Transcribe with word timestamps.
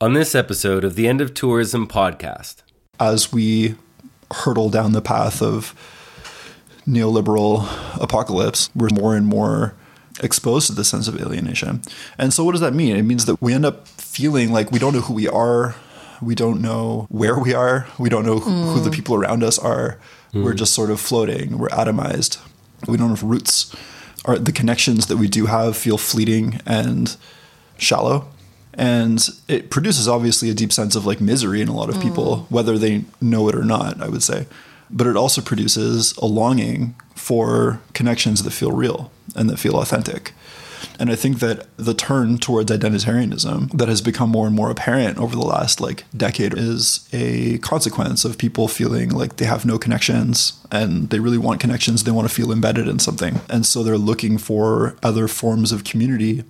On 0.00 0.12
this 0.12 0.36
episode 0.36 0.84
of 0.84 0.94
the 0.94 1.08
End 1.08 1.20
of 1.20 1.34
Tourism 1.34 1.88
podcast, 1.88 2.62
as 3.00 3.32
we 3.32 3.74
hurtle 4.30 4.70
down 4.70 4.92
the 4.92 5.02
path 5.02 5.42
of 5.42 5.74
neoliberal 6.86 7.66
apocalypse, 8.00 8.70
we're 8.76 8.90
more 8.94 9.16
and 9.16 9.26
more 9.26 9.74
exposed 10.22 10.68
to 10.68 10.72
the 10.72 10.84
sense 10.84 11.08
of 11.08 11.20
alienation. 11.20 11.82
And 12.16 12.32
so, 12.32 12.44
what 12.44 12.52
does 12.52 12.60
that 12.60 12.74
mean? 12.74 12.94
It 12.94 13.02
means 13.02 13.24
that 13.24 13.42
we 13.42 13.52
end 13.52 13.66
up 13.66 13.88
feeling 13.88 14.52
like 14.52 14.70
we 14.70 14.78
don't 14.78 14.94
know 14.94 15.00
who 15.00 15.14
we 15.14 15.26
are, 15.26 15.74
we 16.22 16.36
don't 16.36 16.62
know 16.62 17.08
where 17.10 17.36
we 17.36 17.52
are, 17.52 17.88
we 17.98 18.08
don't 18.08 18.24
know 18.24 18.38
who, 18.38 18.50
mm. 18.52 18.74
who 18.74 18.80
the 18.80 18.92
people 18.92 19.16
around 19.16 19.42
us 19.42 19.58
are. 19.58 19.98
Mm. 20.32 20.44
We're 20.44 20.54
just 20.54 20.74
sort 20.74 20.92
of 20.92 21.00
floating, 21.00 21.58
we're 21.58 21.70
atomized, 21.70 22.38
we 22.86 22.96
don't 22.98 23.08
have 23.08 23.24
roots. 23.24 23.74
Our, 24.26 24.38
the 24.38 24.52
connections 24.52 25.08
that 25.08 25.16
we 25.16 25.26
do 25.26 25.46
have 25.46 25.76
feel 25.76 25.98
fleeting 25.98 26.60
and 26.64 27.16
shallow. 27.78 28.28
And 28.78 29.28
it 29.48 29.70
produces 29.70 30.06
obviously 30.08 30.50
a 30.50 30.54
deep 30.54 30.72
sense 30.72 30.94
of 30.94 31.04
like 31.04 31.20
misery 31.20 31.60
in 31.60 31.68
a 31.68 31.74
lot 31.74 31.88
of 31.88 31.96
mm. 31.96 32.02
people, 32.02 32.46
whether 32.48 32.78
they 32.78 33.04
know 33.20 33.48
it 33.48 33.56
or 33.56 33.64
not, 33.64 34.00
I 34.00 34.08
would 34.08 34.22
say. 34.22 34.46
But 34.88 35.08
it 35.08 35.16
also 35.16 35.42
produces 35.42 36.16
a 36.18 36.26
longing 36.26 36.94
for 37.14 37.80
connections 37.92 38.44
that 38.44 38.52
feel 38.52 38.70
real 38.70 39.10
and 39.34 39.50
that 39.50 39.58
feel 39.58 39.76
authentic. 39.76 40.32
And 40.98 41.10
I 41.10 41.16
think 41.16 41.40
that 41.40 41.66
the 41.76 41.94
turn 41.94 42.38
towards 42.38 42.70
identitarianism 42.70 43.70
that 43.72 43.88
has 43.88 44.00
become 44.00 44.30
more 44.30 44.46
and 44.46 44.54
more 44.54 44.70
apparent 44.70 45.18
over 45.18 45.34
the 45.34 45.42
last 45.42 45.80
like 45.80 46.04
decade 46.16 46.54
is 46.56 47.08
a 47.12 47.58
consequence 47.58 48.24
of 48.24 48.38
people 48.38 48.68
feeling 48.68 49.10
like 49.10 49.36
they 49.36 49.44
have 49.44 49.64
no 49.64 49.78
connections 49.78 50.52
and 50.70 51.10
they 51.10 51.18
really 51.18 51.38
want 51.38 51.60
connections. 51.60 52.04
They 52.04 52.10
want 52.12 52.28
to 52.28 52.34
feel 52.34 52.52
embedded 52.52 52.88
in 52.88 53.00
something. 53.00 53.40
And 53.48 53.66
so 53.66 53.82
they're 53.82 53.98
looking 53.98 54.38
for 54.38 54.96
other 55.02 55.28
forms 55.28 55.72
of 55.72 55.84
community 55.84 56.44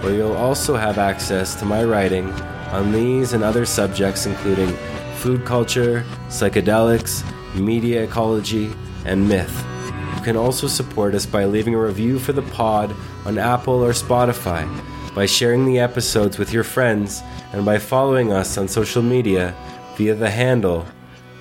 where 0.00 0.14
you'll 0.14 0.36
also 0.36 0.76
have 0.76 0.98
access 0.98 1.54
to 1.56 1.64
my 1.64 1.84
writing 1.84 2.30
on 2.70 2.92
these 2.92 3.32
and 3.32 3.42
other 3.42 3.64
subjects, 3.64 4.26
including 4.26 4.68
food 5.16 5.44
culture, 5.44 6.04
psychedelics, 6.28 7.24
media 7.54 8.04
ecology, 8.04 8.72
and 9.04 9.28
myth. 9.28 9.64
You 10.16 10.22
can 10.22 10.36
also 10.36 10.66
support 10.66 11.14
us 11.14 11.26
by 11.26 11.44
leaving 11.44 11.74
a 11.74 11.80
review 11.80 12.18
for 12.18 12.32
the 12.32 12.42
pod 12.42 12.94
on 13.24 13.38
Apple 13.38 13.84
or 13.84 13.92
Spotify 13.92 14.66
by 15.14 15.26
sharing 15.26 15.64
the 15.64 15.78
episodes 15.78 16.38
with 16.38 16.52
your 16.52 16.64
friends 16.64 17.22
and 17.52 17.64
by 17.64 17.78
following 17.78 18.32
us 18.32 18.56
on 18.58 18.68
social 18.68 19.02
media 19.02 19.54
via 19.96 20.14
the 20.14 20.30
handle 20.30 20.86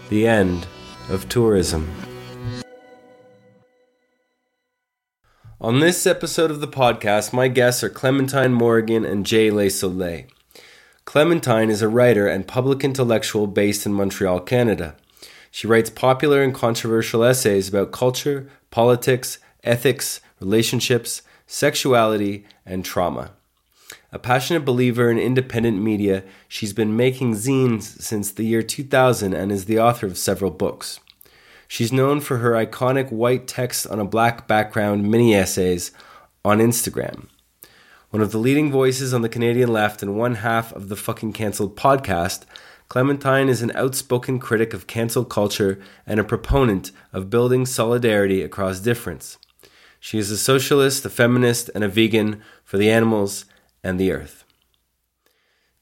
The 0.09 0.27
End 0.27 0.65
of 1.09 1.29
Tourism. 1.29 2.06
On 5.67 5.81
this 5.81 6.07
episode 6.07 6.49
of 6.49 6.61
the 6.61 6.67
podcast, 6.67 7.33
my 7.33 7.49
guests 7.49 7.83
are 7.83 7.89
Clementine 7.89 8.53
Morrigan 8.53 9.03
and 9.03 9.25
Jay 9.25 9.51
Le 9.51 9.69
Soleil. 9.69 10.23
Clementine 11.03 11.69
is 11.69 11.81
a 11.81 11.89
writer 11.89 12.25
and 12.25 12.47
public 12.47 12.85
intellectual 12.85 13.47
based 13.47 13.85
in 13.85 13.91
Montreal, 13.91 14.39
Canada. 14.39 14.95
She 15.51 15.67
writes 15.67 15.89
popular 15.89 16.41
and 16.41 16.53
controversial 16.55 17.21
essays 17.21 17.67
about 17.67 17.91
culture, 17.91 18.49
politics, 18.71 19.39
ethics, 19.61 20.21
relationships, 20.39 21.21
sexuality, 21.47 22.45
and 22.65 22.85
trauma. 22.85 23.31
A 24.13 24.19
passionate 24.19 24.63
believer 24.63 25.11
in 25.11 25.19
independent 25.19 25.81
media, 25.81 26.23
she's 26.47 26.71
been 26.71 26.95
making 26.95 27.33
zines 27.33 28.01
since 28.01 28.31
the 28.31 28.45
year 28.45 28.63
2000 28.63 29.33
and 29.33 29.51
is 29.51 29.65
the 29.65 29.81
author 29.81 30.07
of 30.07 30.17
several 30.17 30.49
books. 30.49 31.01
She's 31.67 31.91
known 31.91 32.21
for 32.21 32.37
her 32.37 32.51
iconic 32.51 33.11
white 33.11 33.47
text 33.47 33.87
on 33.87 33.99
a 33.99 34.05
black 34.05 34.47
background 34.47 35.09
mini 35.09 35.35
essays 35.35 35.91
on 36.45 36.59
Instagram. 36.59 37.27
One 38.09 38.21
of 38.21 38.31
the 38.31 38.37
leading 38.37 38.71
voices 38.71 39.13
on 39.13 39.21
the 39.21 39.29
Canadian 39.29 39.71
left 39.73 40.01
and 40.01 40.17
one 40.17 40.35
half 40.35 40.71
of 40.71 40.87
the 40.87 40.95
fucking 40.95 41.33
cancelled 41.33 41.75
podcast, 41.75 42.45
Clementine 42.87 43.49
is 43.49 43.61
an 43.61 43.73
outspoken 43.75 44.39
critic 44.39 44.73
of 44.73 44.87
cancel 44.87 45.25
culture 45.25 45.77
and 46.05 46.19
a 46.19 46.23
proponent 46.23 46.91
of 47.11 47.29
building 47.29 47.65
solidarity 47.65 48.41
across 48.41 48.79
difference. 48.79 49.37
She 49.99 50.17
is 50.17 50.31
a 50.31 50.37
socialist, 50.37 51.05
a 51.05 51.09
feminist, 51.09 51.69
and 51.75 51.83
a 51.83 51.89
vegan 51.89 52.41
for 52.63 52.77
the 52.77 52.89
animals 52.89 53.43
and 53.83 53.99
the 53.99 54.13
earth. 54.13 54.45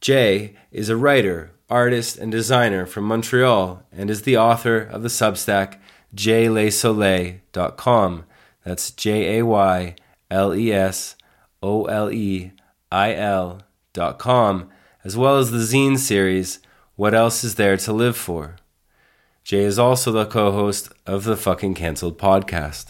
Jay 0.02 0.56
is 0.72 0.90
a 0.90 0.98
writer, 0.98 1.52
artist, 1.70 2.18
and 2.18 2.32
designer 2.32 2.86
from 2.86 3.06
Montreal 3.06 3.84
and 3.92 4.10
is 4.10 4.22
the 4.24 4.38
author 4.38 4.80
of 4.80 5.04
the 5.04 5.10
Substack 5.10 5.78
jaylesoleil.com. 6.16 8.26
That's 8.64 8.92
J 8.92 9.40
A 9.40 9.46
Y 9.46 9.96
L 10.32 10.56
E 10.56 10.72
S 10.72 11.16
O 11.62 11.86
L 11.86 12.12
E 12.12 12.52
I 12.92 13.14
L 13.14 13.62
dot 13.94 14.20
com, 14.20 14.70
as 15.04 15.18
well 15.18 15.38
as 15.38 15.52
the 15.52 15.60
zine 15.60 15.98
series 15.98 16.60
What 16.96 17.14
Else 17.14 17.44
Is 17.44 17.56
There 17.56 17.78
to 17.78 17.94
Live 17.94 18.18
For? 18.18 18.56
Jay 19.44 19.64
is 19.64 19.78
also 19.78 20.12
the 20.12 20.26
co 20.26 20.52
host 20.52 20.92
of 21.06 21.24
the 21.24 21.38
Fucking 21.38 21.76
Cancelled 21.76 22.18
podcast. 22.18 22.88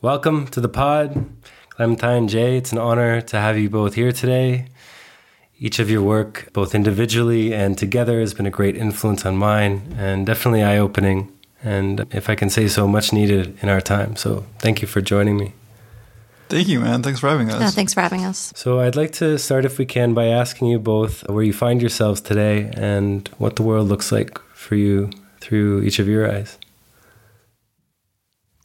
Welcome 0.00 0.46
to 0.48 0.60
the 0.60 0.68
pod. 0.68 1.26
Clementine 1.68 2.28
Jay, 2.28 2.56
it's 2.56 2.72
an 2.72 2.78
honor 2.78 3.20
to 3.20 3.36
have 3.38 3.58
you 3.58 3.68
both 3.68 3.94
here 3.94 4.12
today. 4.12 4.68
Each 5.64 5.78
of 5.78 5.88
your 5.88 6.02
work, 6.02 6.50
both 6.52 6.74
individually 6.74 7.54
and 7.54 7.78
together, 7.78 8.20
has 8.20 8.34
been 8.34 8.44
a 8.44 8.50
great 8.50 8.76
influence 8.76 9.24
on 9.24 9.34
mine 9.38 9.94
and 9.96 10.26
definitely 10.26 10.62
eye 10.62 10.76
opening. 10.76 11.32
And 11.62 12.04
if 12.10 12.28
I 12.28 12.34
can 12.34 12.50
say 12.50 12.68
so, 12.68 12.86
much 12.86 13.14
needed 13.14 13.56
in 13.62 13.70
our 13.70 13.80
time. 13.80 14.14
So 14.16 14.44
thank 14.58 14.82
you 14.82 14.88
for 14.88 15.00
joining 15.00 15.38
me. 15.38 15.54
Thank 16.50 16.68
you, 16.68 16.80
man. 16.80 17.02
Thanks 17.02 17.20
for 17.20 17.30
having 17.30 17.50
us. 17.50 17.60
Yeah, 17.62 17.70
thanks 17.70 17.94
for 17.94 18.02
having 18.02 18.26
us. 18.26 18.52
So, 18.54 18.80
I'd 18.80 18.96
like 18.96 19.12
to 19.12 19.38
start, 19.38 19.64
if 19.64 19.78
we 19.78 19.86
can, 19.86 20.12
by 20.12 20.26
asking 20.26 20.68
you 20.68 20.78
both 20.78 21.26
where 21.30 21.42
you 21.42 21.54
find 21.54 21.80
yourselves 21.80 22.20
today 22.20 22.70
and 22.76 23.26
what 23.38 23.56
the 23.56 23.62
world 23.62 23.88
looks 23.88 24.12
like 24.12 24.38
for 24.52 24.74
you 24.74 25.08
through 25.40 25.82
each 25.82 25.98
of 25.98 26.06
your 26.06 26.30
eyes. 26.30 26.58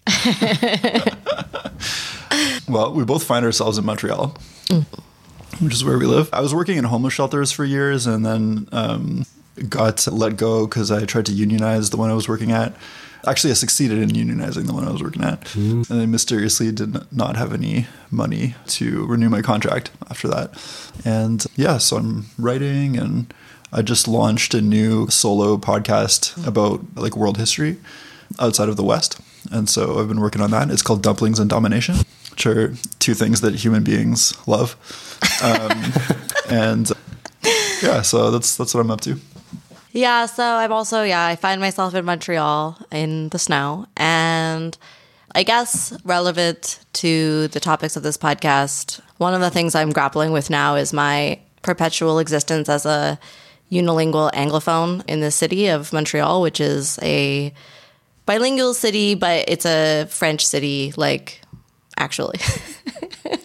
Well, 2.69 2.93
we 2.93 3.03
both 3.03 3.23
find 3.23 3.43
ourselves 3.43 3.77
in 3.79 3.85
Montreal, 3.85 4.37
mm. 4.67 4.85
Which 5.59 5.73
is 5.73 5.83
where 5.83 5.97
we 5.97 6.05
live. 6.05 6.29
I 6.33 6.41
was 6.41 6.53
working 6.53 6.77
in 6.77 6.85
homeless 6.85 7.13
shelters 7.13 7.51
for 7.51 7.65
years 7.65 8.07
and 8.07 8.25
then 8.25 8.67
um, 8.71 9.25
got 9.67 10.05
let 10.07 10.37
go 10.37 10.65
because 10.65 10.91
I 10.91 11.05
tried 11.05 11.25
to 11.27 11.31
unionize 11.31 11.89
the 11.89 11.97
one 11.97 12.09
I 12.09 12.13
was 12.13 12.27
working 12.27 12.51
at. 12.51 12.73
Actually, 13.27 13.51
I 13.51 13.55
succeeded 13.55 13.97
in 13.97 14.09
unionizing 14.09 14.65
the 14.65 14.73
one 14.73 14.87
I 14.87 14.91
was 14.91 15.03
working 15.03 15.23
at. 15.23 15.41
Mm. 15.41 15.89
And 15.89 16.01
I 16.01 16.05
mysteriously 16.05 16.71
did 16.71 17.11
not 17.11 17.35
have 17.35 17.53
any 17.53 17.87
money 18.09 18.55
to 18.67 19.05
renew 19.07 19.29
my 19.29 19.41
contract 19.41 19.91
after 20.09 20.27
that. 20.29 20.51
And 21.03 21.45
yeah, 21.55 21.79
so 21.79 21.97
I'm 21.97 22.27
writing 22.37 22.97
and 22.97 23.33
I 23.73 23.81
just 23.81 24.07
launched 24.07 24.53
a 24.53 24.61
new 24.61 25.09
solo 25.09 25.57
podcast 25.57 26.47
about 26.47 26.81
like 26.95 27.17
world 27.17 27.37
history 27.37 27.77
outside 28.39 28.69
of 28.69 28.77
the 28.77 28.83
West. 28.83 29.19
And 29.51 29.69
so 29.69 29.99
I've 29.99 30.07
been 30.07 30.21
working 30.21 30.41
on 30.41 30.51
that. 30.51 30.69
It's 30.71 30.81
called 30.81 31.03
Dumplings 31.03 31.39
and 31.39 31.49
Domination 31.49 31.95
which 32.39 32.45
are 32.45 32.73
two 32.99 33.13
things 33.13 33.41
that 33.41 33.55
human 33.55 33.83
beings 33.83 34.33
love. 34.47 34.77
Um, 35.43 35.93
and 36.49 36.91
yeah, 37.81 38.01
so 38.01 38.31
that's 38.31 38.57
that's 38.57 38.73
what 38.73 38.81
I'm 38.81 38.91
up 38.91 39.01
to. 39.01 39.17
Yeah, 39.91 40.25
so 40.27 40.43
I'm 40.43 40.71
also 40.71 41.03
yeah, 41.03 41.25
I 41.25 41.35
find 41.35 41.59
myself 41.61 41.95
in 41.95 42.05
Montreal 42.05 42.77
in 42.91 43.29
the 43.29 43.39
snow 43.39 43.87
and 43.97 44.77
I 45.35 45.43
guess 45.43 45.95
relevant 46.03 46.79
to 46.93 47.47
the 47.49 47.59
topics 47.59 47.95
of 47.95 48.03
this 48.03 48.17
podcast, 48.17 48.99
one 49.17 49.33
of 49.33 49.41
the 49.41 49.49
things 49.49 49.75
I'm 49.75 49.91
grappling 49.91 50.31
with 50.31 50.49
now 50.49 50.75
is 50.75 50.91
my 50.91 51.39
perpetual 51.61 52.19
existence 52.19 52.67
as 52.67 52.85
a 52.85 53.19
unilingual 53.71 54.31
anglophone 54.31 55.03
in 55.07 55.19
the 55.19 55.31
city 55.31 55.67
of 55.67 55.93
Montreal, 55.93 56.41
which 56.41 56.59
is 56.59 56.97
a 57.03 57.53
bilingual 58.25 58.73
city, 58.73 59.15
but 59.15 59.45
it's 59.47 59.65
a 59.65 60.05
French 60.09 60.45
city, 60.45 60.93
like 60.97 61.41
actually. 61.97 62.39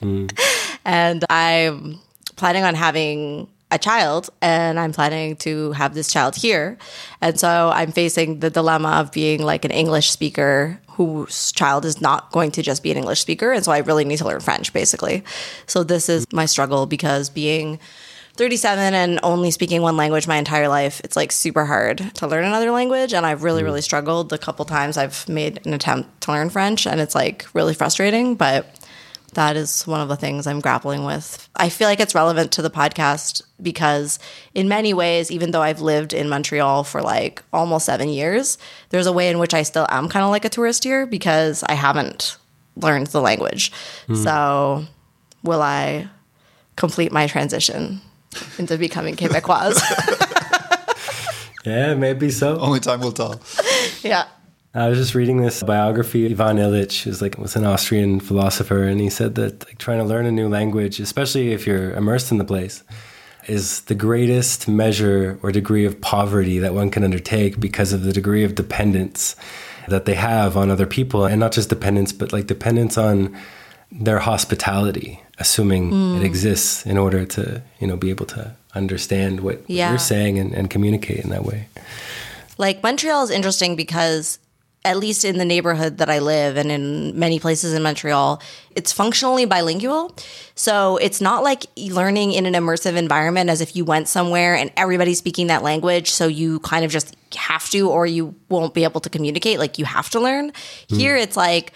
And 0.84 1.25
I'm 1.31 2.00
planning 2.36 2.64
on 2.64 2.75
having 2.75 3.48
a 3.70 3.78
child 3.78 4.31
and 4.40 4.78
I'm 4.78 4.92
planning 4.92 5.36
to 5.36 5.72
have 5.72 5.94
this 5.94 6.12
child 6.12 6.36
here. 6.36 6.78
And 7.20 7.38
so 7.38 7.70
I'm 7.75 7.92
facing 7.92 8.40
the 8.40 8.50
dilemma 8.50 8.90
of 9.00 9.10
being 9.10 9.42
like 9.42 9.64
an 9.64 9.70
English 9.72 10.10
speaker 10.10 10.81
whose 10.90 11.50
child 11.50 11.84
is 11.84 12.00
not 12.00 12.31
going 12.31 12.52
to 12.52 12.62
just 12.62 12.82
be 12.82 12.92
an 12.92 12.96
English 12.96 13.20
speaker. 13.20 13.52
And 13.52 13.64
so 13.64 13.72
I 13.72 13.78
really 13.78 14.04
need 14.04 14.19
to 14.19 14.25
learn 14.25 14.40
French, 14.40 14.72
basically. 14.72 15.25
So 15.66 15.82
this 15.82 16.08
is 16.08 16.25
my 16.32 16.46
struggle 16.46 16.87
because 16.87 17.30
being 17.30 17.80
37 18.37 18.94
and 18.94 19.19
only 19.22 19.50
speaking 19.50 19.82
one 19.82 19.96
language 19.96 20.28
my 20.28 20.37
entire 20.37 20.69
life, 20.69 21.00
it's 21.02 21.16
like 21.16 21.32
super 21.32 21.64
hard 21.64 21.98
to 22.14 22.28
learn 22.28 22.44
another 22.44 22.70
language. 22.70 23.12
And 23.12 23.26
I've 23.26 23.42
really, 23.42 23.62
mm. 23.62 23.66
really 23.66 23.82
struggled 23.82 24.28
the 24.28 24.38
couple 24.38 24.64
times 24.64 24.96
I've 24.96 25.28
made 25.28 25.64
an 25.66 25.75
attempt 25.75 26.20
to 26.22 26.32
learn 26.32 26.48
French. 26.50 26.87
And 26.87 27.00
it's 27.00 27.14
like 27.14 27.46
really 27.54 27.75
frustrating. 27.75 28.37
But 28.37 28.83
that 29.34 29.56
is 29.56 29.86
one 29.86 30.00
of 30.00 30.08
the 30.08 30.16
things 30.16 30.46
I'm 30.46 30.60
grappling 30.60 31.04
with. 31.04 31.48
I 31.56 31.69
feel 31.69 31.88
like 31.88 32.00
it's 32.00 32.14
relevant 32.14 32.52
to 32.52 32.62
the 32.62 32.70
podcast 32.70 33.42
because, 33.62 34.19
in 34.54 34.69
many 34.69 34.94
ways, 34.94 35.31
even 35.31 35.50
though 35.50 35.62
I've 35.62 35.81
lived 35.81 36.12
in 36.12 36.28
Montreal 36.28 36.84
for 36.84 37.02
like 37.02 37.42
almost 37.52 37.86
seven 37.86 38.08
years, 38.08 38.58
there's 38.90 39.06
a 39.06 39.12
way 39.12 39.28
in 39.28 39.38
which 39.38 39.54
I 39.54 39.62
still 39.62 39.86
am 39.90 40.08
kind 40.08 40.25
of 40.25 40.31
like 40.31 40.44
a 40.44 40.48
tourist 40.48 40.84
here 40.84 41.06
because 41.06 41.62
I 41.64 41.75
haven't 41.75 42.36
learned 42.76 43.08
the 43.08 43.20
language. 43.20 43.72
Hmm. 44.06 44.14
So, 44.14 44.84
will 45.42 45.62
I 45.62 46.08
complete 46.76 47.12
my 47.12 47.26
transition 47.26 48.00
into 48.58 48.76
becoming 48.78 49.16
Quebecoise? 49.16 49.80
Yeah, 51.64 51.94
maybe 51.94 52.30
so. 52.30 52.58
Only 52.58 52.80
time 52.80 53.00
will 53.00 53.12
tell. 53.12 53.40
yeah. 54.02 54.26
I 54.76 54.88
was 54.88 54.99
just 54.99 55.15
reading 55.15 55.41
this 55.41 55.62
biography. 55.62 56.26
Ivan 56.26 56.56
Illich 56.56 57.06
is 57.06 57.23
like 57.23 57.38
was 57.38 57.55
an 57.55 57.65
Austrian 57.65 58.19
philosopher, 58.19 58.82
and 58.82 59.00
he 59.00 59.09
said 59.09 59.37
that 59.37 59.65
like, 59.67 59.79
trying 59.79 59.99
to 59.99 60.05
learn 60.05 60.26
a 60.26 60.32
new 60.32 60.49
language, 60.49 60.99
especially 60.99 61.53
if 61.53 61.65
you're 61.65 61.93
immersed 61.93 62.32
in 62.32 62.38
the 62.38 62.44
place, 62.44 62.82
is 63.47 63.82
the 63.82 63.94
greatest 63.94 64.67
measure 64.67 65.38
or 65.43 65.53
degree 65.53 65.85
of 65.85 66.00
poverty 66.00 66.59
that 66.59 66.75
one 66.75 66.91
can 66.91 67.05
undertake 67.05 67.61
because 67.61 67.93
of 67.93 68.03
the 68.03 68.12
degree 68.12 68.43
of 68.43 68.56
dependence 68.56 69.37
that 69.87 70.06
they 70.06 70.15
have 70.15 70.56
on 70.56 70.71
other 70.71 70.87
people, 70.87 71.25
and 71.25 71.38
not 71.38 71.53
just 71.53 71.69
dependence, 71.69 72.12
but 72.12 72.32
like 72.32 72.49
dependence 72.49 72.99
on 72.99 73.37
their 73.93 74.19
hospitality, 74.19 75.23
assuming 75.38 75.91
it 75.91 75.94
mm. 75.94 76.25
exists 76.25 76.85
in 76.85 76.99
order 76.99 77.25
to 77.25 77.62
you 77.79 77.87
know 77.87 77.97
be 77.97 78.11
able 78.11 78.26
to 78.26 78.56
understand 78.75 79.38
what 79.38 79.62
Yeah. 79.69 79.91
you're 79.91 80.00
saying 80.00 80.37
and, 80.41 80.53
and 80.53 80.69
communicate 80.69 81.21
in 81.23 81.31
that 81.31 81.44
way. 81.44 81.69
Like 82.59 82.82
Montreal 82.82 83.23
is 83.23 83.31
interesting 83.31 83.76
because 83.76 84.41
at 84.84 84.98
least 84.98 85.25
in 85.25 85.38
the 85.38 85.44
neighborhood 85.44 85.98
that 85.98 86.10
I 86.10 86.19
live 86.19 86.58
and 86.58 86.70
in 86.70 87.19
many 87.19 87.40
places 87.40 87.72
in 87.72 87.82
Montreal, 87.82 88.42
it's 88.76 88.92
functionally 88.92 89.46
bilingual. 89.46 90.14
So 90.54 90.98
it's 90.98 91.22
not 91.22 91.42
like 91.42 91.64
learning 91.76 92.32
in 92.32 92.44
an 92.44 92.52
immersive 92.52 92.96
environment 92.96 93.48
as 93.48 93.62
if 93.62 93.75
you 93.75 93.84
went 93.84 94.08
somewhere 94.08 94.54
and 94.54 94.70
everybody's 94.76 95.19
speaking 95.19 95.46
that 95.46 95.62
language. 95.62 96.10
So 96.10 96.26
you 96.26 96.60
kind 96.60 96.84
of 96.84 96.90
just 96.90 97.16
have 97.34 97.70
to, 97.70 97.88
or 97.88 98.04
you 98.04 98.34
won't 98.50 98.75
be 98.75 98.84
able 98.84 99.00
to 99.00 99.08
communicate. 99.08 99.58
Like 99.58 99.78
you 99.78 99.86
have 99.86 100.10
to 100.10 100.20
learn. 100.20 100.52
Here 100.88 101.16
hmm. 101.16 101.22
it's 101.22 101.37
like, 101.37 101.72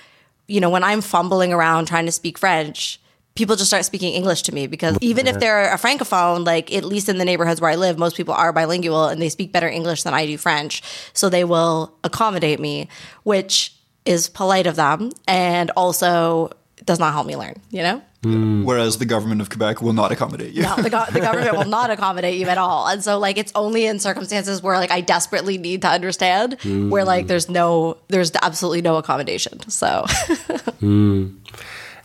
you 0.47 0.61
know, 0.61 0.71
when 0.71 0.85
I'm 0.85 1.01
fumbling 1.01 1.53
around 1.53 1.87
trying 1.87 2.07
to 2.07 2.13
speak 2.13 2.37
French, 2.37 3.01
people 3.39 3.55
just 3.55 3.71
start 3.71 3.85
speaking 3.85 4.15
English 4.15 4.43
to 4.43 4.53
me 4.53 4.67
because 4.67 4.99
even 5.01 5.29
if 5.29 5.39
they're 5.39 5.73
a 5.73 5.77
francophone, 5.77 6.45
like 6.45 6.75
at 6.75 6.85
least 6.85 7.09
in 7.09 7.19
the 7.19 7.25
neighborhoods 7.25 7.61
where 7.61 7.71
I 7.71 7.77
live, 7.77 7.97
most 7.97 8.17
people 8.17 8.35
are 8.35 8.53
bilingual 8.53 9.07
and 9.07 9.23
they 9.23 9.29
speak 9.29 9.53
better 9.53 9.69
English 9.69 10.03
than 10.03 10.13
I 10.13 10.27
do 10.27 10.37
French. 10.37 10.83
So 11.13 11.29
they 11.29 11.45
will 11.45 11.95
accommodate 12.03 12.59
me, 12.59 12.89
which 13.23 13.73
is 14.05 14.29
polite 14.29 14.67
of 14.67 14.75
them 14.75 15.13
and 15.29 15.71
also 15.77 16.51
does 16.85 16.99
not 16.99 17.13
help 17.13 17.29
me 17.29 17.37
learn, 17.37 17.55
you 17.71 17.83
know? 17.83 18.03
Hmm. 18.25 18.65
Whereas 18.65 18.99
the 18.99 19.05
government 19.05 19.41
of 19.41 19.51
Quebec 19.51 19.81
will 19.81 19.93
not 19.93 20.11
accommodate 20.11 20.53
you. 20.53 20.63
No, 20.63 20.75
the, 20.75 20.91
go- 20.91 21.05
the 21.13 21.21
government 21.21 21.57
will 21.57 21.65
not 21.65 21.91
accommodate 21.91 22.41
you 22.41 22.49
at 22.49 22.59
all. 22.59 22.89
And 22.89 23.05
so 23.05 23.21
like 23.21 23.39
it's 23.39 23.53
only 23.55 23.87
in 23.87 24.01
circumstances 24.01 24.61
where 24.61 24.77
like 24.79 24.91
I 24.91 25.01
desperately 25.01 25.59
need 25.59 25.83
to 25.83 25.89
understand 25.89 26.59
where 26.91 27.05
like 27.05 27.23
hmm. 27.23 27.29
there's 27.29 27.49
no 27.49 27.99
there's 28.09 28.33
absolutely 28.43 28.83
no 28.83 28.97
accommodation. 28.97 29.61
So 29.71 30.07
hmm. 30.81 31.37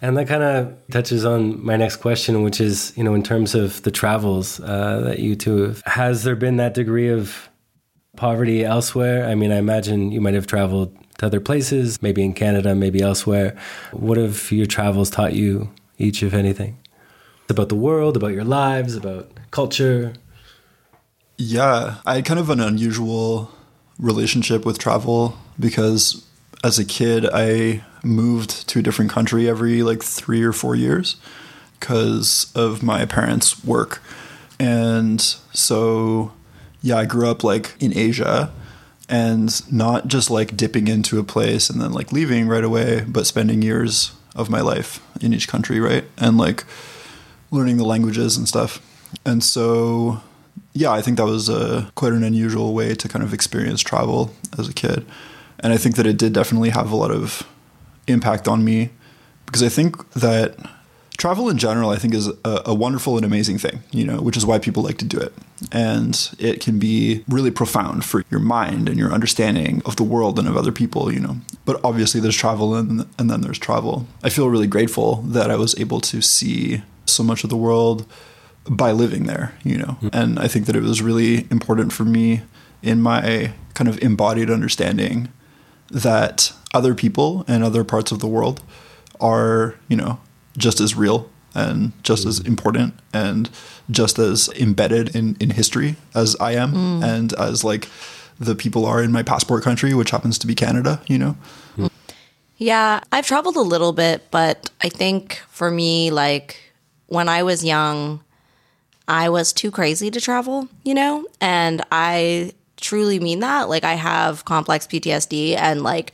And 0.04 0.18
that 0.18 0.28
kind 0.28 0.44
of 0.44 0.76
touches 0.92 1.24
on 1.24 1.66
my 1.66 1.78
next 1.78 1.96
question, 1.96 2.44
which 2.44 2.60
is, 2.60 2.92
you 2.98 3.06
know, 3.06 3.14
in 3.14 3.24
terms 3.24 3.56
of 3.56 3.82
the 3.84 3.90
travels 3.90 4.60
uh, 4.60 5.00
that 5.06 5.20
you 5.20 5.34
two 5.38 5.64
have, 5.64 5.82
has 5.86 6.24
there 6.24 6.36
been 6.36 6.58
that 6.58 6.74
degree 6.74 7.08
of 7.08 7.48
poverty 8.18 8.66
elsewhere? 8.66 9.26
I 9.26 9.34
mean, 9.36 9.54
I 9.54 9.56
imagine 9.56 10.12
you 10.12 10.20
might 10.20 10.34
have 10.34 10.46
traveled 10.46 10.94
to 11.20 11.28
other 11.28 11.40
places, 11.40 12.02
maybe 12.02 12.22
in 12.22 12.34
Canada, 12.34 12.76
maybe 12.76 13.02
elsewhere. 13.02 13.58
What 13.94 14.18
have 14.18 14.52
your 14.52 14.66
travels 14.66 15.10
taught 15.10 15.36
you, 15.36 15.72
each, 15.98 16.22
if 16.22 16.34
anything? 16.34 16.78
About 17.48 17.70
the 17.70 17.76
world, 17.76 18.18
about 18.18 18.34
your 18.34 18.44
lives, 18.44 18.98
about 18.98 19.32
culture. 19.52 20.16
Yeah, 21.38 22.00
I 22.06 22.16
had 22.16 22.26
kind 22.26 22.42
of 22.42 22.50
an 22.50 22.60
unusual 22.60 23.54
relationship 24.00 24.66
with 24.66 24.80
travel 24.80 25.38
because 25.58 26.28
as 26.64 26.80
a 26.80 26.86
kid, 26.86 27.28
I 27.32 27.84
moved 28.04 28.68
to 28.70 28.80
a 28.80 28.82
different 28.82 29.12
country 29.12 29.50
every 29.50 29.84
like 29.84 30.02
three 30.02 30.44
or 30.44 30.54
four 30.54 30.76
years 30.76 31.18
because 31.80 32.52
of 32.56 32.82
my 32.82 33.06
parents' 33.06 33.64
work. 33.66 34.02
And 34.60 35.20
so, 35.22 36.32
yeah, 36.82 36.98
I 36.98 37.06
grew 37.06 37.30
up 37.30 37.44
like 37.44 37.76
in 37.80 37.96
Asia 37.96 38.52
and 39.10 39.72
not 39.72 40.08
just 40.08 40.30
like 40.30 40.56
dipping 40.56 40.88
into 40.88 41.20
a 41.20 41.24
place 41.24 41.70
and 41.70 41.82
then 41.82 41.92
like 41.92 42.14
leaving 42.14 42.48
right 42.48 42.64
away, 42.64 43.04
but 43.08 43.28
spending 43.28 43.62
years 43.62 44.14
of 44.36 44.50
my 44.50 44.62
life 44.62 45.06
in 45.22 45.34
each 45.34 45.48
country, 45.50 45.82
right? 45.82 46.06
And 46.18 46.38
like 46.38 46.64
learning 47.52 47.78
the 47.78 47.84
languages 47.84 48.38
and 48.38 48.48
stuff. 48.48 48.82
And 49.26 49.44
so, 49.44 50.22
yeah, 50.72 50.92
I 50.92 51.02
think 51.02 51.18
that 51.18 51.26
was 51.26 51.50
a, 51.50 51.92
quite 51.96 52.14
an 52.14 52.24
unusual 52.24 52.74
way 52.74 52.96
to 52.96 53.10
kind 53.10 53.24
of 53.24 53.34
experience 53.34 53.82
travel 53.82 54.34
as 54.58 54.70
a 54.70 54.74
kid. 54.74 55.06
And 55.64 55.74
I 55.74 55.78
think 55.78 55.96
that 55.96 56.06
it 56.06 56.18
did 56.18 56.34
definitely 56.34 56.70
have 56.70 56.92
a 56.92 56.96
lot 56.96 57.10
of 57.10 57.48
impact 58.08 58.48
on 58.48 58.64
me 58.64 58.90
because 59.46 59.64
I 59.64 59.70
think 59.70 60.12
that 60.12 60.58
travel 61.18 61.50
in 61.50 61.58
general, 61.58 61.90
I 61.90 61.96
think, 61.96 62.14
is 62.14 62.28
a, 62.28 62.62
a 62.66 62.74
wonderful 62.74 63.16
and 63.16 63.26
amazing 63.26 63.58
thing, 63.58 63.82
you 63.92 64.06
know, 64.06 64.22
which 64.22 64.36
is 64.36 64.46
why 64.46 64.60
people 64.60 64.84
like 64.84 64.98
to 64.98 65.06
do 65.06 65.18
it. 65.18 65.34
And 65.72 66.30
it 66.38 66.60
can 66.60 66.80
be 66.80 67.24
really 67.30 67.52
profound 67.52 68.04
for 68.04 68.24
your 68.30 68.42
mind 68.42 68.90
and 68.90 68.98
your 68.98 69.12
understanding 69.12 69.82
of 69.86 69.96
the 69.96 70.04
world 70.04 70.38
and 70.38 70.48
of 70.48 70.58
other 70.58 70.72
people, 70.72 71.14
you 71.14 71.20
know. 71.20 71.38
But 71.66 71.80
obviously, 71.84 72.20
there's 72.20 72.36
travel 72.36 72.76
and, 72.76 73.08
and 73.18 73.30
then 73.30 73.42
there's 73.42 73.60
travel. 73.60 74.06
I 74.22 74.30
feel 74.30 74.50
really 74.50 74.68
grateful 74.68 75.22
that 75.22 75.50
I 75.50 75.56
was 75.56 75.80
able 75.80 76.02
to 76.02 76.22
see 76.22 76.82
so 77.06 77.24
much 77.24 77.44
of 77.44 77.50
the 77.50 77.58
world 77.58 78.06
by 78.70 78.92
living 78.92 79.24
there, 79.24 79.54
you 79.64 79.78
know. 79.78 79.98
Mm-hmm. 80.02 80.10
And 80.12 80.40
I 80.40 80.48
think 80.48 80.66
that 80.66 80.76
it 80.76 80.84
was 80.84 81.02
really 81.02 81.48
important 81.52 81.94
for 81.94 82.04
me 82.04 82.42
in 82.82 83.02
my 83.02 83.54
kind 83.76 83.88
of 83.88 84.02
embodied 84.02 84.50
understanding 84.50 85.30
that 85.94 86.52
other 86.74 86.96
people 86.96 87.46
and 87.48 87.64
other 87.64 87.84
parts 87.84 88.12
of 88.12 88.20
the 88.20 88.28
world 88.28 88.62
are, 89.22 89.76
you 89.88 89.96
know, 89.96 90.20
just 90.58 90.82
as 90.82 90.96
real 90.96 91.30
and 91.56 91.92
just 92.04 92.26
as 92.26 92.40
mm. 92.40 92.48
important 92.48 92.96
and 93.14 93.50
just 93.90 94.18
as 94.18 94.50
embedded 94.50 95.16
in, 95.16 95.38
in 95.40 95.52
history 95.52 95.96
as 96.16 96.36
I 96.40 96.54
am 96.54 96.74
mm. 96.74 97.04
and 97.04 97.34
as 97.34 97.64
like 97.64 97.88
the 98.40 98.56
people 98.56 98.86
are 98.86 99.04
in 99.04 99.12
my 99.12 99.22
passport 99.22 99.64
country, 99.64 99.94
which 99.94 100.10
happens 100.10 100.40
to 100.40 100.48
be 100.48 100.56
Canada, 100.56 101.02
you 101.08 101.20
know? 101.20 101.38
Mm. 101.78 101.92
Yeah, 102.58 103.02
I've 103.12 103.28
traveled 103.28 103.56
a 103.56 103.62
little 103.62 103.94
bit, 103.94 104.32
but 104.32 104.72
I 104.82 104.90
think 104.90 105.42
for 105.50 105.70
me, 105.70 106.10
like 106.10 106.60
when 107.08 107.30
I 107.30 107.44
was 107.44 107.64
young, 107.64 108.22
I 109.08 109.30
was 109.30 109.54
too 109.54 109.70
crazy 109.70 110.10
to 110.10 110.20
travel, 110.20 110.70
you 110.84 110.96
know? 110.96 111.26
And 111.40 111.84
I 111.92 112.54
truly 112.84 113.20
mean 113.20 113.40
that. 113.40 113.70
Like, 113.70 113.84
I 113.84 113.94
have 113.94 114.46
complex 114.46 114.86
PTSD, 114.86 115.56
and 115.58 115.82
like, 115.82 116.14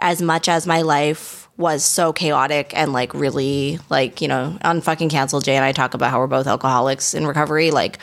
as 0.00 0.22
much 0.22 0.48
as 0.48 0.66
my 0.66 0.82
life 0.82 1.48
was 1.56 1.84
so 1.84 2.12
chaotic 2.12 2.72
and 2.74 2.92
like 2.92 3.14
really, 3.14 3.78
like, 3.90 4.20
you 4.20 4.28
know, 4.28 4.58
on 4.64 4.80
Fucking 4.80 5.08
Cancelled, 5.08 5.44
Jay 5.44 5.54
and 5.54 5.64
I 5.64 5.72
talk 5.72 5.94
about 5.94 6.10
how 6.10 6.18
we're 6.18 6.26
both 6.26 6.46
alcoholics 6.46 7.14
in 7.14 7.26
recovery. 7.26 7.70
Like, 7.70 7.98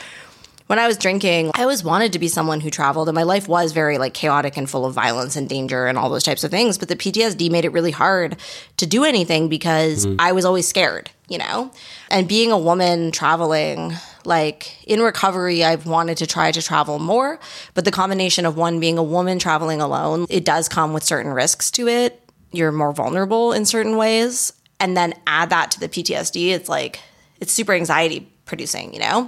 when 0.71 0.79
I 0.79 0.87
was 0.87 0.97
drinking, 0.97 1.51
I 1.53 1.63
always 1.63 1.83
wanted 1.83 2.13
to 2.13 2.19
be 2.19 2.29
someone 2.29 2.61
who 2.61 2.69
traveled, 2.69 3.09
and 3.09 3.15
my 3.15 3.23
life 3.23 3.49
was 3.49 3.73
very 3.73 3.97
like 3.97 4.13
chaotic 4.13 4.55
and 4.55 4.69
full 4.69 4.85
of 4.85 4.93
violence 4.93 5.35
and 5.35 5.49
danger 5.49 5.85
and 5.85 5.97
all 5.97 6.09
those 6.09 6.23
types 6.23 6.45
of 6.45 6.51
things. 6.51 6.77
But 6.77 6.87
the 6.87 6.95
PTSD 6.95 7.51
made 7.51 7.65
it 7.65 7.73
really 7.73 7.91
hard 7.91 8.37
to 8.77 8.85
do 8.85 9.03
anything 9.03 9.49
because 9.49 10.05
mm-hmm. 10.05 10.15
I 10.19 10.31
was 10.31 10.45
always 10.45 10.65
scared, 10.65 11.11
you 11.27 11.39
know? 11.39 11.71
And 12.09 12.25
being 12.25 12.53
a 12.53 12.57
woman 12.57 13.11
traveling, 13.11 13.95
like 14.25 14.85
in 14.87 15.01
recovery, 15.01 15.63
I've 15.63 15.85
wanted 15.85 16.17
to 16.17 16.27
try 16.27 16.51
to 16.51 16.61
travel 16.61 16.99
more. 16.99 17.39
But 17.73 17.85
the 17.85 17.91
combination 17.91 18.45
of 18.45 18.57
one 18.57 18.79
being 18.79 18.97
a 18.97 19.03
woman 19.03 19.39
traveling 19.39 19.81
alone, 19.81 20.25
it 20.29 20.45
does 20.45 20.69
come 20.69 20.93
with 20.93 21.03
certain 21.03 21.31
risks 21.31 21.71
to 21.71 21.87
it. 21.87 22.21
You're 22.51 22.71
more 22.71 22.93
vulnerable 22.93 23.53
in 23.53 23.65
certain 23.65 23.97
ways. 23.97 24.53
And 24.79 24.97
then 24.97 25.13
add 25.27 25.51
that 25.51 25.71
to 25.71 25.79
the 25.79 25.87
PTSD, 25.87 26.49
it's 26.49 26.67
like, 26.67 26.99
it's 27.39 27.53
super 27.53 27.73
anxiety 27.73 28.31
producing, 28.45 28.93
you 28.93 28.99
know? 28.99 29.27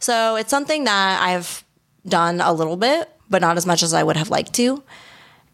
So 0.00 0.36
it's 0.36 0.50
something 0.50 0.84
that 0.84 1.22
I've 1.22 1.64
done 2.06 2.40
a 2.40 2.52
little 2.52 2.76
bit, 2.76 3.10
but 3.28 3.42
not 3.42 3.56
as 3.56 3.66
much 3.66 3.82
as 3.82 3.92
I 3.92 4.02
would 4.02 4.16
have 4.16 4.30
liked 4.30 4.54
to. 4.54 4.82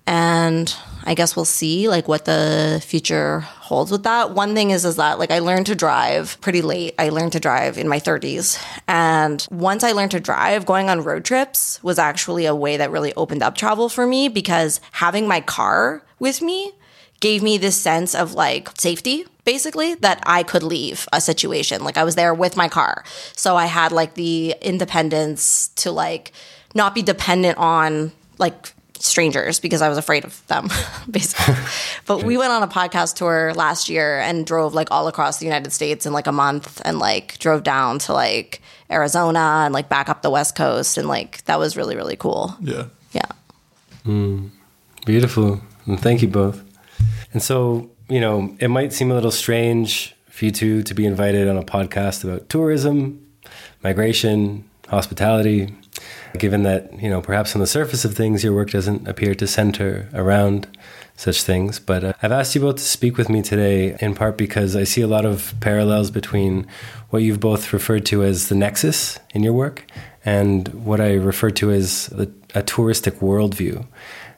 And 0.06 0.74
I 1.04 1.14
guess 1.14 1.34
we'll 1.34 1.44
see 1.44 1.88
like 1.88 2.08
what 2.08 2.24
the 2.24 2.82
future 2.84 3.40
holds 3.40 3.90
with 3.90 4.04
that. 4.04 4.32
One 4.32 4.54
thing 4.54 4.70
is 4.70 4.84
is 4.84 4.96
that 4.96 5.18
like 5.18 5.30
I 5.30 5.40
learned 5.40 5.66
to 5.66 5.74
drive 5.74 6.40
pretty 6.40 6.62
late. 6.62 6.94
I 6.98 7.08
learned 7.08 7.32
to 7.32 7.40
drive 7.40 7.78
in 7.78 7.88
my 7.88 7.98
30s. 7.98 8.62
And 8.88 9.46
once 9.50 9.84
I 9.84 9.92
learned 9.92 10.12
to 10.12 10.20
drive, 10.20 10.66
going 10.66 10.88
on 10.88 11.02
road 11.02 11.24
trips 11.24 11.82
was 11.82 11.98
actually 11.98 12.46
a 12.46 12.54
way 12.54 12.76
that 12.76 12.90
really 12.90 13.14
opened 13.14 13.42
up 13.42 13.56
travel 13.56 13.88
for 13.88 14.06
me 14.06 14.28
because 14.28 14.80
having 14.92 15.26
my 15.26 15.40
car 15.40 16.02
with 16.18 16.42
me 16.42 16.72
gave 17.20 17.42
me 17.42 17.56
this 17.56 17.76
sense 17.76 18.14
of 18.14 18.34
like 18.34 18.68
safety 18.78 19.24
basically 19.44 19.94
that 19.96 20.22
I 20.24 20.42
could 20.42 20.62
leave 20.62 21.08
a 21.12 21.20
situation. 21.20 21.84
Like 21.84 21.96
I 21.96 22.04
was 22.04 22.14
there 22.14 22.34
with 22.34 22.56
my 22.56 22.68
car. 22.68 23.04
So 23.34 23.56
I 23.56 23.66
had 23.66 23.92
like 23.92 24.14
the 24.14 24.54
independence 24.60 25.68
to 25.76 25.90
like 25.90 26.32
not 26.74 26.94
be 26.94 27.02
dependent 27.02 27.58
on 27.58 28.12
like 28.38 28.72
strangers 29.02 29.58
because 29.58 29.82
I 29.82 29.88
was 29.88 29.98
afraid 29.98 30.24
of 30.24 30.46
them, 30.46 30.68
basically. 31.10 31.54
but 32.06 32.22
we 32.22 32.36
went 32.38 32.52
on 32.52 32.62
a 32.62 32.68
podcast 32.68 33.16
tour 33.16 33.52
last 33.54 33.88
year 33.88 34.20
and 34.20 34.46
drove 34.46 34.74
like 34.74 34.90
all 34.90 35.08
across 35.08 35.38
the 35.38 35.46
United 35.46 35.72
States 35.72 36.06
in 36.06 36.12
like 36.12 36.26
a 36.26 36.32
month 36.32 36.80
and 36.84 36.98
like 36.98 37.38
drove 37.38 37.62
down 37.64 37.98
to 38.00 38.12
like 38.12 38.62
Arizona 38.90 39.62
and 39.64 39.74
like 39.74 39.88
back 39.88 40.08
up 40.08 40.22
the 40.22 40.30
West 40.30 40.54
Coast. 40.54 40.96
And 40.96 41.08
like 41.08 41.44
that 41.44 41.58
was 41.58 41.76
really, 41.76 41.96
really 41.96 42.16
cool. 42.16 42.56
Yeah. 42.60 42.86
Yeah. 43.12 43.26
Hmm. 44.04 44.48
Beautiful. 45.04 45.60
And 45.86 46.00
thank 46.00 46.22
you 46.22 46.28
both. 46.28 46.62
And 47.32 47.42
so, 47.42 47.90
you 48.08 48.20
know, 48.20 48.54
it 48.60 48.68
might 48.68 48.92
seem 48.92 49.10
a 49.10 49.14
little 49.14 49.30
strange 49.32 50.14
for 50.28 50.44
you 50.44 50.50
two 50.50 50.82
to 50.84 50.94
be 50.94 51.04
invited 51.06 51.48
on 51.48 51.56
a 51.56 51.62
podcast 51.62 52.24
about 52.24 52.48
tourism, 52.48 53.26
migration, 53.82 54.68
hospitality, 54.88 55.74
given 56.38 56.62
that, 56.62 57.00
you 57.00 57.10
know, 57.10 57.20
perhaps 57.20 57.54
on 57.54 57.60
the 57.60 57.66
surface 57.66 58.04
of 58.04 58.14
things, 58.14 58.42
your 58.42 58.52
work 58.52 58.70
doesn't 58.70 59.06
appear 59.06 59.34
to 59.34 59.46
center 59.46 60.08
around 60.14 60.66
such 61.16 61.42
things. 61.42 61.78
But 61.78 62.04
uh, 62.04 62.12
I've 62.22 62.32
asked 62.32 62.54
you 62.54 62.60
both 62.60 62.76
to 62.76 62.82
speak 62.82 63.16
with 63.16 63.28
me 63.28 63.42
today 63.42 63.96
in 64.00 64.14
part 64.14 64.36
because 64.36 64.74
I 64.74 64.84
see 64.84 65.02
a 65.02 65.06
lot 65.06 65.24
of 65.24 65.54
parallels 65.60 66.10
between 66.10 66.66
what 67.10 67.22
you've 67.22 67.40
both 67.40 67.72
referred 67.72 68.06
to 68.06 68.22
as 68.22 68.48
the 68.48 68.54
nexus 68.54 69.18
in 69.30 69.42
your 69.42 69.52
work 69.52 69.84
and 70.24 70.68
what 70.68 71.00
I 71.00 71.14
refer 71.14 71.50
to 71.50 71.70
as 71.72 72.08
a 72.54 72.62
touristic 72.62 73.18
worldview. 73.18 73.86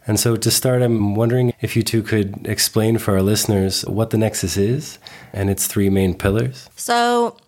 And 0.06 0.20
so, 0.20 0.36
to 0.36 0.50
start, 0.50 0.82
I'm 0.82 1.14
wondering 1.14 1.54
if 1.62 1.76
you 1.76 1.82
two 1.82 2.02
could 2.02 2.46
explain 2.46 2.98
for 2.98 3.14
our 3.14 3.22
listeners 3.22 3.86
what 3.86 4.10
the 4.10 4.18
Nexus 4.18 4.58
is 4.58 4.98
and 5.32 5.48
its 5.48 5.66
three 5.66 5.88
main 5.88 6.14
pillars. 6.14 6.68
So, 6.76 7.38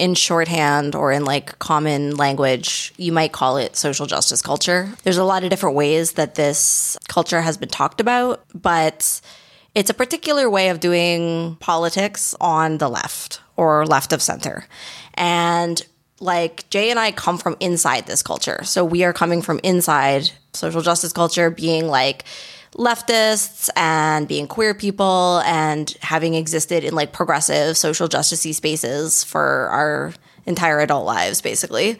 in 0.00 0.14
shorthand 0.14 0.94
or 0.94 1.12
in 1.12 1.26
like 1.26 1.58
common 1.58 2.16
language, 2.16 2.94
you 2.96 3.12
might 3.12 3.32
call 3.32 3.58
it 3.58 3.76
social 3.76 4.06
justice 4.06 4.40
culture. 4.40 4.90
There's 5.02 5.18
a 5.18 5.24
lot 5.24 5.44
of 5.44 5.50
different 5.50 5.76
ways 5.76 6.12
that 6.12 6.36
this 6.36 6.96
culture 7.06 7.42
has 7.42 7.58
been 7.58 7.68
talked 7.68 8.00
about, 8.00 8.42
but 8.54 9.20
it's 9.74 9.90
a 9.90 9.94
particular 9.94 10.48
way 10.48 10.70
of 10.70 10.80
doing 10.80 11.56
politics 11.60 12.34
on 12.40 12.78
the 12.78 12.88
left 12.88 13.42
or 13.58 13.84
left 13.84 14.14
of 14.14 14.22
center. 14.22 14.64
And 15.14 15.82
like 16.18 16.68
Jay 16.70 16.90
and 16.90 16.98
I 16.98 17.12
come 17.12 17.36
from 17.36 17.58
inside 17.60 18.06
this 18.06 18.22
culture. 18.22 18.64
So 18.64 18.82
we 18.86 19.04
are 19.04 19.12
coming 19.12 19.42
from 19.42 19.60
inside 19.62 20.30
social 20.54 20.80
justice 20.80 21.12
culture, 21.12 21.50
being 21.50 21.88
like 21.88 22.24
leftists 22.74 23.68
and 23.76 24.28
being 24.28 24.46
queer 24.46 24.74
people 24.74 25.42
and 25.44 25.96
having 26.00 26.34
existed 26.34 26.84
in 26.84 26.94
like 26.94 27.12
progressive 27.12 27.76
social 27.76 28.08
justicey 28.08 28.54
spaces 28.54 29.24
for 29.24 29.68
our 29.68 30.14
entire 30.46 30.80
adult 30.80 31.06
lives, 31.06 31.40
basically. 31.40 31.98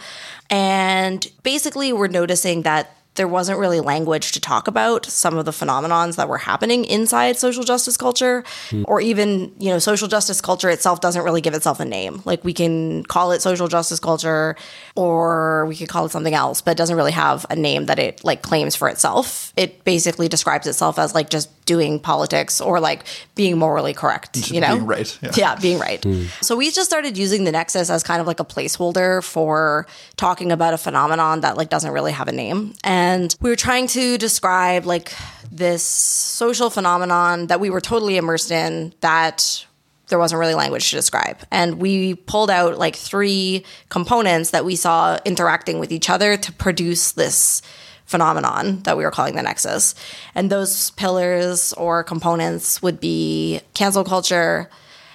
And 0.48 1.26
basically, 1.42 1.92
we're 1.92 2.08
noticing 2.08 2.62
that 2.62 2.96
there 3.16 3.28
wasn't 3.28 3.58
really 3.58 3.80
language 3.80 4.32
to 4.32 4.40
talk 4.40 4.68
about 4.68 5.04
some 5.04 5.36
of 5.36 5.44
the 5.44 5.50
phenomenons 5.50 6.16
that 6.16 6.28
were 6.28 6.38
happening 6.38 6.84
inside 6.84 7.36
social 7.36 7.64
justice 7.64 7.96
culture 7.96 8.44
or 8.84 9.00
even 9.00 9.52
you 9.58 9.68
know 9.68 9.78
social 9.78 10.08
justice 10.08 10.40
culture 10.40 10.70
itself 10.70 11.00
doesn't 11.00 11.22
really 11.22 11.40
give 11.40 11.54
itself 11.54 11.80
a 11.80 11.84
name. 11.84 12.22
Like 12.24 12.44
we 12.44 12.52
can 12.52 13.04
call 13.04 13.32
it 13.32 13.42
social 13.42 13.68
justice 13.68 14.00
culture 14.00 14.56
or 14.94 15.66
we 15.66 15.76
could 15.76 15.88
call 15.88 16.06
it 16.06 16.12
something 16.12 16.34
else 16.34 16.60
but 16.60 16.72
it 16.72 16.78
doesn't 16.78 16.96
really 16.96 17.12
have 17.12 17.44
a 17.50 17.56
name 17.56 17.86
that 17.86 17.98
it 17.98 18.24
like 18.24 18.42
claims 18.42 18.76
for 18.76 18.88
itself. 18.88 19.52
It 19.56 19.84
basically 19.84 20.28
describes 20.28 20.66
itself 20.66 20.98
as 20.98 21.14
like 21.14 21.30
just 21.30 21.50
doing 21.70 22.00
politics 22.00 22.60
or 22.60 22.80
like 22.80 23.04
being 23.36 23.56
morally 23.56 23.94
correct 23.94 24.50
you 24.50 24.60
know 24.60 24.74
being 24.74 24.86
right, 24.86 25.18
yeah. 25.22 25.30
yeah 25.36 25.54
being 25.54 25.78
right 25.78 26.02
hmm. 26.02 26.24
so 26.40 26.56
we 26.56 26.68
just 26.68 26.90
started 26.90 27.16
using 27.16 27.44
the 27.44 27.52
nexus 27.52 27.88
as 27.90 28.02
kind 28.02 28.20
of 28.20 28.26
like 28.26 28.40
a 28.40 28.44
placeholder 28.44 29.22
for 29.22 29.86
talking 30.16 30.50
about 30.50 30.74
a 30.74 30.78
phenomenon 30.78 31.42
that 31.42 31.56
like 31.56 31.70
doesn't 31.70 31.92
really 31.92 32.10
have 32.10 32.26
a 32.26 32.32
name 32.32 32.74
and 32.82 33.36
we 33.40 33.48
were 33.48 33.54
trying 33.54 33.86
to 33.86 34.18
describe 34.18 34.84
like 34.84 35.12
this 35.52 35.84
social 35.84 36.70
phenomenon 36.70 37.46
that 37.46 37.60
we 37.60 37.70
were 37.70 37.80
totally 37.80 38.16
immersed 38.16 38.50
in 38.50 38.92
that 39.00 39.64
there 40.08 40.18
wasn't 40.18 40.40
really 40.40 40.54
language 40.54 40.90
to 40.90 40.96
describe. 40.96 41.38
And 41.52 41.78
we 41.78 42.14
pulled 42.16 42.50
out 42.50 42.78
like 42.78 42.96
three 42.96 43.64
components 43.90 44.50
that 44.50 44.64
we 44.64 44.74
saw 44.74 45.20
interacting 45.24 45.78
with 45.78 45.92
each 45.92 46.10
other 46.10 46.36
to 46.36 46.52
produce 46.52 47.12
this 47.12 47.62
phenomenon 48.10 48.80
that 48.82 48.96
we 48.96 49.04
were 49.04 49.10
calling 49.12 49.36
the 49.36 49.42
nexus. 49.42 49.94
And 50.34 50.50
those 50.50 50.90
pillars 50.90 51.72
or 51.74 52.02
components 52.02 52.82
would 52.82 52.98
be 52.98 53.60
cancel 53.74 54.02
culture, 54.02 54.68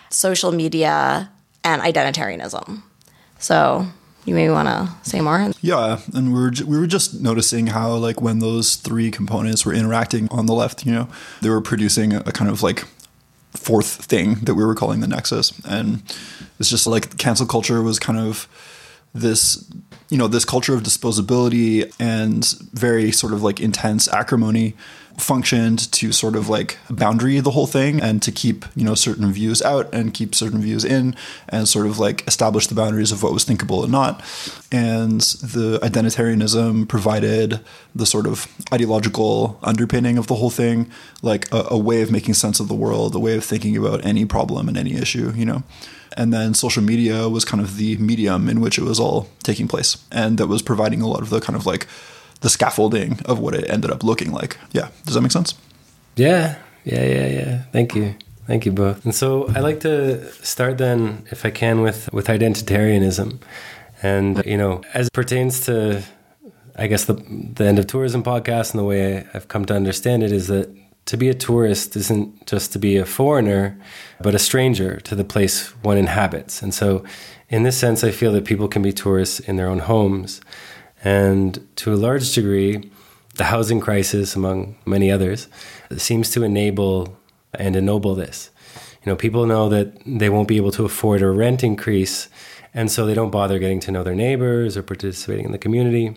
social 0.09 0.53
media, 0.53 1.29
and 1.65 1.81
identitarianism. 1.81 2.81
So 3.37 3.85
you 4.23 4.33
maybe 4.33 4.49
want 4.49 4.69
to 4.69 4.89
say 5.09 5.19
more? 5.19 5.51
Yeah, 5.61 5.99
and 6.13 6.33
we 6.33 6.39
were 6.39 6.51
we 6.65 6.79
were 6.79 6.87
just 6.87 7.21
noticing 7.21 7.67
how 7.67 7.95
like 7.95 8.21
when 8.21 8.39
those 8.39 8.77
three 8.77 9.11
components 9.11 9.65
were 9.65 9.73
interacting 9.73 10.29
on 10.31 10.45
the 10.45 10.53
left, 10.53 10.85
you 10.85 10.93
know, 10.93 11.09
they 11.41 11.49
were 11.49 11.61
producing 11.61 12.13
a, 12.13 12.19
a 12.25 12.31
kind 12.31 12.49
of 12.49 12.63
like 12.63 12.85
fourth 13.51 14.05
thing 14.05 14.35
that 14.45 14.55
we 14.55 14.63
were 14.63 14.75
calling 14.75 15.01
the 15.01 15.07
nexus, 15.07 15.53
and 15.65 16.01
it's 16.59 16.69
just 16.69 16.87
like 16.87 17.17
cancel 17.17 17.45
culture 17.45 17.81
was 17.83 17.99
kind 17.99 18.17
of 18.17 18.47
this 19.13 19.63
you 20.09 20.17
know 20.17 20.27
this 20.27 20.45
culture 20.45 20.74
of 20.74 20.83
disposability 20.83 21.93
and 22.00 22.45
very 22.74 23.12
sort 23.12 23.33
of 23.33 23.43
like 23.43 23.59
intense 23.59 24.07
acrimony 24.07 24.75
functioned 25.17 25.91
to 25.93 26.12
sort 26.12 26.35
of 26.35 26.50
like 26.50 26.77
boundary 26.89 27.39
the 27.39 27.51
whole 27.51 27.67
thing 27.67 28.01
and 28.01 28.21
to 28.21 28.31
keep 28.31 28.65
you 28.75 28.83
know 28.83 28.95
certain 28.95 29.31
views 29.31 29.62
out 29.62 29.91
and 29.93 30.13
keep 30.13 30.35
certain 30.35 30.62
views 30.62 30.83
in 30.83 31.15
and 31.47 31.67
sort 31.67 31.85
of 31.85 32.00
like 32.00 32.27
establish 32.27 32.67
the 32.67 32.75
boundaries 32.75 33.12
of 33.12 33.24
what 33.24 33.33
was 33.33 33.43
thinkable 33.43 33.83
and 33.83 33.91
not. 33.91 34.21
And 34.71 35.21
the 35.21 35.79
identitarianism 35.81 36.88
provided 36.89 37.62
the 37.93 38.05
sort 38.05 38.27
of 38.27 38.47
ideological 38.74 39.57
underpinning 39.63 40.17
of 40.17 40.27
the 40.27 40.35
whole 40.35 40.50
thing 40.50 40.91
like 41.21 41.51
a, 41.53 41.67
a 41.71 41.77
way 41.77 42.01
of 42.01 42.12
making 42.12 42.33
sense 42.33 42.59
of 42.59 42.67
the 42.67 42.75
world 42.75 43.15
a 43.15 43.19
way 43.19 43.38
of 43.38 43.43
thinking 43.43 43.77
about 43.77 44.05
any 44.05 44.25
problem 44.25 44.67
and 44.67 44.77
any 44.77 44.95
issue 44.95 45.31
you 45.35 45.45
know 45.45 45.63
and 46.15 46.34
then 46.34 46.53
social 46.53 46.84
media 46.84 47.29
was 47.29 47.45
kind 47.45 47.62
of 47.62 47.77
the 47.77 47.98
medium 47.98 48.50
in 48.50 48.60
which 48.62 48.77
it 48.77 48.84
was 48.84 49.00
all 49.00 49.27
taking 49.43 49.67
place 49.67 49.98
and 50.12 50.38
that 50.38 50.48
was 50.48 50.62
providing 50.62 51.01
a 51.01 51.07
lot 51.07 51.22
of 51.22 51.29
the 51.29 51.39
kind 51.39 51.55
of 51.55 51.65
like 51.65 51.88
the 52.41 52.50
scaffolding 52.50 53.19
of 53.25 53.39
what 53.39 53.53
it 53.55 53.69
ended 53.69 53.91
up 53.91 54.03
looking 54.03 54.31
like 54.31 54.57
yeah 54.72 54.89
does 55.05 55.13
that 55.15 55.22
make 55.22 55.31
sense 55.31 55.53
Yeah, 56.15 56.55
yeah, 56.86 57.03
yeah, 57.03 57.27
yeah. 57.27 57.63
Thank 57.74 57.93
you. 57.95 58.15
Thank 58.48 58.65
you 58.65 58.72
both. 58.72 59.03
And 59.05 59.13
so 59.13 59.50
I 59.55 59.60
like 59.60 59.79
to 59.81 60.31
start 60.43 60.77
then, 60.77 61.25
if 61.31 61.43
I 61.45 61.50
can, 61.51 61.81
with, 61.81 62.13
with 62.13 62.27
identitarianism. 62.27 63.39
And, 64.03 64.41
you 64.45 64.55
know, 64.57 64.81
as 64.93 65.07
it 65.07 65.13
pertains 65.13 65.62
to, 65.65 66.03
I 66.77 66.88
guess, 66.88 67.05
the, 67.05 67.15
the 67.55 67.65
end 67.65 67.79
of 67.79 67.88
tourism 67.88 68.24
podcast 68.24 68.72
and 68.72 68.79
the 68.79 68.84
way 68.86 69.25
I've 69.34 69.48
come 69.48 69.65
to 69.65 69.74
understand 69.74 70.24
it 70.24 70.31
is 70.31 70.48
that 70.48 70.69
to 71.05 71.17
be 71.17 71.29
a 71.29 71.33
tourist 71.33 71.95
isn't 71.95 72.47
just 72.47 72.74
to 72.74 72.79
be 72.79 72.97
a 72.97 73.05
foreigner, 73.05 73.79
but 74.21 74.33
a 74.33 74.39
stranger 74.39 75.00
to 75.01 75.15
the 75.15 75.24
place 75.24 75.67
one 75.83 75.97
inhabits. 75.97 76.62
And 76.62 76.74
so, 76.74 77.03
in 77.50 77.63
this 77.63 77.77
sense, 77.77 78.03
I 78.03 78.12
feel 78.12 78.31
that 78.33 78.45
people 78.45 78.67
can 78.67 78.81
be 78.81 78.91
tourists 78.91 79.39
in 79.39 79.55
their 79.55 79.67
own 79.67 79.79
homes. 79.79 80.41
And 81.03 81.67
to 81.77 81.93
a 81.93 81.95
large 81.95 82.33
degree, 82.33 82.89
the 83.35 83.45
housing 83.45 83.79
crisis, 83.79 84.35
among 84.35 84.77
many 84.85 85.12
others, 85.12 85.47
seems 85.97 86.31
to 86.31 86.43
enable 86.43 87.17
and 87.53 87.75
ennoble 87.75 88.15
this. 88.15 88.50
You 89.03 89.12
know, 89.12 89.15
people 89.15 89.45
know 89.45 89.69
that 89.69 90.01
they 90.05 90.29
won't 90.29 90.47
be 90.47 90.57
able 90.57 90.71
to 90.71 90.85
afford 90.85 91.21
a 91.21 91.29
rent 91.29 91.63
increase, 91.63 92.27
and 92.74 92.89
so 92.89 93.05
they 93.05 93.13
don't 93.13 93.29
bother 93.29 93.59
getting 93.59 93.79
to 93.81 93.91
know 93.91 94.03
their 94.03 94.15
neighbors 94.15 94.75
or 94.75 94.81
participating 94.81 95.45
in 95.45 95.51
the 95.51 95.59
community. 95.59 96.15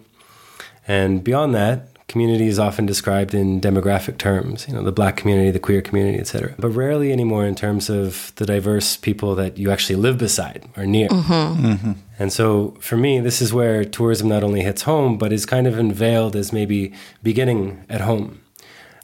And 0.87 1.23
beyond 1.23 1.55
that, 1.55 1.89
community 2.09 2.47
is 2.47 2.59
often 2.59 2.87
described 2.87 3.35
in 3.35 3.61
demographic 3.61 4.17
terms, 4.17 4.67
you 4.67 4.75
know, 4.75 4.83
the 4.83 4.93
black 4.93 5.17
community, 5.17 5.51
the 5.51 5.61
queer 5.61 5.83
community, 5.83 6.19
etc. 6.19 6.55
But 6.59 6.71
rarely 6.71 7.13
anymore 7.13 7.45
in 7.45 7.55
terms 7.55 7.91
of 7.91 8.33
the 8.37 8.47
diverse 8.47 8.97
people 8.97 9.35
that 9.35 9.59
you 9.59 9.71
actually 9.71 9.97
live 9.97 10.17
beside 10.17 10.67
or 10.77 10.87
near. 10.87 11.09
Mm-hmm. 11.09 11.67
Mm-hmm. 11.67 11.93
And 12.19 12.33
so 12.33 12.77
for 12.81 12.97
me, 12.97 13.21
this 13.21 13.43
is 13.43 13.53
where 13.53 13.85
tourism 13.85 14.29
not 14.29 14.43
only 14.43 14.63
hits 14.63 14.83
home, 14.83 15.19
but 15.19 15.33
is 15.33 15.45
kind 15.45 15.67
of 15.67 15.79
unveiled 15.79 16.35
as 16.35 16.51
maybe 16.53 16.95
beginning 17.23 17.85
at 17.91 18.01
home. 18.01 18.41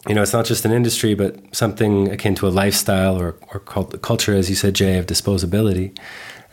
You 0.08 0.14
know, 0.14 0.22
it's 0.22 0.32
not 0.32 0.46
just 0.46 0.64
an 0.64 0.72
industry, 0.72 1.14
but 1.14 1.36
something 1.54 2.10
akin 2.10 2.34
to 2.36 2.48
a 2.48 2.50
lifestyle 2.50 3.16
or, 3.16 3.36
or 3.52 3.60
cult- 3.60 4.00
culture, 4.02 4.34
as 4.34 4.48
you 4.48 4.56
said, 4.56 4.74
Jay, 4.74 4.98
of 4.98 5.06
disposability. 5.06 5.96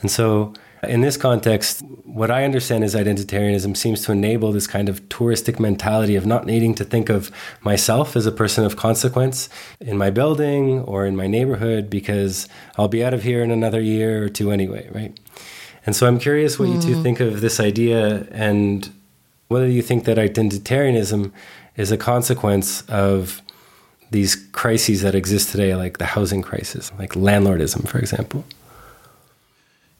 And 0.02 0.12
so 0.12 0.54
In 0.84 1.02
this 1.02 1.16
context, 1.16 1.84
what 2.06 2.32
I 2.32 2.44
understand 2.44 2.84
is 2.84 2.96
identitarianism 2.96 3.78
seems 3.78 4.02
to 4.06 4.12
enable 4.12 4.52
this 4.52 4.66
kind 4.66 4.90
of 4.90 5.08
touristic 5.10 5.60
mentality 5.60 6.16
of 6.16 6.26
not 6.26 6.46
needing 6.46 6.74
to 6.76 6.84
think 6.84 7.10
of 7.10 7.32
myself 7.62 8.16
as 8.16 8.26
a 8.26 8.32
person 8.32 8.66
of 8.66 8.76
consequence 8.76 9.48
in 9.80 9.98
my 9.98 10.10
building 10.10 10.80
or 10.82 11.06
in 11.06 11.16
my 11.16 11.28
neighborhood 11.28 11.90
because 11.90 12.48
I'll 12.78 12.88
be 12.88 13.04
out 13.04 13.14
of 13.14 13.22
here 13.22 13.44
in 13.44 13.52
another 13.52 13.80
year 13.80 14.24
or 14.24 14.30
two 14.30 14.52
anyway, 14.52 14.90
right? 14.92 15.20
And 15.86 15.96
so 15.96 16.08
I'm 16.08 16.20
curious 16.20 16.58
what 16.58 16.70
mm. 16.70 16.76
you 16.76 16.82
two 16.82 16.96
hmm. 16.96 17.04
think 17.04 17.20
of 17.20 17.42
this 17.42 17.60
idea 17.60 18.28
and 18.32 18.90
whether 19.48 19.68
you 19.68 19.82
think 19.82 20.06
that 20.06 20.18
identitarianism 20.18 21.32
is 21.76 21.92
a 21.92 21.98
consequence 21.98 22.82
of 22.84 23.42
these 24.10 24.36
crises 24.52 25.02
that 25.02 25.16
exist 25.16 25.52
today, 25.52 25.76
like 25.76 25.98
the 25.98 26.06
housing 26.06 26.42
crisis, 26.42 26.92
like 27.00 27.12
landlordism, 27.12 27.88
for 27.88 28.00
example. 28.00 28.46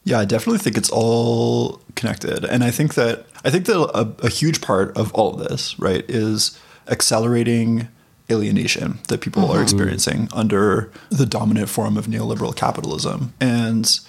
Yeah, 0.04 0.18
I 0.18 0.24
definitely 0.24 0.58
think 0.58 0.76
it's 0.76 0.90
all 0.90 1.80
connected, 1.94 2.44
and 2.44 2.64
I 2.64 2.70
think 2.70 2.94
that 2.94 3.26
I 3.44 3.50
think 3.50 3.66
that 3.66 3.78
a, 3.94 4.26
a 4.26 4.28
huge 4.28 4.60
part 4.60 4.96
of 4.96 5.12
all 5.14 5.34
of 5.34 5.48
this, 5.48 5.78
right, 5.78 6.04
is 6.08 6.58
accelerating 6.88 7.88
alienation 8.30 8.98
that 9.08 9.20
people 9.20 9.42
mm-hmm. 9.42 9.58
are 9.58 9.62
experiencing 9.62 10.28
under 10.32 10.90
the 11.10 11.26
dominant 11.26 11.68
form 11.68 11.96
of 11.96 12.06
neoliberal 12.06 12.54
capitalism. 12.54 13.32
And 13.40 14.00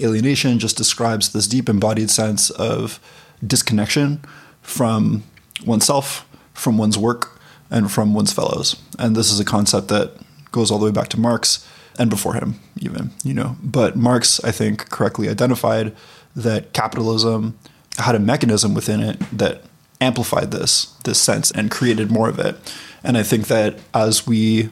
alienation 0.00 0.58
just 0.58 0.76
describes 0.76 1.32
this 1.32 1.46
deep 1.46 1.68
embodied 1.68 2.10
sense 2.10 2.50
of 2.50 3.00
disconnection 3.44 4.22
from 4.62 5.24
oneself, 5.64 6.28
from 6.52 6.78
one's 6.78 6.98
work, 6.98 7.40
and 7.70 7.90
from 7.90 8.14
one's 8.14 8.32
fellows. 8.32 8.76
And 8.98 9.16
this 9.16 9.30
is 9.30 9.40
a 9.40 9.44
concept 9.44 9.88
that 9.88 10.12
goes 10.52 10.70
all 10.70 10.78
the 10.78 10.86
way 10.86 10.92
back 10.92 11.08
to 11.08 11.20
Marx 11.20 11.66
and 11.98 12.10
before 12.10 12.34
him, 12.34 12.60
even, 12.80 13.10
you 13.24 13.34
know. 13.34 13.56
But 13.62 13.96
Marx, 13.96 14.42
I 14.44 14.50
think, 14.50 14.88
correctly 14.90 15.28
identified 15.28 15.94
that 16.34 16.72
capitalism 16.72 17.58
had 17.98 18.14
a 18.14 18.20
mechanism 18.20 18.74
within 18.74 19.00
it 19.00 19.18
that 19.32 19.62
amplified 20.00 20.50
this 20.50 20.94
this 21.04 21.20
sense 21.20 21.50
and 21.50 21.70
created 21.70 22.10
more 22.10 22.28
of 22.28 22.38
it. 22.38 22.56
And 23.04 23.18
I 23.18 23.22
think 23.22 23.48
that 23.48 23.78
as 23.92 24.26
we 24.26 24.70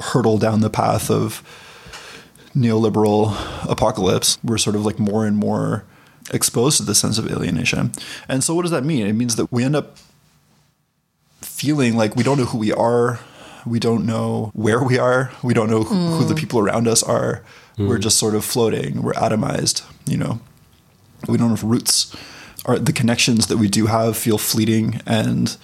hurtle 0.00 0.38
down 0.38 0.60
the 0.60 0.70
path 0.70 1.10
of 1.10 1.42
neoliberal 2.56 3.36
apocalypse, 3.68 4.38
we're 4.42 4.58
sort 4.58 4.76
of 4.76 4.84
like 4.84 4.98
more 4.98 5.26
and 5.26 5.36
more 5.36 5.84
exposed 6.32 6.78
to 6.78 6.82
the 6.84 6.94
sense 6.94 7.18
of 7.18 7.30
alienation. 7.30 7.92
And 8.28 8.42
so 8.42 8.54
what 8.54 8.62
does 8.62 8.70
that 8.70 8.84
mean? 8.84 9.06
It 9.06 9.12
means 9.12 9.36
that 9.36 9.52
we 9.52 9.64
end 9.64 9.76
up 9.76 9.98
feeling 11.42 11.96
like 11.96 12.16
we 12.16 12.22
don't 12.22 12.38
know 12.38 12.44
who 12.44 12.58
we 12.58 12.72
are. 12.72 13.20
We 13.66 13.80
don't 13.80 14.06
know 14.06 14.50
where 14.54 14.82
we 14.82 14.98
are. 14.98 15.30
We 15.42 15.54
don't 15.54 15.70
know 15.70 15.82
who, 15.82 15.94
mm. 15.94 16.18
who 16.18 16.24
the 16.24 16.34
people 16.34 16.60
around 16.60 16.88
us 16.88 17.02
are. 17.02 17.42
Mm. 17.78 17.88
We're 17.88 17.98
just 17.98 18.18
sort 18.18 18.34
of 18.34 18.44
floating. 18.44 19.02
We're 19.02 19.12
atomized, 19.14 19.84
you 20.06 20.16
know. 20.16 20.40
We 21.28 21.38
don't 21.38 21.50
have 21.50 21.64
roots. 21.64 22.14
Our, 22.66 22.78
the 22.78 22.92
connections 22.92 23.46
that 23.48 23.56
we 23.56 23.68
do 23.68 23.86
have 23.86 24.16
feel 24.16 24.38
fleeting 24.38 25.00
and 25.06 25.56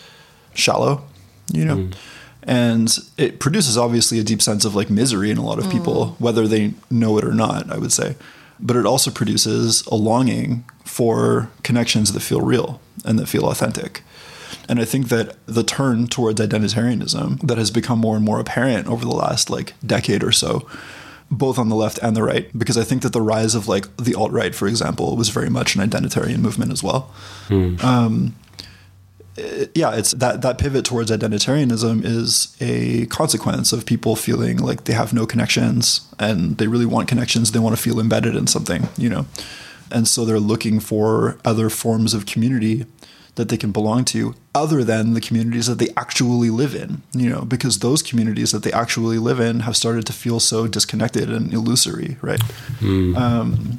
shallow, 0.55 1.05
you 1.53 1.65
know. 1.65 1.77
Mm. 1.77 1.95
And 2.43 2.99
it 3.19 3.39
produces 3.39 3.77
obviously 3.77 4.19
a 4.19 4.25
deep 4.25 4.41
sense 4.41 4.65
of 4.65 4.75
like 4.75 4.91
misery 4.91 5.31
in 5.31 5.37
a 5.37 5.45
lot 5.45 5.59
of 5.59 5.71
people, 5.71 6.07
mm. 6.07 6.21
whether 6.21 6.49
they 6.49 6.73
know 6.91 7.19
it 7.19 7.25
or 7.25 7.35
not, 7.35 7.71
I 7.71 7.79
would 7.79 7.93
say. 7.93 8.17
But 8.59 8.77
it 8.77 8.87
also 8.87 9.11
produces 9.11 9.87
a 9.87 9.95
longing 9.95 10.65
for 10.85 11.51
connections 11.63 12.13
that 12.13 12.21
feel 12.21 12.41
real 12.41 12.81
and 13.05 13.19
that 13.19 13.27
feel 13.27 13.49
authentic. 13.49 14.03
And 14.71 14.79
I 14.79 14.85
think 14.85 15.09
that 15.09 15.37
the 15.47 15.65
turn 15.65 16.07
towards 16.07 16.41
identitarianism 16.41 17.41
that 17.41 17.59
has 17.59 17.73
become 17.73 17.99
more 17.99 18.15
and 18.15 18.25
more 18.25 18.39
apparent 18.39 18.87
over 18.87 19.05
the 19.05 19.11
last 19.11 19.51
like 19.51 19.75
decade 19.85 20.23
or 20.23 20.31
so, 20.31 20.69
both 21.29 21.59
on 21.59 21.69
the 21.69 21.75
left 21.75 21.99
and 21.99 22.17
the 22.17 22.23
right, 22.23 22.57
because 22.57 22.79
I 22.79 22.85
think 22.85 23.03
that 23.03 23.13
the 23.13 23.21
rise 23.21 23.57
of 23.57 23.67
like 23.67 23.95
the 23.97 24.15
alt 24.15 24.31
right, 24.31 24.55
for 24.55 24.69
example, 24.69 25.17
was 25.17 25.29
very 25.29 25.51
much 25.51 25.75
an 25.75 25.81
identitarian 25.83 26.39
movement 26.39 26.71
as 26.71 26.85
well. 26.85 27.13
Hmm. 27.49 27.77
Um, 27.81 28.37
yeah, 29.75 29.97
it's 29.97 30.13
that 30.13 30.43
that 30.43 30.59
pivot 30.59 30.85
towards 30.85 31.11
identitarianism 31.11 32.05
is 32.05 32.57
a 32.61 33.07
consequence 33.07 33.73
of 33.73 33.85
people 33.87 34.15
feeling 34.15 34.59
like 34.59 34.85
they 34.85 34.93
have 34.93 35.13
no 35.13 35.27
connections 35.27 36.03
and 36.21 36.59
they 36.59 36.69
really 36.69 36.87
want 36.87 37.09
connections. 37.09 37.51
They 37.51 37.59
want 37.59 37.75
to 37.77 37.83
feel 37.83 37.99
embedded 37.99 38.37
in 38.37 38.47
something, 38.47 38.89
you 38.97 39.09
know, 39.09 39.27
and 39.91 40.07
so 40.07 40.25
they're 40.25 40.39
looking 40.39 40.79
for 40.79 41.39
other 41.45 41.71
forms 41.71 42.15
of 42.15 42.25
community 42.25 42.87
that 43.37 43.49
they 43.49 43.57
can 43.57 43.73
belong 43.73 44.05
to 44.05 44.35
other 44.55 44.83
than 44.85 45.15
the 45.15 45.21
communities 45.21 45.67
that 45.67 45.79
they 45.79 45.89
actually 45.97 46.51
live 46.51 46.75
in, 46.75 47.03
you 47.13 47.29
know, 47.29 47.43
because 47.43 47.79
those 47.79 48.03
communities 48.03 48.53
that 48.53 48.63
they 48.63 48.73
actually 48.73 49.19
live 49.19 49.41
in 49.41 49.61
have 49.61 49.77
started 49.77 50.05
to 50.07 50.13
feel 50.13 50.41
so 50.41 50.67
disconnected 50.67 51.31
and 51.31 51.53
illusory, 51.53 52.17
right? 52.21 52.41
Mm. 52.81 53.17
Um, 53.17 53.79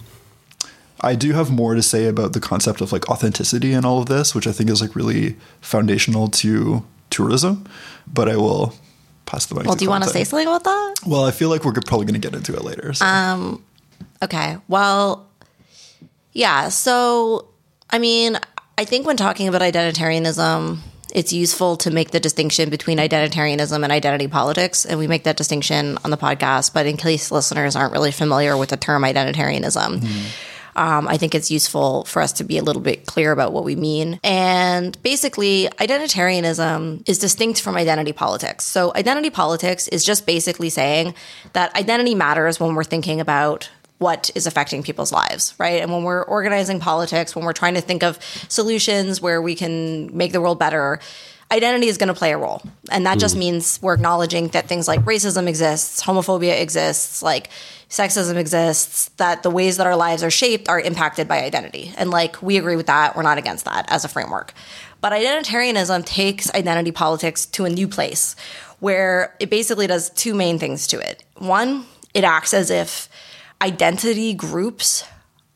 I 1.01 1.15
do 1.15 1.33
have 1.33 1.51
more 1.51 1.75
to 1.75 1.81
say 1.81 2.07
about 2.07 2.33
the 2.33 2.39
concept 2.39 2.79
of 2.79 2.91
like 2.91 3.09
authenticity 3.09 3.73
and 3.73 3.85
all 3.85 3.99
of 3.99 4.05
this, 4.05 4.33
which 4.33 4.47
I 4.47 4.51
think 4.51 4.69
is 4.69 4.81
like 4.81 4.95
really 4.95 5.35
foundational 5.59 6.27
to 6.29 6.85
tourism, 7.09 7.67
but 8.07 8.29
I 8.29 8.37
will 8.37 8.73
pass 9.25 9.45
the 9.45 9.55
mic. 9.55 9.65
Well, 9.65 9.75
do 9.75 9.83
you 9.83 9.89
want 9.89 10.03
to 10.03 10.09
say 10.09 10.23
something 10.23 10.47
about 10.47 10.63
that? 10.63 10.95
Well, 11.05 11.25
I 11.25 11.31
feel 11.31 11.49
like 11.49 11.65
we're 11.65 11.73
probably 11.73 12.05
going 12.05 12.19
to 12.19 12.27
get 12.27 12.35
into 12.35 12.53
it 12.53 12.63
later. 12.63 12.93
So. 12.93 13.05
Um, 13.05 13.63
okay. 14.23 14.57
Well, 14.67 15.27
yeah. 16.33 16.69
So, 16.69 17.47
I 17.89 17.97
mean, 17.97 18.37
I 18.81 18.83
think 18.83 19.05
when 19.05 19.15
talking 19.15 19.47
about 19.47 19.61
identitarianism, 19.61 20.79
it's 21.13 21.31
useful 21.31 21.77
to 21.77 21.91
make 21.91 22.09
the 22.09 22.19
distinction 22.19 22.71
between 22.71 22.97
identitarianism 22.97 23.83
and 23.83 23.91
identity 23.93 24.27
politics. 24.27 24.85
And 24.87 24.97
we 24.97 25.05
make 25.05 25.25
that 25.25 25.37
distinction 25.37 25.99
on 26.03 26.09
the 26.09 26.17
podcast. 26.17 26.73
But 26.73 26.87
in 26.87 26.97
case 26.97 27.31
listeners 27.31 27.75
aren't 27.75 27.93
really 27.93 28.11
familiar 28.11 28.57
with 28.57 28.69
the 28.69 28.77
term 28.77 29.03
identitarianism, 29.03 29.99
mm. 29.99 30.75
um, 30.75 31.07
I 31.07 31.17
think 31.17 31.35
it's 31.35 31.51
useful 31.51 32.05
for 32.05 32.23
us 32.23 32.33
to 32.33 32.43
be 32.43 32.57
a 32.57 32.63
little 32.63 32.81
bit 32.81 33.05
clear 33.05 33.31
about 33.31 33.53
what 33.53 33.65
we 33.65 33.75
mean. 33.75 34.19
And 34.23 34.99
basically, 35.03 35.69
identitarianism 35.77 37.07
is 37.07 37.19
distinct 37.19 37.61
from 37.61 37.75
identity 37.75 38.13
politics. 38.13 38.63
So, 38.63 38.91
identity 38.95 39.29
politics 39.29 39.89
is 39.89 40.03
just 40.03 40.25
basically 40.25 40.71
saying 40.71 41.13
that 41.53 41.75
identity 41.75 42.15
matters 42.15 42.59
when 42.59 42.73
we're 42.73 42.83
thinking 42.83 43.21
about 43.21 43.69
what 44.01 44.31
is 44.33 44.47
affecting 44.47 44.81
people's 44.81 45.11
lives, 45.11 45.53
right? 45.59 45.81
And 45.81 45.91
when 45.91 46.03
we're 46.03 46.23
organizing 46.23 46.79
politics, 46.79 47.35
when 47.35 47.45
we're 47.45 47.53
trying 47.53 47.75
to 47.75 47.81
think 47.81 48.01
of 48.01 48.17
solutions 48.49 49.21
where 49.21 49.41
we 49.41 49.53
can 49.53 50.15
make 50.17 50.31
the 50.31 50.41
world 50.41 50.57
better, 50.57 50.99
identity 51.51 51.85
is 51.85 51.99
going 51.99 52.07
to 52.07 52.15
play 52.15 52.31
a 52.31 52.37
role. 52.37 52.63
And 52.89 53.05
that 53.05 53.17
mm. 53.17 53.21
just 53.21 53.37
means 53.37 53.79
we're 53.79 53.93
acknowledging 53.93 54.47
that 54.49 54.67
things 54.67 54.87
like 54.87 55.01
racism 55.01 55.47
exists, 55.47 56.01
homophobia 56.01 56.59
exists, 56.59 57.21
like 57.21 57.51
sexism 57.89 58.37
exists, 58.37 59.09
that 59.17 59.43
the 59.43 59.51
ways 59.51 59.77
that 59.77 59.85
our 59.85 59.95
lives 59.95 60.23
are 60.23 60.31
shaped 60.31 60.67
are 60.67 60.79
impacted 60.79 61.27
by 61.27 61.43
identity. 61.43 61.93
And 61.95 62.09
like 62.09 62.41
we 62.41 62.57
agree 62.57 62.77
with 62.77 62.87
that, 62.87 63.15
we're 63.15 63.21
not 63.21 63.37
against 63.37 63.65
that 63.65 63.85
as 63.91 64.03
a 64.03 64.07
framework. 64.07 64.53
But 64.99 65.13
identitarianism 65.13 66.05
takes 66.05 66.51
identity 66.55 66.91
politics 66.91 67.45
to 67.47 67.65
a 67.65 67.69
new 67.69 67.87
place 67.87 68.35
where 68.79 69.35
it 69.39 69.51
basically 69.51 69.85
does 69.85 70.09
two 70.09 70.33
main 70.33 70.57
things 70.57 70.87
to 70.87 70.99
it. 70.99 71.23
One, 71.37 71.85
it 72.15 72.23
acts 72.23 72.53
as 72.53 72.71
if 72.71 73.09
identity 73.61 74.33
groups 74.33 75.03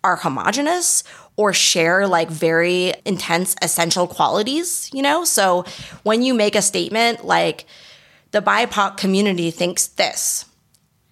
are 0.03 0.15
homogenous 0.15 1.03
or 1.37 1.51
share 1.51 2.07
like 2.07 2.29
very 2.29 2.93
intense 3.05 3.55
essential 3.61 4.07
qualities, 4.07 4.89
you 4.93 5.01
know? 5.01 5.25
So 5.25 5.65
when 6.03 6.21
you 6.21 6.33
make 6.33 6.55
a 6.55 6.61
statement 6.61 7.25
like 7.25 7.65
the 8.31 8.41
BIPOC 8.41 8.97
community 8.97 9.51
thinks 9.51 9.87
this, 9.87 10.45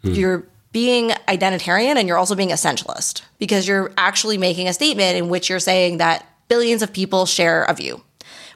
hmm. 0.01 0.11
you're 0.11 0.47
being 0.71 1.09
identitarian 1.27 1.97
and 1.97 2.07
you're 2.07 2.17
also 2.17 2.35
being 2.35 2.49
essentialist 2.49 3.21
because 3.37 3.67
you're 3.67 3.91
actually 3.97 4.37
making 4.37 4.67
a 4.67 4.73
statement 4.73 5.17
in 5.17 5.29
which 5.29 5.49
you're 5.49 5.59
saying 5.59 5.97
that 5.97 6.25
billions 6.47 6.81
of 6.81 6.91
people 6.91 7.25
share 7.25 7.63
a 7.65 7.73
view, 7.73 8.03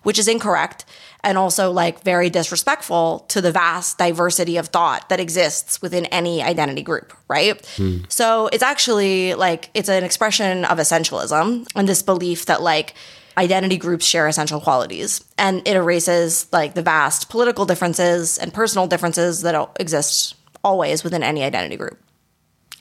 which 0.04 0.18
is 0.18 0.28
incorrect 0.28 0.86
and 1.28 1.38
also 1.38 1.72
like 1.72 2.04
very 2.04 2.30
disrespectful 2.30 3.26
to 3.28 3.42
the 3.42 3.52
vast 3.52 3.98
diversity 3.98 4.56
of 4.56 4.68
thought 4.68 5.10
that 5.10 5.20
exists 5.20 5.82
within 5.82 6.06
any 6.06 6.42
identity 6.42 6.82
group, 6.82 7.14
right? 7.28 7.62
Mm. 7.76 8.10
So 8.10 8.48
it's 8.54 8.64
actually 8.64 9.34
like 9.34 9.70
it's 9.74 9.90
an 9.90 10.06
expression 10.06 10.64
of 10.64 10.78
essentialism 10.78 11.68
and 11.76 11.90
this 11.90 12.02
belief 12.02 12.46
that 12.46 12.62
like 12.62 12.94
identity 13.38 13.76
groups 13.76 14.06
share 14.06 14.30
essential 14.30 14.62
qualities 14.62 15.22
and 15.38 15.68
it 15.68 15.76
erases 15.76 16.48
like 16.54 16.76
the 16.76 16.82
vast 16.82 17.30
political 17.30 17.66
differences 17.66 18.38
and 18.38 18.54
personal 18.54 18.88
differences 18.88 19.42
that 19.42 19.70
exist 19.82 20.34
always 20.64 21.04
within 21.04 21.24
any 21.24 21.44
identity 21.44 21.76
group. 21.76 22.00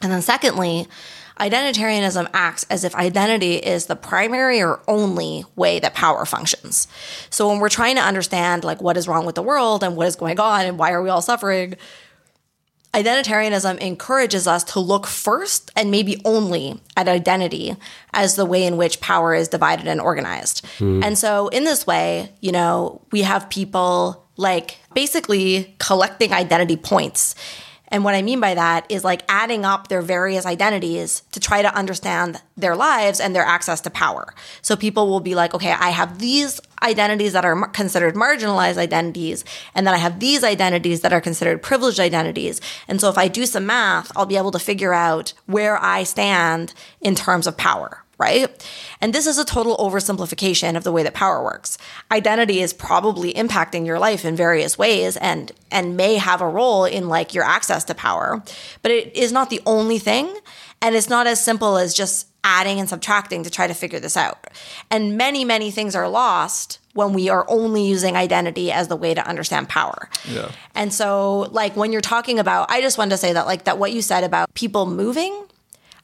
And 0.02 0.12
then 0.12 0.22
secondly, 0.22 0.86
identitarianism 1.38 2.28
acts 2.32 2.64
as 2.70 2.84
if 2.84 2.94
identity 2.94 3.56
is 3.56 3.86
the 3.86 3.96
primary 3.96 4.62
or 4.62 4.80
only 4.88 5.44
way 5.54 5.78
that 5.78 5.94
power 5.94 6.24
functions. 6.24 6.88
So 7.30 7.48
when 7.48 7.58
we're 7.58 7.68
trying 7.68 7.96
to 7.96 8.02
understand 8.02 8.64
like 8.64 8.80
what 8.80 8.96
is 8.96 9.06
wrong 9.06 9.26
with 9.26 9.34
the 9.34 9.42
world 9.42 9.82
and 9.82 9.96
what 9.96 10.06
is 10.06 10.16
going 10.16 10.40
on 10.40 10.66
and 10.66 10.78
why 10.78 10.92
are 10.92 11.02
we 11.02 11.10
all 11.10 11.22
suffering, 11.22 11.76
identitarianism 12.94 13.78
encourages 13.78 14.46
us 14.46 14.64
to 14.64 14.80
look 14.80 15.06
first 15.06 15.70
and 15.76 15.90
maybe 15.90 16.20
only 16.24 16.80
at 16.96 17.08
identity 17.08 17.76
as 18.14 18.36
the 18.36 18.46
way 18.46 18.64
in 18.64 18.78
which 18.78 19.00
power 19.00 19.34
is 19.34 19.48
divided 19.48 19.86
and 19.86 20.00
organized. 20.00 20.64
Mm. 20.78 21.04
And 21.04 21.18
so 21.18 21.48
in 21.48 21.64
this 21.64 21.86
way, 21.86 22.32
you 22.40 22.52
know, 22.52 23.02
we 23.12 23.22
have 23.22 23.50
people 23.50 24.26
like 24.38 24.78
basically 24.94 25.74
collecting 25.78 26.32
identity 26.32 26.76
points 26.76 27.34
And 27.88 28.04
what 28.04 28.14
I 28.14 28.22
mean 28.22 28.40
by 28.40 28.54
that 28.54 28.86
is 28.88 29.04
like 29.04 29.22
adding 29.28 29.64
up 29.64 29.88
their 29.88 30.02
various 30.02 30.46
identities 30.46 31.22
to 31.32 31.40
try 31.40 31.62
to 31.62 31.74
understand 31.74 32.40
their 32.56 32.74
lives 32.74 33.20
and 33.20 33.34
their 33.34 33.44
access 33.44 33.80
to 33.82 33.90
power. 33.90 34.34
So 34.62 34.76
people 34.76 35.08
will 35.08 35.20
be 35.20 35.34
like, 35.34 35.54
okay, 35.54 35.72
I 35.72 35.90
have 35.90 36.18
these 36.18 36.60
identities 36.82 37.32
that 37.32 37.44
are 37.44 37.68
considered 37.68 38.14
marginalized 38.14 38.76
identities, 38.76 39.44
and 39.74 39.86
then 39.86 39.94
I 39.94 39.98
have 39.98 40.20
these 40.20 40.44
identities 40.44 41.00
that 41.00 41.12
are 41.12 41.20
considered 41.20 41.62
privileged 41.62 42.00
identities. 42.00 42.60
And 42.88 43.00
so 43.00 43.08
if 43.08 43.18
I 43.18 43.28
do 43.28 43.46
some 43.46 43.66
math, 43.66 44.12
I'll 44.16 44.26
be 44.26 44.36
able 44.36 44.52
to 44.52 44.58
figure 44.58 44.92
out 44.92 45.32
where 45.46 45.82
I 45.82 46.02
stand 46.02 46.74
in 47.00 47.14
terms 47.14 47.46
of 47.46 47.56
power 47.56 48.02
right? 48.18 48.68
And 49.00 49.12
this 49.12 49.26
is 49.26 49.38
a 49.38 49.44
total 49.44 49.76
oversimplification 49.76 50.76
of 50.76 50.84
the 50.84 50.92
way 50.92 51.02
that 51.02 51.14
power 51.14 51.42
works. 51.42 51.76
Identity 52.10 52.60
is 52.60 52.72
probably 52.72 53.34
impacting 53.34 53.86
your 53.86 53.98
life 53.98 54.24
in 54.24 54.36
various 54.36 54.78
ways 54.78 55.16
and 55.16 55.52
and 55.70 55.96
may 55.96 56.16
have 56.16 56.40
a 56.40 56.48
role 56.48 56.84
in 56.84 57.08
like 57.08 57.34
your 57.34 57.44
access 57.44 57.84
to 57.84 57.94
power, 57.94 58.42
but 58.82 58.90
it 58.90 59.14
is 59.14 59.32
not 59.32 59.50
the 59.50 59.60
only 59.66 59.98
thing 59.98 60.34
and 60.80 60.94
it's 60.94 61.08
not 61.08 61.26
as 61.26 61.42
simple 61.42 61.76
as 61.76 61.94
just 61.94 62.28
adding 62.44 62.78
and 62.78 62.88
subtracting 62.88 63.42
to 63.42 63.50
try 63.50 63.66
to 63.66 63.74
figure 63.74 63.98
this 63.98 64.16
out. 64.16 64.46
And 64.90 65.18
many 65.18 65.44
many 65.44 65.70
things 65.70 65.94
are 65.94 66.08
lost 66.08 66.78
when 66.94 67.12
we 67.12 67.28
are 67.28 67.44
only 67.50 67.86
using 67.86 68.16
identity 68.16 68.72
as 68.72 68.88
the 68.88 68.96
way 68.96 69.12
to 69.12 69.26
understand 69.28 69.68
power. 69.68 70.08
Yeah. 70.26 70.50
And 70.74 70.94
so 70.94 71.48
like 71.50 71.76
when 71.76 71.92
you're 71.92 72.00
talking 72.00 72.38
about 72.38 72.70
I 72.70 72.80
just 72.80 72.96
wanted 72.96 73.10
to 73.10 73.16
say 73.18 73.34
that 73.34 73.46
like 73.46 73.64
that 73.64 73.76
what 73.78 73.92
you 73.92 74.00
said 74.00 74.24
about 74.24 74.54
people 74.54 74.86
moving 74.86 75.45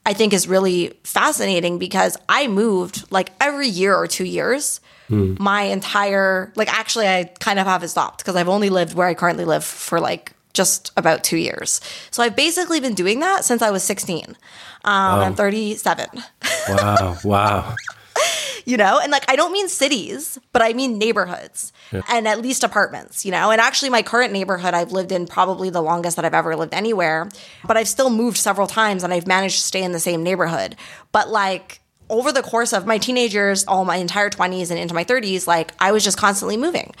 I 0.05 0.13
think 0.13 0.33
is 0.33 0.47
really 0.47 0.93
fascinating 1.03 1.79
because 1.79 2.17
I 2.27 2.47
moved 2.47 3.11
like 3.11 3.31
every 3.39 3.67
year 3.67 3.95
or 3.95 4.07
two 4.07 4.25
years. 4.25 4.81
Mm. 5.09 5.39
My 5.39 5.63
entire, 5.63 6.51
like, 6.55 6.71
actually, 6.73 7.07
I 7.07 7.25
kind 7.39 7.59
of 7.59 7.67
have 7.67 7.83
it 7.83 7.89
stopped 7.89 8.19
because 8.19 8.35
I've 8.35 8.49
only 8.49 8.69
lived 8.69 8.95
where 8.95 9.07
I 9.07 9.13
currently 9.13 9.45
live 9.45 9.63
for 9.63 9.99
like 9.99 10.33
just 10.53 10.91
about 10.97 11.23
two 11.23 11.37
years. 11.37 11.81
So 12.11 12.23
I've 12.23 12.35
basically 12.35 12.79
been 12.79 12.93
doing 12.93 13.19
that 13.21 13.43
since 13.43 13.61
I 13.61 13.71
was 13.71 13.83
16. 13.83 14.25
Um, 14.27 14.35
wow. 14.83 15.21
I'm 15.21 15.35
37. 15.35 16.09
wow. 16.69 17.17
Wow 17.23 17.75
you 18.65 18.77
know? 18.77 18.99
And 19.01 19.11
like, 19.11 19.29
I 19.29 19.35
don't 19.35 19.51
mean 19.51 19.67
cities, 19.69 20.39
but 20.51 20.61
I 20.61 20.73
mean 20.73 20.97
neighborhoods 20.97 21.73
yeah. 21.91 22.01
and 22.09 22.27
at 22.27 22.41
least 22.41 22.63
apartments, 22.63 23.25
you 23.25 23.31
know? 23.31 23.51
And 23.51 23.59
actually, 23.59 23.89
my 23.89 24.01
current 24.01 24.33
neighborhood 24.33 24.73
I've 24.73 24.91
lived 24.91 25.11
in 25.11 25.27
probably 25.27 25.69
the 25.69 25.81
longest 25.81 26.15
that 26.15 26.25
I've 26.25 26.33
ever 26.33 26.55
lived 26.55 26.73
anywhere, 26.73 27.29
but 27.65 27.77
I've 27.77 27.87
still 27.87 28.09
moved 28.09 28.37
several 28.37 28.67
times 28.67 29.03
and 29.03 29.13
I've 29.13 29.27
managed 29.27 29.55
to 29.55 29.63
stay 29.63 29.83
in 29.83 29.91
the 29.91 29.99
same 29.99 30.23
neighborhood. 30.23 30.75
But 31.11 31.29
like, 31.29 31.79
over 32.09 32.31
the 32.31 32.43
course 32.43 32.73
of 32.73 32.85
my 32.85 32.97
teenage 32.97 33.33
years, 33.33 33.65
all 33.65 33.85
my 33.85 33.95
entire 33.95 34.29
20s 34.29 34.69
and 34.69 34.79
into 34.79 34.93
my 34.93 35.03
30s, 35.03 35.47
like 35.47 35.71
I 35.79 35.91
was 35.91 36.03
just 36.03 36.17
constantly 36.17 36.57
moving. 36.57 36.93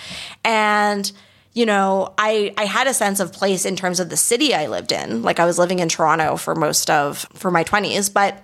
And 0.43 1.11
you 1.53 1.67
know, 1.67 2.13
I 2.17 2.53
I 2.57 2.65
had 2.65 2.87
a 2.87 2.93
sense 2.93 3.19
of 3.19 3.31
place 3.31 3.65
in 3.65 3.75
terms 3.75 3.99
of 3.99 4.09
the 4.09 4.17
city 4.17 4.55
I 4.55 4.67
lived 4.67 4.91
in. 4.91 5.21
Like 5.21 5.39
I 5.39 5.45
was 5.45 5.59
living 5.59 5.79
in 5.79 5.87
Toronto 5.87 6.35
for 6.35 6.55
most 6.55 6.89
of 6.89 7.27
for 7.33 7.51
my 7.51 7.63
20s, 7.63 8.11
but 8.11 8.43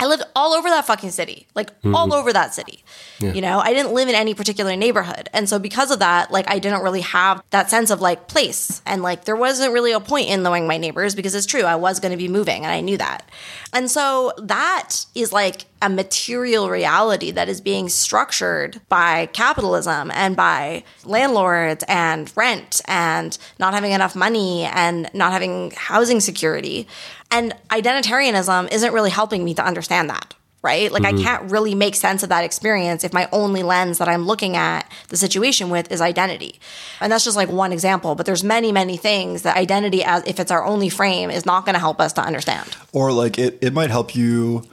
I 0.00 0.06
lived 0.06 0.24
all 0.34 0.52
over 0.52 0.68
that 0.68 0.84
fucking 0.86 1.10
city, 1.10 1.46
like 1.54 1.70
mm-hmm. 1.80 1.94
all 1.94 2.12
over 2.12 2.32
that 2.32 2.52
city. 2.52 2.84
Yeah. 3.20 3.32
You 3.32 3.40
know, 3.40 3.60
I 3.60 3.72
didn't 3.72 3.92
live 3.92 4.08
in 4.08 4.14
any 4.14 4.34
particular 4.34 4.74
neighborhood. 4.74 5.28
And 5.32 5.48
so 5.48 5.58
because 5.58 5.90
of 5.90 6.00
that, 6.00 6.30
like 6.32 6.50
I 6.50 6.58
didn't 6.58 6.82
really 6.82 7.02
have 7.02 7.42
that 7.50 7.70
sense 7.70 7.90
of 7.90 8.00
like 8.00 8.26
place. 8.26 8.82
And 8.86 9.02
like 9.02 9.24
there 9.24 9.36
wasn't 9.36 9.72
really 9.72 9.92
a 9.92 10.00
point 10.00 10.28
in 10.28 10.42
knowing 10.42 10.66
my 10.66 10.78
neighbors 10.78 11.14
because 11.14 11.34
it's 11.34 11.46
true, 11.46 11.62
I 11.62 11.76
was 11.76 12.00
going 12.00 12.12
to 12.12 12.18
be 12.18 12.28
moving 12.28 12.64
and 12.64 12.72
I 12.72 12.80
knew 12.80 12.96
that. 12.98 13.28
And 13.72 13.90
so 13.90 14.32
that 14.38 15.06
is 15.14 15.32
like 15.32 15.66
a 15.80 15.88
material 15.88 16.70
reality 16.70 17.30
that 17.30 17.48
is 17.48 17.60
being 17.60 17.88
structured 17.88 18.80
by 18.88 19.26
capitalism 19.26 20.10
and 20.12 20.34
by 20.34 20.82
landlords 21.04 21.84
and 21.88 22.32
rent 22.36 22.80
and 22.88 23.36
not 23.58 23.74
having 23.74 23.92
enough 23.92 24.16
money 24.16 24.64
and 24.64 25.10
not 25.12 25.32
having 25.32 25.72
housing 25.76 26.20
security. 26.20 26.88
And 27.34 27.54
identitarianism 27.68 28.72
isn't 28.72 28.92
really 28.92 29.10
helping 29.10 29.44
me 29.44 29.54
to 29.54 29.64
understand 29.64 30.08
that 30.10 30.34
right? 30.64 30.90
Like 30.90 31.02
mm-hmm. 31.02 31.18
I 31.18 31.22
can't 31.22 31.52
really 31.52 31.74
make 31.74 31.94
sense 31.94 32.22
of 32.22 32.30
that 32.30 32.42
experience 32.42 33.04
if 33.04 33.12
my 33.12 33.28
only 33.32 33.62
lens 33.62 33.98
that 33.98 34.08
I'm 34.08 34.24
looking 34.24 34.56
at 34.56 34.90
the 35.08 35.16
situation 35.18 35.68
with 35.68 35.92
is 35.92 36.00
identity. 36.00 36.58
And 37.02 37.12
that's 37.12 37.22
just 37.22 37.36
like 37.36 37.50
one 37.50 37.70
example, 37.70 38.14
but 38.14 38.24
there's 38.24 38.42
many, 38.42 38.72
many 38.72 38.96
things 38.96 39.42
that 39.42 39.58
identity 39.58 40.02
as 40.02 40.24
if 40.26 40.40
it's 40.40 40.50
our 40.50 40.64
only 40.64 40.88
frame 40.88 41.30
is 41.30 41.44
not 41.44 41.66
going 41.66 41.74
to 41.74 41.78
help 41.78 42.00
us 42.00 42.14
to 42.14 42.22
understand. 42.22 42.74
Or 42.92 43.12
like 43.12 43.38
it 43.38 43.58
it 43.60 43.74
might 43.74 43.90
help 43.90 44.16
you 44.16 44.64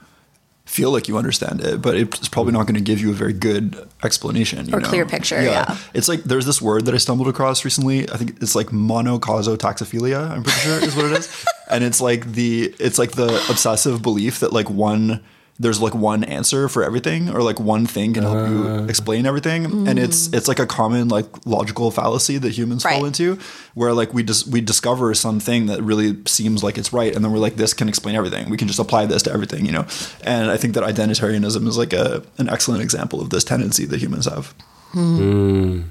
feel 0.72 0.90
like 0.90 1.06
you 1.06 1.18
understand 1.18 1.60
it, 1.60 1.82
but 1.82 1.94
it's 1.94 2.28
probably 2.28 2.52
not 2.52 2.62
going 2.62 2.76
to 2.76 2.80
give 2.80 2.98
you 2.98 3.10
a 3.10 3.14
very 3.14 3.34
good 3.34 3.76
explanation 4.02 4.74
or 4.74 4.80
know? 4.80 4.88
clear 4.88 5.04
picture. 5.04 5.36
Yeah. 5.36 5.66
yeah. 5.68 5.76
it's 5.92 6.08
like 6.08 6.24
there's 6.24 6.46
this 6.46 6.62
word 6.62 6.86
that 6.86 6.94
I 6.94 6.96
stumbled 6.96 7.28
across 7.28 7.62
recently. 7.62 8.08
I 8.08 8.16
think 8.16 8.40
it's 8.40 8.54
like 8.54 8.68
monocausal 8.68 9.58
I'm 9.60 10.42
pretty 10.42 10.60
sure 10.60 10.82
is 10.82 10.96
what 10.96 11.04
it 11.06 11.12
is, 11.12 11.44
and 11.70 11.84
it's 11.84 12.00
like 12.00 12.32
the 12.32 12.74
it's 12.78 12.98
like 12.98 13.12
the 13.12 13.34
obsessive 13.50 14.00
belief 14.00 14.40
that 14.40 14.54
like 14.54 14.70
one 14.70 15.22
there's 15.62 15.80
like 15.80 15.94
one 15.94 16.24
answer 16.24 16.68
for 16.68 16.82
everything 16.82 17.30
or 17.30 17.40
like 17.40 17.60
one 17.60 17.86
thing 17.86 18.12
can 18.12 18.24
help 18.24 18.36
uh, 18.36 18.50
you 18.50 18.84
explain 18.88 19.26
everything. 19.26 19.64
Mm. 19.64 19.88
and 19.88 19.98
it's 19.98 20.26
it's 20.32 20.48
like 20.48 20.58
a 20.58 20.66
common 20.66 21.08
like 21.08 21.26
logical 21.46 21.90
fallacy 21.90 22.36
that 22.38 22.50
humans 22.50 22.84
right. 22.84 22.96
fall 22.96 23.04
into 23.06 23.38
where 23.74 23.92
like 23.92 24.12
we 24.12 24.22
just 24.22 24.48
we 24.48 24.60
discover 24.60 25.14
something 25.14 25.66
that 25.66 25.80
really 25.82 26.16
seems 26.26 26.64
like 26.64 26.76
it's 26.78 26.92
right 26.92 27.14
and 27.14 27.24
then 27.24 27.32
we're 27.32 27.38
like 27.38 27.56
this 27.56 27.72
can 27.72 27.88
explain 27.88 28.16
everything. 28.16 28.50
We 28.50 28.56
can 28.56 28.66
just 28.66 28.80
apply 28.80 29.06
this 29.06 29.22
to 29.22 29.32
everything 29.32 29.64
you 29.64 29.72
know? 29.72 29.86
And 30.24 30.50
i 30.50 30.56
think 30.56 30.74
that 30.74 30.82
identitarianism 30.82 31.66
is 31.68 31.78
like 31.78 31.92
a 31.92 32.22
an 32.38 32.48
excellent 32.48 32.82
example 32.82 33.20
of 33.20 33.30
this 33.30 33.44
tendency 33.44 33.86
that 33.86 34.02
humans 34.02 34.26
have. 34.26 34.54
Mm. 34.92 35.84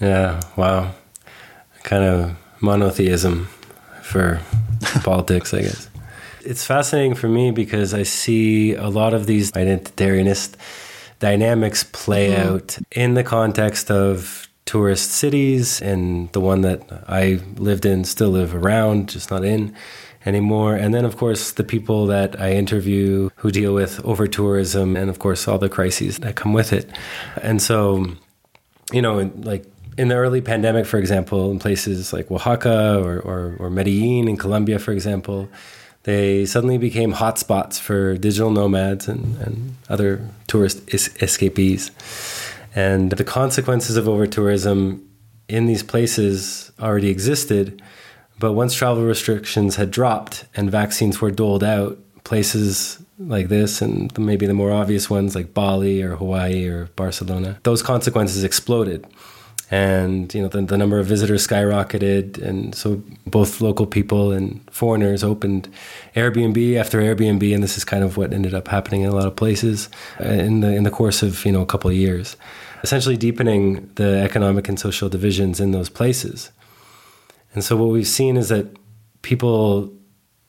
yeah 0.00 0.40
wow. 0.56 0.92
Kind 1.82 2.04
of 2.04 2.36
monotheism 2.60 3.48
for 4.02 4.40
politics 5.02 5.52
i 5.52 5.62
guess 5.62 5.88
it's 6.44 6.64
fascinating 6.64 7.14
for 7.14 7.28
me 7.28 7.50
because 7.50 7.94
I 7.94 8.02
see 8.02 8.74
a 8.74 8.88
lot 8.88 9.14
of 9.14 9.26
these 9.26 9.52
identitarianist 9.52 10.54
dynamics 11.18 11.84
play 11.84 12.30
mm-hmm. 12.30 12.54
out 12.54 12.78
in 12.92 13.14
the 13.14 13.24
context 13.24 13.90
of 13.90 14.48
tourist 14.66 15.10
cities 15.12 15.80
and 15.82 16.32
the 16.32 16.40
one 16.40 16.62
that 16.62 16.80
I 17.06 17.40
lived 17.56 17.84
in, 17.84 18.04
still 18.04 18.30
live 18.30 18.54
around, 18.54 19.08
just 19.08 19.30
not 19.30 19.44
in 19.44 19.74
anymore. 20.24 20.74
And 20.74 20.94
then, 20.94 21.04
of 21.04 21.16
course, 21.16 21.52
the 21.52 21.64
people 21.64 22.06
that 22.06 22.40
I 22.40 22.52
interview 22.52 23.30
who 23.36 23.50
deal 23.50 23.74
with 23.74 24.02
over 24.04 24.26
tourism 24.26 24.96
and, 24.96 25.10
of 25.10 25.18
course, 25.18 25.46
all 25.46 25.58
the 25.58 25.68
crises 25.68 26.18
that 26.18 26.36
come 26.36 26.52
with 26.52 26.72
it. 26.72 26.90
And 27.42 27.60
so, 27.60 28.06
you 28.90 29.02
know, 29.02 29.30
like 29.36 29.66
in 29.98 30.08
the 30.08 30.14
early 30.14 30.40
pandemic, 30.40 30.86
for 30.86 30.98
example, 30.98 31.50
in 31.50 31.58
places 31.58 32.12
like 32.12 32.30
Oaxaca 32.30 33.00
or, 33.02 33.20
or, 33.20 33.56
or 33.58 33.70
Medellin 33.70 34.28
in 34.28 34.36
Colombia, 34.36 34.78
for 34.78 34.92
example, 34.92 35.48
they 36.04 36.46
suddenly 36.46 36.78
became 36.78 37.14
hotspots 37.14 37.80
for 37.80 38.16
digital 38.16 38.50
nomads 38.50 39.08
and, 39.08 39.36
and 39.38 39.76
other 39.88 40.26
tourist 40.46 40.82
es- 40.92 41.14
escapees. 41.20 41.90
And 42.74 43.10
the 43.10 43.24
consequences 43.24 43.96
of 43.96 44.08
over 44.08 44.26
tourism 44.26 45.08
in 45.48 45.66
these 45.66 45.82
places 45.82 46.72
already 46.80 47.08
existed. 47.08 47.82
But 48.38 48.52
once 48.52 48.74
travel 48.74 49.04
restrictions 49.04 49.76
had 49.76 49.90
dropped 49.90 50.44
and 50.56 50.70
vaccines 50.70 51.20
were 51.20 51.30
doled 51.30 51.64
out, 51.64 51.98
places 52.24 52.98
like 53.18 53.48
this 53.48 53.80
and 53.80 54.16
maybe 54.18 54.46
the 54.46 54.54
more 54.54 54.72
obvious 54.72 55.08
ones 55.08 55.34
like 55.34 55.54
Bali 55.54 56.02
or 56.02 56.16
Hawaii 56.16 56.66
or 56.66 56.86
Barcelona, 56.96 57.58
those 57.62 57.82
consequences 57.82 58.44
exploded 58.44 59.06
and 59.70 60.32
you 60.34 60.42
know 60.42 60.48
the, 60.48 60.62
the 60.62 60.78
number 60.78 60.98
of 60.98 61.06
visitors 61.06 61.46
skyrocketed. 61.46 62.38
And 62.42 62.74
so 62.74 63.02
both 63.26 63.60
local 63.60 63.86
people 63.86 64.32
and 64.32 64.60
foreigners 64.70 65.24
opened 65.24 65.68
airbnb 66.14 66.76
after 66.76 67.00
airbnb. 67.00 67.54
And 67.54 67.62
this 67.62 67.76
is 67.76 67.84
kind 67.84 68.04
of 68.04 68.16
what 68.16 68.32
ended 68.32 68.54
up 68.54 68.68
happening 68.68 69.02
in 69.02 69.08
a 69.08 69.14
lot 69.14 69.26
of 69.26 69.36
places 69.36 69.88
uh, 70.20 70.24
in 70.24 70.60
the 70.60 70.74
in 70.74 70.84
the 70.84 70.90
course 70.90 71.22
of 71.22 71.44
you 71.44 71.52
know 71.52 71.62
a 71.62 71.66
couple 71.66 71.90
of 71.90 71.96
years. 71.96 72.36
Essentially 72.82 73.16
deepening 73.16 73.90
the 73.94 74.18
economic 74.18 74.68
and 74.68 74.78
social 74.78 75.08
divisions 75.08 75.58
in 75.58 75.72
those 75.72 75.88
places. 75.88 76.50
And 77.54 77.64
so 77.64 77.76
what 77.76 77.88
we've 77.88 78.06
seen 78.06 78.36
is 78.36 78.48
that 78.50 78.66
people 79.22 79.92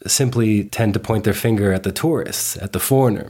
simply 0.05 0.65
tend 0.65 0.93
to 0.93 0.99
point 0.99 1.23
their 1.23 1.33
finger 1.33 1.71
at 1.71 1.83
the 1.83 1.91
tourists 1.91 2.57
at 2.57 2.73
the 2.73 2.79
foreigner 2.79 3.29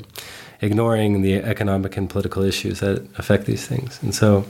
ignoring 0.62 1.22
the 1.22 1.36
economic 1.36 1.98
and 1.98 2.10
political 2.10 2.44
issues 2.44 2.80
that 2.80 3.08
affect 3.18 3.46
these 3.46 3.68
things. 3.68 4.00
And 4.02 4.14
so 4.14 4.46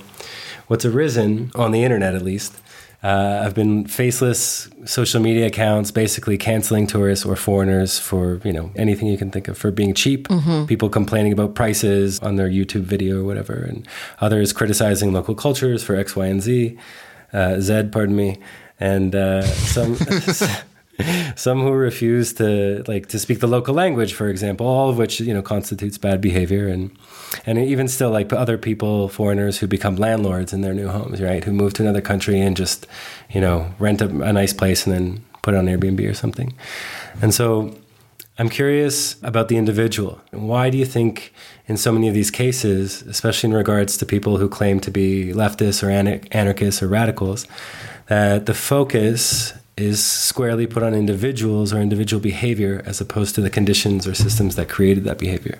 what's 0.67 0.85
arisen 0.85 1.51
on 1.55 1.71
the 1.71 1.83
internet, 1.83 2.15
at 2.15 2.21
least, 2.21 2.59
uh, 3.03 3.43
have 3.43 3.53
been 3.53 3.85
faceless 3.85 4.67
social 4.85 5.21
media 5.21 5.45
accounts 5.45 5.91
basically 5.91 6.37
canceling 6.37 6.87
tourists 6.87 7.23
or 7.23 7.35
foreigners 7.35 7.99
for 7.99 8.41
you 8.43 8.51
know 8.51 8.71
anything 8.75 9.07
you 9.07 9.17
can 9.17 9.29
think 9.29 9.47
of 9.47 9.57
for 9.57 9.69
being 9.69 9.93
cheap. 9.93 10.27
Mm-hmm. 10.27 10.65
People 10.65 10.89
complaining 10.89 11.31
about 11.31 11.53
prices 11.53 12.19
on 12.21 12.35
their 12.35 12.49
YouTube 12.49 12.81
video 12.81 13.21
or 13.21 13.23
whatever, 13.23 13.53
and 13.53 13.87
others 14.21 14.53
criticizing 14.53 15.13
local 15.13 15.35
cultures 15.35 15.83
for 15.83 15.95
X, 15.95 16.15
Y, 16.15 16.25
and 16.25 16.41
Z. 16.41 16.77
Uh, 17.31 17.59
Z, 17.59 17.89
pardon 17.91 18.15
me, 18.15 18.37
and 18.79 19.13
uh, 19.15 19.43
some. 19.43 19.97
some 21.35 21.61
who 21.61 21.71
refuse 21.71 22.33
to 22.33 22.83
like 22.87 23.07
to 23.07 23.19
speak 23.19 23.39
the 23.39 23.47
local 23.47 23.73
language, 23.73 24.13
for 24.13 24.29
example, 24.29 24.67
all 24.67 24.89
of 24.89 24.97
which 24.97 25.19
you 25.19 25.33
know 25.33 25.41
constitutes 25.41 25.97
bad 25.97 26.21
behavior, 26.21 26.67
and 26.67 26.91
and 27.45 27.57
even 27.57 27.87
still 27.87 28.11
like 28.11 28.31
other 28.31 28.57
people, 28.57 29.09
foreigners 29.09 29.59
who 29.59 29.67
become 29.67 29.95
landlords 29.95 30.53
in 30.53 30.61
their 30.61 30.73
new 30.73 30.87
homes, 30.87 31.21
right? 31.21 31.43
Who 31.43 31.51
move 31.51 31.73
to 31.75 31.83
another 31.83 32.01
country 32.01 32.39
and 32.39 32.55
just 32.55 32.87
you 33.29 33.41
know 33.41 33.73
rent 33.79 34.01
a, 34.01 34.05
a 34.05 34.33
nice 34.33 34.53
place 34.53 34.85
and 34.85 34.95
then 34.95 35.25
put 35.41 35.53
it 35.53 35.57
on 35.57 35.65
Airbnb 35.65 36.09
or 36.09 36.13
something. 36.13 36.53
And 37.21 37.33
so 37.33 37.75
I'm 38.37 38.49
curious 38.49 39.21
about 39.23 39.47
the 39.47 39.55
individual. 39.55 40.19
Why 40.31 40.69
do 40.69 40.77
you 40.77 40.85
think, 40.85 41.33
in 41.67 41.77
so 41.77 41.91
many 41.91 42.09
of 42.09 42.13
these 42.13 42.31
cases, 42.31 43.01
especially 43.03 43.49
in 43.49 43.55
regards 43.55 43.95
to 43.97 44.05
people 44.05 44.37
who 44.37 44.49
claim 44.49 44.81
to 44.81 44.91
be 44.91 45.31
leftists 45.33 45.81
or 45.81 45.89
anarchists 45.89 46.83
or 46.83 46.87
radicals, 46.87 47.47
that 48.07 48.45
the 48.45 48.53
focus 48.53 49.53
is 49.77 50.03
squarely 50.03 50.67
put 50.67 50.83
on 50.83 50.93
individuals 50.93 51.73
or 51.73 51.79
individual 51.79 52.21
behavior 52.21 52.81
as 52.85 53.01
opposed 53.01 53.35
to 53.35 53.41
the 53.41 53.49
conditions 53.49 54.07
or 54.07 54.13
systems 54.13 54.55
that 54.55 54.69
created 54.69 55.03
that 55.03 55.17
behavior? 55.17 55.59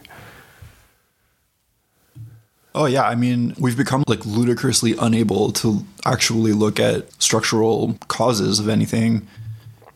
Oh 2.74 2.86
yeah, 2.86 3.04
I 3.04 3.16
mean, 3.16 3.56
we've 3.58 3.78
become 3.78 4.04
like 4.08 4.26
ludicrously 4.26 4.96
unable 5.00 5.52
to 5.54 5.86
actually 6.06 6.52
look 6.52 6.80
at 6.80 7.10
structural 7.22 7.98
causes 8.10 8.60
of 8.60 8.68
anything 8.68 9.28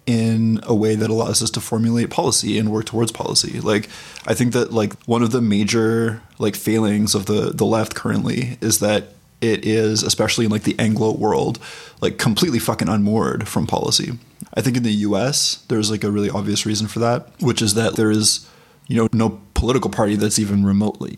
in 0.06 0.60
a 0.64 0.74
way 0.74 0.96
that 0.96 1.10
allows 1.10 1.44
us 1.44 1.52
to 1.52 1.62
formulate 1.62 2.10
policy 2.10 2.58
and 2.58 2.72
work 2.72 2.86
towards 2.86 3.12
policy. 3.12 3.60
Like 3.60 3.90
I 4.26 4.34
think 4.34 4.54
that 4.54 4.72
like 4.74 4.94
one 5.04 5.22
of 5.22 5.32
the 5.32 5.42
major 5.42 6.22
like 6.40 6.56
failings 6.56 7.14
of 7.16 7.26
the 7.26 7.52
the 7.54 7.66
left 7.66 7.96
currently 7.96 8.58
is 8.62 8.80
that 8.80 9.10
it 9.41 9.65
is 9.65 10.04
especially 10.04 10.45
in 10.45 10.52
like 10.52 10.63
the 10.63 10.78
Anglo 10.80 11.15
world 11.15 11.60
like 12.02 12.17
completely 12.17 12.60
fucking 12.60 12.89
unmoored 12.89 13.47
from 13.47 13.67
policy. 13.67 14.17
I 14.54 14.62
think 14.62 14.78
in 14.78 14.84
the 14.84 14.91
US 14.91 15.63
there's 15.67 15.91
like 15.91 16.04
a 16.04 16.12
really 16.12 16.30
obvious 16.30 16.65
reason 16.65 16.88
for 16.88 16.99
that, 16.99 17.30
which 17.41 17.62
is 17.62 17.73
that 17.75 17.95
there 17.95 18.12
is 18.12 18.47
you 18.88 18.95
know 18.95 19.08
no 19.13 19.41
political 19.54 19.89
party 19.89 20.15
that's 20.15 20.39
even 20.39 20.65
remotely 20.65 21.17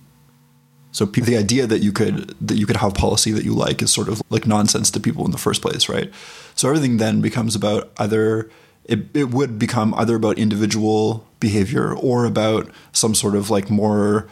so 0.91 1.05
the 1.05 1.37
idea 1.37 1.65
that 1.67 1.79
you 1.79 1.91
could 1.91 2.35
that 2.45 2.57
you 2.57 2.65
could 2.65 2.77
have 2.77 2.93
policy 2.93 3.31
that 3.31 3.45
you 3.45 3.53
like 3.53 3.81
is 3.81 3.91
sort 3.91 4.09
of 4.09 4.21
like 4.29 4.45
nonsense 4.45 4.91
to 4.91 4.99
people 4.99 5.25
in 5.25 5.31
the 5.31 5.37
first 5.37 5.61
place, 5.61 5.87
right? 5.87 6.11
So 6.55 6.67
everything 6.67 6.97
then 6.97 7.21
becomes 7.21 7.55
about 7.55 7.91
either 7.97 8.49
it, 8.85 8.99
it 9.13 9.29
would 9.29 9.57
become 9.57 9.93
either 9.95 10.15
about 10.15 10.37
individual 10.37 11.27
behavior 11.39 11.93
or 11.95 12.25
about 12.25 12.69
some 12.91 13.15
sort 13.15 13.35
of 13.35 13.49
like 13.49 13.69
more 13.69 14.27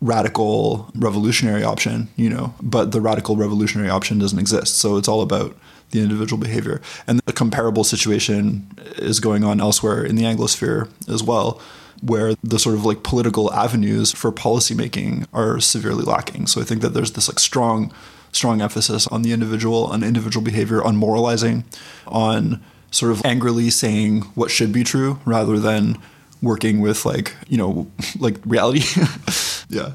radical 0.00 0.90
revolutionary 0.94 1.62
option, 1.62 2.08
you 2.16 2.30
know, 2.30 2.54
but 2.62 2.92
the 2.92 3.00
radical 3.00 3.36
revolutionary 3.36 3.90
option 3.90 4.18
doesn't 4.18 4.38
exist. 4.38 4.78
So 4.78 4.96
it's 4.96 5.08
all 5.08 5.20
about 5.20 5.56
the 5.90 6.00
individual 6.00 6.40
behavior. 6.40 6.80
And 7.06 7.20
a 7.26 7.32
comparable 7.32 7.84
situation 7.84 8.70
is 8.96 9.20
going 9.20 9.44
on 9.44 9.60
elsewhere 9.60 10.04
in 10.04 10.16
the 10.16 10.22
Anglosphere 10.22 10.88
as 11.08 11.22
well 11.22 11.60
where 12.02 12.34
the 12.42 12.58
sort 12.58 12.74
of 12.74 12.84
like 12.84 13.02
political 13.02 13.52
avenues 13.52 14.12
for 14.12 14.32
policymaking 14.32 15.26
are 15.32 15.60
severely 15.60 16.04
lacking. 16.04 16.46
So 16.46 16.60
I 16.60 16.64
think 16.64 16.80
that 16.80 16.90
there's 16.90 17.12
this 17.12 17.28
like 17.28 17.38
strong, 17.38 17.92
strong 18.32 18.62
emphasis 18.62 19.06
on 19.08 19.22
the 19.22 19.32
individual, 19.32 19.84
on 19.86 20.02
individual 20.02 20.44
behavior, 20.44 20.82
on 20.82 20.96
moralizing, 20.96 21.64
on 22.06 22.62
sort 22.90 23.12
of 23.12 23.24
angrily 23.24 23.70
saying 23.70 24.22
what 24.34 24.50
should 24.50 24.72
be 24.72 24.82
true 24.82 25.20
rather 25.24 25.58
than 25.58 25.98
working 26.42 26.80
with 26.80 27.04
like, 27.04 27.34
you 27.48 27.58
know, 27.58 27.90
like 28.18 28.36
reality. 28.44 28.80
yeah. 29.70 29.92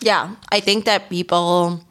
Yeah. 0.00 0.34
I 0.50 0.60
think 0.60 0.86
that 0.86 1.10
people 1.10 1.82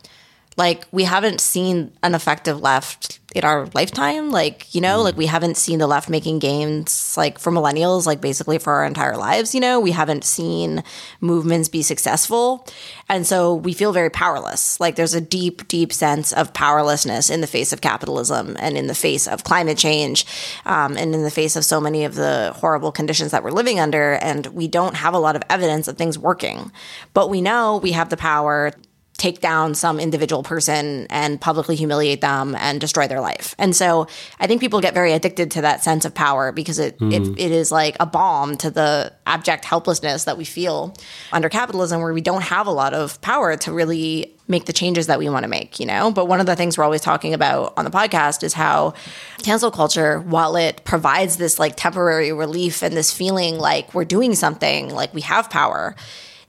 like 0.59 0.85
we 0.91 1.05
haven't 1.05 1.41
seen 1.41 1.91
an 2.03 2.13
effective 2.13 2.61
left 2.61 3.19
in 3.35 3.43
our 3.43 3.67
lifetime 3.75 4.31
like 4.31 4.73
you 4.73 4.81
know 4.81 4.99
mm. 4.99 5.03
like 5.03 5.15
we 5.15 5.27
haven't 5.27 5.55
seen 5.55 5.77
the 5.77 5.85
left 5.85 6.09
making 6.09 6.39
gains 6.39 7.15
like 7.15 7.37
for 7.37 7.51
millennials 7.51 8.07
like 8.07 8.21
basically 8.21 8.57
for 8.57 8.73
our 8.73 8.85
entire 8.85 9.15
lives 9.15 9.53
you 9.53 9.59
know? 9.59 9.79
We 9.79 9.91
haven't 9.91 10.23
seen 10.23 10.83
movements 11.21 11.69
be 11.69 11.81
successful. 11.81 12.67
And 13.07 13.25
so 13.25 13.55
we 13.55 13.73
feel 13.73 13.91
very 13.91 14.09
powerless. 14.09 14.79
Like 14.79 14.95
there's 14.95 15.13
a 15.13 15.21
deep 15.21 15.67
deep 15.67 15.93
sense 15.93 16.31
of 16.33 16.53
powerlessness 16.53 17.29
in 17.29 17.41
the 17.41 17.47
face 17.47 17.73
of 17.73 17.81
capitalism 17.81 18.55
and 18.59 18.77
in 18.77 18.87
the 18.87 18.95
face 18.95 19.27
of 19.27 19.43
climate 19.43 19.77
change 19.77 20.25
um, 20.65 20.97
and 20.97 21.13
in 21.15 21.23
the 21.23 21.31
face 21.31 21.55
of 21.55 21.65
so 21.65 21.81
many 21.81 22.05
of 22.05 22.15
the 22.15 22.53
horrible 22.55 22.91
conditions 22.91 23.31
that 23.31 23.43
we're 23.43 23.51
living 23.51 23.79
under. 23.79 24.13
And 24.13 24.47
we 24.47 24.67
don't 24.67 24.95
have 24.95 25.13
a 25.13 25.19
lot 25.19 25.35
of 25.35 25.43
evidence 25.49 25.87
of 25.87 25.97
things 25.97 26.17
working. 26.17 26.71
But 27.13 27.29
we 27.29 27.41
know 27.41 27.77
we 27.77 27.93
have 27.93 28.09
the 28.09 28.17
power 28.17 28.73
take 29.19 29.41
down 29.41 29.75
some 29.75 29.99
individual 29.99 30.41
person 30.41 31.05
and 31.09 31.39
publicly 31.39 31.75
humiliate 31.75 32.21
them 32.21 32.55
and 32.55 32.81
destroy 32.81 33.07
their 33.07 33.21
life. 33.21 33.53
And 33.59 33.75
so 33.75 34.07
I 34.39 34.47
think 34.47 34.61
people 34.61 34.81
get 34.81 34.93
very 34.93 35.13
addicted 35.13 35.51
to 35.51 35.61
that 35.61 35.83
sense 35.83 36.05
of 36.05 36.15
power 36.15 36.51
because 36.51 36.79
it, 36.79 36.97
mm. 36.97 37.13
it, 37.13 37.39
it 37.39 37.51
is 37.51 37.71
like 37.71 37.97
a 37.99 38.05
balm 38.05 38.57
to 38.57 38.71
the 38.71 39.13
abject 39.27 39.65
helplessness 39.65 40.23
that 40.23 40.37
we 40.37 40.45
feel 40.45 40.95
under 41.31 41.49
capitalism 41.49 42.01
where 42.01 42.13
we 42.13 42.21
don't 42.21 42.43
have 42.43 42.65
a 42.65 42.71
lot 42.71 42.93
of 42.93 43.19
power 43.21 43.55
to 43.57 43.71
really 43.71 44.33
make 44.47 44.65
the 44.65 44.73
changes 44.73 45.07
that 45.07 45.19
we 45.19 45.29
want 45.29 45.43
to 45.43 45.49
make, 45.49 45.79
you 45.79 45.85
know? 45.85 46.11
But 46.11 46.27
one 46.27 46.39
of 46.39 46.47
the 46.47 46.55
things 46.55 46.77
we're 46.77 46.83
always 46.83 47.01
talking 47.01 47.35
about 47.35 47.73
on 47.77 47.85
the 47.85 47.91
podcast 47.91 48.41
is 48.41 48.53
how 48.53 48.95
cancel 49.43 49.69
culture, 49.69 50.21
while 50.21 50.55
it 50.55 50.83
provides 50.85 51.37
this 51.37 51.59
like 51.59 51.75
temporary 51.75 52.33
relief 52.33 52.81
and 52.81 52.97
this 52.97 53.13
feeling 53.13 53.57
like 53.59 53.93
we're 53.93 54.05
doing 54.05 54.33
something, 54.33 54.89
like 54.89 55.13
we 55.13 55.21
have 55.21 55.49
power, 55.49 55.95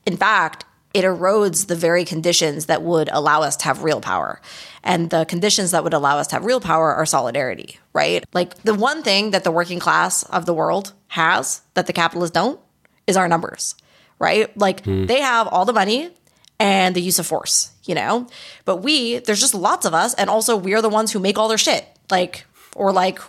in 0.06 0.16
fact, 0.16 0.64
it 0.92 1.04
erodes 1.04 1.66
the 1.66 1.76
very 1.76 2.04
conditions 2.04 2.66
that 2.66 2.82
would 2.82 3.08
allow 3.12 3.42
us 3.42 3.56
to 3.56 3.64
have 3.66 3.84
real 3.84 4.00
power. 4.00 4.40
And 4.82 5.10
the 5.10 5.24
conditions 5.24 5.70
that 5.70 5.84
would 5.84 5.94
allow 5.94 6.18
us 6.18 6.26
to 6.28 6.36
have 6.36 6.44
real 6.44 6.60
power 6.60 6.94
are 6.94 7.06
solidarity, 7.06 7.78
right? 7.92 8.24
Like 8.32 8.56
the 8.62 8.74
one 8.74 9.02
thing 9.02 9.30
that 9.30 9.44
the 9.44 9.52
working 9.52 9.78
class 9.78 10.22
of 10.24 10.46
the 10.46 10.54
world 10.54 10.92
has 11.08 11.62
that 11.74 11.86
the 11.86 11.92
capitalists 11.92 12.34
don't 12.34 12.58
is 13.06 13.16
our 13.16 13.28
numbers, 13.28 13.76
right? 14.18 14.56
Like 14.56 14.82
mm. 14.84 15.06
they 15.06 15.20
have 15.20 15.46
all 15.48 15.64
the 15.64 15.72
money 15.72 16.10
and 16.58 16.94
the 16.94 17.00
use 17.00 17.18
of 17.18 17.26
force, 17.26 17.70
you 17.84 17.94
know? 17.94 18.26
But 18.64 18.78
we, 18.78 19.18
there's 19.18 19.40
just 19.40 19.54
lots 19.54 19.86
of 19.86 19.94
us. 19.94 20.14
And 20.14 20.28
also 20.28 20.56
we're 20.56 20.82
the 20.82 20.88
ones 20.88 21.12
who 21.12 21.20
make 21.20 21.38
all 21.38 21.48
their 21.48 21.58
shit, 21.58 21.86
like, 22.10 22.46
or 22.74 22.92
like 22.92 23.20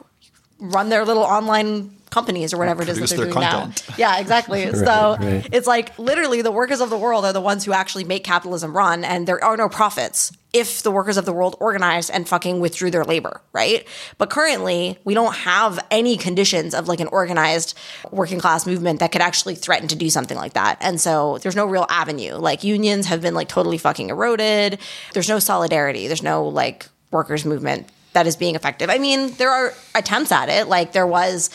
run 0.60 0.90
their 0.90 1.06
little 1.06 1.24
online 1.24 1.96
companies 2.12 2.54
or 2.54 2.58
whatever 2.58 2.84
it 2.84 2.90
is 2.90 3.00
that 3.00 3.10
they're 3.10 3.26
doing 3.26 3.34
content. 3.34 3.84
now. 3.90 3.96
Yeah, 3.98 4.20
exactly. 4.20 4.66
right, 4.66 4.76
so 4.76 5.18
right. 5.20 5.48
it's 5.52 5.68
like 5.68 5.98
literally 5.98 6.42
the 6.42 6.52
workers 6.52 6.82
of 6.82 6.90
the 6.90 6.98
world 6.98 7.26
are 7.26 7.34
the 7.34 7.42
ones 7.42 7.66
who 7.66 7.74
actually 7.74 8.04
make 8.04 8.24
capitalism 8.24 8.76
run, 8.78 9.04
and 9.04 9.28
there 9.28 9.44
are 9.44 9.58
no 9.58 9.70
profits 9.70 10.32
if 10.54 10.84
the 10.84 10.92
workers 10.92 11.16
of 11.16 11.26
the 11.26 11.32
world 11.32 11.56
organized 11.60 12.12
and 12.12 12.28
fucking 12.28 12.60
withdrew 12.60 12.92
their 12.92 13.06
labor, 13.06 13.42
right? 13.54 13.88
But 14.18 14.30
currently, 14.30 14.98
we 15.06 15.14
don't 15.14 15.34
have 15.34 15.80
any 15.90 16.18
conditions 16.18 16.74
of 16.74 16.90
like 16.90 17.00
an 17.00 17.08
organized 17.08 17.78
working 18.12 18.40
class 18.40 18.68
movement 18.68 19.00
that 19.00 19.14
could 19.14 19.22
actually 19.22 19.56
threaten 19.56 19.88
to 19.88 19.96
do 19.96 20.10
something 20.10 20.38
like 20.38 20.54
that. 20.54 20.78
And 20.82 21.00
so 21.00 21.38
there's 21.38 21.56
no 21.56 21.66
real 21.66 21.86
avenue. 21.90 22.34
Like 22.36 22.66
unions 22.66 23.06
have 23.06 23.22
been 23.22 23.34
like 23.34 23.48
totally 23.48 23.78
fucking 23.78 24.10
eroded. 24.10 24.80
There's 25.14 25.30
no 25.30 25.40
solidarity. 25.40 26.08
There's 26.08 26.24
no 26.24 26.46
like 26.46 26.88
workers 27.12 27.46
movement 27.46 27.88
that 28.14 28.28
is 28.28 28.36
being 28.36 28.56
effective. 28.56 28.90
I 28.90 28.98
mean, 28.98 29.32
there 29.36 29.50
are 29.50 29.74
attempts 29.96 30.34
at 30.34 30.50
it. 30.50 30.68
Like 30.68 30.92
there 30.92 31.08
was 31.08 31.50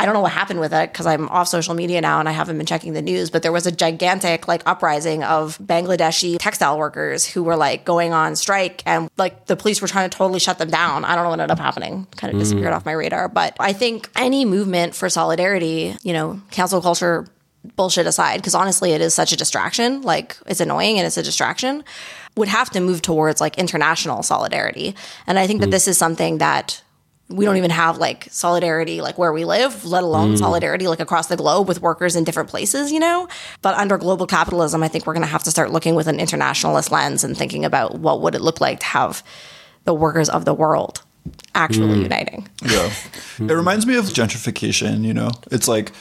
I 0.00 0.06
don't 0.06 0.14
know 0.14 0.22
what 0.22 0.32
happened 0.32 0.60
with 0.60 0.72
it 0.72 0.90
because 0.90 1.04
I'm 1.04 1.28
off 1.28 1.46
social 1.48 1.74
media 1.74 2.00
now 2.00 2.20
and 2.20 2.28
I 2.28 2.32
haven't 2.32 2.56
been 2.56 2.64
checking 2.64 2.94
the 2.94 3.02
news, 3.02 3.28
but 3.28 3.42
there 3.42 3.52
was 3.52 3.66
a 3.66 3.70
gigantic 3.70 4.48
like 4.48 4.62
uprising 4.64 5.22
of 5.22 5.58
Bangladeshi 5.58 6.38
textile 6.40 6.78
workers 6.78 7.26
who 7.26 7.42
were 7.42 7.54
like 7.54 7.84
going 7.84 8.14
on 8.14 8.34
strike 8.34 8.82
and 8.86 9.10
like 9.18 9.44
the 9.44 9.56
police 9.56 9.82
were 9.82 9.88
trying 9.88 10.08
to 10.08 10.16
totally 10.16 10.40
shut 10.40 10.56
them 10.56 10.70
down. 10.70 11.04
I 11.04 11.14
don't 11.14 11.24
know 11.24 11.30
what 11.30 11.40
ended 11.40 11.50
up 11.50 11.58
happening. 11.58 12.06
Kind 12.16 12.32
of 12.32 12.38
mm. 12.38 12.42
disappeared 12.42 12.72
off 12.72 12.86
my 12.86 12.92
radar. 12.92 13.28
But 13.28 13.58
I 13.60 13.74
think 13.74 14.08
any 14.16 14.46
movement 14.46 14.94
for 14.94 15.10
solidarity, 15.10 15.94
you 16.02 16.14
know, 16.14 16.40
cancel 16.50 16.80
culture 16.80 17.26
bullshit 17.76 18.06
aside, 18.06 18.38
because 18.38 18.54
honestly 18.54 18.92
it 18.92 19.02
is 19.02 19.12
such 19.12 19.32
a 19.32 19.36
distraction. 19.36 20.00
Like 20.00 20.34
it's 20.46 20.60
annoying 20.60 20.96
and 20.96 21.06
it's 21.06 21.18
a 21.18 21.22
distraction 21.22 21.84
would 22.36 22.48
have 22.48 22.70
to 22.70 22.80
move 22.80 23.02
towards 23.02 23.38
like 23.38 23.58
international 23.58 24.22
solidarity. 24.22 24.94
And 25.26 25.38
I 25.38 25.46
think 25.46 25.60
that 25.60 25.68
mm. 25.68 25.72
this 25.72 25.88
is 25.88 25.98
something 25.98 26.38
that 26.38 26.82
we 27.30 27.44
don't 27.44 27.56
even 27.56 27.70
have 27.70 27.98
like 27.98 28.26
solidarity 28.30 29.00
like 29.00 29.16
where 29.16 29.32
we 29.32 29.44
live, 29.44 29.84
let 29.84 30.02
alone 30.02 30.34
mm. 30.34 30.38
solidarity 30.38 30.88
like 30.88 31.00
across 31.00 31.28
the 31.28 31.36
globe 31.36 31.68
with 31.68 31.80
workers 31.80 32.16
in 32.16 32.24
different 32.24 32.48
places, 32.48 32.90
you 32.90 32.98
know? 32.98 33.28
But 33.62 33.76
under 33.76 33.96
global 33.98 34.26
capitalism, 34.26 34.82
I 34.82 34.88
think 34.88 35.06
we're 35.06 35.14
going 35.14 35.26
to 35.26 35.28
have 35.28 35.44
to 35.44 35.50
start 35.50 35.70
looking 35.70 35.94
with 35.94 36.08
an 36.08 36.18
internationalist 36.18 36.90
lens 36.90 37.22
and 37.22 37.36
thinking 37.36 37.64
about 37.64 37.98
what 38.00 38.20
would 38.20 38.34
it 38.34 38.40
look 38.40 38.60
like 38.60 38.80
to 38.80 38.86
have 38.86 39.22
the 39.84 39.94
workers 39.94 40.28
of 40.28 40.44
the 40.44 40.54
world 40.54 41.02
actually 41.54 41.98
mm. 41.98 42.02
uniting. 42.02 42.48
Yeah. 42.64 42.92
it 43.38 43.52
reminds 43.52 43.86
me 43.86 43.96
of 43.96 44.06
gentrification, 44.06 45.04
you 45.04 45.14
know? 45.14 45.30
It's 45.52 45.68
like 45.68 45.92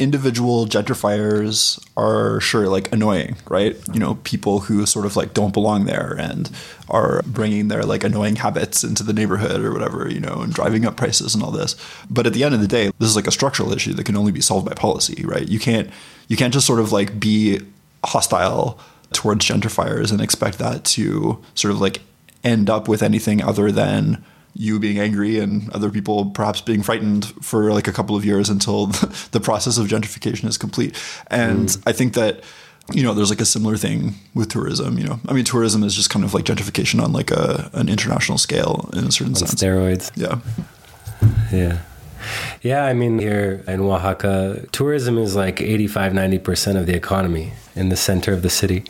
individual 0.00 0.66
gentrifiers 0.66 1.80
are 1.96 2.40
sure 2.40 2.68
like 2.68 2.92
annoying, 2.92 3.36
right? 3.48 3.76
You 3.92 4.00
know, 4.00 4.16
people 4.24 4.60
who 4.60 4.84
sort 4.86 5.06
of 5.06 5.16
like 5.16 5.34
don't 5.34 5.52
belong 5.52 5.84
there 5.84 6.16
and 6.18 6.50
are 6.88 7.22
bringing 7.26 7.68
their 7.68 7.84
like 7.84 8.02
annoying 8.02 8.36
habits 8.36 8.82
into 8.82 9.04
the 9.04 9.12
neighborhood 9.12 9.60
or 9.60 9.72
whatever, 9.72 10.10
you 10.10 10.18
know, 10.18 10.40
and 10.40 10.52
driving 10.52 10.84
up 10.84 10.96
prices 10.96 11.34
and 11.34 11.44
all 11.44 11.52
this. 11.52 11.76
But 12.10 12.26
at 12.26 12.32
the 12.32 12.42
end 12.42 12.54
of 12.54 12.60
the 12.60 12.66
day, 12.66 12.90
this 12.98 13.08
is 13.08 13.16
like 13.16 13.28
a 13.28 13.32
structural 13.32 13.72
issue 13.72 13.94
that 13.94 14.04
can 14.04 14.16
only 14.16 14.32
be 14.32 14.40
solved 14.40 14.66
by 14.66 14.74
policy, 14.74 15.24
right? 15.24 15.48
You 15.48 15.60
can't 15.60 15.88
you 16.26 16.36
can't 16.36 16.52
just 16.52 16.66
sort 16.66 16.80
of 16.80 16.90
like 16.90 17.20
be 17.20 17.60
hostile 18.04 18.78
towards 19.12 19.46
gentrifiers 19.46 20.10
and 20.10 20.20
expect 20.20 20.58
that 20.58 20.84
to 20.84 21.42
sort 21.54 21.72
of 21.72 21.80
like 21.80 22.00
end 22.42 22.68
up 22.68 22.88
with 22.88 23.02
anything 23.02 23.42
other 23.42 23.70
than 23.70 24.24
you 24.54 24.78
being 24.78 24.98
angry 24.98 25.38
and 25.38 25.70
other 25.70 25.90
people 25.90 26.30
perhaps 26.30 26.60
being 26.60 26.82
frightened 26.82 27.26
for 27.42 27.72
like 27.72 27.88
a 27.88 27.92
couple 27.92 28.16
of 28.16 28.24
years 28.24 28.48
until 28.48 28.86
the 29.32 29.40
process 29.40 29.78
of 29.78 29.86
gentrification 29.86 30.46
is 30.48 30.56
complete. 30.56 30.96
And 31.28 31.68
mm. 31.68 31.82
I 31.86 31.92
think 31.92 32.14
that 32.14 32.42
you 32.92 33.02
know 33.02 33.14
there's 33.14 33.30
like 33.30 33.40
a 33.40 33.46
similar 33.46 33.78
thing 33.78 34.14
with 34.34 34.50
tourism 34.50 34.98
you 34.98 35.04
know 35.04 35.18
i 35.26 35.32
mean 35.32 35.42
tourism 35.42 35.82
is 35.82 35.94
just 35.94 36.10
kind 36.10 36.22
of 36.22 36.34
like 36.34 36.44
gentrification 36.44 37.02
on 37.02 37.14
like 37.14 37.30
a 37.30 37.70
an 37.72 37.88
international 37.88 38.36
scale 38.36 38.90
in 38.92 39.06
a 39.06 39.10
certain 39.10 39.32
on 39.32 39.36
sense 39.36 39.54
steroids 39.54 40.12
yeah 40.16 40.38
yeah 41.50 41.78
Yeah, 42.62 42.84
I 42.84 42.94
mean, 42.94 43.18
here 43.18 43.62
in 43.66 43.80
Oaxaca, 43.80 44.66
tourism 44.72 45.18
is 45.18 45.36
like 45.36 45.60
85, 45.60 46.12
90% 46.12 46.76
of 46.76 46.86
the 46.86 46.94
economy 46.94 47.52
in 47.74 47.88
the 47.88 47.96
center 47.96 48.32
of 48.32 48.42
the 48.42 48.50
city. 48.50 48.84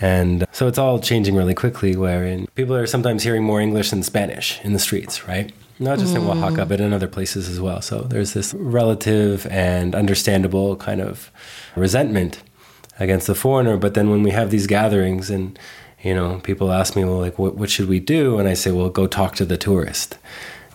And 0.00 0.46
so 0.52 0.66
it's 0.66 0.78
all 0.78 0.98
changing 0.98 1.36
really 1.36 1.54
quickly, 1.54 1.96
wherein 1.96 2.46
people 2.54 2.74
are 2.74 2.86
sometimes 2.86 3.22
hearing 3.22 3.44
more 3.44 3.60
English 3.60 3.90
than 3.90 4.02
Spanish 4.02 4.60
in 4.64 4.72
the 4.72 4.78
streets, 4.78 5.28
right? 5.28 5.52
Not 5.78 5.98
just 5.98 6.14
in 6.14 6.22
mm. 6.22 6.30
Oaxaca, 6.30 6.66
but 6.66 6.80
in 6.80 6.92
other 6.92 7.08
places 7.08 7.48
as 7.48 7.60
well. 7.60 7.80
So 7.80 8.02
there's 8.02 8.32
this 8.32 8.54
relative 8.54 9.46
and 9.46 9.94
understandable 9.94 10.76
kind 10.76 11.00
of 11.00 11.30
resentment 11.74 12.42
against 12.98 13.26
the 13.26 13.34
foreigner. 13.34 13.76
But 13.76 13.94
then 13.94 14.10
when 14.10 14.22
we 14.22 14.30
have 14.30 14.50
these 14.50 14.66
gatherings 14.66 15.30
and, 15.30 15.58
you 16.02 16.14
know, 16.14 16.40
people 16.44 16.72
ask 16.72 16.94
me, 16.94 17.04
well, 17.04 17.18
like, 17.18 17.38
what, 17.38 17.56
what 17.56 17.70
should 17.70 17.88
we 17.88 17.98
do? 17.98 18.38
And 18.38 18.48
I 18.48 18.54
say, 18.54 18.70
well, 18.70 18.88
go 18.88 19.06
talk 19.06 19.34
to 19.36 19.44
the 19.44 19.56
tourist. 19.56 20.16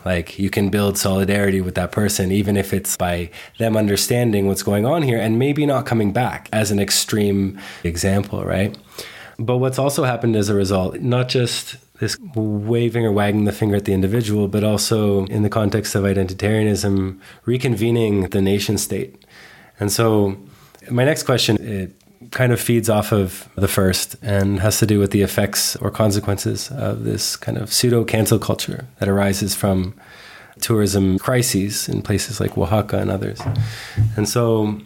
Like 0.06 0.40
you 0.40 0.50
can 0.50 0.70
build 0.70 0.98
solidarity 0.98 1.62
with 1.62 1.76
that 1.76 1.92
person, 1.92 2.32
even 2.32 2.56
if 2.58 2.74
it's 2.74 2.96
by 2.96 3.32
them 3.58 3.76
understanding 3.76 4.48
what's 4.48 4.64
going 4.64 4.86
on 4.86 5.02
here 5.02 5.20
and 5.20 5.38
maybe 5.38 5.66
not 5.66 5.86
coming 5.86 6.14
back 6.14 6.50
as 6.54 6.72
an 6.72 6.80
extreme 6.80 7.60
example, 7.84 8.44
right? 8.44 8.78
But 9.38 9.58
what's 9.58 9.80
also 9.80 10.04
happened 10.04 10.36
as 10.36 10.50
a 10.50 10.54
result, 10.54 11.00
not 11.00 11.30
just 11.30 11.78
this 12.00 12.18
waving 12.36 13.06
or 13.06 13.12
wagging 13.12 13.44
the 13.46 13.52
finger 13.52 13.76
at 13.76 13.86
the 13.86 13.94
individual, 13.94 14.48
but 14.48 14.64
also 14.64 15.26
in 15.26 15.44
the 15.44 15.50
context 15.50 15.96
of 15.96 16.04
identitarianism, 16.04 17.20
reconvening 17.46 18.32
the 18.32 18.42
nation 18.42 18.78
state. 18.78 19.26
And 19.80 19.92
so, 19.92 20.38
my 20.90 21.04
next 21.04 21.24
question 21.24 21.58
it 21.58 21.99
kind 22.32 22.52
of 22.52 22.60
feeds 22.60 22.90
off 22.90 23.12
of 23.12 23.50
the 23.56 23.68
first 23.68 24.16
and 24.22 24.60
has 24.60 24.80
to 24.80 24.86
do 24.86 25.00
with 25.00 25.12
the 25.12 25.22
effects 25.22 25.76
or 25.78 25.90
consequences 25.90 26.70
of 26.72 27.04
this 27.04 27.36
kind 27.36 27.58
of 27.58 27.74
pseudo 27.74 28.04
cancel 28.04 28.40
culture 28.40 28.88
that 29.00 29.10
arises 29.10 29.56
from 29.56 29.94
tourism 30.60 31.18
crises 31.18 31.88
in 31.88 32.02
places 32.02 32.40
like 32.40 32.58
Oaxaca 32.58 32.98
and 32.98 33.10
others. 33.10 33.42
And 34.16 34.28
so, 34.28 34.80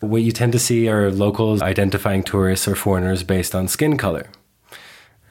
what 0.00 0.22
you 0.22 0.30
tend 0.32 0.52
to 0.52 0.58
see 0.58 0.88
are 0.88 1.10
locals 1.10 1.62
identifying 1.62 2.22
tourists 2.22 2.68
or 2.68 2.74
foreigners 2.74 3.22
based 3.22 3.54
on 3.54 3.66
skin 3.66 3.96
color. 3.96 4.26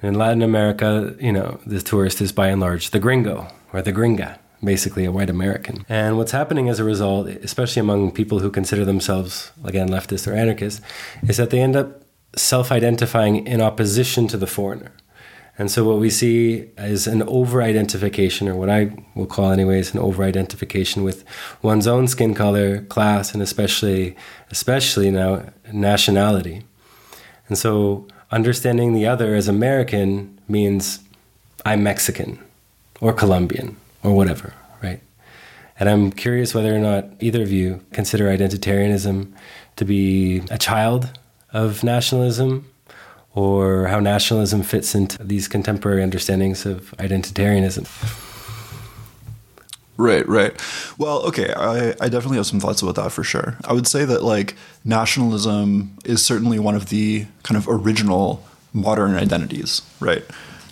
In 0.01 0.15
Latin 0.15 0.41
America, 0.41 1.15
you 1.19 1.32
know, 1.32 1.60
the 1.65 1.82
tourist 1.82 2.19
is 2.19 2.32
by 2.32 2.47
and 2.47 2.60
large 2.60 2.89
the 2.89 2.99
gringo 2.99 3.47
or 3.73 3.82
the 3.82 3.93
gringa, 3.93 4.38
basically 4.63 5.06
a 5.06 5.12
white 5.12 5.30
American. 5.30 5.86
And 5.89 6.18
what's 6.18 6.32
happening 6.32 6.70
as 6.70 6.80
a 6.80 6.84
result, 6.84 7.28
especially 7.28 7.80
among 7.80 8.12
people 8.12 8.39
who 8.39 8.50
consider 8.50 8.86
themselves, 8.86 9.52
again, 9.63 9.89
leftist 9.89 10.28
or 10.28 10.36
anarchist, 10.36 10.82
is 11.28 11.38
that 11.38 11.50
they 11.50 11.60
end 11.60 11.76
up 11.76 12.04
self 12.36 12.72
identifying 12.72 13.46
in 13.48 13.62
opposition 13.62 14.28
to 14.28 14.38
the 14.38 14.48
foreigner. 14.48 14.91
And 15.58 15.72
so 15.72 15.86
what 15.86 16.00
we 16.00 16.10
see 16.10 16.70
is 16.78 17.08
an 17.08 17.24
over 17.24 17.62
identification, 17.62 18.50
or 18.50 18.56
what 18.56 18.70
I 18.70 18.91
will 19.15 19.26
call, 19.26 19.52
anyways, 19.52 19.94
an 19.94 20.00
over 20.00 20.24
identification 20.24 21.04
with 21.04 21.24
one's 21.62 21.88
own 21.88 22.10
skin 22.10 22.34
color, 22.34 22.82
class, 22.82 23.34
and 23.34 23.41
especially, 23.41 24.18
especially 24.52 25.12
now, 25.12 25.44
nationality. 25.72 26.63
And 27.48 27.58
so 27.58 28.06
understanding 28.32 28.94
the 28.94 29.08
other 29.08 29.34
as 29.34 29.48
American 29.48 30.38
means 30.50 31.00
I'm 31.65 31.84
Mexican 31.84 32.38
or 33.00 33.13
Colombian 33.13 33.78
or 34.06 34.15
whatever, 34.15 34.54
right? 34.84 35.02
And 35.80 35.89
I'm 35.89 36.12
curious 36.12 36.54
whether 36.54 36.74
or 36.74 36.80
not 36.80 37.06
either 37.20 37.41
of 37.41 37.52
you 37.52 37.82
consider 37.91 38.26
identitarianism 38.26 39.34
to 39.76 39.86
be 39.86 40.44
a 40.50 40.58
child 40.58 41.18
of 41.52 41.84
nationalism 41.84 42.70
or 43.34 43.88
how 43.88 44.00
nationalism 44.00 44.63
fits 44.63 44.96
into 44.96 45.22
these 45.24 45.48
contemporary 45.48 46.02
understandings 46.02 46.65
of 46.65 46.91
identitarianism. 46.98 47.86
Right, 49.98 50.28
right. 50.28 50.54
Well, 50.98 51.22
okay, 51.28 51.54
I, 51.54 51.96
I 52.02 52.10
definitely 52.10 52.38
have 52.38 52.46
some 52.46 52.60
thoughts 52.60 52.82
about 52.82 52.96
that 52.96 53.12
for 53.12 53.24
sure. 53.24 53.58
I 53.63 53.74
would 53.74 53.88
say 53.88 54.06
that 54.06 54.24
like 54.24 54.56
nationalism 54.84 55.98
is 56.04 56.24
certainly 56.24 56.60
one 56.60 56.76
of 56.76 56.89
the 56.89 57.26
kind 57.44 57.58
of 57.58 57.68
original 57.68 58.46
modern 58.74 59.15
identities, 59.15 59.82
right? 60.00 60.24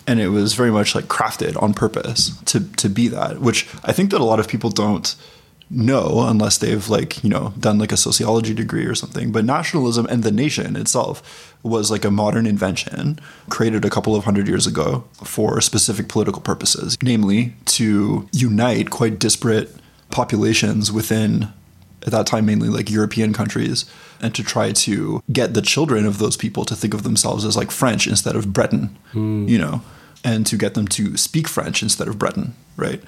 And 0.06 0.20
it 0.20 0.28
was 0.28 0.54
very 0.54 0.70
much 0.70 0.94
like 0.94 1.06
crafted 1.06 1.60
on 1.62 1.74
purpose 1.74 2.38
to 2.44 2.60
to 2.60 2.88
be 2.88 3.08
that, 3.08 3.40
which 3.40 3.68
I 3.84 3.92
think 3.92 4.10
that 4.10 4.20
a 4.20 4.24
lot 4.24 4.40
of 4.40 4.48
people 4.48 4.70
don't 4.70 5.14
know 5.70 6.26
unless 6.26 6.58
they've 6.58 6.88
like, 6.88 7.22
you 7.24 7.30
know, 7.30 7.52
done 7.58 7.78
like 7.78 7.92
a 7.92 7.96
sociology 7.96 8.54
degree 8.54 8.84
or 8.84 8.94
something. 8.94 9.32
But 9.32 9.44
nationalism 9.44 10.06
and 10.06 10.22
the 10.22 10.30
nation 10.30 10.76
itself 10.76 11.56
was 11.62 11.90
like 11.90 12.04
a 12.04 12.10
modern 12.10 12.46
invention 12.46 13.18
created 13.48 13.84
a 13.84 13.90
couple 13.90 14.14
of 14.14 14.24
hundred 14.24 14.46
years 14.46 14.66
ago 14.66 15.04
for 15.24 15.60
specific 15.60 16.08
political 16.08 16.42
purposes, 16.42 16.98
namely 17.02 17.54
to 17.66 18.28
unite 18.32 18.90
quite 18.90 19.18
disparate 19.18 19.74
populations 20.10 20.92
within 20.92 21.52
at 22.04 22.12
that 22.12 22.26
time 22.26 22.46
mainly 22.46 22.68
like 22.68 22.90
European 22.90 23.32
countries 23.32 23.84
and 24.20 24.34
to 24.34 24.42
try 24.42 24.72
to 24.72 25.22
get 25.32 25.54
the 25.54 25.62
children 25.62 26.06
of 26.06 26.18
those 26.18 26.36
people 26.36 26.64
to 26.64 26.76
think 26.76 26.94
of 26.94 27.02
themselves 27.02 27.44
as 27.44 27.56
like 27.56 27.70
French 27.70 28.06
instead 28.06 28.36
of 28.36 28.52
Breton, 28.52 28.96
mm. 29.12 29.48
you 29.48 29.58
know, 29.58 29.82
and 30.22 30.46
to 30.46 30.56
get 30.56 30.74
them 30.74 30.88
to 30.88 31.16
speak 31.16 31.48
French 31.48 31.82
instead 31.82 32.08
of 32.08 32.18
Breton, 32.18 32.54
right? 32.76 33.02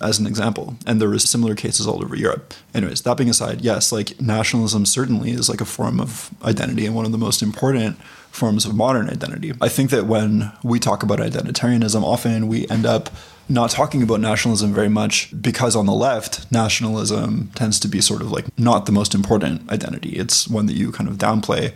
As 0.00 0.18
an 0.18 0.26
example. 0.26 0.76
And 0.86 1.00
there 1.00 1.08
was 1.08 1.28
similar 1.28 1.54
cases 1.54 1.86
all 1.86 2.02
over 2.02 2.16
Europe. 2.16 2.54
Anyways, 2.74 3.02
that 3.02 3.16
being 3.16 3.30
aside, 3.30 3.60
yes, 3.60 3.92
like 3.92 4.20
nationalism 4.20 4.84
certainly 4.86 5.30
is 5.30 5.48
like 5.48 5.60
a 5.60 5.66
form 5.66 6.00
of 6.00 6.30
identity 6.44 6.86
and 6.86 6.94
one 6.94 7.04
of 7.04 7.12
the 7.12 7.18
most 7.18 7.42
important 7.42 7.98
forms 8.30 8.64
of 8.64 8.74
modern 8.74 9.10
identity. 9.10 9.52
I 9.60 9.68
think 9.68 9.90
that 9.90 10.06
when 10.06 10.50
we 10.64 10.78
talk 10.78 11.02
about 11.02 11.18
identitarianism, 11.18 12.02
often 12.02 12.48
we 12.48 12.66
end 12.68 12.86
up 12.86 13.10
not 13.52 13.70
talking 13.70 14.02
about 14.02 14.20
nationalism 14.20 14.72
very 14.72 14.88
much 14.88 15.32
because 15.40 15.76
on 15.76 15.86
the 15.86 15.92
left, 15.92 16.50
nationalism 16.50 17.50
tends 17.54 17.78
to 17.80 17.88
be 17.88 18.00
sort 18.00 18.22
of 18.22 18.32
like 18.32 18.46
not 18.58 18.86
the 18.86 18.92
most 18.92 19.14
important 19.14 19.70
identity. 19.70 20.10
It's 20.10 20.48
one 20.48 20.66
that 20.66 20.74
you 20.74 20.90
kind 20.90 21.08
of 21.08 21.16
downplay, 21.16 21.74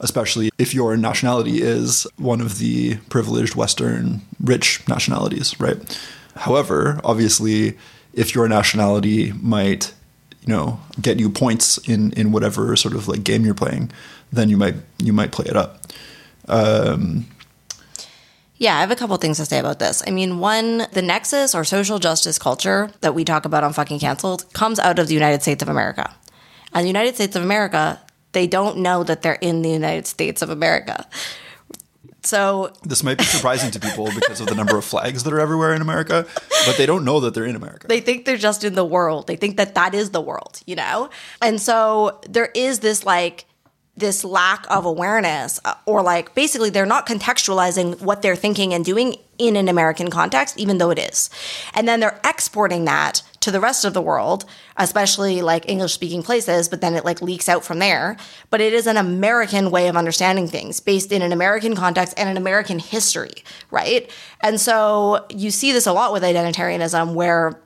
especially 0.00 0.50
if 0.58 0.72
your 0.72 0.96
nationality 0.96 1.60
is 1.62 2.06
one 2.16 2.40
of 2.40 2.58
the 2.58 2.96
privileged 3.10 3.54
Western 3.54 4.22
rich 4.40 4.86
nationalities, 4.88 5.58
right? 5.60 5.76
However, 6.36 7.00
obviously, 7.04 7.76
if 8.14 8.34
your 8.34 8.48
nationality 8.48 9.32
might, 9.32 9.92
you 10.46 10.48
know, 10.54 10.80
get 11.00 11.20
you 11.20 11.28
points 11.28 11.78
in 11.88 12.12
in 12.12 12.32
whatever 12.32 12.74
sort 12.76 12.94
of 12.94 13.06
like 13.06 13.22
game 13.22 13.44
you're 13.44 13.54
playing, 13.54 13.90
then 14.32 14.48
you 14.48 14.56
might 14.56 14.76
you 14.98 15.12
might 15.12 15.32
play 15.32 15.46
it 15.46 15.56
up. 15.56 15.82
Um, 16.48 17.26
yeah, 18.58 18.76
I 18.76 18.80
have 18.80 18.90
a 18.90 18.96
couple 18.96 19.16
things 19.16 19.36
to 19.38 19.46
say 19.46 19.58
about 19.58 19.78
this. 19.78 20.02
I 20.06 20.10
mean, 20.10 20.40
one, 20.40 20.86
the 20.92 21.02
nexus 21.02 21.54
or 21.54 21.64
social 21.64 21.98
justice 21.98 22.38
culture 22.38 22.90
that 23.00 23.14
we 23.14 23.24
talk 23.24 23.44
about 23.44 23.64
on 23.64 23.72
Fucking 23.72 24.00
Cancelled 24.00 24.52
comes 24.52 24.78
out 24.78 24.98
of 24.98 25.06
the 25.06 25.14
United 25.14 25.42
States 25.42 25.62
of 25.62 25.68
America. 25.68 26.12
And 26.74 26.84
the 26.84 26.88
United 26.88 27.14
States 27.14 27.36
of 27.36 27.42
America, 27.42 28.00
they 28.32 28.46
don't 28.46 28.78
know 28.78 29.04
that 29.04 29.22
they're 29.22 29.34
in 29.34 29.62
the 29.62 29.70
United 29.70 30.06
States 30.06 30.42
of 30.42 30.50
America. 30.50 31.06
So 32.24 32.72
this 32.82 33.02
might 33.02 33.16
be 33.16 33.24
surprising 33.24 33.70
to 33.70 33.80
people 33.80 34.06
because 34.12 34.40
of 34.40 34.48
the 34.48 34.54
number 34.54 34.76
of 34.76 34.84
flags 34.84 35.22
that 35.22 35.32
are 35.32 35.40
everywhere 35.40 35.72
in 35.72 35.80
America, 35.80 36.26
but 36.66 36.76
they 36.76 36.84
don't 36.84 37.04
know 37.04 37.20
that 37.20 37.32
they're 37.32 37.46
in 37.46 37.56
America. 37.56 37.86
They 37.86 38.00
think 38.00 38.26
they're 38.26 38.36
just 38.36 38.64
in 38.64 38.74
the 38.74 38.84
world. 38.84 39.28
They 39.28 39.36
think 39.36 39.56
that 39.56 39.76
that 39.76 39.94
is 39.94 40.10
the 40.10 40.20
world, 40.20 40.60
you 40.66 40.74
know? 40.74 41.10
And 41.40 41.60
so 41.60 42.20
there 42.28 42.50
is 42.54 42.80
this 42.80 43.06
like 43.06 43.46
this 43.98 44.24
lack 44.24 44.64
of 44.70 44.84
awareness 44.84 45.58
uh, 45.64 45.74
or 45.86 46.02
like 46.02 46.34
basically 46.34 46.70
they're 46.70 46.86
not 46.86 47.06
contextualizing 47.06 48.00
what 48.00 48.22
they're 48.22 48.36
thinking 48.36 48.72
and 48.72 48.84
doing 48.84 49.16
in 49.38 49.56
an 49.56 49.68
American 49.68 50.10
context 50.10 50.58
even 50.58 50.78
though 50.78 50.90
it 50.90 50.98
is. 50.98 51.30
And 51.74 51.86
then 51.86 52.00
they're 52.00 52.20
exporting 52.24 52.84
that 52.84 53.22
to 53.40 53.50
the 53.50 53.60
rest 53.60 53.84
of 53.84 53.94
the 53.94 54.02
world, 54.02 54.44
especially 54.76 55.42
like 55.42 55.68
English 55.68 55.94
speaking 55.94 56.22
places, 56.22 56.68
but 56.68 56.80
then 56.80 56.94
it 56.94 57.04
like 57.04 57.22
leaks 57.22 57.48
out 57.48 57.64
from 57.64 57.78
there. 57.78 58.16
But 58.50 58.60
it 58.60 58.72
is 58.72 58.86
an 58.86 58.96
American 58.96 59.70
way 59.70 59.88
of 59.88 59.96
understanding 59.96 60.48
things 60.48 60.80
based 60.80 61.12
in 61.12 61.22
an 61.22 61.32
American 61.32 61.74
context 61.74 62.14
and 62.16 62.28
an 62.28 62.36
American 62.36 62.78
history, 62.78 63.44
right? 63.70 64.10
And 64.40 64.60
so 64.60 65.26
you 65.30 65.50
see 65.50 65.72
this 65.72 65.86
a 65.86 65.92
lot 65.92 66.12
with 66.12 66.22
identitarianism 66.22 67.14
where 67.14 67.60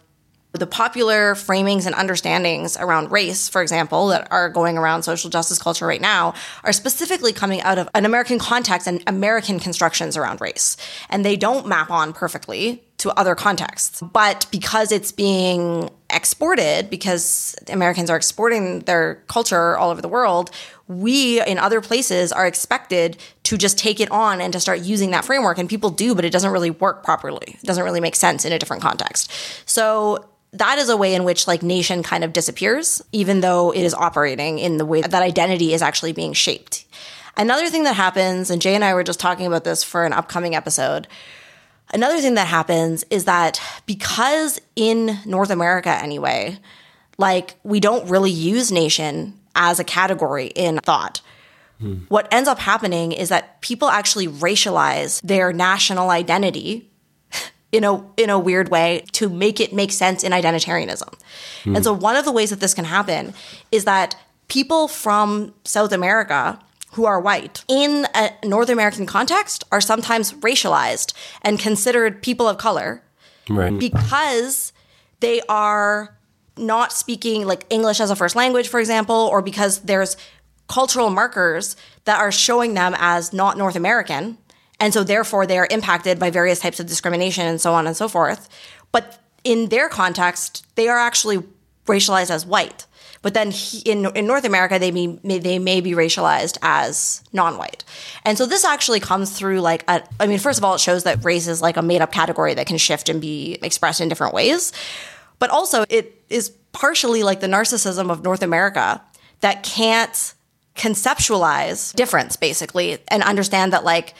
the 0.53 0.67
popular 0.67 1.35
framings 1.35 1.87
and 1.87 1.95
understandings 1.95 2.77
around 2.77 3.11
race, 3.11 3.49
for 3.49 3.63
example, 3.63 4.09
that 4.09 4.31
are 4.31 4.51
going 4.51 4.77
around 4.77 5.03
social 5.03 5.31
justice 5.31 5.59
culture 5.59 5.87
right 5.87 6.01
now, 6.01 6.35
are 6.63 6.73
specifically 6.73 7.33
coming 7.33 7.63
out 7.63 7.79
of 7.79 7.89
an 7.95 8.05
American 8.05 8.39
context 8.39 8.87
and 8.87 9.03
American 9.07 9.59
constructions 9.59 10.17
around 10.17 10.41
race. 10.41 10.77
And 11.09 11.25
they 11.25 11.37
don't 11.37 11.67
map 11.67 11.91
on 11.91 12.13
perfectly 12.13 12.83
to 13.03 13.11
other 13.19 13.35
contexts. 13.35 14.01
But 14.01 14.47
because 14.53 14.93
it's 14.93 15.11
being 15.11 15.91
exported, 16.09 16.89
because 16.89 17.57
Americans 17.69 18.09
are 18.11 18.17
exporting 18.17 18.81
their 18.81 19.17
culture 19.27 19.77
all 19.77 19.91
over 19.91 20.01
the 20.01 20.09
world, 20.09 20.53
we 20.87 21.45
in 21.45 21.59
other 21.59 21.81
places 21.81 22.31
are 22.31 22.47
expected 22.47 23.17
to 23.43 23.59
just 23.59 23.77
take 23.77 23.99
it 23.99 24.09
on 24.13 24.41
and 24.41 24.53
to 24.53 24.61
start 24.61 24.83
using 24.83 25.11
that 25.11 25.25
framework. 25.25 25.59
And 25.59 25.69
people 25.69 25.91
do, 25.91 26.15
but 26.15 26.25
it 26.25 26.31
doesn't 26.31 26.53
really 26.53 26.71
work 26.71 27.03
properly. 27.03 27.59
It 27.61 27.65
doesn't 27.65 27.83
really 27.83 28.01
make 28.01 28.15
sense 28.15 28.45
in 28.45 28.53
a 28.53 28.59
different 28.59 28.83
context. 28.83 29.33
So 29.67 30.29
that 30.53 30.79
is 30.79 30.89
a 30.89 30.97
way 30.97 31.17
in 31.17 31.25
which 31.25 31.49
like 31.49 31.65
nation 31.65 32.05
kind 32.05 32.23
of 32.23 32.33
disappears, 32.33 33.03
even 33.11 33.41
though 33.41 33.73
it 33.73 33.83
is 33.83 33.95
operating 33.95 34.61
in 34.61 34.77
the 34.77 34.87
way 34.87 35.01
that 35.01 35.13
identity 35.13 35.75
is 35.75 35.83
actually 35.83 36.13
being 36.13 36.35
shaped. 36.35 36.85
Another 37.37 37.69
thing 37.69 37.83
that 37.83 37.97
happens, 37.97 38.49
and 38.49 38.63
Jay 38.63 38.77
and 38.77 38.85
I 38.85 38.95
were 38.95 39.03
just 39.03 39.19
talking 39.19 39.47
about 39.47 39.65
this 39.65 39.83
for 39.83 40.05
an 40.05 40.13
upcoming 40.13 40.55
episode. 40.55 41.09
Another 41.93 42.21
thing 42.21 42.35
that 42.35 42.47
happens 42.47 43.05
is 43.11 43.25
that 43.27 43.61
because 43.87 44.61
in 44.77 45.19
North 45.27 45.51
America, 45.51 45.91
anyway, 45.91 46.59
like 47.19 47.57
we 47.63 47.81
don't 47.81 48.09
really 48.09 48.31
use 48.31 48.73
nation 48.73 49.39
as 49.55 49.79
a 49.79 49.85
category 49.85 50.47
in 50.47 50.79
thought. 50.79 51.21
Hmm. 51.79 52.05
What 52.09 52.29
ends 52.33 52.49
up 52.49 52.59
happening 52.59 53.13
is 53.13 53.29
that 53.29 53.61
people 53.61 53.89
actually 53.89 54.27
racialize 54.27 55.21
their 55.23 55.53
national 55.53 56.11
identity 56.11 56.91
in 57.73 57.85
a 57.85 58.03
in 58.17 58.31
a 58.31 58.39
weird 58.39 58.71
way 58.71 59.05
to 59.13 59.29
make 59.29 59.61
it 59.61 59.73
make 59.73 59.93
sense 59.93 60.25
in 60.25 60.33
identitarianism. 60.33 61.13
And 61.65 61.77
hmm. 61.77 61.83
so 61.83 61.93
one 61.93 62.17
of 62.17 62.25
the 62.25 62.33
ways 62.33 62.51
that 62.51 62.61
this 62.61 62.73
can 62.73 62.87
happen 62.87 63.35
is 63.71 63.85
that 63.85 64.17
people 64.49 64.89
from 64.89 65.55
South 65.65 65.93
America 65.93 66.59
who 66.93 67.05
are 67.07 67.21
white 67.21 67.65
in 67.69 68.07
a 68.15 68.31
North 68.45 68.69
American 68.69 69.07
context 69.07 69.65
are 69.73 69.81
sometimes 69.81 70.33
racialized 70.35 71.13
and 71.43 71.59
considered 71.59 72.23
people 72.23 72.49
of 72.49 72.59
color 72.59 73.03
Right. 73.49 73.77
because 73.79 74.73
they 75.21 75.41
are 75.49 76.17
not 76.57 76.93
speaking 76.93 77.47
like 77.47 77.65
English 77.71 77.99
as 78.01 78.11
a 78.11 78.17
first 78.17 78.37
language, 78.37 78.69
for 78.69 78.79
example, 78.79 79.17
or 79.33 79.41
because 79.43 79.81
there's 79.81 80.17
cultural 80.69 81.11
markers 81.11 81.77
that 82.05 82.21
are 82.21 82.31
showing 82.33 82.75
them 82.75 82.95
as 82.99 83.33
not 83.33 83.57
North 83.57 83.77
American. 83.77 84.39
And 84.79 84.93
so 84.93 85.03
therefore 85.05 85.47
they 85.47 85.59
are 85.59 85.69
impacted 85.71 86.19
by 86.19 86.31
various 86.31 86.61
types 86.61 86.79
of 86.81 86.87
discrimination 86.87 87.47
and 87.47 87.61
so 87.61 87.73
on 87.73 87.87
and 87.87 87.97
so 87.97 88.09
forth. 88.09 88.49
But 88.91 89.19
in 89.45 89.69
their 89.71 89.89
context, 89.89 90.67
they 90.75 90.89
are 90.89 90.99
actually 90.99 91.39
racialized 91.87 92.31
as 92.31 92.45
white. 92.45 92.87
But 93.23 93.35
then 93.35 93.53
he, 93.53 93.79
in 93.81 94.07
in 94.17 94.27
North 94.27 94.45
America, 94.45 94.79
they 94.79 94.91
may, 94.91 95.19
may 95.23 95.39
they 95.39 95.59
may 95.59 95.81
be 95.81 95.93
racialized 95.93 96.59
as 96.61 97.23
non-white, 97.33 97.85
and 98.25 98.37
so 98.37 98.47
this 98.47 98.65
actually 98.65 99.01
comes 99.01 99.31
through 99.31 99.61
like 99.61 99.85
a, 99.89 100.03
I 100.19 100.27
mean, 100.27 100.39
first 100.39 100.59
of 100.59 100.65
all, 100.65 100.75
it 100.75 100.81
shows 100.81 101.05
that 101.05 101.25
race 101.25 101.47
is 101.47 101.63
like 101.63 101.77
a 101.77 101.83
made-up 101.83 102.11
category 102.13 102.55
that 102.55 102.67
can 102.67 102.79
shift 102.79 103.09
and 103.09 103.21
be 103.21 103.59
expressed 103.63 104.01
in 104.01 104.09
different 104.09 104.35
ways, 104.35 104.73
but 105.39 105.51
also 105.51 105.85
it 105.89 106.21
is 106.29 106.51
partially 106.73 107.23
like 107.23 107.41
the 107.41 107.47
narcissism 107.47 108.11
of 108.11 108.23
North 108.25 108.43
America 108.43 109.01
that 109.41 109.63
can't 109.63 110.35
conceptualize 110.75 111.95
difference 111.95 112.37
basically 112.37 112.99
and 113.09 113.23
understand 113.23 113.73
that 113.73 113.85
like 113.85 114.15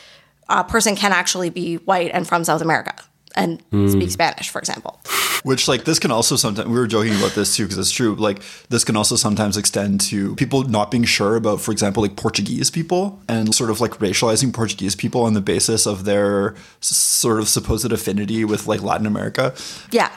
a 0.49 0.63
person 0.63 0.95
can 0.95 1.13
actually 1.13 1.51
be 1.51 1.77
white 1.77 2.11
and 2.13 2.29
from 2.29 2.45
South 2.45 2.61
America 2.61 2.95
and 3.35 3.61
hmm. 3.71 3.89
speak 3.89 4.11
Spanish, 4.11 4.51
for 4.51 4.59
example. 4.59 5.01
Which, 5.43 5.67
like, 5.67 5.85
this 5.85 5.99
can 5.99 6.11
also 6.11 6.37
sometimes, 6.37 6.69
we 6.69 6.75
were 6.75 6.87
joking 6.87 7.15
about 7.17 7.33
this 7.33 7.57
too, 7.57 7.65
because 7.65 7.79
it's 7.79 7.91
true. 7.91 8.15
Like, 8.15 8.43
this 8.69 8.85
can 8.85 8.97
also 8.97 9.17
sometimes 9.17 9.57
extend 9.57 10.01
to 10.03 10.35
people 10.37 10.63
not 10.65 10.91
being 10.91 11.05
sure 11.05 11.37
about, 11.37 11.61
for 11.61 11.73
example, 11.73 12.03
like 12.03 12.17
Portuguese 12.17 12.71
people 12.71 13.21
and 13.29 13.55
sort 13.55 13.71
of 13.71 13.81
like 13.81 13.93
racializing 13.99 14.53
Portuguese 14.53 14.95
people 14.95 15.23
on 15.23 15.35
the 15.35 15.41
basis 15.41 15.87
of 15.87 16.05
their 16.05 16.55
sort 16.81 17.41
of 17.41 17.49
supposed 17.49 17.91
affinity 17.91 18.45
with 18.45 18.67
like 18.67 18.83
Latin 18.83 19.07
America. 19.07 19.55
Yeah. 19.91 20.11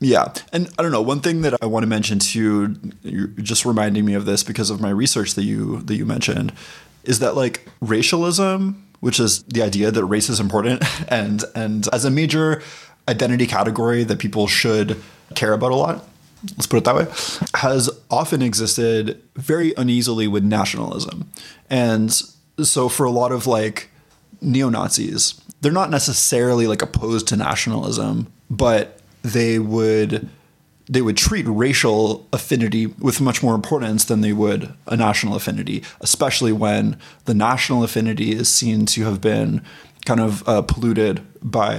Yeah. 0.00 0.32
And 0.52 0.68
I 0.78 0.82
don't 0.82 0.92
know, 0.92 1.02
one 1.02 1.20
thing 1.20 1.42
that 1.42 1.60
I 1.60 1.66
want 1.66 1.82
to 1.82 1.88
mention 1.88 2.20
too, 2.20 2.76
you're 3.02 3.26
just 3.26 3.64
reminding 3.64 4.04
me 4.04 4.14
of 4.14 4.26
this 4.26 4.44
because 4.44 4.70
of 4.70 4.80
my 4.80 4.90
research 4.90 5.34
that 5.34 5.42
you 5.42 5.80
that 5.82 5.96
you 5.96 6.06
mentioned, 6.06 6.52
is 7.04 7.18
that 7.18 7.34
like 7.34 7.66
racialism, 7.80 8.87
which 9.00 9.20
is 9.20 9.42
the 9.44 9.62
idea 9.62 9.90
that 9.90 10.04
race 10.04 10.28
is 10.28 10.40
important 10.40 10.82
and 11.08 11.44
and 11.54 11.88
as 11.92 12.04
a 12.04 12.10
major 12.10 12.62
identity 13.08 13.46
category 13.46 14.04
that 14.04 14.18
people 14.18 14.46
should 14.46 15.00
care 15.34 15.52
about 15.52 15.72
a 15.72 15.74
lot, 15.74 16.06
let's 16.56 16.66
put 16.66 16.76
it 16.76 16.84
that 16.84 16.94
way, 16.94 17.06
has 17.54 17.90
often 18.10 18.42
existed 18.42 19.20
very 19.34 19.72
uneasily 19.76 20.28
with 20.28 20.44
nationalism. 20.44 21.30
And 21.70 22.12
so 22.62 22.88
for 22.88 23.04
a 23.04 23.10
lot 23.10 23.32
of 23.32 23.46
like 23.46 23.90
neo 24.40 24.68
Nazis, 24.68 25.40
they're 25.60 25.72
not 25.72 25.90
necessarily 25.90 26.66
like 26.66 26.82
opposed 26.82 27.26
to 27.28 27.36
nationalism, 27.36 28.32
but 28.50 29.00
they 29.22 29.58
would 29.58 30.28
they 30.88 31.02
would 31.02 31.16
treat 31.16 31.44
racial 31.46 32.26
affinity 32.32 32.86
with 32.86 33.20
much 33.20 33.42
more 33.42 33.54
importance 33.54 34.04
than 34.04 34.20
they 34.20 34.32
would 34.32 34.72
a 34.86 34.96
national 34.96 35.36
affinity, 35.36 35.82
especially 36.00 36.52
when 36.52 36.96
the 37.26 37.34
national 37.34 37.84
affinity 37.84 38.32
is 38.32 38.48
seen 38.48 38.86
to 38.86 39.04
have 39.04 39.20
been 39.20 39.62
kind 40.04 40.20
of 40.20 40.48
uh, 40.48 40.62
polluted 40.62 41.20
by 41.42 41.76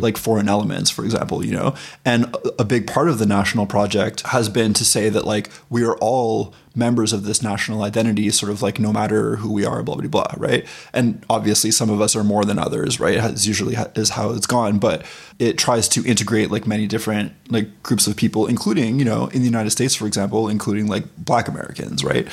like 0.00 0.16
foreign 0.16 0.48
elements, 0.48 0.90
for 0.90 1.04
example, 1.04 1.44
you 1.44 1.52
know. 1.52 1.74
And 2.04 2.34
a- 2.58 2.64
big 2.64 2.86
part 2.86 3.08
of 3.08 3.18
the 3.18 3.26
national 3.26 3.66
project 3.66 4.22
has 4.28 4.48
been 4.48 4.72
to 4.74 4.84
say 4.84 5.08
that 5.08 5.24
like 5.26 5.50
we 5.70 5.84
are 5.84 5.96
all 5.98 6.54
members 6.74 7.12
of 7.12 7.24
this 7.24 7.42
national 7.42 7.82
identity, 7.82 8.30
sort 8.30 8.50
of 8.50 8.62
like 8.62 8.78
no 8.78 8.92
matter 8.92 9.36
who 9.36 9.52
we 9.52 9.64
are, 9.64 9.82
blah 9.82 9.94
blah 9.96 10.08
blah, 10.08 10.34
right? 10.36 10.66
And 10.92 11.24
obviously, 11.28 11.70
some 11.70 11.90
of 11.90 12.00
us 12.00 12.16
are 12.16 12.24
more 12.24 12.44
than 12.44 12.58
others, 12.58 12.98
right? 12.98 13.16
Is 13.16 13.46
usually 13.46 13.76
is 13.94 14.10
how 14.10 14.30
it's 14.30 14.46
gone, 14.46 14.78
but 14.78 15.04
it 15.38 15.58
tries 15.58 15.88
to 15.90 16.04
integrate 16.04 16.50
like 16.50 16.66
many 16.66 16.86
different 16.86 17.32
like 17.50 17.82
groups 17.82 18.06
of 18.06 18.16
people, 18.16 18.46
including 18.46 18.98
you 18.98 19.04
know 19.04 19.26
in 19.28 19.40
the 19.40 19.46
United 19.46 19.70
States, 19.70 19.94
for 19.94 20.06
example, 20.06 20.48
including 20.48 20.86
like 20.86 21.04
Black 21.16 21.48
Americans, 21.48 22.02
right? 22.04 22.26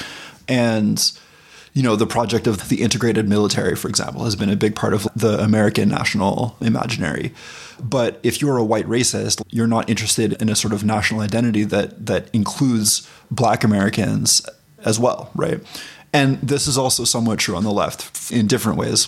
And 0.47 1.11
you 1.74 1.84
know, 1.84 1.95
the 1.95 2.07
project 2.07 2.47
of 2.47 2.70
the 2.70 2.82
integrated 2.82 3.28
military, 3.28 3.76
for 3.76 3.88
example, 3.88 4.24
has 4.24 4.36
been 4.36 4.49
a 4.49 4.55
big 4.55 4.76
part 4.76 4.93
of 4.93 5.07
the 5.15 5.39
American 5.39 5.89
national 5.89 6.57
imaginary. 6.61 7.34
But 7.82 8.20
if 8.24 8.41
you're 8.41 8.57
a 8.57 8.63
white 8.63 8.86
racist, 8.86 9.41
you're 9.49 9.67
not 9.67 9.89
interested 9.89 10.34
in 10.41 10.49
a 10.49 10.55
sort 10.55 10.74
of 10.74 10.84
national 10.84 11.22
identity 11.22 11.63
that 11.65 12.05
that 12.07 12.30
includes 12.34 13.09
black 13.32 13.63
Americans 13.63 14.45
as 14.84 14.99
well, 14.99 15.32
right? 15.36 15.61
And 16.11 16.41
this 16.41 16.67
is 16.67 16.78
also 16.78 17.03
somewhat 17.03 17.39
true 17.39 17.55
on 17.55 17.63
the 17.63 17.72
left 17.72 18.32
in 18.32 18.47
different 18.47 18.78
ways. 18.78 19.07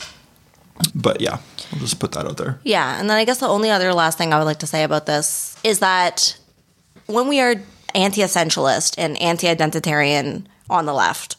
But 0.96 1.22
yeah, 1.22 1.40
I'll 1.74 1.80
just 1.80 2.00
put 2.00 2.12
that 2.14 2.26
out 2.26 2.38
there. 2.38 2.60
Yeah, 2.64 3.00
and 3.00 3.10
then 3.10 3.18
I 3.18 3.26
guess 3.26 3.40
the 3.40 3.48
only 3.48 3.70
other 3.70 3.94
last 3.94 4.18
thing 4.18 4.34
I 4.34 4.38
would 4.38 4.46
like 4.46 4.60
to 4.60 4.68
say 4.68 4.84
about 4.84 5.06
this 5.06 5.58
is 5.64 5.80
that 5.80 6.38
when 7.08 7.28
we 7.28 7.40
are 7.40 7.56
anti-essentialist 7.94 8.96
and 8.98 9.22
anti-identitarian 9.22 10.46
on 10.70 10.86
the 10.86 10.94
left, 10.94 11.36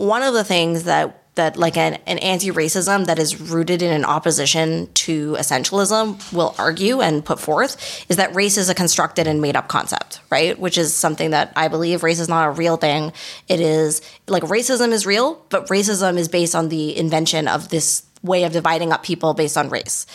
one 0.00 0.22
of 0.22 0.34
the 0.34 0.44
things 0.44 0.84
that 0.84 1.16
that 1.36 1.56
like 1.56 1.76
an, 1.76 1.94
an 2.06 2.18
anti-racism 2.18 3.06
that 3.06 3.18
is 3.18 3.40
rooted 3.40 3.82
in 3.82 3.92
an 3.92 4.04
opposition 4.04 4.92
to 4.94 5.32
essentialism 5.34 6.32
will 6.32 6.54
argue 6.58 7.00
and 7.00 7.24
put 7.24 7.38
forth 7.38 8.04
is 8.10 8.16
that 8.16 8.34
race 8.34 8.58
is 8.58 8.68
a 8.68 8.74
constructed 8.74 9.28
and 9.28 9.40
made 9.40 9.56
up 9.56 9.68
concept, 9.68 10.20
right? 10.28 10.58
Which 10.58 10.76
is 10.76 10.92
something 10.92 11.30
that 11.30 11.52
I 11.54 11.68
believe 11.68 12.02
race 12.02 12.18
is 12.18 12.28
not 12.28 12.48
a 12.48 12.50
real 12.50 12.76
thing. 12.76 13.12
It 13.48 13.60
is 13.60 14.02
like 14.26 14.42
racism 14.42 14.90
is 14.90 15.06
real, 15.06 15.42
but 15.50 15.68
racism 15.68 16.18
is 16.18 16.28
based 16.28 16.54
on 16.54 16.68
the 16.68 16.96
invention 16.96 17.46
of 17.46 17.68
this 17.68 18.04
way 18.22 18.42
of 18.44 18.52
dividing 18.52 18.92
up 18.92 19.02
people 19.02 19.32
based 19.32 19.56
on 19.56 19.70
race. 19.70 20.06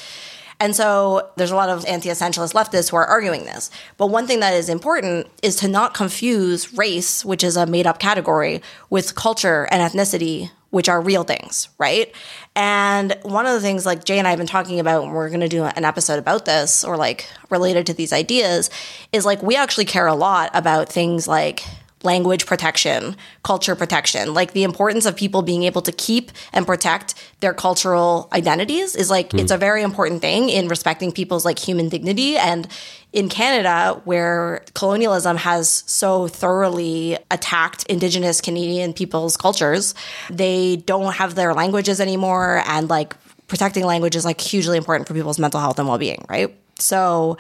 And 0.60 0.76
so 0.76 1.30
there's 1.36 1.52
a 1.52 1.56
lot 1.56 1.70
of 1.70 1.86
anti 1.86 2.10
essentialist 2.10 2.54
leftists 2.54 2.90
who 2.90 2.98
are 2.98 3.06
arguing 3.06 3.46
this. 3.46 3.70
But 3.98 4.08
one 4.08 4.28
thing 4.28 4.40
that 4.40 4.54
is 4.54 4.70
important 4.70 5.28
is 5.44 5.56
to 5.58 5.68
not 5.68 5.94
confuse 5.94 6.74
race, 6.78 7.26
which 7.26 7.44
is 7.44 7.58
a 7.58 7.66
made 7.66 7.88
up 7.88 8.00
category, 8.00 8.62
with 8.90 9.16
culture 9.16 9.68
and 9.72 9.82
ethnicity, 9.82 10.52
which 10.70 10.90
are 10.90 11.02
real 11.02 11.24
things, 11.24 11.70
right? 11.78 12.14
And 12.56 13.18
one 13.24 13.46
of 13.46 13.54
the 13.54 13.62
things 13.62 13.86
like 13.86 14.04
Jay 14.04 14.18
and 14.18 14.28
I 14.28 14.32
have 14.32 14.40
been 14.40 14.48
talking 14.48 14.80
about, 14.80 15.04
and 15.04 15.14
we're 15.14 15.30
going 15.30 15.42
to 15.42 15.48
do 15.48 15.64
an 15.64 15.86
episode 15.86 16.20
about 16.20 16.46
this 16.46 16.84
or 16.84 16.98
like 16.98 17.30
related 17.50 17.86
to 17.88 17.94
these 17.94 18.12
ideas, 18.14 18.70
is 19.12 19.26
like 19.26 19.42
we 19.42 19.56
actually 19.56 19.86
care 19.86 20.08
a 20.08 20.16
lot 20.16 20.52
about 20.54 20.90
things 20.90 21.28
like 21.28 21.64
language 22.06 22.46
protection, 22.46 23.16
culture 23.44 23.76
protection, 23.76 24.34
like 24.34 24.54
the 24.54 24.64
importance 24.64 25.06
of 25.06 25.16
people 25.16 25.42
being 25.42 25.64
able 25.64 25.82
to 25.82 25.92
keep 25.92 26.32
and 26.54 26.66
protect 26.66 27.16
their 27.40 27.54
cultural 27.54 28.30
identities 28.32 28.96
is 28.96 29.10
like 29.10 29.34
it's 29.34 29.52
a 29.52 29.58
very 29.58 29.82
important 29.82 30.22
thing 30.22 30.50
in 30.50 30.68
respecting 30.68 31.12
people's 31.12 31.44
like 31.44 31.60
human 31.60 31.90
dignity. 31.90 32.38
And 32.38 32.68
in 33.12 33.30
Canada 33.30 34.00
where 34.04 34.64
colonialism 34.74 35.38
has 35.38 35.84
so 35.88 36.28
thoroughly 36.28 37.18
attacked 37.32 37.84
indigenous 37.88 38.42
Canadian 38.42 38.94
people's 38.94 39.38
cultures, 39.38 39.96
they 40.30 40.78
don't 40.78 41.14
have 41.14 41.36
their 41.36 41.54
languages 41.54 42.00
anymore. 42.00 42.62
And 42.66 42.90
like 42.90 43.16
protecting 43.48 43.86
language 43.86 44.16
is 44.16 44.26
like 44.26 44.42
hugely 44.42 44.78
important 44.78 45.08
for 45.08 45.14
people's 45.14 45.40
mental 45.40 45.60
health 45.60 45.80
and 45.80 45.88
well-being, 45.88 46.26
right? 46.30 46.56
So 46.80 47.38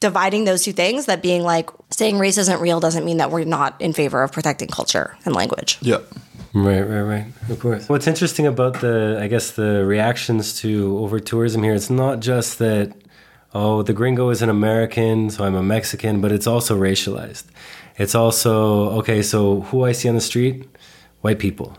dividing 0.00 0.44
those 0.44 0.62
two 0.62 0.72
things 0.72 1.06
that 1.06 1.22
being 1.22 1.42
like 1.42 1.70
saying 1.90 2.18
race 2.18 2.38
isn't 2.38 2.60
real 2.60 2.80
doesn't 2.80 3.04
mean 3.04 3.16
that 3.16 3.30
we're 3.30 3.44
not 3.44 3.80
in 3.80 3.92
favor 3.92 4.22
of 4.22 4.32
protecting 4.32 4.68
culture 4.68 5.16
and 5.24 5.34
language. 5.34 5.78
Yeah. 5.80 5.98
Right, 6.54 6.80
right, 6.80 7.02
right. 7.02 7.26
Of 7.50 7.60
course. 7.60 7.88
What's 7.88 8.06
interesting 8.06 8.46
about 8.46 8.80
the, 8.80 9.18
I 9.20 9.28
guess, 9.28 9.50
the 9.52 9.84
reactions 9.84 10.58
to 10.60 10.98
over 10.98 11.20
tourism 11.20 11.62
here, 11.62 11.74
it's 11.74 11.90
not 11.90 12.20
just 12.20 12.58
that, 12.60 12.94
oh, 13.52 13.82
the 13.82 13.92
gringo 13.92 14.30
is 14.30 14.40
an 14.40 14.48
American, 14.48 15.28
so 15.28 15.44
I'm 15.44 15.54
a 15.54 15.62
Mexican, 15.62 16.22
but 16.22 16.32
it's 16.32 16.46
also 16.46 16.78
racialized. 16.78 17.44
It's 17.98 18.14
also, 18.14 18.90
okay, 18.98 19.20
so 19.22 19.62
who 19.62 19.84
I 19.84 19.92
see 19.92 20.08
on 20.08 20.14
the 20.14 20.20
street? 20.20 20.66
White 21.20 21.38
people. 21.38 21.76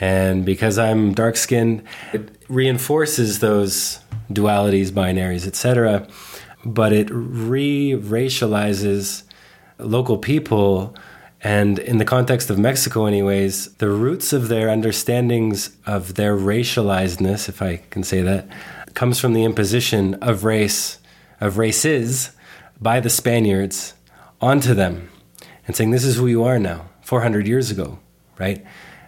And 0.00 0.44
because 0.44 0.76
I'm 0.78 1.14
dark 1.14 1.36
skinned, 1.36 1.84
it 2.12 2.28
reinforces 2.48 3.38
those 3.38 4.00
dualities, 4.30 4.90
binaries, 4.90 5.46
etc. 5.46 6.06
But 6.66 6.92
it 6.92 7.08
re 7.10 7.92
racializes 7.92 9.22
local 9.78 10.18
people 10.18 10.94
and 11.42 11.78
in 11.78 11.98
the 11.98 12.04
context 12.04 12.50
of 12.50 12.58
Mexico, 12.58 13.06
anyways, 13.06 13.74
the 13.74 13.88
roots 13.88 14.32
of 14.32 14.48
their 14.48 14.68
understandings 14.68 15.76
of 15.86 16.14
their 16.14 16.36
racializedness, 16.36 17.48
if 17.48 17.62
I 17.62 17.82
can 17.90 18.02
say 18.02 18.20
that, 18.22 18.48
comes 18.94 19.20
from 19.20 19.32
the 19.32 19.44
imposition 19.44 20.14
of 20.14 20.42
race, 20.42 20.98
of 21.40 21.56
races 21.56 22.30
by 22.80 22.98
the 22.98 23.10
Spaniards 23.10 23.94
onto 24.40 24.74
them. 24.74 25.08
and 25.66 25.76
saying, 25.76 25.90
This 25.90 26.04
is 26.04 26.16
who 26.16 26.26
you 26.26 26.42
are 26.42 26.58
now, 26.58 26.88
400 27.02 27.46
years 27.46 27.70
ago, 27.70 27.98
right? 28.38 28.64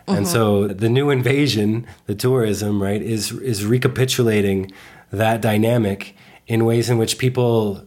And 0.06 0.18
mm-hmm. 0.18 0.32
so 0.32 0.68
the 0.68 0.88
new 0.88 1.10
invasion, 1.10 1.86
the 2.06 2.14
tourism, 2.14 2.82
right, 2.82 3.02
is 3.02 3.32
is 3.32 3.66
recapitulating 3.66 4.72
that 5.10 5.40
dynamic 5.40 6.16
in 6.48 6.64
ways 6.64 6.90
in 6.90 6.98
which 6.98 7.18
people 7.18 7.86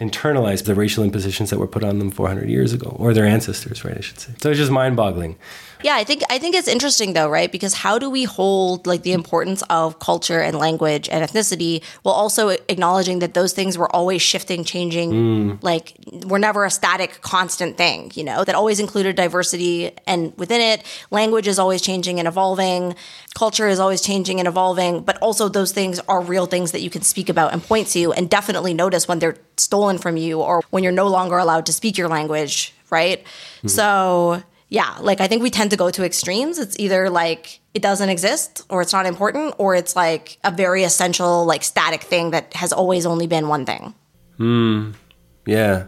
internalize 0.00 0.64
the 0.64 0.74
racial 0.74 1.04
impositions 1.04 1.50
that 1.50 1.58
were 1.58 1.66
put 1.66 1.82
on 1.82 1.98
them 1.98 2.10
400 2.10 2.48
years 2.48 2.72
ago, 2.72 2.94
or 2.98 3.12
their 3.12 3.26
ancestors, 3.26 3.84
right? 3.84 3.98
I 3.98 4.00
should 4.00 4.20
say. 4.20 4.32
So 4.40 4.50
it's 4.50 4.58
just 4.58 4.70
mind-boggling. 4.70 5.36
Yeah, 5.86 5.94
I 5.94 6.02
think 6.02 6.24
I 6.28 6.40
think 6.40 6.56
it's 6.56 6.66
interesting 6.66 7.12
though, 7.12 7.28
right? 7.28 7.52
Because 7.52 7.72
how 7.72 7.96
do 7.96 8.10
we 8.10 8.24
hold 8.24 8.88
like 8.88 9.04
the 9.04 9.12
importance 9.12 9.62
of 9.70 10.00
culture 10.00 10.40
and 10.40 10.58
language 10.58 11.08
and 11.08 11.24
ethnicity 11.24 11.84
while 12.02 12.16
also 12.16 12.48
acknowledging 12.48 13.20
that 13.20 13.34
those 13.34 13.52
things 13.52 13.78
were 13.78 13.88
always 13.94 14.20
shifting, 14.20 14.64
changing, 14.64 15.12
mm. 15.12 15.62
like 15.62 15.94
we're 16.26 16.38
never 16.38 16.64
a 16.64 16.70
static, 16.70 17.20
constant 17.20 17.76
thing, 17.76 18.10
you 18.16 18.24
know, 18.24 18.42
that 18.42 18.56
always 18.56 18.80
included 18.80 19.14
diversity 19.14 19.92
and 20.08 20.36
within 20.36 20.60
it, 20.60 20.82
language 21.12 21.46
is 21.46 21.56
always 21.56 21.80
changing 21.82 22.18
and 22.18 22.26
evolving, 22.26 22.96
culture 23.36 23.68
is 23.68 23.78
always 23.78 24.02
changing 24.02 24.40
and 24.40 24.48
evolving, 24.48 25.02
but 25.02 25.16
also 25.18 25.48
those 25.48 25.70
things 25.70 26.00
are 26.08 26.20
real 26.20 26.46
things 26.46 26.72
that 26.72 26.80
you 26.80 26.90
can 26.90 27.02
speak 27.02 27.28
about 27.28 27.52
and 27.52 27.62
point 27.62 27.86
to 27.86 28.12
and 28.14 28.28
definitely 28.28 28.74
notice 28.74 29.06
when 29.06 29.20
they're 29.20 29.36
stolen 29.56 29.98
from 29.98 30.16
you 30.16 30.40
or 30.40 30.62
when 30.70 30.82
you're 30.82 30.90
no 30.90 31.06
longer 31.06 31.38
allowed 31.38 31.64
to 31.64 31.72
speak 31.72 31.96
your 31.96 32.08
language, 32.08 32.74
right? 32.90 33.24
Mm. 33.62 33.70
So 33.70 34.42
yeah, 34.68 34.96
like 35.00 35.20
I 35.20 35.28
think 35.28 35.42
we 35.42 35.50
tend 35.50 35.70
to 35.70 35.76
go 35.76 35.90
to 35.90 36.04
extremes. 36.04 36.58
It's 36.58 36.78
either 36.78 37.08
like 37.08 37.60
it 37.72 37.82
doesn't 37.82 38.08
exist 38.08 38.64
or 38.68 38.82
it's 38.82 38.92
not 38.92 39.06
important 39.06 39.54
or 39.58 39.74
it's 39.74 39.94
like 39.94 40.38
a 40.42 40.50
very 40.50 40.82
essential 40.82 41.44
like 41.44 41.62
static 41.62 42.02
thing 42.02 42.32
that 42.32 42.52
has 42.54 42.72
always 42.72 43.06
only 43.06 43.26
been 43.28 43.48
one 43.48 43.64
thing. 43.64 43.94
Hmm. 44.38 44.92
Yeah. 45.46 45.86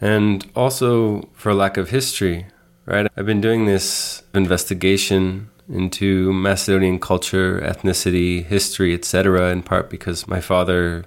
And 0.00 0.50
also 0.56 1.28
for 1.34 1.54
lack 1.54 1.76
of 1.76 1.90
history, 1.90 2.46
right? 2.84 3.06
I've 3.16 3.26
been 3.26 3.40
doing 3.40 3.66
this 3.66 4.22
investigation 4.34 5.50
into 5.68 6.32
Macedonian 6.32 6.98
culture, 6.98 7.60
ethnicity, 7.60 8.44
history, 8.44 8.92
etc. 8.92 9.52
in 9.52 9.62
part 9.62 9.88
because 9.88 10.26
my 10.26 10.40
father 10.40 11.04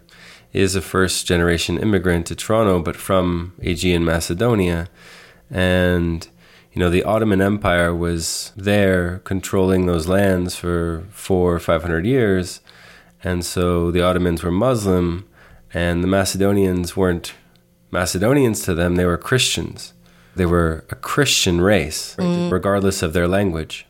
is 0.54 0.76
a 0.76 0.82
first 0.82 1.28
generation 1.28 1.78
immigrant 1.78 2.28
to 2.28 2.36
Toronto 2.36 2.80
but 2.80 2.96
from 2.96 3.54
Aegean 3.62 4.06
Macedonia 4.06 4.88
and 5.50 6.28
you 6.74 6.80
know 6.80 6.90
the 6.90 7.04
Ottoman 7.04 7.42
Empire 7.42 7.94
was 7.96 8.52
there 8.56 9.20
controlling 9.20 9.86
those 9.86 10.08
lands 10.08 10.56
for 10.56 11.06
4 11.12 11.56
or 11.56 11.60
500 11.60 12.06
years 12.06 12.62
and 13.24 13.46
so 13.46 13.92
the 13.92 14.02
Ottomans 14.02 14.44
were 14.44 14.52
Muslim 14.52 15.28
and 15.74 16.04
the 16.04 16.08
Macedonians 16.08 16.96
weren't 16.96 17.34
Macedonians 17.94 18.64
to 18.64 18.74
them, 18.74 18.96
they 18.96 19.06
were 19.06 19.18
Christians. 19.18 19.94
They 20.36 20.48
were 20.48 20.84
a 20.90 20.96
Christian 20.96 21.62
race, 21.62 22.16
mm. 22.18 22.52
regardless 22.52 23.04
of 23.04 23.14
their 23.14 23.28
language. 23.28 23.86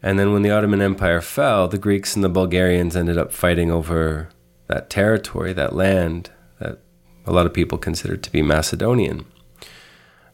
And 0.00 0.18
then 0.18 0.32
when 0.32 0.42
the 0.42 0.52
Ottoman 0.52 0.80
Empire 0.80 1.20
fell, 1.20 1.66
the 1.66 1.78
Greeks 1.78 2.14
and 2.14 2.24
the 2.24 2.28
Bulgarians 2.28 2.94
ended 2.94 3.18
up 3.18 3.32
fighting 3.32 3.70
over 3.72 4.28
that 4.68 4.88
territory, 4.88 5.52
that 5.52 5.74
land 5.74 6.30
that 6.60 6.78
a 7.26 7.32
lot 7.32 7.44
of 7.44 7.52
people 7.52 7.76
considered 7.76 8.22
to 8.22 8.30
be 8.30 8.40
Macedonian. 8.40 9.26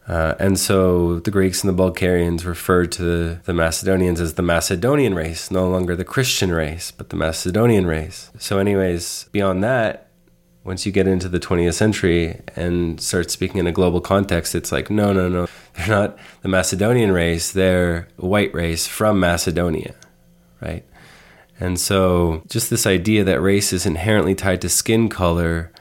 Uh, 0.09 0.33
and 0.39 0.59
so 0.59 1.19
the 1.19 1.29
Greeks 1.29 1.63
and 1.63 1.69
the 1.69 1.77
Bulgarians 1.77 2.43
referred 2.43 2.91
to 2.93 3.03
the, 3.03 3.39
the 3.43 3.53
Macedonians 3.53 4.19
as 4.19 4.33
the 4.33 4.41
Macedonian 4.41 5.13
race, 5.13 5.51
no 5.51 5.69
longer 5.69 5.95
the 5.95 6.03
Christian 6.03 6.51
race, 6.51 6.89
but 6.89 7.09
the 7.11 7.15
Macedonian 7.15 7.85
race. 7.85 8.31
So, 8.39 8.57
anyways, 8.57 9.29
beyond 9.31 9.63
that, 9.63 10.09
once 10.63 10.83
you 10.83 10.91
get 10.91 11.07
into 11.07 11.29
the 11.29 11.39
20th 11.39 11.75
century 11.75 12.41
and 12.55 12.99
start 12.99 13.29
speaking 13.29 13.59
in 13.59 13.67
a 13.67 13.71
global 13.71 14.01
context, 14.01 14.55
it's 14.55 14.71
like, 14.71 14.89
no, 14.89 15.13
no, 15.13 15.29
no, 15.29 15.47
they're 15.75 15.87
not 15.87 16.17
the 16.41 16.49
Macedonian 16.49 17.11
race, 17.11 17.51
they're 17.51 18.07
a 18.17 18.25
white 18.25 18.51
race 18.51 18.87
from 18.87 19.19
Macedonia, 19.19 19.93
right? 20.59 20.83
And 21.59 21.79
so, 21.79 22.41
just 22.47 22.71
this 22.71 22.87
idea 22.87 23.23
that 23.25 23.41
race 23.41 23.71
is 23.71 23.85
inherently 23.85 24.33
tied 24.33 24.61
to 24.61 24.69
skin 24.69 25.07
color 25.07 25.71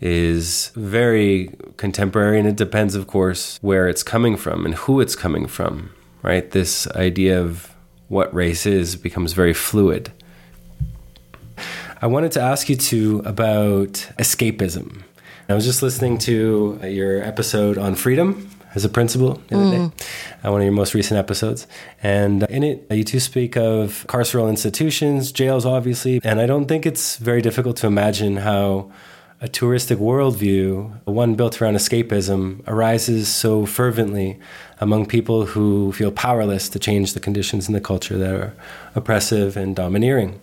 is 0.00 0.70
very 0.76 1.50
contemporary, 1.76 2.38
and 2.38 2.48
it 2.48 2.56
depends, 2.56 2.94
of 2.94 3.06
course, 3.06 3.58
where 3.62 3.88
it's 3.88 4.02
coming 4.02 4.36
from 4.36 4.64
and 4.64 4.74
who 4.74 5.00
it's 5.00 5.16
coming 5.16 5.46
from, 5.46 5.90
right? 6.22 6.50
This 6.50 6.86
idea 6.92 7.40
of 7.40 7.74
what 8.08 8.32
race 8.34 8.66
is 8.66 8.96
becomes 8.96 9.32
very 9.32 9.54
fluid. 9.54 10.12
I 12.00 12.06
wanted 12.06 12.32
to 12.32 12.40
ask 12.40 12.68
you 12.68 12.76
too 12.76 13.22
about 13.24 13.92
escapism. 14.18 15.02
I 15.48 15.54
was 15.54 15.64
just 15.64 15.82
listening 15.82 16.18
to 16.18 16.78
your 16.84 17.22
episode 17.22 17.78
on 17.78 17.94
freedom 17.94 18.50
as 18.74 18.84
a 18.84 18.88
principle 18.88 19.42
the 19.48 19.56
other 19.56 19.70
day, 19.70 19.90
uh, 20.44 20.52
one 20.52 20.60
of 20.60 20.64
your 20.64 20.72
most 20.72 20.94
recent 20.94 21.18
episodes. 21.18 21.66
And 22.02 22.44
in 22.44 22.62
it, 22.62 22.86
you 22.90 23.02
two 23.02 23.18
speak 23.18 23.56
of 23.56 24.04
carceral 24.08 24.48
institutions, 24.48 25.32
jails, 25.32 25.64
obviously. 25.64 26.20
And 26.22 26.40
I 26.40 26.46
don't 26.46 26.66
think 26.66 26.86
it's 26.86 27.16
very 27.16 27.42
difficult 27.42 27.76
to 27.78 27.86
imagine 27.86 28.36
how 28.36 28.92
a 29.40 29.46
touristic 29.46 29.98
worldview, 29.98 31.00
one 31.04 31.36
built 31.36 31.62
around 31.62 31.76
escapism, 31.76 32.60
arises 32.66 33.28
so 33.28 33.64
fervently 33.66 34.38
among 34.80 35.06
people 35.06 35.46
who 35.46 35.92
feel 35.92 36.10
powerless 36.10 36.68
to 36.68 36.78
change 36.78 37.12
the 37.12 37.20
conditions 37.20 37.68
in 37.68 37.74
the 37.74 37.80
culture 37.80 38.18
that 38.18 38.34
are 38.34 38.54
oppressive 38.96 39.56
and 39.56 39.76
domineering. 39.76 40.40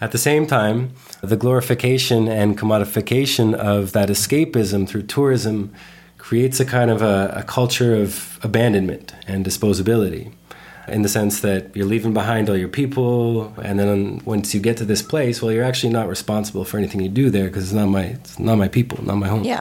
At 0.00 0.10
the 0.12 0.18
same 0.18 0.46
time, 0.46 0.90
the 1.22 1.36
glorification 1.36 2.28
and 2.28 2.58
commodification 2.58 3.54
of 3.54 3.92
that 3.92 4.08
escapism 4.08 4.88
through 4.88 5.04
tourism 5.04 5.72
creates 6.18 6.58
a 6.58 6.64
kind 6.64 6.90
of 6.90 7.02
a, 7.02 7.32
a, 7.36 7.42
culture 7.44 7.94
of 7.94 8.38
abandonment 8.42 9.14
and 9.28 9.46
disposability 9.46 10.32
in 10.88 11.02
the 11.02 11.08
sense 11.08 11.40
that 11.40 11.74
you're 11.74 11.86
leaving 11.86 12.12
behind 12.12 12.48
all 12.48 12.56
your 12.56 12.68
people 12.68 13.52
and 13.62 13.78
then 13.78 14.20
once 14.24 14.54
you 14.54 14.60
get 14.60 14.76
to 14.76 14.84
this 14.84 15.02
place 15.02 15.42
well 15.42 15.52
you're 15.52 15.64
actually 15.64 15.92
not 15.92 16.08
responsible 16.08 16.64
for 16.64 16.78
anything 16.78 17.00
you 17.00 17.08
do 17.08 17.30
there 17.30 17.46
because 17.46 17.64
it's 17.64 17.72
not 17.72 17.86
my 17.86 18.04
it's 18.04 18.38
not 18.38 18.56
my 18.56 18.68
people 18.68 19.02
not 19.04 19.16
my 19.16 19.28
home. 19.28 19.44
Yeah. 19.44 19.60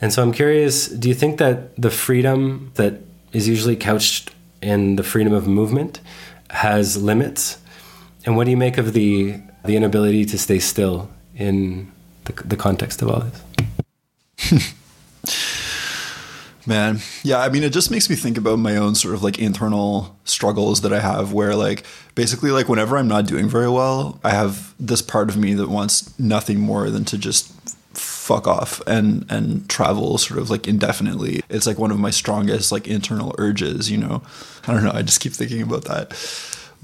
and 0.00 0.12
so 0.12 0.22
i'm 0.22 0.32
curious 0.32 0.88
do 0.88 1.08
you 1.08 1.14
think 1.14 1.38
that 1.38 1.76
the 1.76 1.90
freedom 1.90 2.70
that 2.74 3.00
is 3.32 3.48
usually 3.48 3.76
couched 3.76 4.30
in 4.62 4.96
the 4.96 5.02
freedom 5.02 5.32
of 5.32 5.46
movement 5.46 6.00
has 6.50 6.96
limits? 6.96 7.58
And 8.24 8.36
what 8.36 8.44
do 8.44 8.50
you 8.50 8.56
make 8.56 8.78
of 8.78 8.94
the 8.94 9.40
the 9.64 9.76
inability 9.76 10.24
to 10.26 10.38
stay 10.38 10.58
still 10.58 11.08
in 11.34 11.90
the, 12.24 12.32
the 12.44 12.56
context 12.56 13.02
of 13.02 13.08
all 13.10 13.24
this 14.38 14.74
Man, 16.66 17.00
yeah, 17.22 17.38
I 17.40 17.50
mean, 17.50 17.62
it 17.62 17.72
just 17.72 17.90
makes 17.90 18.08
me 18.08 18.16
think 18.16 18.38
about 18.38 18.58
my 18.58 18.76
own 18.76 18.94
sort 18.94 19.14
of 19.14 19.22
like 19.22 19.38
internal 19.38 20.16
struggles 20.24 20.80
that 20.80 20.92
I 20.92 21.00
have 21.00 21.32
where, 21.32 21.54
like, 21.54 21.84
basically, 22.14 22.50
like, 22.50 22.68
whenever 22.68 22.96
I'm 22.96 23.08
not 23.08 23.26
doing 23.26 23.48
very 23.48 23.68
well, 23.68 24.18
I 24.24 24.30
have 24.30 24.74
this 24.80 25.02
part 25.02 25.28
of 25.28 25.36
me 25.36 25.52
that 25.54 25.68
wants 25.68 26.18
nothing 26.18 26.60
more 26.60 26.88
than 26.88 27.04
to 27.06 27.18
just 27.18 27.52
fuck 28.24 28.46
off 28.46 28.80
and 28.86 29.26
and 29.30 29.68
travel 29.68 30.18
sort 30.18 30.40
of 30.40 30.50
like 30.50 30.66
indefinitely. 30.66 31.42
It's 31.48 31.66
like 31.66 31.78
one 31.78 31.90
of 31.90 31.98
my 31.98 32.10
strongest 32.10 32.72
like 32.72 32.88
internal 32.88 33.34
urges 33.38 33.90
you 33.90 33.98
know? 33.98 34.22
I 34.66 34.72
don't 34.72 34.82
know 34.82 34.92
i 34.92 35.02
just 35.02 35.20
keep 35.20 35.32
thinking 35.32 35.62
about 35.62 35.84
that. 35.84 36.10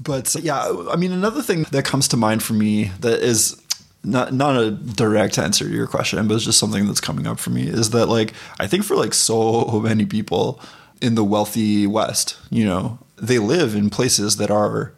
But 0.01 0.35
yeah 0.35 0.71
i 0.89 0.95
mean 0.95 1.11
another 1.11 1.41
thing 1.41 1.63
that 1.71 1.85
comes 1.85 2.07
to 2.09 2.17
mind 2.17 2.43
for 2.43 2.53
me 2.53 2.91
that 2.99 3.21
is 3.21 3.60
not 4.03 4.33
not 4.33 4.57
a 4.57 4.71
direct 4.71 5.37
answer 5.37 5.65
to 5.65 5.73
your 5.73 5.87
question, 5.87 6.27
but 6.27 6.35
it's 6.35 6.45
just 6.45 6.59
something 6.59 6.87
that's 6.87 7.01
coming 7.01 7.27
up 7.27 7.39
for 7.39 7.51
me 7.51 7.67
is 7.67 7.91
that 7.91 8.07
like 8.07 8.33
I 8.59 8.67
think 8.67 8.83
for 8.83 8.95
like 8.95 9.13
so 9.13 9.79
many 9.83 10.05
people 10.05 10.59
in 11.01 11.15
the 11.15 11.23
wealthy 11.23 11.87
West, 11.87 12.37
you 12.49 12.65
know, 12.65 12.99
they 13.17 13.39
live 13.39 13.75
in 13.75 13.89
places 13.89 14.37
that 14.37 14.51
are 14.51 14.93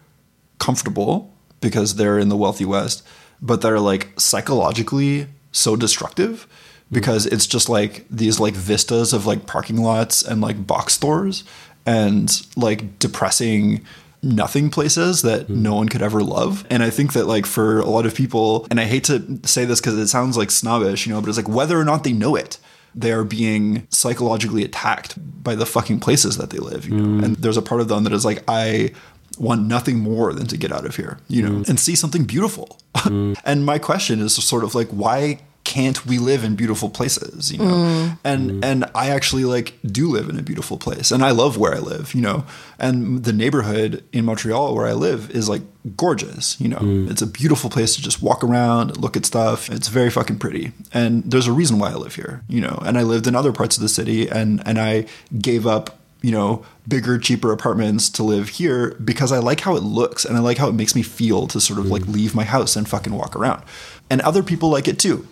comfortable 0.60 1.34
because 1.62 1.96
they're 1.96 2.20
in 2.20 2.30
the 2.30 2.38
wealthy 2.38 2.66
West, 2.66 3.06
but 3.42 3.62
they're 3.62 3.80
like 3.80 4.10
psychologically 4.20 5.28
so 5.52 5.76
destructive 5.76 6.48
because 6.92 7.26
it's 7.26 7.48
just 7.48 7.70
like 7.70 8.06
these 8.10 8.40
like 8.40 8.54
vistas 8.54 9.14
of 9.14 9.26
like 9.26 9.46
parking 9.46 9.78
lots 9.78 10.22
and 10.22 10.42
like 10.42 10.66
box 10.68 10.94
stores 10.94 11.44
and 11.86 12.46
like 12.56 13.00
depressing 13.00 13.84
nothing 14.24 14.70
places 14.70 15.22
that 15.22 15.48
hmm. 15.48 15.62
no 15.62 15.76
one 15.76 15.90
could 15.90 16.02
ever 16.02 16.22
love. 16.22 16.66
And 16.70 16.82
I 16.82 16.90
think 16.90 17.14
that 17.14 17.26
like 17.26 17.46
for 17.46 17.80
a 17.80 17.86
lot 17.90 18.06
of 18.06 18.16
people, 18.16 18.66
and 18.72 18.80
I 18.80 18.86
hate 18.86 19.04
to 19.06 19.40
say 19.46 19.66
this 19.66 19.80
because 19.80 19.98
it 19.98 20.08
sounds 20.08 20.38
like 20.38 20.50
snobbish, 20.50 21.06
you 21.06 21.14
know, 21.14 21.22
but 21.22 21.30
it's 21.30 21.38
like 21.38 21.50
whether 21.50 21.80
or 21.80 21.86
not 21.86 22.04
they 22.04 22.14
know 22.14 22.36
it, 22.36 22.58
they 22.96 23.12
are 23.12 23.24
being 23.24 23.88
psychologically 23.90 24.64
attacked 24.64 25.16
by 25.44 25.56
the 25.56 25.66
fucking 25.66 26.00
places 26.00 26.38
that 26.38 26.52
they 26.52 26.60
live. 26.60 26.88
You 26.88 26.96
know? 26.96 27.04
Hmm. 27.04 27.24
And 27.24 27.36
there's 27.38 27.58
a 27.58 27.62
part 27.62 27.82
of 27.82 27.88
them 27.88 28.04
that 28.06 28.14
is 28.14 28.26
like, 28.26 28.44
I 28.48 28.94
want 29.38 29.64
nothing 29.64 30.00
more 30.00 30.32
than 30.32 30.46
to 30.48 30.58
get 30.58 30.72
out 30.72 30.86
of 30.86 30.96
here, 30.96 31.18
you 31.28 31.42
know, 31.42 31.64
hmm. 31.64 31.70
and 31.70 31.80
see 31.80 31.96
something 31.96 32.24
beautiful. 32.24 32.80
and 33.06 33.66
my 33.66 33.80
question 33.80 34.20
is 34.22 34.36
sort 34.36 34.64
of 34.64 34.76
like, 34.76 34.88
why 34.90 35.40
can't 35.64 36.06
we 36.06 36.18
live 36.20 36.44
in 36.44 36.56
beautiful 36.56 36.90
places 36.90 37.52
you 37.52 37.58
know? 37.58 37.66
Mm. 37.66 38.18
and 38.24 38.52
mm-hmm. 38.52 38.64
and 38.64 38.86
i 38.96 39.10
actually 39.10 39.46
like 39.46 39.74
do 39.86 40.10
live 40.10 40.30
in 40.30 40.38
a 40.38 40.42
beautiful 40.42 40.78
place 40.78 41.12
and 41.12 41.24
i 41.24 41.32
love 41.32 41.58
where 41.58 41.74
i 41.74 41.80
live 41.80 42.14
you 42.14 42.22
know? 42.22 42.46
And 42.80 43.24
the 43.24 43.32
neighborhood 43.32 44.04
in 44.12 44.26
montreal 44.26 44.76
where 44.76 44.88
i 44.88 44.94
live 44.94 45.32
is 45.32 45.48
like 45.48 45.62
gorgeous 45.96 46.60
you 46.60 46.68
know? 46.68 46.78
Mm. 46.78 47.10
It's 47.10 47.22
a 47.22 47.28
beautiful 47.28 47.70
place 47.70 47.96
to 47.96 48.02
just 48.02 48.22
walk 48.22 48.44
around 48.44 48.98
look 48.98 49.16
at 49.16 49.26
stuff. 49.26 49.70
It's 49.70 49.88
very 49.88 50.10
fucking 50.10 50.40
pretty. 50.40 50.72
And 50.94 51.24
there's 51.24 51.48
a 51.48 51.54
reason 51.54 51.80
why 51.80 51.92
i 51.92 51.96
live 51.96 52.16
here 52.16 52.44
you 52.48 52.62
know? 52.62 52.82
And 52.86 52.98
i 52.98 53.04
lived 53.04 53.28
in 53.28 53.36
other 53.36 53.54
parts 53.54 53.78
of 53.78 53.82
the 53.82 53.90
city 53.90 54.30
and 54.30 54.62
and 54.66 54.80
i 54.80 55.06
gave 55.40 55.66
up 55.66 56.00
you 56.24 56.32
know, 56.32 56.66
bigger, 56.88 57.20
cheaper 57.20 57.52
apartments 57.52 58.10
to 58.10 58.24
live 58.24 58.48
here 58.48 58.96
because 59.04 59.34
I 59.34 59.40
like 59.40 59.60
how 59.60 59.76
it 59.76 59.84
looks 59.84 60.24
and 60.24 60.38
I 60.38 60.40
like 60.40 60.58
how 60.58 60.70
it 60.70 60.74
makes 60.74 60.96
me 60.96 61.04
feel 61.04 61.48
to 61.48 61.60
sort 61.60 61.80
of 61.80 61.88
like 61.88 62.04
mm. 62.04 62.14
leave 62.14 62.34
my 62.34 62.46
house 62.46 62.78
and 62.78 62.88
fucking 62.88 63.14
walk 63.14 63.36
around. 63.36 63.62
And 64.10 64.22
other 64.22 64.42
people 64.42 64.70
like 64.70 64.88
it 64.88 64.98
too. 64.98 65.28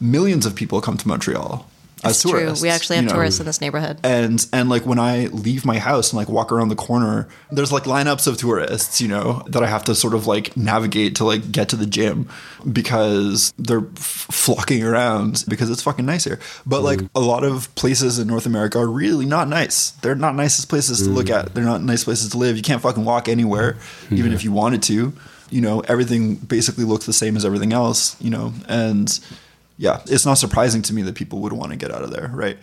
Millions 0.00 0.46
of 0.46 0.54
people 0.54 0.80
come 0.80 0.96
to 0.96 1.08
Montreal 1.08 1.66
as 2.04 2.12
It's 2.12 2.22
true. 2.22 2.40
tourists. 2.40 2.62
We 2.62 2.68
actually 2.68 2.96
have 2.96 3.04
you 3.04 3.08
know. 3.08 3.14
tourists 3.14 3.40
in 3.40 3.46
this 3.46 3.60
neighborhood. 3.60 3.98
And 4.02 4.44
and 4.52 4.68
like 4.68 4.86
when 4.86 4.98
I 4.98 5.26
leave 5.26 5.64
my 5.64 5.78
house 5.78 6.12
and 6.12 6.16
like 6.16 6.28
walk 6.28 6.52
around 6.52 6.68
the 6.68 6.76
corner, 6.76 7.28
there's 7.50 7.72
like 7.72 7.84
lineups 7.84 8.26
of 8.26 8.36
tourists, 8.36 9.00
you 9.00 9.08
know, 9.08 9.42
that 9.48 9.62
I 9.62 9.66
have 9.66 9.84
to 9.84 9.94
sort 9.94 10.14
of 10.14 10.26
like 10.26 10.56
navigate 10.56 11.16
to 11.16 11.24
like 11.24 11.50
get 11.50 11.68
to 11.70 11.76
the 11.76 11.86
gym 11.86 12.28
because 12.70 13.52
they're 13.58 13.86
f- 13.96 14.26
flocking 14.30 14.82
around 14.82 15.44
because 15.48 15.70
it's 15.70 15.82
fucking 15.82 16.06
nice 16.06 16.24
here. 16.24 16.38
But 16.66 16.82
like 16.82 17.00
mm. 17.00 17.08
a 17.14 17.20
lot 17.20 17.44
of 17.44 17.74
places 17.74 18.18
in 18.18 18.28
North 18.28 18.46
America 18.46 18.78
are 18.78 18.88
really 18.88 19.26
not 19.26 19.48
nice. 19.48 19.90
They're 19.90 20.14
not 20.14 20.34
nicest 20.34 20.68
places 20.68 21.02
to 21.02 21.10
look 21.10 21.26
mm. 21.26 21.38
at. 21.38 21.54
They're 21.54 21.64
not 21.64 21.82
nice 21.82 22.04
places 22.04 22.30
to 22.30 22.38
live. 22.38 22.56
You 22.56 22.62
can't 22.62 22.82
fucking 22.82 23.04
walk 23.04 23.28
anywhere, 23.28 23.76
even 24.10 24.32
if 24.32 24.44
you 24.44 24.52
wanted 24.52 24.82
to. 24.84 25.12
You 25.50 25.62
know, 25.62 25.80
everything 25.80 26.34
basically 26.34 26.84
looks 26.84 27.06
the 27.06 27.12
same 27.14 27.34
as 27.34 27.44
everything 27.44 27.72
else. 27.72 28.20
You 28.20 28.28
know, 28.30 28.52
and 28.68 29.18
yeah, 29.78 30.00
it's 30.06 30.26
not 30.26 30.34
surprising 30.34 30.82
to 30.82 30.92
me 30.92 31.02
that 31.02 31.14
people 31.14 31.38
would 31.40 31.52
want 31.52 31.70
to 31.72 31.76
get 31.76 31.90
out 31.90 32.02
of 32.02 32.10
there, 32.10 32.30
right? 32.34 32.58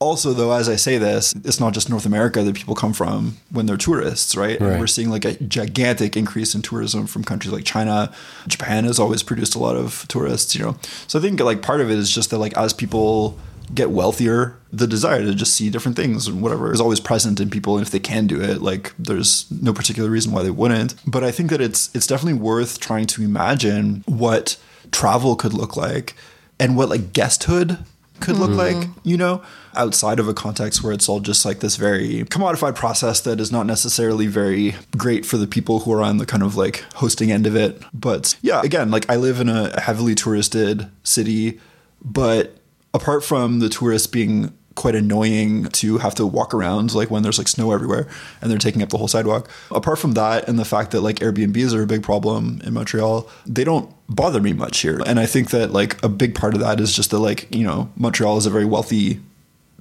Also, 0.00 0.32
though, 0.32 0.52
as 0.52 0.68
I 0.68 0.76
say 0.76 0.98
this, 0.98 1.32
it's 1.44 1.60
not 1.60 1.72
just 1.72 1.88
North 1.88 2.04
America 2.04 2.42
that 2.42 2.54
people 2.54 2.74
come 2.74 2.92
from 2.92 3.38
when 3.50 3.66
they're 3.66 3.76
tourists, 3.76 4.36
right? 4.36 4.58
And 4.60 4.68
Right. 4.70 4.80
we're 4.80 4.86
seeing 4.88 5.08
like 5.08 5.24
a 5.24 5.34
gigantic 5.34 6.16
increase 6.16 6.54
in 6.54 6.62
tourism 6.62 7.06
from 7.06 7.24
countries 7.24 7.52
like 7.52 7.64
China. 7.64 8.12
Japan 8.46 8.84
has 8.84 8.98
always 8.98 9.22
produced 9.22 9.54
a 9.54 9.58
lot 9.58 9.76
of 9.76 10.04
tourists, 10.08 10.54
you 10.54 10.62
know. 10.62 10.76
So 11.06 11.18
I 11.18 11.22
think 11.22 11.40
like 11.40 11.62
part 11.62 11.80
of 11.80 11.90
it 11.90 11.96
is 11.96 12.10
just 12.10 12.30
that 12.30 12.38
like 12.38 12.56
as 12.56 12.72
people 12.74 13.38
get 13.72 13.90
wealthier, 13.90 14.56
the 14.72 14.86
desire 14.86 15.22
to 15.22 15.34
just 15.34 15.54
see 15.54 15.70
different 15.70 15.96
things 15.96 16.26
and 16.28 16.42
whatever 16.42 16.72
is 16.72 16.80
always 16.82 17.00
present 17.00 17.40
in 17.40 17.48
people. 17.48 17.78
And 17.78 17.86
if 17.86 17.90
they 17.92 18.00
can 18.00 18.26
do 18.26 18.42
it, 18.42 18.60
like 18.60 18.92
there's 18.98 19.46
no 19.50 19.72
particular 19.72 20.10
reason 20.10 20.32
why 20.32 20.42
they 20.42 20.50
wouldn't. 20.50 20.96
But 21.06 21.24
I 21.24 21.30
think 21.30 21.48
that 21.50 21.62
it's 21.62 21.88
it's 21.94 22.06
definitely 22.06 22.38
worth 22.40 22.78
trying 22.78 23.06
to 23.06 23.22
imagine 23.22 24.02
what 24.06 24.58
travel 24.94 25.34
could 25.34 25.52
look 25.52 25.76
like 25.76 26.14
and 26.58 26.76
what 26.76 26.88
like 26.88 27.12
guesthood 27.12 27.78
could 28.20 28.36
look 28.36 28.50
mm-hmm. 28.50 28.80
like, 28.80 28.88
you 29.02 29.16
know, 29.16 29.42
outside 29.74 30.20
of 30.20 30.28
a 30.28 30.34
context 30.34 30.82
where 30.82 30.92
it's 30.92 31.08
all 31.08 31.18
just 31.18 31.44
like 31.44 31.58
this 31.58 31.76
very 31.76 32.22
commodified 32.24 32.76
process 32.76 33.20
that 33.22 33.40
is 33.40 33.50
not 33.50 33.66
necessarily 33.66 34.28
very 34.28 34.76
great 34.96 35.26
for 35.26 35.36
the 35.36 35.48
people 35.48 35.80
who 35.80 35.92
are 35.92 36.00
on 36.00 36.18
the 36.18 36.24
kind 36.24 36.42
of 36.42 36.56
like 36.56 36.84
hosting 36.94 37.32
end 37.32 37.46
of 37.46 37.56
it. 37.56 37.82
But 37.92 38.36
yeah, 38.40 38.62
again, 38.62 38.90
like 38.92 39.10
I 39.10 39.16
live 39.16 39.40
in 39.40 39.48
a 39.48 39.78
heavily 39.80 40.14
touristed 40.14 40.88
city, 41.02 41.60
but 42.02 42.56
apart 42.94 43.24
from 43.24 43.58
the 43.58 43.68
tourists 43.68 44.06
being 44.06 44.56
quite 44.74 44.94
annoying 44.94 45.64
to 45.66 45.98
have 45.98 46.14
to 46.16 46.26
walk 46.26 46.52
around 46.52 46.94
like 46.94 47.10
when 47.10 47.22
there's 47.22 47.38
like 47.38 47.48
snow 47.48 47.72
everywhere 47.72 48.08
and 48.40 48.50
they're 48.50 48.58
taking 48.58 48.82
up 48.82 48.88
the 48.88 48.98
whole 48.98 49.08
sidewalk. 49.08 49.48
Apart 49.70 49.98
from 49.98 50.12
that 50.12 50.48
and 50.48 50.58
the 50.58 50.64
fact 50.64 50.90
that 50.90 51.00
like 51.00 51.16
Airbnbs 51.16 51.74
are 51.74 51.82
a 51.82 51.86
big 51.86 52.02
problem 52.02 52.60
in 52.64 52.74
Montreal, 52.74 53.28
they 53.46 53.64
don't 53.64 53.92
bother 54.08 54.40
me 54.40 54.52
much 54.52 54.80
here. 54.80 55.00
And 55.06 55.20
I 55.20 55.26
think 55.26 55.50
that 55.50 55.72
like 55.72 56.02
a 56.02 56.08
big 56.08 56.34
part 56.34 56.54
of 56.54 56.60
that 56.60 56.80
is 56.80 56.94
just 56.94 57.10
that 57.10 57.20
like, 57.20 57.54
you 57.54 57.64
know, 57.64 57.90
Montreal 57.96 58.36
is 58.36 58.46
a 58.46 58.50
very 58.50 58.64
wealthy 58.64 59.20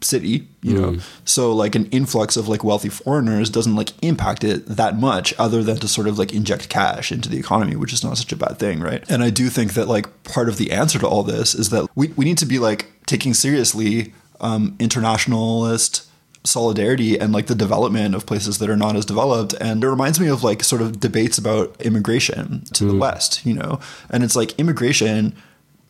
city, 0.04 0.48
you 0.62 0.74
know. 0.80 0.92
Mm. 0.92 1.02
So 1.26 1.54
like 1.54 1.76
an 1.76 1.86
influx 1.88 2.38
of 2.38 2.48
like 2.48 2.64
wealthy 2.64 2.90
foreigners 2.90 3.50
doesn't 3.50 3.76
like 3.76 3.92
impact 4.04 4.44
it 4.44 4.66
that 4.66 4.98
much 4.98 5.34
other 5.38 5.64
than 5.64 5.78
to 5.78 5.88
sort 5.88 6.08
of 6.08 6.20
like 6.20 6.34
inject 6.34 6.70
cash 6.70 7.12
into 7.12 7.30
the 7.30 7.38
economy, 7.38 7.76
which 7.76 7.94
is 7.94 8.04
not 8.04 8.18
such 8.18 8.32
a 8.32 8.36
bad 8.36 8.60
thing, 8.60 8.80
right? 8.80 9.10
And 9.10 9.24
I 9.24 9.30
do 9.30 9.50
think 9.50 9.74
that 9.74 9.88
like 9.88 10.24
part 10.24 10.50
of 10.50 10.58
the 10.58 10.72
answer 10.72 11.00
to 11.00 11.08
all 11.08 11.24
this 11.24 11.56
is 11.56 11.70
that 11.70 11.88
we 11.96 12.08
we 12.10 12.26
need 12.26 12.38
to 12.40 12.46
be 12.46 12.60
like 12.60 12.92
taking 13.06 13.34
seriously 13.34 14.14
um 14.44 14.76
internationalist 14.80 16.08
solidarity 16.46 17.18
and 17.18 17.32
like 17.32 17.48
the 17.48 17.56
development 17.56 18.14
of 18.14 18.26
places 18.26 18.58
that 18.58 18.70
are 18.70 18.76
not 18.76 18.96
as 18.96 19.06
developed. 19.06 19.54
And 19.62 19.82
it 19.84 19.90
reminds 19.90 20.20
me 20.20 20.28
of 20.28 20.44
like 20.44 20.62
sort 20.64 20.82
of 20.82 21.00
debates 21.00 21.38
about 21.38 21.82
immigration 21.82 22.66
to 22.74 22.86
the 22.86 22.96
west 22.96 23.46
you 23.46 23.54
know? 23.54 23.80
And 24.10 24.24
it's 24.24 24.36
like 24.36 24.58
immigration 24.60 25.36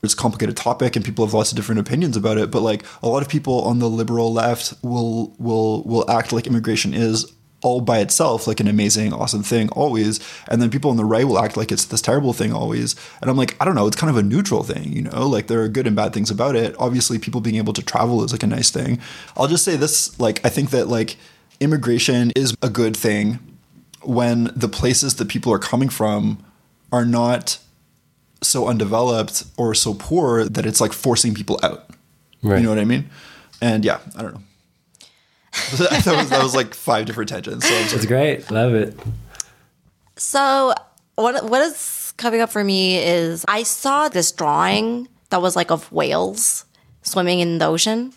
it's 0.04 0.14
a 0.14 0.18
complicated 0.18 0.58
topic 0.58 0.95
and 0.95 1.04
people 1.04 1.26
have 1.26 1.34
lots 1.34 1.51
of 1.51 1.56
different 1.56 1.80
opinions 1.80 2.18
about 2.18 2.38
it 2.38 2.51
but 2.51 2.62
like 2.62 2.84
a 3.01 3.08
lot 3.08 3.24
of 3.24 3.30
people 3.30 3.62
on 3.62 3.80
the 3.80 3.89
liberal 3.89 4.32
left 4.34 4.74
will 4.82 5.34
will 5.39 5.82
will 5.84 6.10
act 6.12 6.34
like 6.34 6.45
immigration 6.45 6.93
is 6.93 7.32
all 7.64 7.82
by 7.82 7.99
itself 7.99 8.45
like 8.45 8.59
an 8.59 8.68
amazing 8.68 9.14
awesome 9.14 9.41
thing 9.43 9.70
always 9.70 10.20
and 10.49 10.61
then 10.61 10.70
people 10.70 10.91
on 10.91 10.97
the 10.97 11.05
right 11.05 11.26
will 11.26 11.39
act 11.39 11.57
like 11.57 11.72
it's 11.72 11.86
this 11.86 12.01
terrible 12.01 12.34
thing 12.34 12.53
always 12.53 12.95
and 13.22 13.30
i'm 13.30 13.38
like 13.38 13.55
i 13.59 13.66
don't 13.66 13.76
know 13.76 13.88
it's 13.88 13.97
kind 13.97 14.09
of 14.09 14.18
a 14.18 14.24
neutral 14.24 14.64
thing 14.64 14.91
you 14.91 15.01
know 15.01 15.28
like 15.28 15.47
there 15.47 15.61
are 15.61 15.68
good 15.68 15.88
and 15.88 15.95
bad 15.95 16.14
things 16.14 16.30
about 16.30 16.55
it 16.55 16.76
obviously 16.78 17.18
people 17.18 17.41
being 17.41 17.55
able 17.55 17.74
to 17.74 17.82
travel 17.82 18.24
is 18.24 18.32
like 18.32 18.43
a 18.43 18.47
nice 18.47 18.70
thing 18.70 18.99
i'll 19.38 19.47
just 19.47 19.66
say 19.66 19.76
this 19.76 20.20
like 20.20 20.45
i 20.45 20.49
think 20.49 20.70
that 20.70 20.88
like 20.88 21.18
immigration 21.59 22.32
is 22.36 22.55
a 22.61 22.70
good 22.70 22.95
thing 22.95 23.39
when 24.03 24.51
the 24.55 24.68
places 24.68 25.16
that 25.16 25.30
people 25.30 25.51
are 25.51 25.59
coming 25.59 25.89
from 25.89 26.43
are 26.91 27.05
not 27.05 27.57
so 28.41 28.68
undeveloped 28.68 29.45
or 29.57 29.74
so 29.74 29.93
poor 29.93 30.45
that 30.45 30.66
it's 30.66 30.82
like 30.82 30.93
forcing 30.93 31.34
people 31.34 31.59
out. 31.64 31.89
Right. 32.41 32.57
You 32.57 32.64
know 32.64 32.70
what 32.70 32.80
I 32.80 32.86
mean? 32.86 33.09
And 33.61 33.86
yeah, 33.86 33.99
I 34.16 34.22
don't 34.22 34.34
know. 34.34 34.41
that, 35.78 36.04
was, 36.18 36.30
that 36.30 36.43
was 36.43 36.56
like 36.56 36.74
five 36.74 37.06
different 37.06 37.30
tangents. 37.30 37.68
So 37.68 37.74
It's 37.76 37.91
sorry. 37.93 38.06
great. 38.08 38.51
Love 38.51 38.74
it. 38.74 38.97
So 40.16 40.74
what 41.16 41.49
what 41.49 41.62
is 41.62 42.14
coming 42.18 42.41
up 42.41 42.49
for 42.51 42.64
me 42.64 42.97
is 42.97 43.45
I 43.47 43.64
saw 43.64 44.10
this 44.10 44.32
drawing 44.32 45.08
that 45.30 45.41
was 45.41 45.56
like 45.56 45.72
of 45.72 45.91
whales 45.91 46.66
swimming 47.01 47.39
in 47.39 47.58
the 47.58 47.66
ocean. 47.66 48.14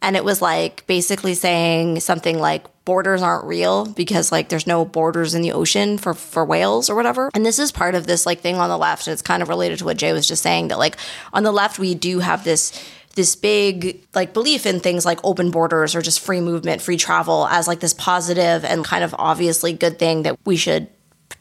And 0.00 0.16
it 0.16 0.24
was 0.24 0.42
like 0.42 0.84
basically 0.88 1.34
saying 1.34 2.00
something 2.00 2.40
like 2.40 2.64
borders 2.84 3.22
aren't 3.22 3.44
real 3.44 3.86
because 3.86 4.32
like 4.32 4.48
there's 4.48 4.66
no 4.66 4.84
borders 4.84 5.34
in 5.34 5.42
the 5.42 5.52
ocean 5.52 5.96
for 5.98 6.14
for 6.14 6.44
whales 6.44 6.90
or 6.90 6.96
whatever. 6.96 7.30
And 7.34 7.46
this 7.46 7.60
is 7.60 7.70
part 7.70 7.94
of 7.94 8.08
this 8.08 8.26
like 8.26 8.40
thing 8.40 8.56
on 8.56 8.68
the 8.68 8.78
left 8.78 9.06
and 9.06 9.12
it's 9.12 9.22
kind 9.22 9.42
of 9.42 9.48
related 9.48 9.78
to 9.78 9.84
what 9.84 9.96
Jay 9.98 10.12
was 10.12 10.26
just 10.26 10.42
saying 10.42 10.68
that 10.68 10.78
like 10.78 10.96
on 11.32 11.44
the 11.44 11.52
left 11.52 11.78
we 11.78 11.94
do 11.94 12.18
have 12.18 12.42
this 12.42 12.72
this 13.14 13.36
big 13.36 14.04
like 14.14 14.32
belief 14.32 14.66
in 14.66 14.80
things 14.80 15.04
like 15.04 15.20
open 15.24 15.50
borders 15.50 15.94
or 15.94 16.02
just 16.02 16.20
free 16.20 16.40
movement, 16.40 16.82
free 16.82 16.96
travel 16.96 17.46
as 17.48 17.68
like 17.68 17.80
this 17.80 17.94
positive 17.94 18.64
and 18.64 18.84
kind 18.84 19.04
of 19.04 19.14
obviously 19.18 19.72
good 19.72 19.98
thing 19.98 20.22
that 20.22 20.38
we 20.44 20.56
should 20.56 20.88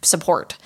support. 0.02 0.58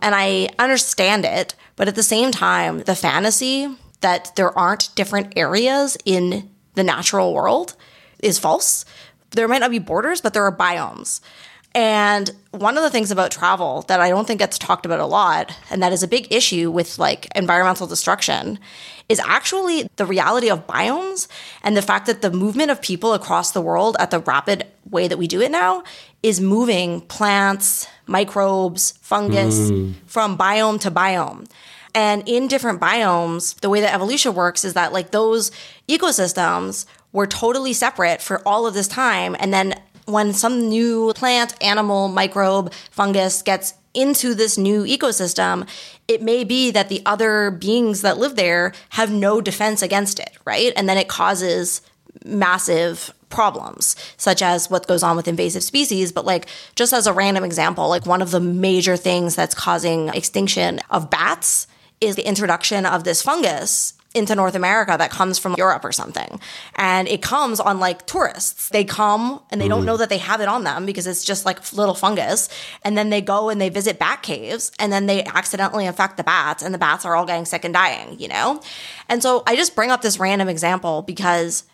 And 0.00 0.14
I 0.14 0.48
understand 0.58 1.24
it, 1.24 1.54
but 1.76 1.88
at 1.88 1.94
the 1.94 2.02
same 2.02 2.30
time, 2.30 2.80
the 2.80 2.94
fantasy 2.94 3.74
that 4.00 4.32
there 4.36 4.56
aren't 4.56 4.94
different 4.94 5.32
areas 5.36 5.96
in 6.04 6.50
the 6.74 6.84
natural 6.84 7.32
world 7.32 7.74
is 8.22 8.38
false. 8.38 8.84
There 9.30 9.48
might 9.48 9.58
not 9.58 9.70
be 9.70 9.78
borders, 9.78 10.20
but 10.20 10.34
there 10.34 10.44
are 10.44 10.56
biomes. 10.56 11.20
And 11.74 12.30
one 12.52 12.76
of 12.76 12.84
the 12.84 12.90
things 12.90 13.10
about 13.10 13.32
travel 13.32 13.82
that 13.88 14.00
I 14.00 14.08
don't 14.08 14.26
think 14.26 14.38
gets 14.38 14.58
talked 14.58 14.86
about 14.86 15.00
a 15.00 15.06
lot, 15.06 15.52
and 15.70 15.82
that 15.82 15.92
is 15.92 16.04
a 16.04 16.08
big 16.08 16.32
issue 16.32 16.70
with 16.70 16.98
like 16.98 17.26
environmental 17.34 17.88
destruction, 17.88 18.60
is 19.08 19.20
actually 19.20 19.88
the 19.96 20.06
reality 20.06 20.48
of 20.48 20.66
biomes 20.66 21.26
and 21.62 21.76
the 21.76 21.82
fact 21.82 22.06
that 22.06 22.22
the 22.22 22.30
movement 22.30 22.70
of 22.70 22.80
people 22.80 23.12
across 23.12 23.50
the 23.50 23.60
world 23.60 23.96
at 23.98 24.10
the 24.10 24.20
rapid 24.20 24.66
way 24.88 25.08
that 25.08 25.18
we 25.18 25.26
do 25.26 25.40
it 25.40 25.50
now 25.50 25.82
is 26.22 26.40
moving 26.40 27.00
plants, 27.02 27.86
microbes, 28.06 28.92
fungus 29.02 29.68
hmm. 29.68 29.92
from 30.06 30.38
biome 30.38 30.80
to 30.80 30.90
biome. 30.90 31.46
And 31.94 32.26
in 32.28 32.48
different 32.48 32.80
biomes, 32.80 33.60
the 33.60 33.68
way 33.68 33.80
that 33.80 33.94
evolution 33.94 34.34
works 34.34 34.64
is 34.64 34.74
that 34.74 34.92
like 34.92 35.10
those 35.10 35.50
ecosystems 35.88 36.86
were 37.12 37.26
totally 37.26 37.72
separate 37.72 38.20
for 38.20 38.46
all 38.46 38.66
of 38.66 38.74
this 38.74 38.88
time. 38.88 39.36
And 39.38 39.52
then 39.52 39.74
when 40.06 40.32
some 40.32 40.68
new 40.68 41.12
plant, 41.14 41.54
animal, 41.62 42.08
microbe, 42.08 42.72
fungus 42.90 43.42
gets 43.42 43.74
into 43.94 44.34
this 44.34 44.58
new 44.58 44.82
ecosystem, 44.84 45.68
it 46.08 46.20
may 46.20 46.44
be 46.44 46.70
that 46.72 46.88
the 46.88 47.02
other 47.06 47.50
beings 47.50 48.02
that 48.02 48.18
live 48.18 48.36
there 48.36 48.72
have 48.90 49.10
no 49.10 49.40
defense 49.40 49.82
against 49.82 50.18
it, 50.18 50.30
right? 50.44 50.72
And 50.76 50.88
then 50.88 50.98
it 50.98 51.08
causes 51.08 51.80
massive 52.24 53.12
problems, 53.30 53.96
such 54.16 54.42
as 54.42 54.70
what 54.70 54.86
goes 54.86 55.02
on 55.02 55.16
with 55.16 55.28
invasive 55.28 55.62
species. 55.62 56.12
But, 56.12 56.24
like, 56.24 56.46
just 56.74 56.92
as 56.92 57.06
a 57.06 57.12
random 57.12 57.44
example, 57.44 57.88
like, 57.88 58.06
one 58.06 58.22
of 58.22 58.30
the 58.30 58.40
major 58.40 58.96
things 58.96 59.34
that's 59.34 59.54
causing 59.54 60.08
extinction 60.08 60.80
of 60.90 61.10
bats 61.10 61.66
is 62.00 62.16
the 62.16 62.26
introduction 62.26 62.86
of 62.86 63.04
this 63.04 63.22
fungus 63.22 63.94
into 64.14 64.34
North 64.34 64.54
America 64.54 64.94
that 64.96 65.10
comes 65.10 65.38
from 65.38 65.54
Europe 65.58 65.84
or 65.84 65.92
something. 65.92 66.40
And 66.76 67.08
it 67.08 67.20
comes 67.20 67.60
on 67.60 67.80
like 67.80 68.06
tourists. 68.06 68.68
They 68.68 68.84
come 68.84 69.42
and 69.50 69.60
they 69.60 69.68
don't 69.68 69.82
mm. 69.82 69.86
know 69.86 69.96
that 69.96 70.08
they 70.08 70.18
have 70.18 70.40
it 70.40 70.48
on 70.48 70.64
them 70.64 70.86
because 70.86 71.06
it's 71.06 71.24
just 71.24 71.44
like 71.44 71.72
little 71.72 71.94
fungus. 71.94 72.48
And 72.82 72.96
then 72.96 73.10
they 73.10 73.20
go 73.20 73.50
and 73.50 73.60
they 73.60 73.68
visit 73.68 73.98
bat 73.98 74.22
caves 74.22 74.70
and 74.78 74.92
then 74.92 75.06
they 75.06 75.24
accidentally 75.24 75.86
infect 75.86 76.16
the 76.16 76.24
bats 76.24 76.62
and 76.62 76.72
the 76.72 76.78
bats 76.78 77.04
are 77.04 77.16
all 77.16 77.26
getting 77.26 77.44
sick 77.44 77.64
and 77.64 77.74
dying, 77.74 78.18
you 78.18 78.28
know? 78.28 78.62
And 79.08 79.22
so 79.22 79.42
I 79.46 79.56
just 79.56 79.74
bring 79.74 79.90
up 79.90 80.00
this 80.00 80.18
random 80.18 80.48
example 80.48 81.02
because 81.02 81.64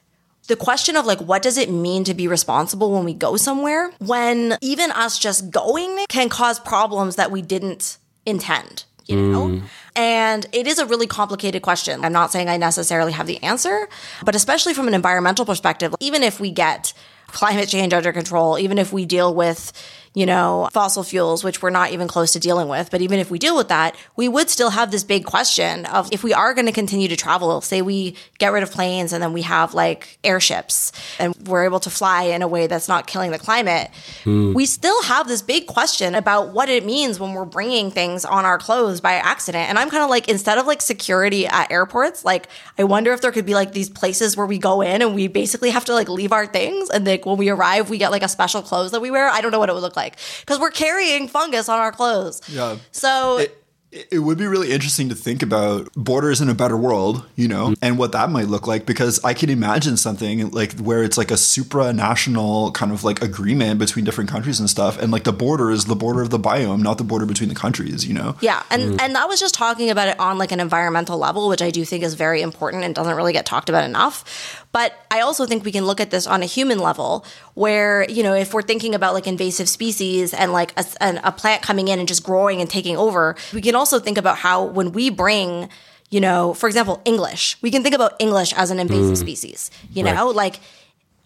the 0.47 0.57
question 0.57 0.97
of 0.97 1.07
like 1.07 1.21
what 1.21 1.43
does 1.43 1.57
it 1.57 1.71
mean 1.71 2.05
to 2.05 2.15
be 2.15 2.27
responsible 2.27 2.91
when 2.91 3.05
we 3.05 3.15
go 3.15 3.37
somewhere 3.37 3.93
when 3.99 4.59
even 4.61 4.91
us 4.91 5.19
just 5.19 5.51
going 5.51 6.05
can 6.09 6.29
cause 6.29 6.59
problems 6.59 7.17
that 7.17 7.31
we 7.31 7.41
didn't 7.41 7.99
intend 8.27 8.85
you 9.07 9.17
know 9.17 9.49
mm. 9.49 9.63
And 10.01 10.47
it 10.53 10.67
is 10.67 10.79
a 10.79 10.87
really 10.87 11.07
complicated 11.07 11.61
question. 11.61 12.03
I'm 12.05 12.13
not 12.13 12.33
saying 12.33 12.49
i 12.49 12.57
necessarily 12.57 13.13
have 13.13 13.27
the 13.27 13.43
answer 13.43 13.89
but 14.25 14.35
especially 14.35 14.73
from 14.75 14.89
an 14.89 14.95
environmental 14.95 15.45
perspective 15.45 15.95
even 16.01 16.23
if 16.23 16.41
we 16.41 16.51
get 16.51 16.93
climate 17.27 17.69
change 17.69 17.93
under 17.93 18.13
control 18.13 18.59
even 18.59 18.79
if 18.79 18.93
we 18.93 19.05
deal 19.05 19.35
with 19.35 19.73
you 20.13 20.27
know, 20.27 20.69
fossil 20.73 21.05
fuels, 21.05 21.45
which 21.45 21.63
we're 21.63 21.71
not 21.71 21.93
even 21.93 22.09
close 22.09 22.33
to 22.33 22.41
dealing 22.41 22.67
with. 22.67 22.91
But 22.91 23.01
even 23.01 23.21
if 23.21 23.31
we 23.31 23.39
deal 23.39 23.57
with 23.57 23.69
that, 23.69 23.95
we 24.17 24.27
would 24.27 24.51
still 24.51 24.71
have 24.71 24.91
this 24.91 25.05
big 25.05 25.25
question 25.25 25.87
of 25.87 26.09
if 26.11 26.25
we 26.25 26.35
are 26.35 26.53
going 26.53 26.67
to 26.67 26.73
continue 26.73 27.07
to 27.07 27.17
travel, 27.17 27.61
say 27.61 27.81
we 27.81 28.17
get 28.39 28.53
rid 28.53 28.65
of 28.65 28.73
planes 28.73 29.13
and 29.13 29.23
then 29.23 29.33
we 29.33 29.43
have 29.43 29.73
like 29.73 30.19
airships 30.25 30.91
and 31.21 31.33
we're 31.47 31.65
able 31.65 31.79
to 31.81 31.91
fly 31.91 32.25
in 32.25 32.43
a 32.43 32.49
way 32.49 32.67
that's 32.67 32.89
not 32.89 33.07
killing 33.07 33.31
the 33.31 33.39
climate, 33.39 33.89
mm. 34.25 34.53
we 34.53 34.67
still 34.67 35.01
have 35.05 35.29
this 35.29 35.43
big 35.43 35.67
question 35.67 36.17
about 36.17 36.53
what 36.53 36.69
it 36.69 36.85
means 36.85 37.21
when 37.21 37.33
we're 37.33 37.45
bringing 37.45 37.93
things 37.93 38.25
on 38.25 38.45
our 38.45 38.59
clothes 38.59 39.01
by 39.01 39.13
accident. 39.13 39.69
And 39.69 39.79
I'm 39.79 39.91
kind 39.91 40.03
of 40.03 40.11
like, 40.11 40.29
instead 40.29 40.59
of 40.59 40.67
like 40.67 40.83
security 40.83 41.47
at 41.47 41.71
airports, 41.71 42.25
like, 42.25 42.49
I 42.77 42.83
wonder 42.83 43.13
if 43.13 43.21
there 43.21 43.31
could 43.31 43.47
be 43.47 43.55
like 43.55 43.73
these 43.73 43.89
places 43.89 44.37
where 44.37 44.47
we 44.47 44.59
go 44.59 44.81
in 44.81 45.03
and 45.03 45.15
we 45.15 45.29
basically 45.29 45.71
have 45.71 45.85
to 45.85 45.95
like 45.95 46.09
leave 46.09 46.33
our 46.33 46.47
things. 46.47 46.91
And 46.91 47.07
like 47.07 47.25
when 47.25 47.37
we 47.37 47.49
arrive, 47.49 47.91
we 47.91 47.99
get 47.99 48.11
like 48.11 48.25
a 48.25 48.29
special 48.29 48.61
clothes 48.61 48.91
that 48.91 49.01
we 49.01 49.13
wear. 49.13 49.29
I 49.29 49.41
don't 49.41 49.53
know 49.53 49.61
what 49.61 49.69
it 49.69 49.75
would 49.75 49.83
look 49.83 49.95
like 49.95 50.00
like 50.01 50.17
because 50.41 50.59
we're 50.59 50.71
carrying 50.71 51.29
fungus 51.29 51.69
on 51.69 51.79
our 51.79 51.93
clothes. 51.93 52.41
Yeah. 52.49 52.79
So 52.93 53.39
it, 53.39 53.61
it 53.93 54.21
would 54.21 54.39
be 54.39 54.47
really 54.47 54.71
interesting 54.71 55.09
to 55.09 55.17
think 55.17 55.43
about 55.43 55.93
borders 55.95 56.41
in 56.41 56.49
a 56.49 56.55
better 56.55 56.77
world, 56.77 57.27
you 57.35 57.49
know, 57.49 57.75
and 57.83 57.99
what 57.99 58.13
that 58.13 58.31
might 58.31 58.47
look 58.47 58.69
like 58.69 58.87
because 58.87 59.23
I 59.25 59.35
can 59.35 59.51
imagine 59.51 59.97
something 59.97 60.51
like 60.51 60.79
where 60.79 61.03
it's 61.03 61.19
like 61.19 61.33
a 61.33 61.35
supranational 61.35 62.73
kind 62.73 62.93
of 62.93 63.03
like 63.03 63.21
agreement 63.21 63.81
between 63.81 64.05
different 64.05 64.31
countries 64.31 64.61
and 64.61 64.71
stuff 64.71 65.01
and 65.01 65.11
like 65.11 65.25
the 65.25 65.33
border 65.33 65.73
is 65.73 65.87
the 65.87 65.97
border 65.97 66.23
of 66.23 66.31
the 66.31 66.39
biome, 66.39 66.83
not 66.83 66.99
the 66.99 67.05
border 67.05 67.27
between 67.27 67.49
the 67.49 67.55
countries, 67.55 68.07
you 68.07 68.15
know. 68.15 68.37
Yeah, 68.41 68.63
and 68.71 68.83
mm. 68.83 69.01
and 69.01 69.17
that 69.17 69.27
was 69.27 69.41
just 69.41 69.55
talking 69.55 69.91
about 69.91 70.07
it 70.07 70.21
on 70.21 70.39
like 70.39 70.53
an 70.53 70.61
environmental 70.61 71.19
level, 71.19 71.49
which 71.49 71.63
I 71.63 71.71
do 71.71 71.85
think 71.85 72.05
is 72.05 72.15
very 72.15 72.43
important 72.43 72.85
and 72.85 72.95
doesn't 72.95 73.17
really 73.17 73.33
get 73.33 73.45
talked 73.45 73.69
about 73.69 73.85
enough. 73.85 74.65
But 74.73 74.95
I 75.11 75.21
also 75.21 75.47
think 75.47 75.65
we 75.65 75.73
can 75.73 75.85
look 75.85 76.01
at 76.01 76.11
this 76.11 76.27
on 76.27 76.43
a 76.43 76.47
human 76.47 76.79
level 76.79 77.25
where, 77.55 78.09
you 78.09 78.23
know, 78.23 78.35
if 78.35 78.55
we're 78.55 78.63
thinking 78.63 78.95
about 78.95 79.15
like 79.15 79.27
invasive 79.27 79.69
species 79.69 80.33
and 80.33 80.53
like 80.53 80.73
a, 80.79 80.85
a 81.25 81.33
plant 81.33 81.63
coming 81.63 81.89
in 81.89 81.99
and 81.99 82.07
just 82.07 82.23
growing 82.23 82.61
and 82.61 82.71
taking 82.71 82.97
over, 82.97 83.35
we 83.53 83.61
can 83.61 83.75
also 83.75 83.99
think 83.99 84.17
about 84.17 84.39
how 84.39 84.65
when 84.65 84.93
we 84.93 85.11
bring 85.11 85.69
you 86.11 86.21
know, 86.21 86.55
for 86.55 86.67
example, 86.67 87.01
English. 87.05 87.57
We 87.63 87.71
can 87.71 87.85
think 87.85 87.95
about 87.95 88.15
English 88.19 88.53
as 88.55 88.73
an 88.73 88.81
invasive 88.81 89.13
mm. 89.13 89.17
species. 89.17 89.71
You 89.93 90.03
know, 90.03 90.27
right. 90.27 90.35
like 90.35 90.61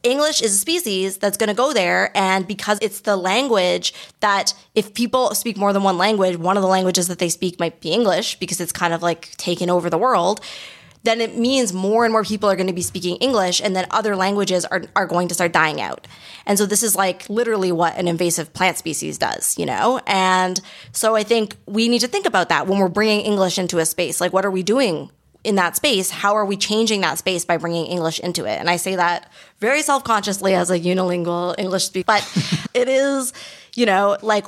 English 0.03 0.43
is 0.43 0.53
a 0.53 0.59
species 0.59 1.17
that's 1.17 1.39
going 1.39 1.49
to 1.49 1.55
go 1.55 1.73
there. 1.73 2.11
And 2.15 2.47
because 2.47 2.79
it's 2.83 3.01
the 3.01 3.17
language 3.17 3.95
that 4.21 4.55
if 4.75 4.93
people 4.93 5.35
speak 5.35 5.57
more 5.57 5.73
than 5.73 5.83
one 5.83 5.97
language, 5.97 6.37
one 6.37 6.57
of 6.57 6.63
the 6.63 6.69
languages 6.69 7.09
that 7.09 7.19
they 7.19 7.31
speak 7.31 7.59
might 7.59 7.81
be 7.81 7.91
English 7.91 8.39
because 8.39 8.61
it's 8.61 8.73
kind 8.73 8.93
of 8.93 9.03
like 9.03 9.35
taken 9.39 9.71
over 9.71 9.89
the 9.89 9.99
world 9.99 10.41
then 11.05 11.21
it 11.21 11.37
means 11.37 11.73
more 11.73 12.05
and 12.05 12.13
more 12.13 12.25
people 12.25 12.51
are 12.51 12.57
going 12.57 12.67
to 12.67 12.73
be 12.73 12.83
speaking 12.83 13.17
English 13.17 13.61
and 13.61 13.77
then 13.77 13.87
other 13.91 14.17
languages 14.17 14.65
are, 14.65 14.83
are 14.97 15.07
going 15.07 15.29
to 15.29 15.35
start 15.35 15.53
dying 15.53 15.81
out. 15.81 16.09
And 16.47 16.59
so 16.59 16.67
this 16.67 16.83
is 16.83 16.97
like 16.97 17.29
literally 17.29 17.73
what 17.73 17.97
an 17.97 18.09
invasive 18.09 18.53
plant 18.53 18.79
species 18.79 19.19
does, 19.19 19.57
you 19.59 19.67
know? 19.67 20.01
And 20.07 20.61
so 20.93 21.15
I 21.15 21.23
think 21.23 21.57
we 21.67 21.89
need 21.89 22.01
to 22.01 22.09
think 22.09 22.27
about 22.27 22.49
that 22.49 22.67
when 22.67 22.79
we're 22.79 22.89
bringing 22.89 23.21
English 23.21 23.59
into 23.59 23.79
a 23.79 23.87
space. 23.87 24.21
Like, 24.21 24.33
what 24.33 24.45
are 24.47 24.51
we 24.51 24.63
doing 24.63 25.11
in 25.45 25.57
that 25.57 25.77
space? 25.77 26.09
How 26.11 26.35
are 26.35 26.47
we 26.47 26.57
changing 26.57 27.03
that 27.03 27.19
space 27.19 27.45
by 27.45 27.59
bringing 27.59 27.87
English 27.87 28.19
into 28.21 28.47
it? 28.47 28.59
And 28.59 28.71
I 28.71 28.77
say 28.77 28.97
that 28.97 29.31
very 29.61 29.83
self 29.83 30.05
consciously 30.05 30.55
as 30.55 30.71
a 30.71 30.81
unilingual 30.81 31.55
English 31.59 31.85
speaker, 31.85 32.07
but 32.07 32.69
it 32.75 32.89
is, 32.89 33.35
you 33.77 33.85
know, 33.85 34.17
like 34.23 34.47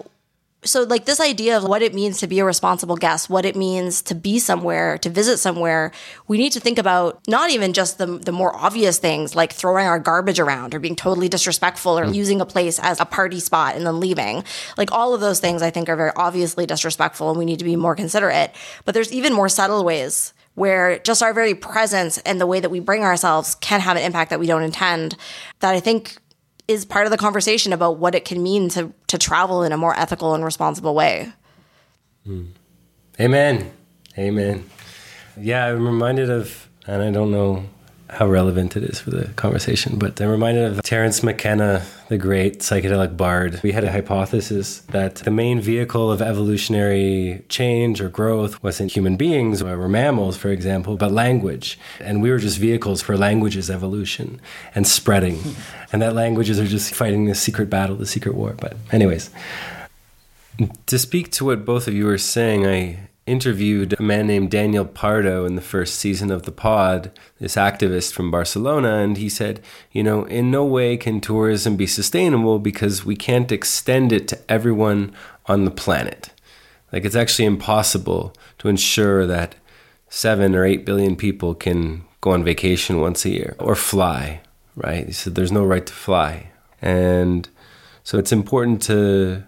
so 0.67 0.83
like 0.83 1.05
this 1.05 1.21
idea 1.21 1.57
of 1.57 1.65
what 1.65 1.83
it 1.83 1.95
means 1.95 2.19
to 2.19 2.27
be 2.27 2.39
a 2.39 2.45
responsible 2.45 2.97
guest 2.97 3.31
what 3.31 3.45
it 3.45 3.57
means 3.57 4.03
to 4.03 4.15
be 4.15 4.39
somewhere 4.39 4.99
to 4.99 5.09
visit 5.09 5.39
somewhere 5.39 5.93
we 6.29 6.37
need 6.37 6.53
to 6.53 6.61
think 6.61 6.79
about 6.79 7.21
not 7.27 7.51
even 7.51 7.73
just 7.73 7.99
the, 7.99 8.07
the 8.07 8.33
more 8.33 8.55
obvious 8.57 8.99
things 8.99 9.35
like 9.35 9.53
throwing 9.53 9.87
our 9.87 9.99
garbage 9.99 10.39
around 10.39 10.75
or 10.75 10.79
being 10.79 10.97
totally 10.97 11.29
disrespectful 11.29 11.99
or 11.99 12.05
mm. 12.05 12.15
using 12.15 12.41
a 12.41 12.47
place 12.47 12.79
as 12.81 13.01
a 13.01 13.05
party 13.05 13.41
spot 13.41 13.75
and 13.75 13.87
then 13.87 14.01
leaving 14.01 14.45
like 14.77 14.93
all 14.93 15.15
of 15.15 15.21
those 15.21 15.41
things 15.41 15.63
i 15.63 15.71
think 15.71 15.89
are 15.89 15.97
very 15.97 16.13
obviously 16.17 16.67
disrespectful 16.67 17.31
and 17.31 17.39
we 17.39 17.45
need 17.45 17.59
to 17.59 17.65
be 17.65 17.77
more 17.77 17.95
considerate 17.95 18.55
but 18.85 18.95
there's 18.95 19.13
even 19.13 19.33
more 19.33 19.49
subtle 19.49 19.85
ways 19.85 20.33
where 20.55 20.99
just 21.01 21.23
our 21.23 21.35
very 21.35 21.55
presence 21.55 22.19
and 22.19 22.41
the 22.41 22.47
way 22.47 22.61
that 22.61 22.71
we 22.71 22.81
bring 22.81 23.03
ourselves 23.03 23.55
can 23.57 23.81
have 23.81 23.97
an 23.97 24.03
impact 24.03 24.31
that 24.31 24.41
we 24.41 24.47
don't 24.47 24.63
intend 24.63 25.17
that 25.61 25.75
i 25.75 25.81
think 25.81 26.17
is 26.69 26.85
part 26.85 27.07
of 27.07 27.11
the 27.11 27.17
conversation 27.17 27.73
about 27.73 27.99
what 27.99 28.15
it 28.15 28.25
can 28.25 28.43
mean 28.43 28.69
to 28.71 28.93
to 29.07 29.19
travel 29.19 29.63
in 29.63 29.73
a 29.73 29.77
more 29.77 29.97
ethical 29.99 30.35
and 30.35 30.45
responsible 30.45 30.95
way. 30.95 31.33
Mm. 32.27 32.49
Amen. 33.21 33.73
Amen. 34.19 34.69
Yeah, 35.39 35.67
I'm 35.67 35.87
reminded 35.87 36.31
of, 36.31 36.69
and 36.87 37.03
I 37.03 37.11
don't 37.11 37.31
know 37.31 37.65
how 38.09 38.27
relevant 38.27 38.77
it 38.77 38.85
is 38.85 39.01
for 39.01 39.11
the 39.11 39.27
conversation, 39.35 39.99
but 39.99 40.21
I'm 40.21 40.29
reminded 40.29 40.65
of 40.65 40.83
Terence 40.83 41.23
McKenna, 41.23 41.85
the 42.09 42.17
great 42.17 42.61
psychedelic 42.61 43.17
bard. 43.17 43.61
We 43.63 43.73
had 43.73 43.83
a 43.83 43.91
hypothesis 43.91 44.81
that 44.91 45.17
the 45.17 45.31
main 45.31 45.61
vehicle 45.61 46.13
of 46.13 46.23
evolutionary 46.23 47.45
change 47.49 48.01
or 48.01 48.09
growth 48.09 48.63
wasn't 48.63 48.93
human 48.93 49.17
beings 49.17 49.61
or 49.61 49.89
mammals, 49.89 50.37
for 50.37 50.51
example, 50.51 50.97
but 50.97 51.11
language. 51.11 51.79
And 52.01 52.23
we 52.23 52.31
were 52.31 52.39
just 52.39 52.59
vehicles 52.59 53.03
for 53.03 53.17
language's 53.17 53.71
evolution 53.71 54.41
and 54.75 54.87
spreading. 54.87 55.41
and 55.93 56.01
that 56.01 56.15
languages 56.15 56.61
are 56.61 56.67
just 56.67 56.95
fighting 56.95 57.25
this 57.25 57.41
secret 57.41 57.69
battle, 57.69 57.97
the 57.97 58.07
secret 58.07 58.35
war. 58.37 58.55
But, 58.59 58.77
anyways, 58.93 59.31
to 60.87 60.99
speak 60.99 61.33
to 61.33 61.45
what 61.45 61.65
both 61.65 61.89
of 61.89 61.95
you 61.95 62.09
are 62.09 62.19
saying, 62.19 62.67
I 62.67 63.09
interviewed 63.27 63.99
a 63.99 64.03
man 64.03 64.29
named 64.29 64.51
Daniel 64.51 64.85
Pardo 64.85 65.45
in 65.45 65.57
the 65.57 65.61
first 65.61 65.97
season 65.97 66.31
of 66.31 66.45
the 66.45 66.53
pod, 66.53 67.11
this 67.41 67.57
activist 67.57 68.13
from 68.13 68.31
Barcelona, 68.31 68.99
and 68.99 69.17
he 69.17 69.29
said, 69.29 69.61
you 69.91 70.03
know, 70.03 70.25
in 70.25 70.51
no 70.51 70.65
way 70.65 70.97
can 70.97 71.21
tourism 71.21 71.77
be 71.77 71.87
sustainable 71.87 72.59
because 72.61 73.05
we 73.05 73.17
can't 73.17 73.51
extend 73.51 74.13
it 74.13 74.29
to 74.29 74.39
everyone 74.49 75.13
on 75.47 75.65
the 75.65 75.71
planet. 75.71 76.31
Like, 76.93 77.05
it's 77.05 77.17
actually 77.17 77.47
impossible 77.47 78.33
to 78.59 78.69
ensure 78.69 79.27
that 79.27 79.57
seven 80.09 80.55
or 80.55 80.65
eight 80.65 80.87
billion 80.87 81.17
people 81.17 81.55
can 81.55 82.05
go 82.21 82.31
on 82.31 82.45
vacation 82.45 83.01
once 83.01 83.25
a 83.25 83.31
year 83.31 83.57
or 83.59 83.75
fly, 83.75 84.41
right? 84.77 85.07
He 85.07 85.13
said, 85.13 85.35
there's 85.35 85.53
no 85.53 85.65
right 85.65 85.85
to 85.85 85.93
fly. 85.93 86.51
And 86.81 87.49
so 88.05 88.19
it's 88.19 88.33
important 88.33 88.83
to 88.83 89.43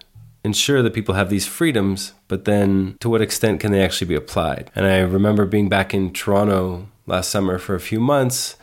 ensure 0.44 0.82
that 0.82 0.94
people 0.94 1.14
have 1.14 1.30
these 1.30 1.46
freedoms, 1.46 2.12
but 2.28 2.44
then 2.44 2.96
to 3.00 3.08
what 3.08 3.22
extent 3.22 3.60
can 3.60 3.72
they 3.72 3.82
actually 3.82 4.06
be 4.06 4.14
applied? 4.14 4.70
And 4.74 4.86
I 4.86 5.00
remember 5.00 5.46
being 5.46 5.68
back 5.68 5.92
in 5.94 6.12
Toronto 6.12 6.88
last 7.06 7.30
summer 7.30 7.58
for 7.58 7.74
a 7.74 7.80
few 7.80 8.00
months, 8.00 8.56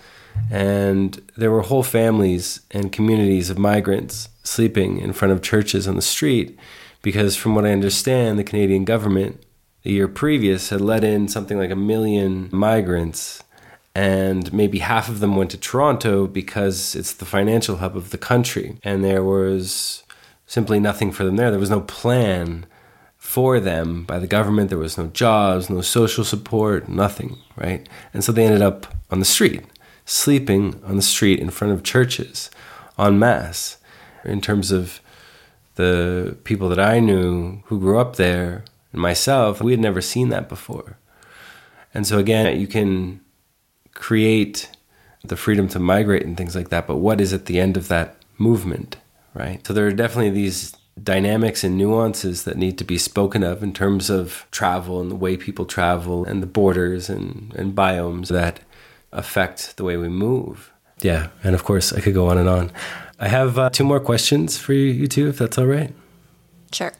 and 0.52 1.22
there 1.38 1.52
were 1.52 1.62
whole 1.62 1.84
families 1.84 2.62
and 2.72 2.92
communities 2.92 3.50
of 3.50 3.58
migrants 3.58 4.30
sleeping 4.44 5.00
in 5.00 5.14
front 5.14 5.32
of 5.32 5.42
churches 5.42 5.88
on 5.88 5.96
the 5.96 6.02
street 6.02 6.58
because, 7.02 7.36
from 7.36 7.56
what 7.56 7.66
I 7.66 7.72
understand, 7.72 8.38
the 8.38 8.44
Canadian 8.44 8.86
government 8.86 9.42
the 9.84 9.92
year 9.92 10.08
previous 10.08 10.70
had 10.70 10.82
let 10.82 11.04
in 11.04 11.28
something 11.28 11.60
like 11.60 11.70
a 11.70 11.76
million 11.76 12.50
migrants 12.52 13.44
and 13.94 14.52
maybe 14.52 14.80
half 14.80 15.08
of 15.08 15.20
them 15.20 15.36
went 15.36 15.52
to 15.52 15.58
Toronto 15.58 16.28
because 16.28 16.96
it's 16.96 17.14
the 17.14 17.24
financial 17.24 17.78
hub 17.78 17.96
of 17.96 18.10
the 18.10 18.18
country. 18.18 18.78
And 18.84 19.04
there 19.04 19.24
was 19.24 20.04
simply 20.46 20.80
nothing 20.80 21.12
for 21.12 21.24
them 21.24 21.36
there. 21.36 21.52
There 21.52 21.60
was 21.60 21.70
no 21.70 21.82
plan 21.82 22.66
for 23.18 23.60
them 23.60 24.04
by 24.04 24.20
the 24.20 24.28
government. 24.28 24.70
There 24.70 24.78
was 24.78 24.98
no 24.98 25.08
jobs, 25.08 25.70
no 25.70 25.82
social 25.82 26.24
support, 26.24 26.88
nothing, 26.88 27.38
right? 27.56 27.88
And 28.14 28.24
so 28.24 28.32
they 28.32 28.46
ended 28.46 28.62
up 28.62 28.94
on 29.10 29.20
the 29.20 29.26
street, 29.26 29.64
sleeping 30.06 30.82
on 30.86 30.96
the 30.96 31.02
street 31.02 31.40
in 31.40 31.50
front 31.50 31.74
of 31.74 31.84
churches 31.84 32.52
en 33.00 33.20
masse. 33.20 33.78
In 34.24 34.42
terms 34.42 34.72
of 34.72 35.02
the 35.76 36.38
people 36.44 36.70
that 36.70 36.80
I 36.80 37.00
knew 37.00 37.62
who 37.66 37.80
grew 37.80 38.00
up 38.00 38.16
there 38.16 38.64
and 38.92 39.02
myself, 39.02 39.62
we 39.62 39.72
had 39.72 39.80
never 39.80 40.02
seen 40.02 40.30
that 40.30 40.50
before. 40.50 40.98
And 41.94 42.08
so, 42.08 42.18
again, 42.18 42.60
you 42.60 42.68
can 42.68 43.22
create 43.94 44.70
the 45.24 45.36
freedom 45.38 45.68
to 45.70 45.80
migrate 45.80 46.24
and 46.24 46.38
things 46.38 46.56
like 46.56 46.70
that, 46.70 46.88
but 46.88 46.98
what 46.98 47.20
is 47.20 47.34
at 47.34 47.46
the 47.46 47.60
end 47.60 47.78
of 47.78 47.88
that 47.88 48.18
movement? 48.38 48.98
Right? 49.36 49.66
So 49.68 49.74
there 49.74 49.86
are 49.86 49.92
definitely 49.92 50.32
these 50.32 50.76
dynamics 51.02 51.64
and 51.64 51.78
nuances 51.78 52.46
that 52.46 52.58
need 52.58 52.78
to 52.78 52.84
be 52.84 52.98
spoken 52.98 53.44
of 53.44 53.62
in 53.62 53.74
terms 53.74 54.10
of 54.10 54.48
travel 54.50 55.02
and 55.02 55.12
the 55.12 55.16
way 55.16 55.36
people 55.36 55.66
travel 55.66 56.24
and 56.24 56.42
the 56.42 56.48
borders 56.48 57.10
and, 57.10 57.54
and 57.56 57.76
biomes 57.76 58.30
that 58.30 58.62
affect 59.12 59.78
the 59.78 59.84
way 59.84 59.98
we 59.98 60.10
move. 60.10 60.72
Yeah, 61.02 61.30
and 61.44 61.54
of 61.54 61.64
course, 61.64 61.92
I 61.92 62.00
could 62.00 62.14
go 62.14 62.30
on 62.30 62.38
and 62.38 62.48
on. 62.48 62.72
I 63.20 63.28
have 63.28 63.58
uh, 63.60 63.70
two 63.70 63.84
more 63.84 64.00
questions 64.00 64.58
for 64.58 64.74
you, 64.74 64.92
you 64.92 65.08
two, 65.08 65.28
if 65.28 65.38
that's 65.38 65.58
all 65.58 65.68
right. 65.68 65.94
Sure. 66.72 66.94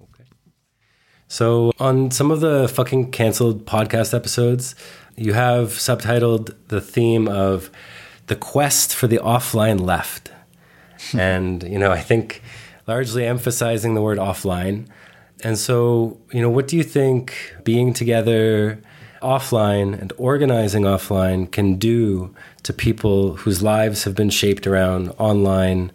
Okay. 0.00 0.24
So, 1.26 1.72
on 1.80 2.10
some 2.10 2.30
of 2.30 2.40
the 2.40 2.68
Fucking 2.68 3.10
Cancelled 3.10 3.66
podcast 3.66 4.14
episodes, 4.14 4.74
you 5.16 5.32
have 5.32 5.70
subtitled 5.70 6.54
the 6.68 6.80
theme 6.80 7.28
of 7.28 7.70
the 8.26 8.36
quest 8.36 8.94
for 8.94 9.08
the 9.08 9.18
offline 9.18 9.80
left. 9.80 10.30
and, 11.18 11.62
you 11.62 11.78
know, 11.78 11.90
I 11.90 12.00
think 12.00 12.42
largely 12.86 13.24
emphasizing 13.26 13.94
the 13.94 14.02
word 14.02 14.18
offline. 14.18 14.86
And 15.42 15.58
so, 15.58 16.18
you 16.32 16.42
know, 16.42 16.50
what 16.50 16.68
do 16.68 16.76
you 16.76 16.82
think 16.82 17.54
being 17.64 17.92
together 17.92 18.80
offline 19.22 19.98
and 20.00 20.12
organizing 20.16 20.82
offline 20.82 21.50
can 21.50 21.76
do 21.76 22.34
to 22.62 22.72
people 22.72 23.36
whose 23.36 23.62
lives 23.62 24.04
have 24.04 24.14
been 24.14 24.30
shaped 24.30 24.66
around 24.66 25.10
online 25.18 25.92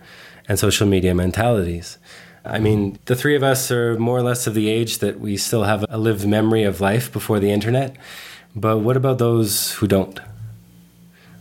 and 0.47 0.58
social 0.58 0.88
media 0.88 1.14
mentalities? 1.14 1.97
I 2.45 2.60
mean, 2.60 2.99
the 3.06 3.16
three 3.16 3.36
of 3.36 3.41
us 3.41 3.72
are 3.72 3.97
more 3.97 4.18
or 4.18 4.22
less 4.22 4.45
of 4.45 4.53
the 4.53 4.70
age 4.70 4.99
that 4.99 5.20
we 5.20 5.36
still 5.36 5.64
have 5.64 5.84
a 5.89 5.97
lived 5.97 6.28
memory 6.28 6.64
of 6.64 6.80
life 6.80 7.12
before 7.12 7.39
the 7.39 7.51
internet. 7.51 7.97
But 8.56 8.78
what 8.80 8.95
about 8.95 9.18
those 9.18 9.74
who 9.74 9.88
don't? 9.88 10.20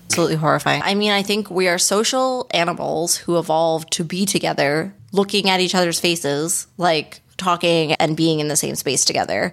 Absolutely 0.06 0.36
horrifying. 0.36 0.82
I 0.82 0.94
mean, 0.94 1.10
I 1.10 1.22
think 1.22 1.50
we 1.50 1.66
are 1.68 1.78
social 1.78 2.46
animals 2.52 3.16
who 3.16 3.38
evolved 3.38 3.92
to 3.94 4.04
be 4.04 4.26
together, 4.26 4.94
looking 5.12 5.50
at 5.50 5.60
each 5.60 5.74
other's 5.74 5.98
faces, 5.98 6.66
like 6.76 7.20
talking 7.36 7.92
and 7.94 8.16
being 8.16 8.38
in 8.38 8.48
the 8.48 8.56
same 8.56 8.76
space 8.76 9.04
together. 9.04 9.52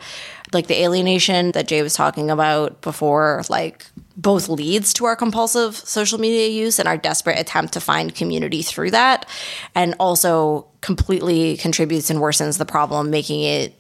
Like 0.54 0.68
the 0.68 0.84
alienation 0.84 1.52
that 1.54 1.68
Jay 1.68 1.82
was 1.82 1.94
talking 1.94 2.30
about 2.30 2.82
before, 2.82 3.42
like 3.50 3.86
both 4.18 4.50
leads 4.50 4.94
to 4.96 5.06
our 5.06 5.16
compulsive 5.16 5.76
social 5.76 6.20
media 6.20 6.48
use 6.50 6.78
and 6.78 6.88
our 6.88 6.98
desperate 6.98 7.40
attempt 7.40 7.74
to 7.74 7.80
find 7.80 8.14
community 8.14 8.62
through 8.62 8.92
that, 8.92 9.28
and 9.74 9.96
also 10.00 10.68
completely 10.82 11.58
contributes 11.58 12.10
and 12.10 12.20
worsens 12.20 12.58
the 12.58 12.66
problem, 12.66 13.10
making 13.10 13.42
it 13.42 13.74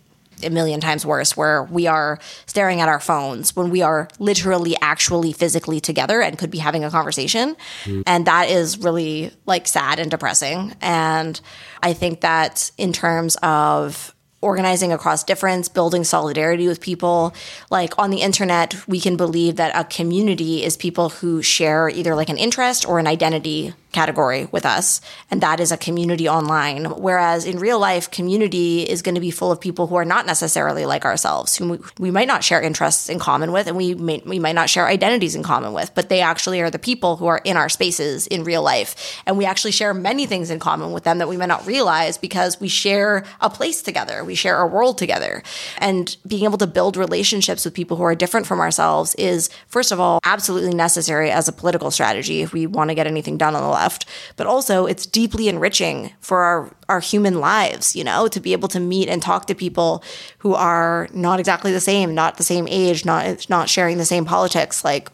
a 0.44 0.50
million 0.50 0.80
times 0.80 1.06
worse 1.06 1.36
where 1.36 1.64
we 1.64 1.88
are 1.88 2.20
staring 2.46 2.82
at 2.82 2.90
our 2.90 3.00
phones 3.00 3.56
when 3.56 3.70
we 3.70 3.82
are 3.82 4.08
literally 4.20 4.76
actually 4.82 5.32
physically 5.34 5.80
together 5.80 6.22
and 6.22 6.38
could 6.38 6.52
be 6.52 6.58
having 6.58 6.84
a 6.84 6.92
conversation 6.92 7.56
mm. 7.84 8.04
and 8.06 8.26
that 8.26 8.50
is 8.50 8.78
really 8.80 9.32
like 9.46 9.68
sad 9.68 10.00
and 10.00 10.12
depressing 10.12 10.74
and 10.82 11.42
i 11.84 11.94
think 11.94 12.22
that 12.22 12.72
in 12.78 12.94
terms 12.94 13.38
of 13.42 14.14
organizing 14.42 14.92
across 14.92 15.24
difference, 15.24 15.70
building 15.70 16.04
solidarity 16.04 16.68
with 16.68 16.82
people. 16.82 17.34
Like 17.70 17.98
on 17.98 18.10
the 18.10 18.22
internet, 18.22 18.76
we 18.88 19.00
can 19.00 19.16
believe 19.16 19.56
that 19.58 19.72
a 19.76 19.84
community 19.84 20.64
is 20.64 20.76
people 20.76 21.10
who 21.10 21.42
share 21.42 21.90
either 21.90 22.16
like 22.16 22.30
an 22.30 22.38
interest 22.38 22.88
or 22.88 23.00
an 23.00 23.08
identity 23.08 23.74
category 23.92 24.48
with 24.52 24.66
us, 24.66 25.02
and 25.30 25.42
that 25.42 25.60
is 25.60 25.72
a 25.72 25.78
community 25.78 26.28
online. 26.28 26.86
Whereas 26.86 27.46
in 27.46 27.60
real 27.60 27.80
life, 27.80 28.10
community 28.12 28.84
is 28.84 29.02
going 29.02 29.16
to 29.16 29.22
be 29.22 29.32
full 29.32 29.52
of 29.52 29.60
people 29.60 29.88
who 29.88 29.96
are 29.96 30.06
not 30.06 30.26
necessarily 30.26 30.86
like 30.86 31.06
ourselves, 31.06 31.56
whom 31.56 31.70
we, 31.70 31.80
we 32.00 32.12
might 32.12 32.28
not 32.28 32.44
share 32.44 32.62
interests 32.62 33.10
in 33.10 33.20
common 33.20 33.52
with, 33.52 33.68
and 33.68 33.78
we 33.78 33.96
may, 33.96 34.22
we 34.26 34.40
might 34.40 34.56
not 34.56 34.70
share 34.70 34.88
identities 34.88 35.36
in 35.36 35.44
common 35.44 35.74
with, 35.74 35.94
but 35.96 36.10
they 36.10 36.22
actually 36.22 36.62
are 36.62 36.70
the 36.70 36.80
people 36.80 37.18
who 37.18 37.28
are 37.28 37.42
in 37.44 37.58
our 37.58 37.70
spaces 37.70 38.28
in 38.28 38.44
real 38.44 38.62
life, 38.62 39.22
and 39.26 39.38
we 39.38 39.46
actually 39.46 39.72
share 39.72 39.94
many 39.94 40.26
things 40.26 40.50
in 40.50 40.60
common 40.60 40.92
with 40.92 41.04
them 41.04 41.18
that 41.18 41.28
we 41.28 41.38
might 41.38 41.48
not 41.48 41.66
realize 41.66 42.18
because 42.18 42.60
we 42.60 42.68
share 42.68 43.26
a 43.42 43.50
place 43.50 43.82
together, 43.82 44.24
we 44.24 44.36
share 44.36 44.60
a 44.62 44.68
world 44.68 44.98
together, 44.98 45.44
and 45.78 46.18
being 46.28 46.44
able 46.44 46.58
to 46.58 46.68
build 46.68 46.98
relationships 46.98 47.66
with 47.66 47.74
people 47.74 47.98
who 47.98 48.04
are 48.04 48.16
different 48.16 48.48
from 48.48 48.60
ourselves 48.60 49.16
is, 49.16 49.50
first 49.68 49.92
of 49.92 50.00
all, 50.00 50.20
absolutely 50.24 50.74
necessary 50.74 51.32
as 51.32 51.48
a 51.48 51.52
political 51.52 51.92
strategy 51.92 52.42
if 52.42 52.54
we 52.54 52.66
want 52.68 52.90
to 52.90 52.96
get 52.96 53.08
anything 53.08 53.38
done 53.38 53.56
on 53.56 53.62
the 53.62 53.70
left, 53.82 54.06
but 54.38 54.48
also 54.48 54.86
it's 54.86 55.06
deeply 55.06 55.48
enriching 55.48 56.12
for 56.20 56.40
our, 56.44 56.76
our 56.88 57.00
human 57.00 57.40
lives, 57.40 57.96
you 57.96 58.04
know, 58.04 58.28
to 58.28 58.40
be 58.40 58.54
able 58.54 58.68
to 58.70 58.80
meet 58.80 59.10
and 59.10 59.22
talk 59.22 59.46
to 59.48 59.56
people 59.56 60.04
who 60.40 60.54
are 60.54 61.08
not 61.14 61.40
exactly 61.40 61.72
the 61.72 61.80
same, 61.80 62.14
not 62.14 62.38
the 62.38 62.44
same 62.44 62.68
age, 62.68 63.06
not, 63.06 63.50
not 63.50 63.70
sharing 63.70 63.98
the 63.98 64.06
same 64.06 64.26
politics. 64.26 64.84
Like, 64.84 65.10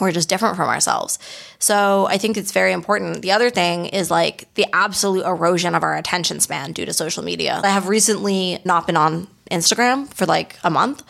we're 0.00 0.12
just 0.12 0.28
different 0.28 0.56
from 0.56 0.68
ourselves. 0.68 1.18
So 1.58 2.06
I 2.06 2.16
think 2.16 2.36
it's 2.36 2.52
very 2.52 2.72
important. 2.72 3.22
The 3.22 3.32
other 3.32 3.50
thing 3.50 3.86
is 3.86 4.10
like 4.10 4.46
the 4.54 4.66
absolute 4.72 5.26
erosion 5.26 5.74
of 5.74 5.82
our 5.82 5.96
attention 5.96 6.38
span 6.38 6.72
due 6.72 6.86
to 6.86 6.92
social 6.92 7.24
media. 7.24 7.60
I 7.64 7.70
have 7.70 7.88
recently 7.88 8.60
not 8.64 8.86
been 8.86 8.96
on 8.96 9.26
Instagram 9.50 10.06
for 10.14 10.26
like 10.26 10.56
a 10.62 10.70
month, 10.70 11.02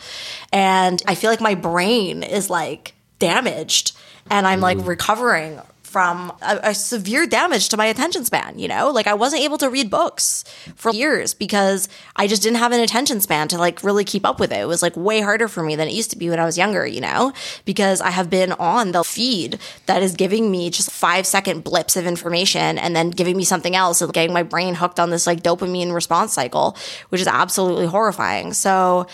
and 0.51 0.99
I 1.05 1.13
feel 1.13 1.29
like 1.29 1.41
my 1.41 1.53
brain 1.53 2.23
is 2.23 2.49
like 2.49 2.95
damaged 3.19 3.95
and 4.29 4.47
I'm 4.47 4.61
like 4.61 4.77
mm-hmm. 4.77 4.87
recovering 4.87 5.61
from 5.91 6.31
a, 6.41 6.59
a, 6.63 6.73
severe 6.73 7.27
damage 7.27 7.67
to 7.67 7.75
my 7.75 7.85
attention 7.85 8.23
span, 8.23 8.57
you 8.57 8.65
know? 8.65 8.91
Like 8.91 9.07
I 9.07 9.13
wasn't 9.13 9.41
able 9.41 9.57
to 9.57 9.69
read 9.69 9.89
books 9.89 10.45
for 10.75 10.89
years 10.91 11.33
because 11.33 11.89
I 12.15 12.27
just 12.27 12.41
didn't 12.41 12.59
have 12.59 12.71
an 12.71 12.79
attention 12.79 13.19
span 13.19 13.49
to 13.49 13.57
like 13.57 13.83
really 13.83 14.05
keep 14.05 14.25
up 14.25 14.39
with 14.39 14.53
it. 14.53 14.59
It 14.59 14.67
was 14.67 14.81
like 14.81 14.95
way 14.95 15.19
harder 15.19 15.49
for 15.49 15.61
me 15.63 15.75
than 15.75 15.89
it 15.89 15.93
used 15.93 16.09
to 16.11 16.17
be 16.17 16.29
when 16.29 16.39
I 16.39 16.45
was 16.45 16.57
younger, 16.57 16.87
you 16.87 17.01
know? 17.01 17.33
Because 17.65 17.99
I 17.99 18.11
have 18.11 18.29
been 18.29 18.53
on 18.53 18.93
the 18.93 19.03
feed 19.03 19.59
that 19.85 20.01
is 20.01 20.15
giving 20.15 20.49
me 20.49 20.69
just 20.69 20.89
5 20.91 21.27
second 21.27 21.65
blips 21.65 21.97
of 21.97 22.07
information 22.07 22.77
and 22.77 22.95
then 22.95 23.09
giving 23.09 23.35
me 23.35 23.43
something 23.43 23.75
else 23.75 24.01
and 24.01 24.13
getting 24.13 24.33
my 24.33 24.43
brain 24.43 24.75
hooked 24.75 24.99
on 24.99 25.09
this 25.09 25.27
like 25.27 25.43
dopamine 25.43 25.93
response 25.93 26.31
cycle, 26.31 26.77
which 27.09 27.19
is 27.19 27.27
absolutely 27.27 27.85
horrifying. 27.85 28.53
So 28.53 29.07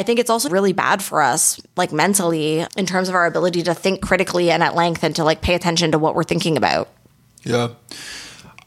I 0.00 0.02
think 0.02 0.18
it's 0.18 0.30
also 0.30 0.48
really 0.48 0.72
bad 0.72 1.02
for 1.02 1.20
us, 1.20 1.60
like 1.76 1.92
mentally, 1.92 2.66
in 2.74 2.86
terms 2.86 3.10
of 3.10 3.14
our 3.14 3.26
ability 3.26 3.62
to 3.64 3.74
think 3.74 4.00
critically 4.00 4.50
and 4.50 4.62
at 4.62 4.74
length 4.74 5.04
and 5.04 5.14
to 5.16 5.24
like 5.24 5.42
pay 5.42 5.54
attention 5.54 5.92
to 5.92 5.98
what 5.98 6.14
we're 6.14 6.24
thinking 6.24 6.56
about. 6.56 6.88
Yeah. 7.42 7.68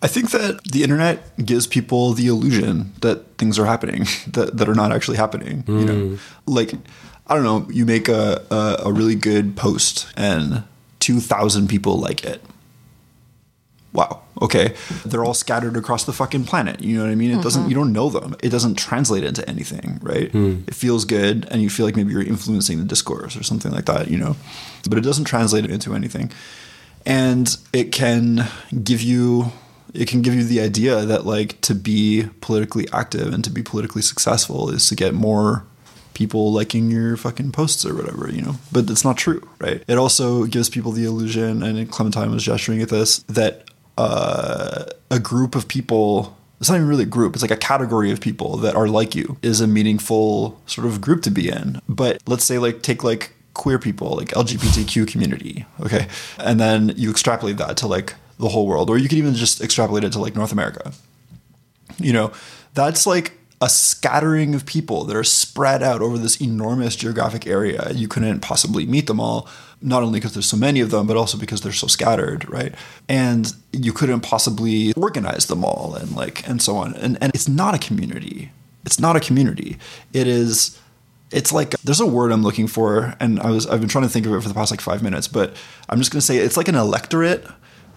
I 0.04 0.08
think 0.08 0.30
that 0.30 0.64
the 0.72 0.84
internet 0.84 1.36
gives 1.44 1.66
people 1.66 2.14
the 2.14 2.28
illusion 2.28 2.94
that 3.02 3.40
things 3.40 3.58
are 3.58 3.66
happening 3.66 4.06
that, 4.28 4.58
that 4.58 4.70
are 4.70 4.76
not 4.76 4.92
actually 4.92 5.18
happening. 5.18 5.64
Mm. 5.64 5.80
You 5.80 5.86
know, 5.86 6.06
hmm. 6.06 6.16
like, 6.46 6.74
I 7.26 7.34
don't 7.34 7.44
know, 7.44 7.68
you 7.74 7.88
make 7.88 8.10
a, 8.10 8.46
a, 8.52 8.90
a 8.90 8.94
really 8.94 9.16
good 9.16 9.56
post 9.56 10.14
and 10.16 10.64
2,000 11.00 11.68
people 11.68 11.98
like 11.98 12.24
it 12.24 12.44
wow, 13.94 14.23
okay, 14.44 14.76
they're 15.06 15.24
all 15.24 15.34
scattered 15.34 15.78
across 15.78 16.04
the 16.04 16.12
fucking 16.12 16.44
planet. 16.44 16.82
You 16.82 16.98
know 16.98 17.04
what 17.04 17.12
I 17.12 17.16
mean? 17.16 17.32
It 17.32 17.36
mm-hmm. 17.36 17.44
doesn't, 17.44 17.70
you 17.70 17.76
don't 17.76 17.94
know 17.94 18.10
them. 18.10 18.36
It 18.44 18.50
doesn't 18.50 18.76
translate 18.76 19.24
into 19.24 19.48
anything, 19.50 20.00
right? 20.02 20.32
Mm. 20.32 20.68
It 20.68 20.76
feels 20.76 21.06
good 21.06 21.48
and 21.50 21.62
you 21.62 21.70
feel 21.70 21.86
like 21.86 21.96
maybe 21.96 22.12
you're 22.12 22.22
influencing 22.22 22.78
the 22.78 22.84
discourse 22.84 23.38
or 23.38 23.44
something 23.44 23.72
like 23.72 23.86
that, 23.86 24.10
you 24.10 24.18
know, 24.18 24.36
but 24.90 24.98
it 24.98 25.02
doesn't 25.02 25.26
translate 25.26 25.66
into 25.66 25.96
anything. 25.96 26.32
And 27.06 27.56
it 27.72 27.94
can 27.94 28.48
give 28.84 29.02
you, 29.02 29.54
it 29.94 30.10
can 30.10 30.22
give 30.22 30.36
you 30.36 30.44
the 30.44 30.60
idea 30.60 31.06
that 31.06 31.26
like 31.26 31.62
to 31.62 31.74
be 31.74 32.30
politically 32.42 32.88
active 32.92 33.34
and 33.34 33.44
to 33.46 33.50
be 33.50 33.64
politically 33.64 34.02
successful 34.02 34.70
is 34.70 34.88
to 34.90 34.96
get 34.96 35.14
more 35.14 35.66
people 36.14 36.52
liking 36.52 36.92
your 36.92 37.18
fucking 37.18 37.52
posts 37.52 37.86
or 37.86 37.96
whatever, 37.96 38.30
you 38.30 38.42
know. 38.42 38.56
But 38.72 38.90
it's 38.90 39.04
not 39.04 39.18
true, 39.18 39.48
right? 39.60 39.84
It 39.88 39.98
also 39.98 40.46
gives 40.46 40.70
people 40.70 40.92
the 40.92 41.06
illusion, 41.06 41.64
and 41.64 41.90
Clementine 41.90 42.32
was 42.32 42.44
gesturing 42.44 42.82
at 42.82 42.90
this, 42.90 43.20
that 43.24 43.70
uh, 43.98 44.86
a 45.12 45.20
group 45.20 45.56
of 45.56 45.68
people 45.68 46.38
it's 46.60 46.70
not 46.70 46.78
even 46.78 46.88
really 46.88 47.04
a 47.04 47.08
group 47.08 47.34
it's 47.34 47.42
like 47.42 47.52
a 47.52 47.58
category 47.58 48.12
of 48.12 48.22
people 48.22 48.58
that 48.58 48.76
are 48.76 48.88
like 48.88 49.16
you 49.16 49.38
is 49.42 49.60
a 49.62 49.68
meaningful 49.68 50.62
sort 50.66 50.88
of 50.88 51.02
group 51.02 51.22
to 51.24 51.32
be 51.32 51.50
in. 51.50 51.82
But 51.90 52.22
let's 52.26 52.44
say 52.46 52.58
like 52.58 52.82
take 52.82 53.04
like 53.04 53.34
queer 53.54 53.78
people 53.78 54.16
like 54.16 54.30
lgbtq 54.30 55.08
community 55.08 55.66
okay? 55.82 56.08
And 56.40 56.60
then 56.60 56.94
you 56.96 57.12
extrapolate 57.12 57.58
that 57.58 57.78
to 57.78 57.88
like 57.88 58.16
the 58.40 58.50
whole 58.50 58.66
world 58.66 58.90
or 58.90 58.98
you 58.98 59.08
could 59.08 59.18
even 59.18 59.36
just 59.36 59.62
extrapolate 59.62 60.04
it 60.04 60.14
to 60.14 60.20
like 60.20 60.36
north 60.36 60.52
america. 60.52 60.94
You 62.00 62.14
know 62.14 62.32
that's 62.74 63.06
like 63.06 63.38
a 63.64 63.70
scattering 63.70 64.54
of 64.54 64.66
people 64.66 65.06
that 65.06 65.16
are 65.16 65.24
spread 65.24 65.82
out 65.82 66.02
over 66.02 66.18
this 66.18 66.42
enormous 66.42 66.98
geographic 66.98 67.48
area. 67.48 67.94
You 67.94 68.10
couldn't 68.10 68.42
possibly 68.42 68.86
meet 68.86 69.08
them 69.08 69.22
all, 69.22 69.48
not 69.82 70.04
only 70.04 70.20
because 70.20 70.34
there's 70.34 70.48
so 70.50 70.58
many 70.58 70.82
of 70.82 70.92
them, 70.92 71.08
but 71.08 71.16
also 71.16 71.38
because 71.38 71.62
they're 71.62 71.72
so 71.72 71.88
scattered, 71.88 72.50
right? 72.50 72.76
And 73.08 73.54
you 73.72 73.94
couldn't 73.94 74.20
possibly 74.20 74.92
organize 74.96 75.46
them 75.46 75.64
all 75.64 75.96
and 75.96 76.14
like 76.14 76.46
and 76.46 76.62
so 76.62 76.76
on. 76.76 76.94
And 76.96 77.18
and 77.22 77.34
it's 77.34 77.48
not 77.48 77.74
a 77.74 77.78
community. 77.78 78.52
It's 78.86 79.00
not 79.00 79.16
a 79.16 79.22
community. 79.22 79.78
It 80.12 80.28
is 80.28 80.78
it's 81.32 81.54
like 81.54 81.70
there's 81.86 82.02
a 82.02 82.06
word 82.06 82.34
I'm 82.34 82.44
looking 82.44 82.68
for, 82.68 83.16
and 83.22 83.40
I 83.40 83.50
was 83.50 83.66
I've 83.66 83.80
been 83.80 83.88
trying 83.88 84.04
to 84.04 84.10
think 84.10 84.26
of 84.26 84.34
it 84.34 84.42
for 84.42 84.50
the 84.50 84.54
past 84.54 84.72
like 84.72 84.82
five 84.82 85.02
minutes, 85.02 85.30
but 85.30 85.56
I'm 85.88 86.00
just 86.00 86.12
gonna 86.12 86.22
say 86.22 86.36
it's 86.36 86.58
like 86.58 86.68
an 86.68 86.76
electorate 86.76 87.48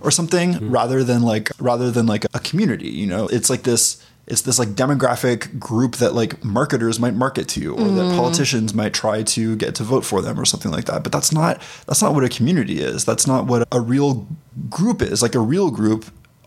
or 0.01 0.13
something 0.13 0.55
mm-hmm. 0.55 0.71
rather 0.71 1.03
than 1.03 1.23
like 1.23 1.51
rather 1.59 1.91
than 1.91 2.07
like 2.07 2.25
a 2.33 2.39
community. 2.39 2.89
You 2.89 3.09
know, 3.09 3.27
it's 3.27 3.51
like 3.51 3.65
this 3.65 4.01
it's 4.27 4.43
this 4.43 4.59
like 4.59 4.71
demographic 4.71 5.59
group 5.59 5.97
that 5.97 6.15
like 6.15 6.45
marketers 6.45 6.99
might 6.99 7.15
market 7.15 7.49
to 7.49 7.75
or 7.75 7.79
mm. 7.79 7.97
that 7.97 8.17
politicians 8.17 8.75
might 8.75 8.93
try 8.93 9.23
to 9.23 9.57
get 9.57 9.75
to 9.77 9.85
vote 9.85 10.05
for 10.05 10.21
them 10.21 10.39
or 10.39 10.45
something 10.45 10.73
like 10.73 10.87
that 10.87 11.03
but 11.03 11.13
that's 11.13 11.33
not 11.33 11.61
that's 11.87 12.03
not 12.03 12.15
what 12.15 12.25
a 12.25 12.29
community 12.29 12.81
is 12.81 13.05
that's 13.05 13.27
not 13.27 13.47
what 13.47 13.67
a 13.73 13.81
real 13.81 14.27
group 14.69 15.01
is 15.01 15.23
like 15.23 15.35
a 15.35 15.41
real 15.41 15.71
group 15.71 16.07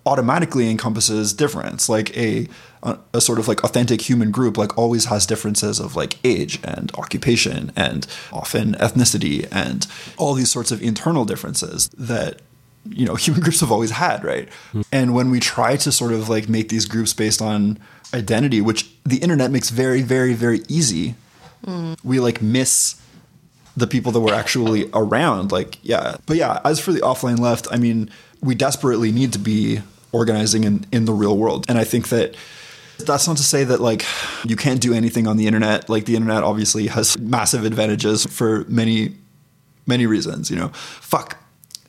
automatically 0.09 0.69
encompasses 0.69 1.33
difference. 1.33 1.87
Like 1.87 2.15
a, 2.17 2.47
a 2.81 2.97
a 3.13 3.21
sort 3.21 3.39
of 3.39 3.47
like 3.47 3.63
authentic 3.63 4.01
human 4.01 4.31
group 4.31 4.57
like 4.57 4.77
always 4.77 5.05
has 5.05 5.25
differences 5.25 5.79
of 5.79 5.95
like 5.95 6.17
age 6.23 6.59
and 6.63 6.91
occupation 6.95 7.71
and 7.75 8.07
often 8.31 8.73
ethnicity 8.75 9.47
and 9.51 9.85
all 10.17 10.33
these 10.33 10.51
sorts 10.51 10.71
of 10.71 10.81
internal 10.81 11.25
differences 11.25 11.89
that 11.89 12.41
you 12.87 13.05
know 13.05 13.15
human 13.25 13.41
groups 13.41 13.59
have 13.59 13.71
always 13.71 13.91
had 13.91 14.23
right? 14.23 14.49
Hmm. 14.71 14.81
And 14.91 15.13
when 15.13 15.29
we 15.31 15.39
try 15.39 15.75
to 15.77 15.91
sort 15.91 16.13
of 16.13 16.29
like 16.29 16.49
make 16.49 16.69
these 16.69 16.85
groups 16.85 17.13
based 17.13 17.41
on 17.41 17.79
identity 18.13 18.61
which 18.61 18.89
the 19.03 19.17
internet 19.17 19.51
makes 19.51 19.69
very 19.69 20.01
very 20.01 20.33
very 20.33 20.61
easy 20.67 21.15
hmm. 21.63 21.93
we 22.03 22.19
like 22.19 22.41
miss 22.41 23.01
the 23.77 23.87
people 23.87 24.11
that 24.11 24.19
were 24.19 24.33
actually 24.33 24.89
around 24.93 25.51
like 25.51 25.77
yeah. 25.83 26.17
But 26.25 26.37
yeah 26.37 26.59
as 26.65 26.79
for 26.79 26.91
the 26.91 27.01
offline 27.01 27.39
left 27.39 27.67
i 27.71 27.77
mean 27.77 28.09
we 28.41 28.55
desperately 28.55 29.11
need 29.11 29.33
to 29.33 29.39
be 29.39 29.81
organizing 30.11 30.63
in 30.63 30.85
in 30.91 31.05
the 31.05 31.13
real 31.13 31.37
world. 31.37 31.65
And 31.69 31.77
i 31.77 31.83
think 31.83 32.09
that 32.09 32.35
that's 33.05 33.27
not 33.27 33.37
to 33.37 33.43
say 33.43 33.63
that 33.63 33.79
like 33.79 34.05
you 34.43 34.55
can't 34.55 34.81
do 34.81 34.93
anything 34.93 35.27
on 35.27 35.37
the 35.37 35.47
internet. 35.47 35.89
Like 35.89 36.05
the 36.05 36.15
internet 36.15 36.43
obviously 36.43 36.87
has 36.87 37.17
massive 37.17 37.63
advantages 37.65 38.25
for 38.25 38.65
many 38.67 39.15
many 39.85 40.05
reasons 40.05 40.49
you 40.49 40.57
know. 40.57 40.69
Fuck 40.69 41.37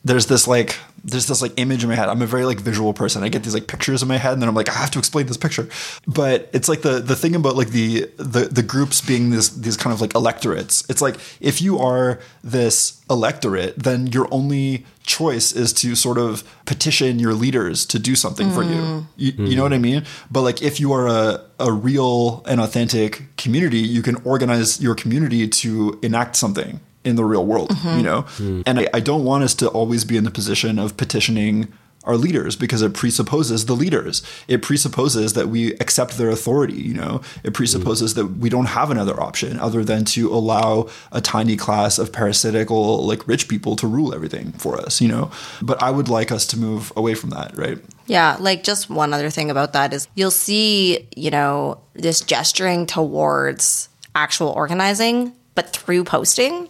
there's 0.04 0.26
this 0.26 0.48
like 0.48 0.78
there's 1.02 1.26
this 1.26 1.40
like 1.40 1.52
image 1.56 1.82
in 1.82 1.88
my 1.88 1.94
head. 1.94 2.08
I'm 2.08 2.20
a 2.20 2.26
very 2.26 2.44
like 2.44 2.60
visual 2.60 2.92
person. 2.92 3.22
I 3.22 3.28
get 3.28 3.42
these 3.42 3.54
like 3.54 3.66
pictures 3.66 4.02
in 4.02 4.08
my 4.08 4.18
head 4.18 4.34
and 4.34 4.42
then 4.42 4.48
i'm 4.48 4.54
like 4.54 4.68
i 4.68 4.72
have 4.72 4.90
to 4.92 4.98
explain 4.98 5.26
this 5.26 5.36
picture. 5.36 5.68
But 6.06 6.48
it's 6.52 6.68
like 6.68 6.82
the 6.82 7.00
the 7.00 7.16
thing 7.16 7.34
about 7.34 7.56
like 7.56 7.68
the 7.68 8.10
the, 8.16 8.48
the 8.50 8.62
groups 8.62 9.00
being 9.00 9.30
this 9.30 9.50
these 9.50 9.76
kind 9.76 9.92
of 9.92 10.00
like 10.00 10.14
electorates 10.14 10.88
it's 10.88 11.02
like 11.02 11.16
if 11.40 11.60
you 11.60 11.78
are 11.78 12.18
this 12.42 13.00
electorate 13.10 13.76
then 13.82 14.06
your 14.06 14.28
only 14.30 14.86
choice 15.02 15.52
is 15.52 15.72
to 15.72 15.94
sort 15.94 16.18
of 16.18 16.44
petition 16.64 17.18
your 17.18 17.34
leaders 17.34 17.84
to 17.86 17.98
do 17.98 18.14
something 18.14 18.50
for 18.52 18.62
you. 18.62 18.80
Mm. 18.80 19.06
you 19.16 19.32
you 19.46 19.56
know 19.56 19.62
what 19.62 19.72
i 19.72 19.78
mean? 19.78 20.04
But 20.30 20.42
like 20.42 20.62
if 20.62 20.80
you 20.80 20.92
are 20.92 21.06
a 21.06 21.40
a 21.58 21.72
real 21.72 22.42
and 22.46 22.60
authentic 22.60 23.36
community 23.36 23.78
you 23.78 24.02
can 24.02 24.16
organize 24.24 24.80
your 24.80 24.94
community 24.94 25.46
to 25.46 25.98
enact 26.02 26.36
something 26.36 26.80
in 27.04 27.16
the 27.16 27.24
real 27.24 27.46
world, 27.46 27.70
mm-hmm. 27.70 27.98
you 27.98 28.02
know? 28.02 28.22
Hmm. 28.22 28.62
And 28.66 28.80
I, 28.80 28.88
I 28.94 29.00
don't 29.00 29.24
want 29.24 29.44
us 29.44 29.54
to 29.56 29.68
always 29.68 30.04
be 30.04 30.16
in 30.16 30.24
the 30.24 30.30
position 30.30 30.78
of 30.78 30.96
petitioning 30.96 31.72
our 32.04 32.16
leaders 32.16 32.56
because 32.56 32.80
it 32.80 32.94
presupposes 32.94 33.66
the 33.66 33.74
leaders. 33.74 34.22
It 34.48 34.62
presupposes 34.62 35.34
that 35.34 35.48
we 35.48 35.74
accept 35.74 36.16
their 36.16 36.30
authority, 36.30 36.80
you 36.80 36.94
know? 36.94 37.20
It 37.44 37.52
presupposes 37.52 38.14
that 38.14 38.26
we 38.26 38.48
don't 38.48 38.66
have 38.66 38.90
another 38.90 39.20
option 39.20 39.60
other 39.60 39.84
than 39.84 40.06
to 40.06 40.32
allow 40.32 40.88
a 41.12 41.20
tiny 41.20 41.56
class 41.56 41.98
of 41.98 42.10
parasitical, 42.10 43.04
like 43.06 43.28
rich 43.28 43.48
people 43.48 43.76
to 43.76 43.86
rule 43.86 44.14
everything 44.14 44.52
for 44.52 44.80
us, 44.80 45.00
you 45.00 45.08
know? 45.08 45.30
But 45.60 45.82
I 45.82 45.90
would 45.90 46.08
like 46.08 46.32
us 46.32 46.46
to 46.48 46.58
move 46.58 46.90
away 46.96 47.14
from 47.14 47.30
that, 47.30 47.56
right? 47.56 47.78
Yeah, 48.06 48.36
like 48.40 48.64
just 48.64 48.88
one 48.88 49.12
other 49.12 49.28
thing 49.28 49.50
about 49.50 49.74
that 49.74 49.92
is 49.92 50.08
you'll 50.14 50.30
see, 50.30 51.06
you 51.14 51.30
know, 51.30 51.82
this 51.92 52.22
gesturing 52.22 52.86
towards 52.86 53.90
actual 54.14 54.48
organizing, 54.48 55.34
but 55.54 55.70
through 55.70 56.04
posting. 56.04 56.68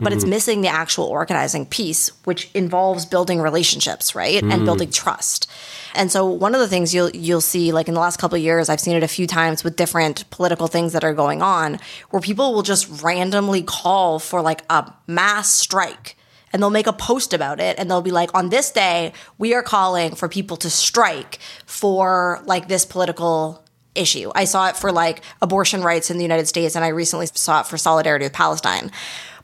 But 0.00 0.12
it's 0.12 0.24
mm-hmm. 0.24 0.30
missing 0.30 0.60
the 0.62 0.68
actual 0.68 1.04
organizing 1.04 1.66
piece, 1.66 2.08
which 2.24 2.50
involves 2.54 3.04
building 3.04 3.40
relationships, 3.40 4.14
right? 4.14 4.42
And 4.42 4.62
mm. 4.62 4.64
building 4.64 4.90
trust. 4.90 5.48
And 5.94 6.10
so 6.10 6.26
one 6.26 6.54
of 6.54 6.60
the 6.60 6.66
things 6.66 6.94
you'll 6.94 7.10
you'll 7.10 7.42
see, 7.42 7.72
like 7.72 7.88
in 7.88 7.94
the 7.94 8.00
last 8.00 8.18
couple 8.18 8.36
of 8.36 8.42
years, 8.42 8.70
I've 8.70 8.80
seen 8.80 8.96
it 8.96 9.02
a 9.02 9.08
few 9.08 9.26
times 9.26 9.62
with 9.62 9.76
different 9.76 10.28
political 10.30 10.66
things 10.66 10.94
that 10.94 11.04
are 11.04 11.12
going 11.12 11.42
on, 11.42 11.78
where 12.08 12.22
people 12.22 12.54
will 12.54 12.62
just 12.62 13.02
randomly 13.02 13.62
call 13.62 14.18
for 14.18 14.40
like 14.40 14.62
a 14.70 14.92
mass 15.06 15.50
strike 15.50 16.16
and 16.52 16.62
they'll 16.62 16.70
make 16.70 16.86
a 16.86 16.92
post 16.92 17.32
about 17.32 17.60
it 17.60 17.78
and 17.78 17.90
they'll 17.90 18.02
be 18.02 18.10
like 18.10 18.34
on 18.34 18.50
this 18.50 18.70
day 18.70 19.12
we 19.38 19.54
are 19.54 19.62
calling 19.62 20.14
for 20.14 20.28
people 20.28 20.56
to 20.58 20.70
strike 20.70 21.38
for 21.66 22.42
like 22.44 22.68
this 22.68 22.84
political 22.84 23.64
issue. 23.94 24.30
I 24.34 24.44
saw 24.44 24.68
it 24.68 24.76
for 24.76 24.92
like 24.92 25.22
abortion 25.40 25.82
rights 25.82 26.10
in 26.10 26.16
the 26.16 26.22
united 26.22 26.48
states 26.48 26.74
and 26.74 26.84
i 26.84 26.88
recently 26.88 27.26
saw 27.26 27.60
it 27.60 27.66
for 27.66 27.76
solidarity 27.76 28.24
with 28.24 28.32
palestine. 28.32 28.90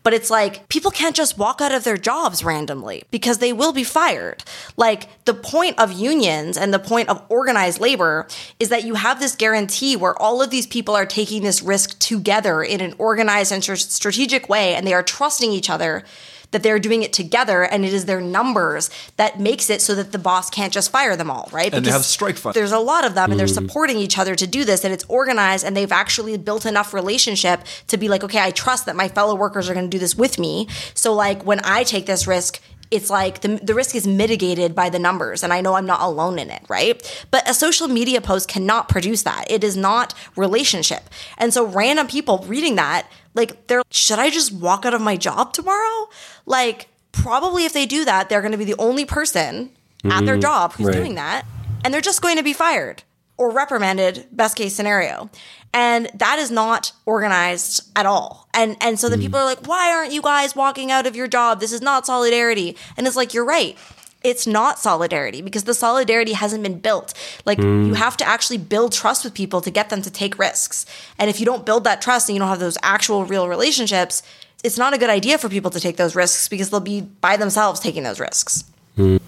But 0.03 0.15
it's 0.15 0.31
like 0.31 0.69
people 0.69 0.91
can't 0.91 1.15
just 1.15 1.37
walk 1.37 1.61
out 1.61 1.73
of 1.73 1.85
their 1.85 1.97
jobs 1.97 2.43
randomly 2.43 3.05
because 3.11 3.39
they 3.39 3.53
will 3.53 3.73
be 3.73 3.85
fired. 3.85 4.43
Like 4.77 5.25
the 5.25 5.35
point 5.35 5.79
of 5.79 5.93
unions 5.93 6.57
and 6.57 6.73
the 6.73 6.79
point 6.79 7.09
of 7.09 7.23
organized 7.29 7.81
labor 7.81 8.27
is 8.59 8.71
that 8.71 8.85
you 8.85 8.95
have 8.95 9.21
this 9.21 9.35
guarantee 9.35 9.97
where 9.97 10.21
all 10.21 10.41
of 10.41 10.51
these 10.51 10.67
people 10.67 10.95
are 10.95 11.05
taking 11.05 11.43
this 11.43 11.63
risk 11.63 11.99
together 11.99 12.63
in 12.63 12.81
an 12.81 12.95
organized 12.97 13.53
and 13.53 13.63
str- 13.63 13.75
strategic 13.75 14.49
way 14.49 14.75
and 14.75 14.87
they 14.87 14.95
are 14.95 15.03
trusting 15.03 15.53
each 15.53 15.69
other 15.69 16.05
that 16.51 16.63
they're 16.63 16.79
doing 16.79 17.03
it 17.03 17.13
together 17.13 17.63
and 17.63 17.85
it 17.85 17.93
is 17.93 18.07
their 18.07 18.21
numbers 18.21 18.91
that 19.17 19.39
makes 19.39 19.69
it 19.69 19.83
so 19.83 19.95
that 19.95 20.13
the 20.13 20.19
boss 20.19 20.49
can't 20.51 20.73
just 20.73 20.91
fire 20.91 21.17
them 21.17 21.31
all, 21.31 21.49
right? 21.53 21.73
And 21.73 21.85
they 21.85 21.91
have 21.91 22.05
strike 22.05 22.37
funds. 22.37 22.55
There's 22.55 22.73
a 22.73 22.79
lot 22.79 23.05
of 23.05 23.15
them 23.15 23.31
and 23.31 23.39
they're 23.39 23.47
mm-hmm. 23.47 23.67
supporting 23.67 23.99
each 23.99 24.19
other 24.19 24.35
to 24.35 24.47
do 24.47 24.65
this 24.65 24.85
and 24.85 24.93
it's 24.93 25.05
organized 25.09 25.65
and 25.65 25.77
they've 25.77 25.93
actually 25.93 26.37
built 26.39 26.65
enough 26.65 26.95
relationship 26.95 27.61
to 27.89 27.97
be 27.97 28.09
like, 28.09 28.25
okay, 28.25 28.41
I 28.41 28.51
trust 28.51 28.87
that 28.87 28.97
my 28.97 29.09
fellow 29.09 29.35
workers 29.35 29.69
are 29.69 29.75
going 29.75 29.91
to 29.91 29.95
do 29.95 29.99
this 29.99 30.17
with 30.17 30.39
me. 30.39 30.69
So 30.95 31.13
like 31.15 31.45
when 31.45 31.61
I 31.65 31.83
take 31.83 32.07
this 32.07 32.27
risk, 32.27 32.61
it's 32.91 33.11
like 33.11 33.41
the, 33.41 33.61
the 33.63 33.75
risk 33.75 33.95
is 33.95 34.07
mitigated 34.07 34.75
by 34.75 34.89
the 34.89 34.99
numbers 34.99 35.43
and 35.43 35.53
i 35.53 35.61
know 35.61 35.75
i'm 35.75 35.87
not 35.87 36.01
alone 36.01 36.39
in 36.39 36.51
it 36.51 36.63
right 36.69 37.27
but 37.31 37.49
a 37.49 37.55
social 37.55 37.89
media 37.89 38.21
post 38.21 38.49
cannot 38.49 38.89
produce 38.89 39.23
that 39.25 39.45
it 39.51 39.63
is 39.63 39.77
not 39.77 40.15
relationship 40.37 41.03
and 41.37 41.53
so 41.53 41.67
random 41.67 42.07
people 42.07 42.39
reading 42.47 42.77
that 42.77 43.07
like 43.35 43.67
they're 43.67 43.83
should 43.91 44.19
i 44.19 44.31
just 44.31 44.53
walk 44.53 44.85
out 44.85 44.95
of 44.95 45.01
my 45.01 45.17
job 45.17 45.53
tomorrow? 45.53 46.09
Like 46.47 46.89
probably 47.13 47.65
if 47.65 47.73
they 47.73 47.87
do 47.87 48.05
that 48.05 48.29
they're 48.29 48.43
going 48.43 48.53
to 48.53 48.59
be 48.59 48.65
the 48.65 48.77
only 48.79 49.05
person 49.05 49.71
at 50.05 50.25
their 50.25 50.35
mm-hmm. 50.35 50.41
job 50.41 50.73
who's 50.75 50.87
Right. 50.87 50.95
doing 50.95 51.15
that 51.17 51.45
and 51.85 51.93
they're 51.93 52.01
just 52.01 52.23
going 52.23 52.37
to 52.37 52.43
be 52.43 52.53
fired 52.53 53.03
or 53.37 53.51
reprimanded 53.51 54.27
best 54.33 54.57
case 54.57 54.75
scenario. 54.75 55.31
And 55.73 56.11
that 56.15 56.39
is 56.39 56.51
not 56.51 56.93
organized 57.07 57.89
at 57.95 58.07
all. 58.07 58.49
And 58.53 58.77
and 58.81 58.99
so 58.99 59.09
the 59.09 59.17
mm. 59.17 59.21
people 59.21 59.39
are 59.39 59.45
like 59.45 59.67
why 59.67 59.93
aren't 59.93 60.13
you 60.13 60.23
guys 60.23 60.57
walking 60.57 60.91
out 60.91 61.07
of 61.07 61.15
your 61.15 61.29
job? 61.29 61.61
This 61.61 61.73
is 61.73 61.81
not 61.83 62.07
solidarity. 62.07 62.77
And 62.97 63.07
it's 63.07 63.17
like 63.17 63.35
you're 63.35 63.45
right 63.45 63.77
it's 64.25 64.47
not 64.47 64.79
solidarity 64.79 65.43
because 65.43 65.65
the 65.65 65.75
solidarity 65.75 66.33
hasn't 66.33 66.63
been 66.63 66.81
built. 66.81 67.15
Like 67.47 67.59
you 67.59 67.89
hmm. 67.89 67.93
have 67.95 68.17
to 68.17 68.27
actually 68.27 68.59
build 68.59 68.93
trust 68.93 69.25
with 69.25 69.33
people 69.33 69.61
to 69.61 69.71
get 69.71 69.91
them 69.91 70.03
to 70.03 70.11
take 70.11 70.39
risks. 70.39 70.87
And 71.19 71.31
if 71.31 71.39
you 71.39 71.47
don't 71.47 71.65
build 71.65 71.85
that 71.85 72.03
trust 72.03 72.29
and 72.29 72.35
you 72.35 72.41
don't 72.41 72.49
have 72.49 72.59
those 72.59 72.79
actual 72.83 73.25
real 73.25 73.49
relationships 73.49 74.23
it's 74.65 74.79
not 74.79 74.95
a 74.95 74.99
good 74.99 75.11
idea 75.11 75.39
for 75.39 75.49
people 75.49 75.71
to 75.71 75.81
take 75.81 75.97
those 75.97 76.17
risks 76.17 76.49
because 76.49 76.71
they'll 76.71 76.81
be 76.81 77.03
by 77.03 77.37
themselves 77.37 77.81
taking 77.81 78.03
those 78.03 78.19
risks. 78.21 78.65
Hmm. 78.97 79.19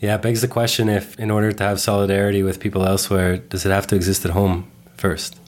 Yeah, 0.00 0.16
it 0.16 0.22
begs 0.22 0.40
the 0.42 0.48
question 0.48 0.88
if, 0.88 1.18
in 1.18 1.30
order 1.30 1.52
to 1.52 1.64
have 1.64 1.80
solidarity 1.80 2.42
with 2.42 2.60
people 2.60 2.86
elsewhere, 2.86 3.36
does 3.36 3.64
it 3.64 3.70
have 3.70 3.86
to 3.88 3.96
exist 3.96 4.24
at 4.24 4.32
home 4.32 4.70
first? 4.96 5.38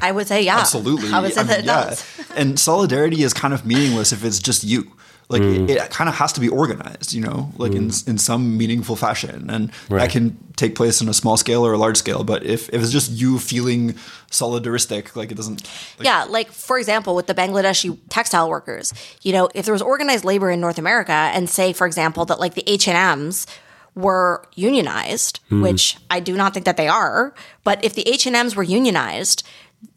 i 0.00 0.10
would 0.10 0.26
say 0.26 0.42
yeah. 0.42 0.58
Absolutely. 0.58 1.08
i 1.12 1.20
would 1.20 1.32
say 1.32 1.40
I 1.40 1.44
that 1.44 1.58
mean, 1.58 1.64
it 1.64 1.66
does. 1.66 2.04
And 2.36 2.58
solidarity 2.58 3.22
is 3.22 3.32
kind 3.32 3.54
of 3.54 3.64
meaningless 3.64 4.12
if 4.12 4.24
it's 4.24 4.40
just 4.40 4.64
you. 4.64 4.90
Like 5.30 5.40
Mm. 5.42 5.70
it, 5.70 5.76
it 5.78 5.90
kind 5.90 6.08
of 6.08 6.14
has 6.16 6.32
to 6.34 6.40
be 6.40 6.48
organized, 6.50 7.14
you 7.14 7.22
know, 7.22 7.50
like 7.56 7.72
in 7.72 7.90
in 8.06 8.18
some 8.18 8.58
meaningful 8.58 8.94
fashion, 8.94 9.48
and 9.48 9.70
that 9.88 10.10
can 10.10 10.36
take 10.56 10.74
place 10.74 11.00
on 11.02 11.08
a 11.08 11.14
small 11.14 11.36
scale 11.38 11.64
or 11.66 11.72
a 11.72 11.78
large 11.78 11.96
scale. 11.96 12.24
But 12.24 12.44
if, 12.44 12.68
if 12.68 12.82
it's 12.82 12.92
just 12.92 13.10
you 13.10 13.38
feeling 13.38 13.94
solidaristic, 14.30 15.16
like 15.16 15.30
it 15.32 15.36
doesn't. 15.36 15.62
Like, 15.98 16.04
yeah, 16.06 16.24
like 16.28 16.52
for 16.52 16.78
example, 16.78 17.14
with 17.14 17.26
the 17.26 17.34
Bangladeshi 17.34 17.98
textile 18.10 18.48
workers, 18.50 18.92
you 19.22 19.32
know, 19.32 19.48
if 19.54 19.64
there 19.64 19.72
was 19.72 19.82
organized 19.82 20.24
labor 20.24 20.50
in 20.50 20.60
North 20.60 20.78
America, 20.78 21.12
and 21.12 21.48
say, 21.48 21.72
for 21.72 21.86
example, 21.86 22.24
that 22.26 22.38
like 22.38 22.54
the 22.54 22.64
H 22.66 22.86
and 22.88 22.96
M's 22.96 23.46
were 23.94 24.44
unionized, 24.56 25.38
which 25.50 25.96
I 26.10 26.18
do 26.20 26.36
not 26.36 26.52
think 26.52 26.66
that 26.66 26.76
they 26.76 26.88
are, 26.88 27.32
but 27.62 27.82
if 27.84 27.94
the 27.94 28.02
H 28.08 28.26
and 28.26 28.34
M's 28.36 28.56
were 28.56 28.64
unionized, 28.64 29.44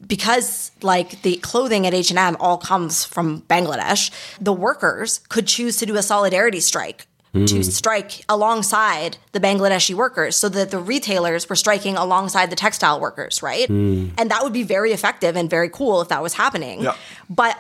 because 0.06 0.72
like 0.82 1.22
the 1.22 1.38
clothing 1.38 1.86
at 1.86 1.94
H&M 1.94 2.38
all 2.40 2.58
comes 2.58 3.04
from 3.04 3.42
Bangladesh, 3.44 4.12
the 4.40 4.54
workers 4.54 5.20
could 5.30 5.48
choose 5.48 5.78
to 5.78 5.86
do 5.86 5.96
a 5.96 6.04
solidarity 6.04 6.60
strike 6.60 7.08
to 7.46 7.58
hmm. 7.58 7.62
strike 7.62 8.24
alongside 8.30 9.18
the 9.34 9.40
Bangladeshi 9.40 9.94
workers 9.94 10.36
so 10.36 10.50
that 10.50 10.72
the 10.72 10.80
retailers 10.80 11.48
were 11.48 11.56
striking 11.56 11.96
alongside 11.96 12.50
the 12.50 12.56
textile 12.56 13.00
workers, 13.00 13.44
right? 13.44 13.68
Hmm. 13.68 14.08
And 14.18 14.32
that 14.32 14.44
would 14.44 14.54
be 14.54 14.64
very 14.64 14.92
effective 14.92 15.36
and 15.36 15.50
very 15.50 15.70
cool 15.70 16.02
if 16.02 16.10
that 16.10 16.24
was 16.24 16.34
happening. 16.34 16.84
Yeah. 16.84 16.96
But 17.30 17.58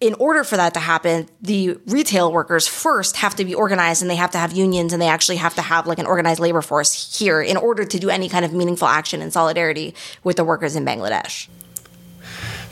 in 0.00 0.14
order 0.14 0.42
for 0.42 0.56
that 0.56 0.74
to 0.74 0.80
happen, 0.80 1.28
the 1.40 1.78
retail 1.86 2.32
workers 2.32 2.66
first 2.66 3.16
have 3.18 3.36
to 3.36 3.44
be 3.44 3.54
organized 3.54 4.02
and 4.02 4.10
they 4.10 4.16
have 4.16 4.32
to 4.32 4.38
have 4.38 4.50
unions 4.52 4.92
and 4.92 5.00
they 5.00 5.06
actually 5.06 5.36
have 5.36 5.54
to 5.54 5.62
have 5.62 5.86
like 5.86 6.00
an 6.00 6.06
organized 6.06 6.40
labor 6.40 6.62
force 6.62 7.16
here 7.16 7.40
in 7.40 7.56
order 7.56 7.84
to 7.84 7.98
do 8.00 8.10
any 8.10 8.28
kind 8.28 8.44
of 8.44 8.52
meaningful 8.52 8.88
action 8.88 9.22
in 9.22 9.30
solidarity 9.30 9.94
with 10.24 10.36
the 10.36 10.44
workers 10.44 10.74
in 10.74 10.84
Bangladesh. 10.84 11.48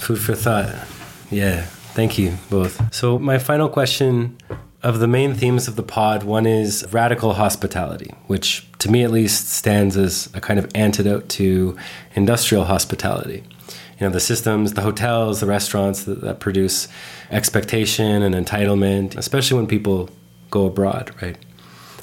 Food 0.01 0.19
for 0.19 0.35
thought. 0.35 0.75
Yeah, 1.31 1.63
thank 1.93 2.19
you 2.19 2.39
both. 2.49 2.93
So, 2.93 3.19
my 3.19 3.39
final 3.39 3.69
question 3.69 4.39
of 4.83 4.99
the 4.99 5.07
main 5.07 5.35
themes 5.35 5.69
of 5.69 5.77
the 5.77 5.83
pod 5.83 6.23
one 6.23 6.47
is 6.47 6.87
radical 6.91 7.35
hospitality, 7.35 8.15
which 8.27 8.67
to 8.79 8.91
me 8.91 9.05
at 9.05 9.11
least 9.11 9.51
stands 9.51 9.99
as 9.99 10.31
a 10.33 10.41
kind 10.41 10.59
of 10.59 10.71
antidote 10.75 11.29
to 11.29 11.77
industrial 12.15 12.65
hospitality. 12.65 13.45
You 13.99 14.07
know, 14.07 14.09
the 14.09 14.21
systems, 14.21 14.73
the 14.73 14.81
hotels, 14.81 15.41
the 15.41 15.47
restaurants 15.47 16.05
that, 16.05 16.23
that 16.23 16.41
produce 16.41 16.89
expectation 17.31 18.23
and 18.23 18.35
entitlement, 18.35 19.19
especially 19.19 19.59
when 19.59 19.67
people 19.67 20.09
go 20.51 20.65
abroad, 20.65 21.15
right? 21.21 21.37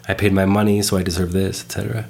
I 0.08 0.14
paid 0.14 0.34
my 0.34 0.46
money, 0.46 0.84
so 0.84 0.98
I 0.98 1.04
deserve 1.04 1.32
this, 1.32 1.64
etc. 1.64 2.08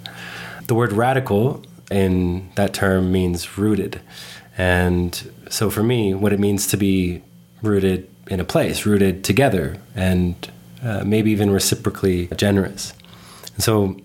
The 0.68 0.76
word 0.76 0.92
radical 0.92 1.64
in 1.90 2.50
that 2.56 2.74
term 2.74 3.10
means 3.14 3.58
rooted. 3.58 4.02
And 4.58 5.32
so 5.50 5.70
for 5.70 5.84
me, 5.84 6.14
what 6.14 6.34
it 6.34 6.40
means 6.40 6.68
to 6.68 6.78
be 6.78 7.22
rooted 7.62 8.10
in 8.28 8.40
a 8.40 8.44
place, 8.46 8.86
rooted 8.86 9.24
together, 9.24 9.78
and 9.96 10.52
uh, 10.84 11.04
maybe 11.06 11.32
even 11.32 11.50
reciprocally 11.50 12.28
generous. 12.36 12.94
And 13.56 13.64
so 13.64 13.98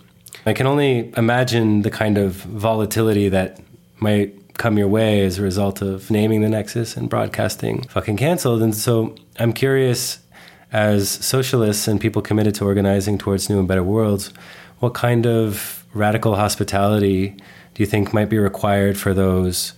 I 0.47 0.53
can 0.53 0.67
only 0.67 1.13
imagine 1.17 1.83
the 1.83 1.91
kind 1.91 2.19
of 2.19 2.33
volatility 2.33 3.29
that 3.29 3.61
might 3.99 4.57
come 4.59 4.79
your 4.79 4.89
way 4.89 5.25
as 5.25 5.39
a 5.39 5.43
result 5.43 5.83
of 5.83 6.11
naming 6.11 6.41
the 6.43 6.49
Nexus 6.49 6.97
and 6.97 7.09
broadcasting 7.09 7.83
Fucking 7.89 8.17
Cancelled. 8.17 8.63
And 8.63 8.75
so 8.75 9.15
I'm 9.39 9.53
curious, 9.53 10.19
as 10.73 11.09
socialists 11.09 11.89
and 11.89 12.01
people 12.01 12.23
committed 12.23 12.55
to 12.57 12.65
organizing 12.65 13.19
towards 13.19 13.49
new 13.49 13.59
and 13.59 13.69
better 13.69 13.83
worlds, 13.83 14.33
what 14.79 14.95
kind 14.95 15.27
of 15.27 15.85
radical 15.95 16.37
hospitality 16.37 17.37
do 17.75 17.83
you 17.83 17.87
think 17.87 18.13
might 18.13 18.29
be 18.29 18.39
required 18.39 18.99
for 18.99 19.15
those 19.15 19.73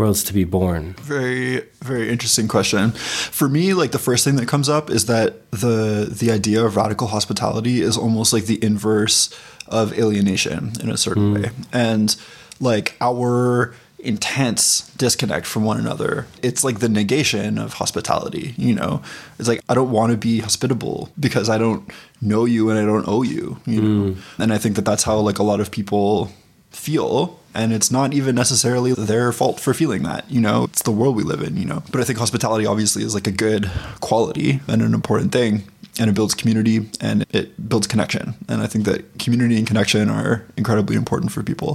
worlds 0.00 0.24
to 0.24 0.34
be 0.34 0.44
born? 0.44 0.94
Very, 1.00 1.62
very 1.82 2.08
interesting 2.08 2.48
question. 2.48 2.90
For 2.90 3.48
me, 3.48 3.74
like 3.74 3.92
the 3.92 3.98
first 3.98 4.24
thing 4.24 4.36
that 4.36 4.48
comes 4.48 4.68
up 4.68 4.90
is 4.90 5.06
that 5.06 5.50
the 5.50 6.08
the 6.10 6.30
idea 6.32 6.64
of 6.64 6.76
radical 6.76 7.08
hospitality 7.08 7.80
is 7.80 7.96
almost 7.96 8.32
like 8.32 8.46
the 8.46 8.62
inverse 8.64 9.30
of 9.68 9.96
alienation 9.98 10.72
in 10.82 10.90
a 10.90 10.96
certain 10.96 11.34
mm. 11.34 11.42
way. 11.42 11.50
And 11.72 12.16
like 12.60 12.96
our 13.00 13.74
intense 14.02 14.90
disconnect 14.96 15.46
from 15.46 15.64
one 15.64 15.78
another. 15.78 16.26
It's 16.42 16.64
like 16.64 16.78
the 16.78 16.88
negation 16.88 17.58
of 17.58 17.74
hospitality, 17.74 18.54
you 18.56 18.74
know. 18.74 19.02
It's 19.38 19.48
like 19.48 19.60
I 19.68 19.74
don't 19.74 19.90
want 19.90 20.12
to 20.12 20.18
be 20.18 20.40
hospitable 20.40 21.10
because 21.18 21.48
I 21.48 21.58
don't 21.58 21.88
know 22.20 22.44
you 22.44 22.70
and 22.70 22.78
I 22.78 22.84
don't 22.84 23.06
owe 23.06 23.22
you, 23.22 23.58
you 23.66 23.82
know. 23.82 24.12
Mm. 24.12 24.16
And 24.38 24.52
I 24.52 24.58
think 24.58 24.76
that 24.76 24.84
that's 24.84 25.04
how 25.04 25.18
like 25.18 25.38
a 25.38 25.42
lot 25.42 25.60
of 25.60 25.70
people 25.70 26.30
feel 26.70 27.39
and 27.54 27.72
it's 27.72 27.90
not 27.90 28.14
even 28.14 28.34
necessarily 28.34 28.92
their 28.92 29.32
fault 29.32 29.60
for 29.60 29.74
feeling 29.74 30.02
that 30.02 30.30
you 30.30 30.40
know 30.40 30.64
it's 30.64 30.82
the 30.82 30.90
world 30.90 31.16
we 31.16 31.22
live 31.22 31.42
in 31.42 31.56
you 31.56 31.64
know 31.64 31.82
but 31.90 32.00
i 32.00 32.04
think 32.04 32.18
hospitality 32.18 32.66
obviously 32.66 33.02
is 33.02 33.14
like 33.14 33.26
a 33.26 33.32
good 33.32 33.70
quality 34.00 34.60
and 34.68 34.82
an 34.82 34.94
important 34.94 35.32
thing 35.32 35.64
and 36.00 36.08
it 36.08 36.14
builds 36.14 36.34
community 36.34 36.88
and 37.00 37.26
it 37.30 37.68
builds 37.68 37.86
connection. 37.86 38.34
And 38.48 38.62
I 38.62 38.66
think 38.66 38.86
that 38.86 39.18
community 39.18 39.58
and 39.58 39.66
connection 39.66 40.08
are 40.08 40.44
incredibly 40.56 40.96
important 40.96 41.30
for 41.30 41.42
people. 41.42 41.74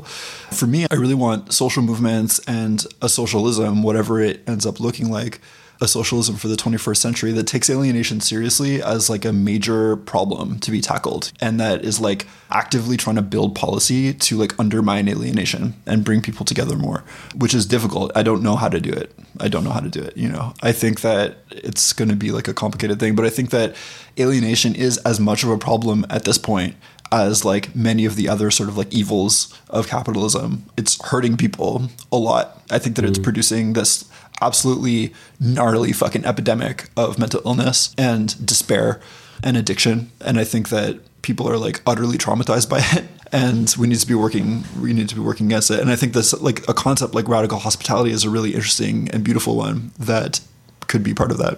For 0.52 0.66
me, 0.66 0.88
I 0.90 0.96
really 0.96 1.14
want 1.14 1.54
social 1.54 1.84
movements 1.84 2.40
and 2.48 2.86
a 3.02 3.10
socialism, 3.10 3.84
whatever 3.84 4.20
it 4.20 4.42
ends 4.48 4.66
up 4.66 4.80
looking 4.80 5.12
like, 5.12 5.40
a 5.82 5.88
socialism 5.88 6.36
for 6.36 6.48
the 6.48 6.56
21st 6.56 6.98
century 6.98 7.32
that 7.32 7.48
takes 7.48 7.70
alienation 7.70 8.22
seriously 8.22 8.82
as 8.82 9.10
like 9.10 9.26
a 9.26 9.34
major 9.34 9.96
problem 9.96 10.60
to 10.60 10.72
be 10.72 10.82
tackled 10.82 11.32
and 11.42 11.60
that 11.60 11.84
is 11.84 12.00
like 12.00 12.28
actively 12.50 12.96
trying 12.98 13.16
to 13.16 13.22
build 13.22 13.56
policy 13.56 14.14
to 14.14 14.38
like 14.38 14.58
undermine 14.60 15.08
alienation 15.10 15.74
and 15.86 16.04
bring 16.04 16.22
people 16.22 16.46
together 16.46 16.76
more 16.76 17.04
which 17.36 17.54
is 17.54 17.66
difficult 17.66 18.12
i 18.16 18.24
don't 18.24 18.42
know 18.42 18.56
how 18.56 18.70
to 18.70 18.80
do 18.80 18.92
it 18.92 19.14
i 19.40 19.48
don't 19.48 19.64
know 19.64 19.72
how 19.72 19.80
to 19.80 19.90
do 19.90 20.02
it 20.02 20.16
you 20.16 20.30
know 20.30 20.54
i 20.62 20.72
think 20.72 21.02
that 21.02 21.38
it's 21.52 21.94
going 21.94 22.10
to 22.10 22.16
be 22.16 22.32
like 22.32 22.48
a 22.48 22.54
complicated 22.54 23.00
thing 23.00 23.16
but 23.16 23.26
i 23.26 23.30
think 23.30 23.50
that 23.50 23.76
alienation 24.20 24.74
is 24.76 24.98
as 25.00 25.20
much 25.20 25.44
of 25.44 25.50
a 25.50 25.58
problem 25.58 26.06
at 26.10 26.24
this 26.24 26.38
point 26.38 26.76
as 27.12 27.46
like 27.46 27.76
many 27.76 28.06
of 28.06 28.16
the 28.16 28.28
other 28.28 28.52
sort 28.52 28.70
of 28.70 28.78
like 28.78 28.94
evils 28.94 29.54
of 29.70 29.88
capitalism. 29.88 30.66
It's 30.76 31.02
hurting 31.06 31.38
people 31.38 31.90
a 32.12 32.18
lot. 32.18 32.62
I 32.72 32.80
think 32.80 32.96
that 32.96 33.06
mm. 33.06 33.10
it's 33.10 33.20
producing 33.20 33.74
this 33.74 34.10
absolutely 34.42 35.14
gnarly 35.40 35.92
fucking 35.92 36.26
epidemic 36.26 36.90
of 36.98 37.18
mental 37.18 37.42
illness 37.46 37.94
and 37.98 38.46
despair 38.46 39.00
and 39.44 39.58
addiction. 39.58 40.12
And 40.22 40.40
I 40.40 40.44
think 40.44 40.70
that 40.70 41.00
people 41.22 41.50
are 41.50 41.58
like 41.58 41.82
utterly 41.86 42.18
traumatized 42.18 42.70
by 42.70 42.80
it 42.94 43.06
and 43.32 43.76
we 43.80 43.88
need 43.88 44.00
to 44.00 44.08
be 44.08 44.14
working 44.14 44.64
we 44.80 44.94
need 44.94 45.10
to 45.10 45.16
be 45.16 45.20
working 45.20 45.48
against 45.48 45.72
it 45.72 45.80
and 45.80 45.90
i 45.90 45.96
think 45.96 46.14
this 46.14 46.32
like 46.42 46.60
a 46.70 46.76
concept 46.76 47.16
like 47.16 47.28
radical 47.28 47.58
hospitality 47.58 48.12
is 48.12 48.24
a 48.24 48.30
really 48.30 48.54
interesting 48.54 49.10
and 49.10 49.24
beautiful 49.24 49.56
one 49.56 49.92
that 49.98 50.40
could 50.86 51.02
be 51.02 51.12
part 51.12 51.32
of 51.32 51.40
that 51.40 51.58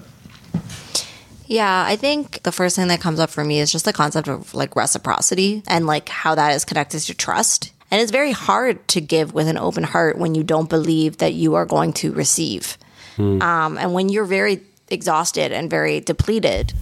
yeah, 1.47 1.85
I 1.87 1.95
think 1.95 2.43
the 2.43 2.51
first 2.51 2.75
thing 2.75 2.89
that 2.89 2.99
comes 2.99 3.19
up 3.19 3.29
for 3.29 3.43
me 3.43 3.59
is 3.59 3.71
just 3.71 3.85
the 3.85 3.93
concept 3.93 4.27
of 4.27 4.53
like 4.53 4.75
reciprocity 4.75 5.63
and 5.65 5.87
like 5.87 6.09
how 6.09 6.35
that 6.35 6.53
is 6.53 6.65
connected 6.65 6.99
to 6.99 7.15
trust. 7.15 7.71
And 7.89 8.01
it's 8.01 8.11
very 8.11 8.31
hard 8.31 8.85
to 8.89 9.01
give 9.01 9.33
with 9.33 9.47
an 9.47 9.57
open 9.57 9.83
heart 9.83 10.17
when 10.17 10.35
you 10.35 10.43
don't 10.43 10.69
believe 10.69 11.17
that 11.17 11.33
you 11.33 11.55
are 11.55 11.65
going 11.65 11.93
to 11.93 12.11
receive. 12.11 12.77
Hmm. 13.15 13.41
Um, 13.41 13.77
and 13.77 13.93
when 13.93 14.09
you're 14.09 14.25
very 14.25 14.61
exhausted 14.89 15.51
and 15.51 15.69
very 15.69 15.99
depleted, 15.99 16.73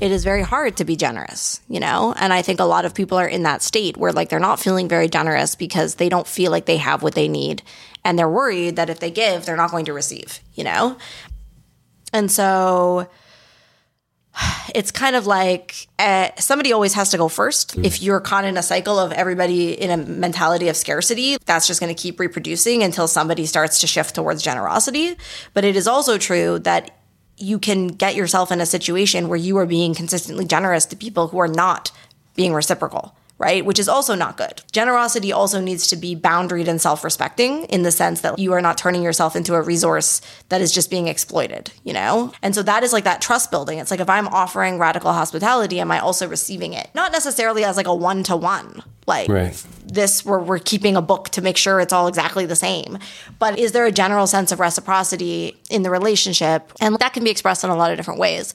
it 0.00 0.12
is 0.12 0.22
very 0.22 0.42
hard 0.42 0.76
to 0.76 0.84
be 0.84 0.96
generous, 0.96 1.60
you 1.68 1.80
know? 1.80 2.14
And 2.16 2.32
I 2.32 2.42
think 2.42 2.60
a 2.60 2.64
lot 2.64 2.84
of 2.84 2.94
people 2.94 3.18
are 3.18 3.26
in 3.26 3.42
that 3.42 3.62
state 3.62 3.96
where 3.96 4.12
like 4.12 4.28
they're 4.28 4.38
not 4.38 4.60
feeling 4.60 4.88
very 4.88 5.08
generous 5.08 5.54
because 5.54 5.96
they 5.96 6.08
don't 6.08 6.26
feel 6.26 6.50
like 6.50 6.66
they 6.66 6.76
have 6.76 7.02
what 7.02 7.14
they 7.14 7.28
need. 7.28 7.62
And 8.04 8.18
they're 8.18 8.28
worried 8.28 8.76
that 8.76 8.90
if 8.90 9.00
they 9.00 9.10
give, 9.10 9.44
they're 9.44 9.56
not 9.56 9.70
going 9.70 9.86
to 9.86 9.92
receive, 9.92 10.40
you 10.54 10.64
know? 10.64 10.96
And 12.12 12.30
so 12.30 13.08
it's 14.74 14.90
kind 14.90 15.16
of 15.16 15.26
like 15.26 15.88
uh, 15.98 16.30
somebody 16.38 16.72
always 16.72 16.94
has 16.94 17.10
to 17.10 17.18
go 17.18 17.28
first. 17.28 17.76
Mm. 17.76 17.84
If 17.84 18.02
you're 18.02 18.20
caught 18.20 18.44
in 18.44 18.56
a 18.56 18.62
cycle 18.62 18.98
of 18.98 19.12
everybody 19.12 19.72
in 19.72 19.90
a 19.90 19.96
mentality 19.96 20.68
of 20.68 20.76
scarcity, 20.76 21.36
that's 21.44 21.66
just 21.66 21.80
going 21.80 21.94
to 21.94 22.00
keep 22.00 22.20
reproducing 22.20 22.82
until 22.82 23.08
somebody 23.08 23.46
starts 23.46 23.80
to 23.80 23.86
shift 23.86 24.14
towards 24.14 24.42
generosity. 24.42 25.16
But 25.54 25.64
it 25.64 25.76
is 25.76 25.86
also 25.86 26.18
true 26.18 26.58
that 26.60 26.90
you 27.36 27.58
can 27.58 27.88
get 27.88 28.14
yourself 28.14 28.50
in 28.50 28.60
a 28.60 28.66
situation 28.66 29.28
where 29.28 29.38
you 29.38 29.56
are 29.58 29.66
being 29.66 29.94
consistently 29.94 30.44
generous 30.44 30.86
to 30.86 30.96
people 30.96 31.28
who 31.28 31.38
are 31.38 31.48
not 31.48 31.92
being 32.34 32.52
reciprocal 32.52 33.14
right? 33.38 33.64
Which 33.64 33.78
is 33.78 33.88
also 33.88 34.14
not 34.14 34.36
good. 34.36 34.62
Generosity 34.72 35.32
also 35.32 35.60
needs 35.60 35.86
to 35.88 35.96
be 35.96 36.16
boundaried 36.16 36.66
and 36.66 36.80
self 36.80 37.04
respecting 37.04 37.64
in 37.64 37.82
the 37.82 37.92
sense 37.92 38.20
that 38.20 38.38
you 38.38 38.52
are 38.52 38.60
not 38.60 38.76
turning 38.76 39.02
yourself 39.02 39.36
into 39.36 39.54
a 39.54 39.62
resource 39.62 40.20
that 40.48 40.60
is 40.60 40.72
just 40.72 40.90
being 40.90 41.06
exploited, 41.06 41.72
you 41.84 41.92
know? 41.92 42.32
And 42.42 42.54
so 42.54 42.62
that 42.64 42.82
is 42.82 42.92
like 42.92 43.04
that 43.04 43.22
trust 43.22 43.50
building. 43.50 43.78
It's 43.78 43.90
like 43.90 44.00
if 44.00 44.10
I'm 44.10 44.28
offering 44.28 44.78
radical 44.78 45.12
hospitality, 45.12 45.80
am 45.80 45.90
I 45.90 46.00
also 46.00 46.28
receiving 46.28 46.72
it? 46.72 46.90
Not 46.94 47.12
necessarily 47.12 47.64
as 47.64 47.76
like 47.76 47.86
a 47.86 47.94
one 47.94 48.22
to 48.24 48.36
one. 48.36 48.82
Like 49.06 49.30
right. 49.30 49.64
this, 49.86 50.22
where 50.22 50.38
we're 50.38 50.58
keeping 50.58 50.94
a 50.94 51.00
book 51.00 51.30
to 51.30 51.40
make 51.40 51.56
sure 51.56 51.80
it's 51.80 51.94
all 51.94 52.08
exactly 52.08 52.44
the 52.44 52.54
same. 52.54 52.98
But 53.38 53.58
is 53.58 53.72
there 53.72 53.86
a 53.86 53.92
general 53.92 54.26
sense 54.26 54.52
of 54.52 54.60
reciprocity 54.60 55.56
in 55.70 55.82
the 55.82 55.88
relationship? 55.88 56.70
And 56.78 56.94
that 56.98 57.14
can 57.14 57.24
be 57.24 57.30
expressed 57.30 57.64
in 57.64 57.70
a 57.70 57.76
lot 57.76 57.90
of 57.90 57.96
different 57.96 58.20
ways 58.20 58.52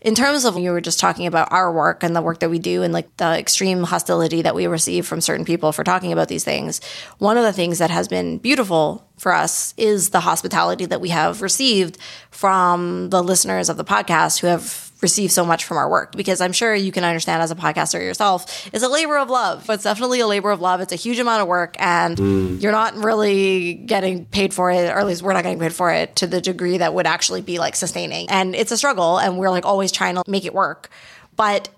in 0.00 0.14
terms 0.14 0.44
of 0.44 0.56
you 0.58 0.70
were 0.70 0.80
just 0.80 1.00
talking 1.00 1.26
about 1.26 1.50
our 1.52 1.72
work 1.72 2.02
and 2.02 2.14
the 2.14 2.22
work 2.22 2.40
that 2.40 2.50
we 2.50 2.58
do 2.58 2.82
and 2.82 2.92
like 2.92 3.16
the 3.16 3.38
extreme 3.38 3.82
hostility 3.82 4.42
that 4.42 4.54
we 4.54 4.66
receive 4.66 5.06
from 5.06 5.20
certain 5.20 5.44
people 5.44 5.72
for 5.72 5.84
talking 5.84 6.12
about 6.12 6.28
these 6.28 6.44
things 6.44 6.80
one 7.18 7.36
of 7.36 7.44
the 7.44 7.52
things 7.52 7.78
that 7.78 7.90
has 7.90 8.08
been 8.08 8.38
beautiful 8.38 9.08
for 9.18 9.32
us 9.32 9.74
is 9.76 10.10
the 10.10 10.20
hospitality 10.20 10.86
that 10.86 11.00
we 11.00 11.08
have 11.08 11.42
received 11.42 11.98
from 12.30 13.10
the 13.10 13.22
listeners 13.22 13.68
of 13.68 13.76
the 13.76 13.84
podcast 13.84 14.38
who 14.40 14.46
have 14.46 14.87
receive 15.00 15.30
so 15.30 15.44
much 15.44 15.64
from 15.64 15.76
our 15.76 15.88
work 15.88 16.16
because 16.16 16.40
I'm 16.40 16.52
sure 16.52 16.74
you 16.74 16.92
can 16.92 17.04
understand 17.04 17.42
as 17.42 17.50
a 17.50 17.54
podcaster 17.54 18.00
yourself, 18.00 18.68
it's 18.72 18.82
a 18.82 18.88
labor 18.88 19.18
of 19.18 19.30
love. 19.30 19.68
It's 19.70 19.84
definitely 19.84 20.20
a 20.20 20.26
labor 20.26 20.50
of 20.50 20.60
love. 20.60 20.80
It's 20.80 20.92
a 20.92 20.96
huge 20.96 21.18
amount 21.18 21.42
of 21.42 21.48
work 21.48 21.76
and 21.78 22.16
mm. 22.16 22.62
you're 22.62 22.72
not 22.72 22.94
really 22.96 23.74
getting 23.74 24.26
paid 24.26 24.52
for 24.52 24.70
it, 24.70 24.90
or 24.90 24.98
at 24.98 25.06
least 25.06 25.22
we're 25.22 25.34
not 25.34 25.44
getting 25.44 25.60
paid 25.60 25.72
for 25.72 25.92
it 25.92 26.16
to 26.16 26.26
the 26.26 26.40
degree 26.40 26.78
that 26.78 26.94
would 26.94 27.06
actually 27.06 27.42
be 27.42 27.58
like 27.58 27.76
sustaining. 27.76 28.28
And 28.28 28.54
it's 28.54 28.72
a 28.72 28.76
struggle 28.76 29.18
and 29.18 29.38
we're 29.38 29.50
like 29.50 29.64
always 29.64 29.92
trying 29.92 30.16
to 30.16 30.24
make 30.26 30.44
it 30.44 30.54
work. 30.54 30.90
But 31.36 31.68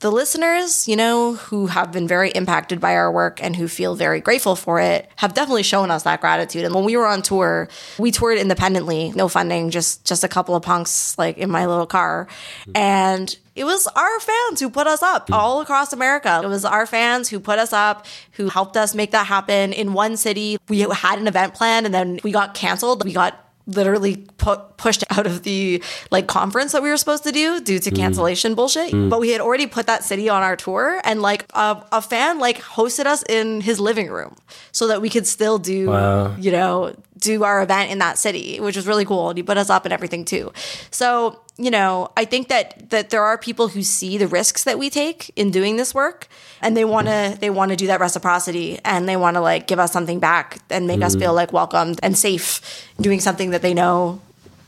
the 0.00 0.12
listeners, 0.12 0.86
you 0.86 0.94
know, 0.94 1.34
who 1.34 1.66
have 1.66 1.90
been 1.90 2.06
very 2.06 2.30
impacted 2.30 2.80
by 2.80 2.94
our 2.94 3.10
work 3.10 3.42
and 3.42 3.56
who 3.56 3.66
feel 3.66 3.96
very 3.96 4.20
grateful 4.20 4.54
for 4.54 4.78
it 4.78 5.10
have 5.16 5.34
definitely 5.34 5.64
shown 5.64 5.90
us 5.90 6.04
that 6.04 6.20
gratitude. 6.20 6.64
And 6.64 6.72
when 6.72 6.84
we 6.84 6.96
were 6.96 7.06
on 7.06 7.20
tour, 7.20 7.68
we 7.98 8.12
toured 8.12 8.38
independently, 8.38 9.12
no 9.16 9.26
funding, 9.28 9.70
just 9.70 10.04
just 10.04 10.22
a 10.22 10.28
couple 10.28 10.54
of 10.54 10.62
punks 10.62 11.18
like 11.18 11.36
in 11.36 11.50
my 11.50 11.66
little 11.66 11.86
car. 11.86 12.28
And 12.76 13.36
it 13.56 13.64
was 13.64 13.88
our 13.88 14.20
fans 14.20 14.60
who 14.60 14.70
put 14.70 14.86
us 14.86 15.02
up 15.02 15.28
hmm. 15.28 15.34
all 15.34 15.60
across 15.60 15.92
America. 15.92 16.40
It 16.44 16.46
was 16.46 16.64
our 16.64 16.86
fans 16.86 17.28
who 17.28 17.40
put 17.40 17.58
us 17.58 17.72
up, 17.72 18.06
who 18.32 18.48
helped 18.48 18.76
us 18.76 18.94
make 18.94 19.10
that 19.10 19.26
happen 19.26 19.72
in 19.72 19.94
one 19.94 20.16
city. 20.16 20.58
We 20.68 20.80
had 20.80 21.18
an 21.18 21.26
event 21.26 21.54
planned 21.54 21.86
and 21.86 21.94
then 21.94 22.20
we 22.22 22.30
got 22.30 22.54
canceled. 22.54 23.04
We 23.04 23.12
got 23.12 23.47
literally 23.68 24.16
pu- 24.38 24.56
pushed 24.76 25.04
out 25.10 25.26
of 25.26 25.44
the 25.44 25.82
like 26.10 26.26
conference 26.26 26.72
that 26.72 26.82
we 26.82 26.88
were 26.88 26.96
supposed 26.96 27.22
to 27.24 27.32
do 27.32 27.60
due 27.60 27.78
to 27.78 27.90
mm. 27.90 27.96
cancellation 27.96 28.54
bullshit. 28.54 28.92
Mm. 28.92 29.10
But 29.10 29.20
we 29.20 29.30
had 29.30 29.40
already 29.40 29.66
put 29.66 29.86
that 29.86 30.02
city 30.02 30.28
on 30.28 30.42
our 30.42 30.56
tour, 30.56 31.00
and 31.04 31.22
like 31.22 31.46
a, 31.54 31.84
a, 31.92 32.02
fan 32.02 32.38
like 32.38 32.60
hosted 32.60 33.04
us 33.04 33.22
in 33.28 33.60
his 33.60 33.78
living 33.78 34.08
room 34.08 34.34
so 34.72 34.86
that 34.88 35.02
we 35.02 35.10
could 35.10 35.26
still 35.26 35.58
do 35.58 35.88
wow. 35.88 36.34
you 36.36 36.50
know 36.50 36.94
do 37.18 37.44
our 37.44 37.62
event 37.62 37.90
in 37.90 37.98
that 37.98 38.18
city, 38.18 38.60
which 38.60 38.76
was 38.76 38.86
really 38.86 39.04
cool. 39.04 39.30
And 39.30 39.38
he 39.38 39.42
put 39.42 39.56
us 39.56 39.70
up 39.70 39.84
and 39.84 39.92
everything 39.92 40.24
too. 40.24 40.52
So 40.90 41.40
you 41.60 41.72
know, 41.72 42.12
I 42.16 42.24
think 42.24 42.48
that 42.48 42.90
that 42.90 43.10
there 43.10 43.24
are 43.24 43.36
people 43.36 43.66
who 43.68 43.82
see 43.82 44.16
the 44.16 44.28
risks 44.28 44.62
that 44.64 44.78
we 44.78 44.90
take 44.90 45.32
in 45.34 45.50
doing 45.50 45.76
this 45.76 45.92
work 45.92 46.28
and 46.62 46.76
they 46.76 46.84
want 46.84 47.08
to 47.08 47.36
they 47.40 47.50
want 47.50 47.72
to 47.72 47.76
do 47.76 47.88
that 47.88 47.98
reciprocity 47.98 48.78
and 48.84 49.08
they 49.08 49.16
want 49.16 49.34
to 49.34 49.40
like 49.40 49.66
give 49.66 49.80
us 49.80 49.92
something 49.92 50.20
back 50.20 50.60
and 50.70 50.86
make 50.86 51.00
mm. 51.00 51.04
us 51.04 51.16
feel 51.16 51.34
like 51.34 51.52
welcomed 51.52 51.98
and 52.02 52.16
safe 52.16 52.86
doing 53.00 53.18
something 53.18 53.50
that 53.50 53.62
they 53.62 53.74
know 53.74 54.20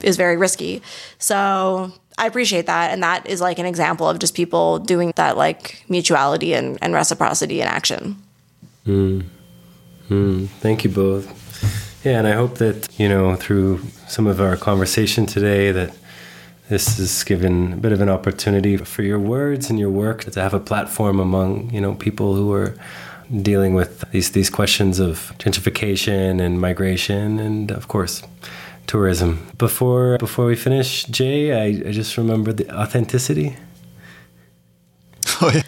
is 0.03 0.17
very 0.17 0.37
risky. 0.37 0.83
So, 1.19 1.93
I 2.19 2.27
appreciate 2.27 2.67
that. 2.67 2.91
And 2.91 3.03
that 3.03 3.27
is 3.27 3.41
like 3.41 3.59
an 3.59 3.67
example 3.67 4.09
of 4.09 4.19
just 4.19 4.35
people 4.35 4.79
doing 4.79 5.13
that 5.17 5.37
like 5.37 5.85
mutuality 5.89 6.55
and, 6.55 6.79
and 6.83 6.93
reciprocity 6.93 7.61
in 7.61 7.67
action. 7.67 8.17
Mm. 8.87 9.25
Mm. 10.11 10.49
Thank 10.61 10.85
you 10.85 10.91
both. 10.91 11.40
Yeah, 12.03 12.19
and 12.19 12.27
I 12.27 12.33
hope 12.33 12.57
that, 12.59 12.89
you 12.99 13.09
know, 13.09 13.37
through 13.37 13.81
some 14.09 14.27
of 14.27 14.41
our 14.41 14.57
conversation 14.57 15.27
today 15.27 15.71
that 15.71 15.95
this 16.71 16.97
has 16.97 17.25
given 17.25 17.75
a 17.75 17.77
bit 17.77 17.93
of 17.93 18.01
an 18.01 18.09
opportunity 18.09 18.79
for 18.79 19.03
your 19.03 19.19
words 19.19 19.69
and 19.69 19.79
your 19.79 19.91
work 19.91 20.25
to 20.25 20.41
have 20.41 20.55
a 20.55 20.61
platform 20.61 21.21
among, 21.21 21.71
you 21.71 21.81
know, 21.81 21.95
people 21.95 22.35
who 22.35 22.53
are 22.53 22.75
dealing 23.43 23.75
with 23.75 24.01
these 24.11 24.33
these 24.33 24.51
questions 24.51 24.99
of 24.99 25.33
gentrification 25.39 26.41
and 26.41 26.61
migration 26.61 27.39
and 27.39 27.71
of 27.71 27.87
course 27.87 28.23
tourism. 28.87 29.47
Before 29.59 30.17
before 30.19 30.47
we 30.47 30.57
finish, 30.57 31.05
Jay, 31.05 31.53
I, 31.53 31.89
I 31.89 31.93
just 31.93 32.17
remember 32.17 32.53
the 32.53 32.69
authenticity. 32.75 33.57
Oh 35.43 35.51
yeah. 35.55 35.63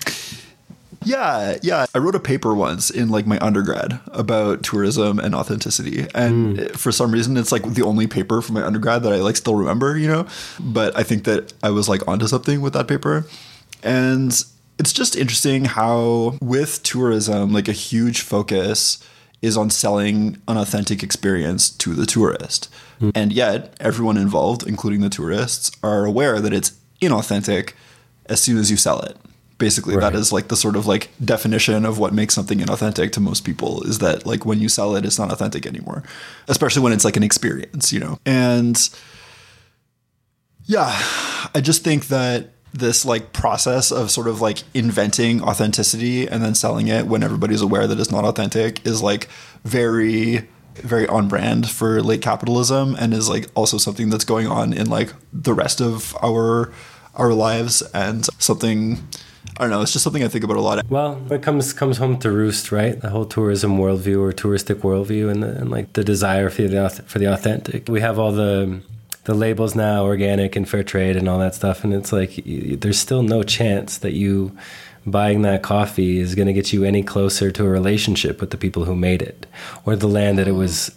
Yeah, 1.05 1.59
yeah. 1.63 1.87
I 1.95 1.99
wrote 1.99 2.15
a 2.15 2.21
paper 2.21 2.55
once 2.55 2.91
in 2.91 3.09
like 3.09 3.27
my 3.27 3.39
undergrad 3.41 4.01
about 4.09 4.63
tourism 4.63 5.19
and 5.19 5.35
authenticity. 5.35 6.07
And 6.15 6.59
mm. 6.59 6.77
for 6.77 6.93
some 6.93 7.13
reason 7.13 7.37
it's 7.37 7.53
like 7.53 7.63
the 7.75 7.83
only 7.83 8.07
paper 8.07 8.43
from 8.43 8.55
my 8.55 8.65
undergrad 8.65 9.03
that 9.03 9.13
I 9.13 9.17
like 9.17 9.37
still 9.37 9.55
remember, 9.55 9.97
you 9.97 10.09
know? 10.09 10.27
But 10.61 10.97
I 10.97 11.03
think 11.03 11.25
that 11.25 11.53
I 11.63 11.71
was 11.71 11.89
like 11.89 12.07
onto 12.09 12.27
something 12.27 12.61
with 12.61 12.73
that 12.73 12.89
paper. 12.89 13.27
And 13.83 14.33
it's 14.79 14.93
just 14.93 15.17
interesting 15.17 15.65
how 15.65 16.37
with 16.41 16.83
tourism, 16.83 17.53
like 17.53 17.69
a 17.69 17.73
huge 17.73 18.21
focus 18.23 19.03
is 19.43 19.57
on 19.57 19.69
selling 19.69 20.41
an 20.47 20.57
authentic 20.57 21.03
experience 21.03 21.69
to 21.69 21.95
the 21.95 22.07
tourist. 22.07 22.73
Mm. 23.01 23.13
And 23.15 23.33
yet, 23.33 23.75
everyone 23.81 24.17
involved, 24.17 24.67
including 24.67 25.01
the 25.01 25.09
tourists, 25.09 25.73
are 25.83 26.05
aware 26.05 26.41
that 26.41 26.53
it's 26.53 26.73
inauthentic 27.01 27.73
as 28.27 28.41
soon 28.41 28.57
as 28.57 28.71
you 28.71 28.77
sell 28.77 29.01
it. 29.01 29.17
Basically, 29.63 29.95
right. 29.95 30.13
that 30.13 30.19
is 30.19 30.33
like 30.33 30.49
the 30.49 30.57
sort 30.57 30.75
of 30.75 30.89
like 30.89 31.09
definition 31.25 31.85
of 31.85 31.97
what 31.97 32.13
makes 32.13 32.35
something 32.35 32.59
inauthentic 32.59 33.13
to 33.13 33.21
most 33.21 33.45
people 33.45 33.81
is 33.85 34.01
that 34.01 34.27
like 34.27 34.45
when 34.45 34.59
you 34.59 34.69
sell 34.69 34.97
it, 34.97 35.05
it's 35.05 35.21
not 35.21 35.31
authentic 35.31 35.67
anymore, 35.67 36.03
especially 36.49 36.83
when 36.83 36.93
it's 36.93 37.05
like 37.05 37.17
an 37.17 37.23
experience, 37.23 37.93
you 37.93 38.01
know? 38.01 38.19
And 38.27 38.77
yeah, 40.65 40.91
I 41.55 41.61
just 41.63 41.85
think 41.85 42.09
that 42.09 42.51
this 42.73 43.05
like 43.05 43.33
process 43.33 43.93
of 43.93 44.11
sort 44.11 44.27
of 44.27 44.41
like 44.41 44.65
inventing 44.75 45.41
authenticity 45.45 46.27
and 46.27 46.43
then 46.43 46.57
selling 46.57 46.89
it 46.89 47.07
when 47.07 47.23
everybody's 47.23 47.63
aware 47.63 47.87
that 47.87 48.01
it's 48.01 48.11
not 48.11 48.25
authentic 48.25 48.85
is 48.85 49.01
like 49.01 49.29
very 49.63 50.49
very 50.75 51.07
on 51.07 51.29
brand 51.29 51.71
for 51.71 52.03
late 52.03 52.23
capitalism 52.23 52.97
and 52.99 53.15
is 53.15 53.29
like 53.29 53.47
also 53.55 53.79
something 53.79 54.11
that's 54.11 54.25
going 54.25 54.49
on 54.49 54.73
in 54.73 54.91
like 54.91 55.13
the 55.33 55.55
rest 55.55 55.81
of 55.81 56.17
our 56.21 56.73
our 57.15 57.33
lives 57.33 57.81
and 57.95 58.27
something 58.39 59.07
I 59.59 59.65
don't 59.65 59.71
know. 59.71 59.83
It's 59.83 59.93
just 59.93 60.03
something 60.03 60.25
I 60.25 60.29
think 60.29 60.45
about 60.45 60.57
a 60.57 60.61
lot. 60.61 60.85
Well, 60.89 61.21
it 61.31 61.43
comes 61.43 61.73
comes 61.73 61.99
home 61.99 62.19
to 62.21 62.31
roost, 62.31 62.73
right? 62.73 62.99
The 62.99 63.11
whole 63.11 63.27
tourism 63.27 63.79
worldview 63.79 64.21
or 64.21 64.33
touristic 64.33 64.77
worldview, 64.77 65.31
and, 65.31 65.43
the, 65.43 65.49
and 65.49 65.71
like 65.71 65.93
the 65.93 66.05
desire 66.05 66.49
for 66.51 66.63
the 66.63 66.89
for 67.07 67.19
the 67.19 67.27
authentic. 67.27 67.89
We 67.89 68.01
have 68.01 68.19
all 68.19 68.33
the 68.33 68.81
the 69.25 69.35
labels 69.35 69.75
now, 69.75 70.05
organic 70.05 70.57
and 70.57 70.69
fair 70.69 70.83
trade 70.83 71.17
and 71.17 71.29
all 71.29 71.39
that 71.39 71.55
stuff, 71.55 71.85
and 71.85 71.93
it's 71.93 72.13
like 72.13 72.43
there's 72.45 72.99
still 72.99 73.23
no 73.23 73.43
chance 73.43 73.99
that 73.99 74.13
you 74.13 74.57
buying 75.05 75.43
that 75.43 75.63
coffee 75.63 76.19
is 76.19 76.35
going 76.35 76.47
to 76.47 76.53
get 76.53 76.73
you 76.73 76.85
any 76.85 77.03
closer 77.03 77.51
to 77.51 77.65
a 77.65 77.69
relationship 77.69 78.41
with 78.41 78.51
the 78.51 78.57
people 78.57 78.85
who 78.85 78.95
made 78.95 79.21
it 79.21 79.47
or 79.85 79.97
the 79.97 80.07
land 80.07 80.39
that 80.39 80.47
it 80.47 80.53
was 80.53 80.95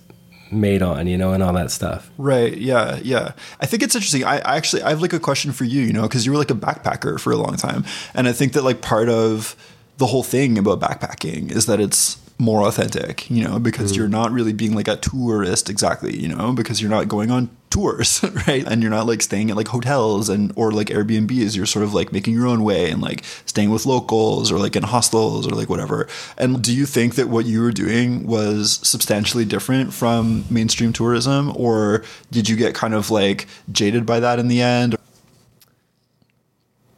made 0.51 0.81
on, 0.81 1.07
you 1.07 1.17
know, 1.17 1.33
and 1.33 1.41
all 1.41 1.53
that 1.53 1.71
stuff. 1.71 2.09
Right. 2.17 2.55
Yeah. 2.57 2.99
Yeah. 3.03 3.33
I 3.59 3.65
think 3.65 3.83
it's 3.83 3.95
interesting. 3.95 4.23
I, 4.23 4.37
I 4.39 4.57
actually, 4.57 4.83
I 4.83 4.89
have 4.89 5.01
like 5.01 5.13
a 5.13 5.19
question 5.19 5.51
for 5.51 5.63
you, 5.63 5.81
you 5.81 5.93
know, 5.93 6.03
because 6.03 6.25
you 6.25 6.31
were 6.31 6.37
like 6.37 6.51
a 6.51 6.55
backpacker 6.55 7.19
for 7.19 7.31
a 7.31 7.37
long 7.37 7.55
time. 7.55 7.85
And 8.13 8.27
I 8.27 8.33
think 8.33 8.53
that 8.53 8.63
like 8.63 8.81
part 8.81 9.09
of 9.09 9.55
the 9.97 10.05
whole 10.05 10.23
thing 10.23 10.57
about 10.57 10.79
backpacking 10.79 11.51
is 11.51 11.65
that 11.65 11.79
it's 11.79 12.17
more 12.37 12.67
authentic, 12.67 13.29
you 13.29 13.43
know, 13.43 13.59
because 13.59 13.93
mm. 13.93 13.97
you're 13.97 14.09
not 14.09 14.31
really 14.31 14.51
being 14.51 14.73
like 14.73 14.89
a 14.89 14.97
tourist 14.97 15.69
exactly, 15.69 16.17
you 16.17 16.27
know, 16.27 16.51
because 16.51 16.81
you're 16.81 16.91
not 16.91 17.07
going 17.07 17.31
on 17.31 17.49
tours, 17.69 18.23
right? 18.47 18.65
And 18.67 18.81
you're 18.81 18.91
not 18.91 19.07
like 19.07 19.21
staying 19.21 19.49
at 19.49 19.55
like 19.55 19.69
hotels 19.69 20.27
and 20.27 20.51
or 20.57 20.71
like 20.71 20.87
Airbnbs. 20.87 21.55
You're 21.55 21.65
sort 21.65 21.83
of 21.83 21.93
like 21.93 22.11
making 22.11 22.33
your 22.33 22.47
own 22.47 22.63
way 22.63 22.91
and 22.91 23.01
like 23.01 23.23
staying 23.45 23.69
with 23.69 23.85
locals 23.85 24.51
or 24.51 24.59
like 24.59 24.75
in 24.75 24.83
hostels 24.83 25.47
or 25.47 25.51
like 25.51 25.69
whatever. 25.69 26.07
And 26.37 26.61
do 26.61 26.75
you 26.75 26.85
think 26.85 27.15
that 27.15 27.29
what 27.29 27.45
you 27.45 27.61
were 27.61 27.71
doing 27.71 28.27
was 28.27 28.79
substantially 28.83 29.45
different 29.45 29.93
from 29.93 30.43
mainstream 30.49 30.91
tourism 30.91 31.53
or 31.55 32.03
did 32.31 32.49
you 32.49 32.57
get 32.57 32.75
kind 32.75 32.93
of 32.93 33.11
like 33.11 33.47
jaded 33.71 34.05
by 34.05 34.19
that 34.19 34.39
in 34.39 34.49
the 34.49 34.61
end? 34.61 34.97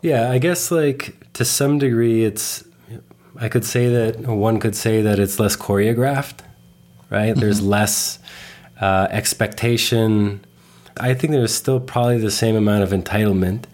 Yeah, 0.02 0.32
I 0.32 0.40
guess 0.40 0.72
like 0.72 1.16
to 1.34 1.46
some 1.46 1.78
degree 1.78 2.24
it's 2.24 2.64
I 3.40 3.50
could 3.50 3.66
say 3.66 3.90
that 3.90 4.20
one 4.20 4.60
could 4.60 4.76
say 4.76 5.02
that 5.02 5.20
it's 5.20 5.40
less 5.40 5.56
choreographed, 5.56 6.40
right? 7.10 7.32
Mm-hmm. 7.32 7.40
There's 7.40 7.62
less 7.62 8.20
uh, 8.82 9.08
expectation. 9.10 10.44
I 10.98 11.14
think 11.14 11.32
there's 11.32 11.54
still 11.54 11.80
probably 11.80 12.18
the 12.18 12.32
same 12.32 12.56
amount 12.56 12.84
of 12.84 12.90
entitlement 12.90 13.66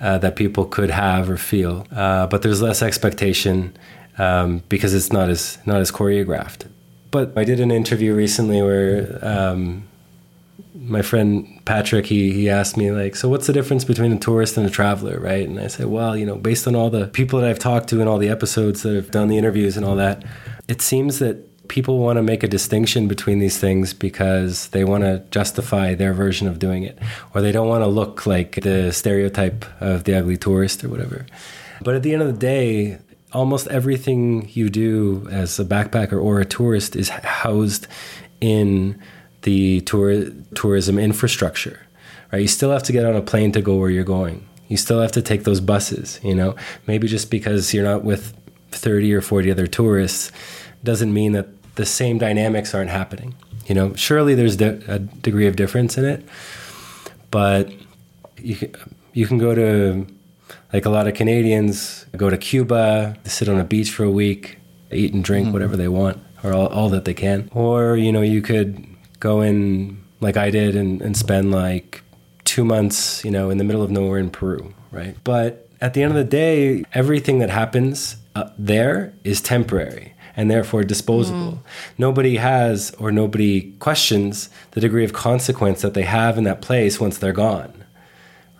uh, 0.00 0.18
that 0.18 0.36
people 0.36 0.64
could 0.64 0.90
have 0.90 1.30
or 1.30 1.36
feel, 1.36 1.86
uh, 1.92 2.26
but 2.26 2.42
there's 2.42 2.62
less 2.62 2.82
expectation 2.82 3.76
um, 4.18 4.62
because 4.68 4.94
it's 4.94 5.12
not 5.12 5.28
as 5.28 5.58
not 5.66 5.80
as 5.80 5.92
choreographed. 5.92 6.66
But 7.10 7.36
I 7.36 7.44
did 7.44 7.60
an 7.60 7.70
interview 7.70 8.14
recently 8.14 8.62
where 8.62 9.18
um, 9.22 9.86
my 10.74 11.02
friend 11.02 11.51
Patrick, 11.64 12.06
he 12.06 12.32
he 12.32 12.50
asked 12.50 12.76
me 12.76 12.90
like, 12.90 13.14
so 13.14 13.28
what's 13.28 13.46
the 13.46 13.52
difference 13.52 13.84
between 13.84 14.12
a 14.12 14.18
tourist 14.18 14.56
and 14.56 14.66
a 14.66 14.70
traveler, 14.70 15.18
right? 15.20 15.48
And 15.48 15.60
I 15.60 15.68
said, 15.68 15.86
well, 15.86 16.16
you 16.16 16.26
know, 16.26 16.36
based 16.36 16.66
on 16.66 16.74
all 16.74 16.90
the 16.90 17.06
people 17.08 17.40
that 17.40 17.48
I've 17.48 17.58
talked 17.58 17.88
to 17.90 18.00
and 18.00 18.08
all 18.08 18.18
the 18.18 18.28
episodes 18.28 18.82
that 18.82 18.94
have 18.94 19.10
done 19.10 19.28
the 19.28 19.38
interviews 19.38 19.76
and 19.76 19.86
all 19.86 19.96
that, 19.96 20.24
it 20.68 20.82
seems 20.82 21.18
that 21.20 21.68
people 21.68 21.98
want 21.98 22.16
to 22.16 22.22
make 22.22 22.42
a 22.42 22.48
distinction 22.48 23.08
between 23.08 23.38
these 23.38 23.58
things 23.58 23.94
because 23.94 24.68
they 24.68 24.84
want 24.84 25.04
to 25.04 25.24
justify 25.30 25.94
their 25.94 26.12
version 26.12 26.48
of 26.48 26.58
doing 26.58 26.82
it, 26.82 26.98
or 27.34 27.40
they 27.40 27.52
don't 27.52 27.68
want 27.68 27.82
to 27.82 27.86
look 27.86 28.26
like 28.26 28.60
the 28.62 28.92
stereotype 28.92 29.64
of 29.80 30.04
the 30.04 30.14
ugly 30.14 30.36
tourist 30.36 30.84
or 30.84 30.88
whatever. 30.88 31.24
But 31.80 31.94
at 31.94 32.02
the 32.02 32.12
end 32.12 32.22
of 32.22 32.28
the 32.28 32.38
day, 32.38 32.98
almost 33.32 33.68
everything 33.68 34.50
you 34.52 34.68
do 34.68 35.26
as 35.30 35.58
a 35.58 35.64
backpacker 35.64 36.22
or 36.22 36.40
a 36.40 36.44
tourist 36.44 36.96
is 36.96 37.08
housed 37.08 37.86
in 38.40 39.00
the 39.42 39.80
tour, 39.82 40.30
tourism 40.54 40.98
infrastructure, 40.98 41.80
right? 42.32 42.42
You 42.42 42.48
still 42.48 42.70
have 42.70 42.82
to 42.84 42.92
get 42.92 43.04
on 43.04 43.14
a 43.14 43.22
plane 43.22 43.52
to 43.52 43.62
go 43.62 43.76
where 43.76 43.90
you're 43.90 44.04
going. 44.04 44.48
You 44.68 44.76
still 44.76 45.00
have 45.00 45.12
to 45.12 45.22
take 45.22 45.44
those 45.44 45.60
buses, 45.60 46.18
you 46.22 46.34
know? 46.34 46.56
Maybe 46.86 47.06
just 47.06 47.30
because 47.30 47.74
you're 47.74 47.84
not 47.84 48.04
with 48.04 48.34
30 48.70 49.12
or 49.14 49.20
40 49.20 49.50
other 49.50 49.66
tourists 49.66 50.32
doesn't 50.82 51.12
mean 51.12 51.32
that 51.32 51.48
the 51.74 51.86
same 51.86 52.18
dynamics 52.18 52.74
aren't 52.74 52.90
happening. 52.90 53.34
You 53.66 53.74
know, 53.74 53.94
surely 53.94 54.34
there's 54.34 54.60
a 54.60 54.98
degree 54.98 55.46
of 55.46 55.56
difference 55.56 55.96
in 55.96 56.04
it, 56.04 56.24
but 57.30 57.72
you 58.38 58.56
can, 58.56 58.74
you 59.12 59.26
can 59.26 59.38
go 59.38 59.54
to, 59.54 60.06
like 60.72 60.84
a 60.84 60.90
lot 60.90 61.06
of 61.06 61.14
Canadians, 61.14 62.06
go 62.16 62.30
to 62.30 62.36
Cuba, 62.36 63.16
sit 63.24 63.48
on 63.48 63.58
a 63.60 63.64
beach 63.64 63.90
for 63.90 64.04
a 64.04 64.10
week, 64.10 64.58
eat 64.90 65.14
and 65.14 65.22
drink 65.22 65.44
mm-hmm. 65.46 65.52
whatever 65.52 65.76
they 65.76 65.88
want, 65.88 66.18
or 66.42 66.52
all, 66.52 66.66
all 66.68 66.88
that 66.88 67.04
they 67.04 67.14
can. 67.14 67.48
Or, 67.52 67.96
you 67.96 68.10
know, 68.10 68.22
you 68.22 68.42
could 68.42 68.84
go 69.22 69.40
in 69.40 70.02
like 70.20 70.36
I 70.36 70.50
did 70.50 70.74
and, 70.74 71.00
and 71.00 71.16
spend 71.16 71.52
like 71.52 72.02
two 72.42 72.64
months, 72.64 73.24
you 73.24 73.30
know, 73.30 73.50
in 73.50 73.58
the 73.58 73.64
middle 73.64 73.82
of 73.82 73.90
nowhere 73.90 74.18
in 74.18 74.30
Peru, 74.30 74.74
right? 74.90 75.16
But 75.22 75.68
at 75.80 75.94
the 75.94 76.02
end 76.02 76.10
of 76.10 76.16
the 76.16 76.24
day, 76.24 76.84
everything 76.92 77.38
that 77.38 77.48
happens 77.48 78.16
uh, 78.34 78.50
there 78.58 79.14
is 79.22 79.40
temporary 79.40 80.14
and 80.36 80.50
therefore 80.50 80.82
disposable. 80.82 81.52
Mm. 81.52 81.58
Nobody 81.98 82.36
has 82.36 82.90
or 82.98 83.12
nobody 83.12 83.70
questions 83.78 84.50
the 84.72 84.80
degree 84.80 85.04
of 85.04 85.12
consequence 85.12 85.82
that 85.82 85.94
they 85.94 86.02
have 86.02 86.36
in 86.36 86.42
that 86.44 86.60
place 86.60 86.98
once 86.98 87.18
they're 87.18 87.32
gone, 87.32 87.84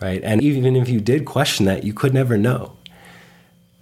right? 0.01 0.21
And 0.23 0.41
even 0.41 0.77
if 0.77 0.87
you 0.87 1.01
did 1.01 1.25
question 1.25 1.65
that, 1.65 1.83
you 1.83 1.93
could 1.93 2.13
never 2.13 2.37
know. 2.37 2.77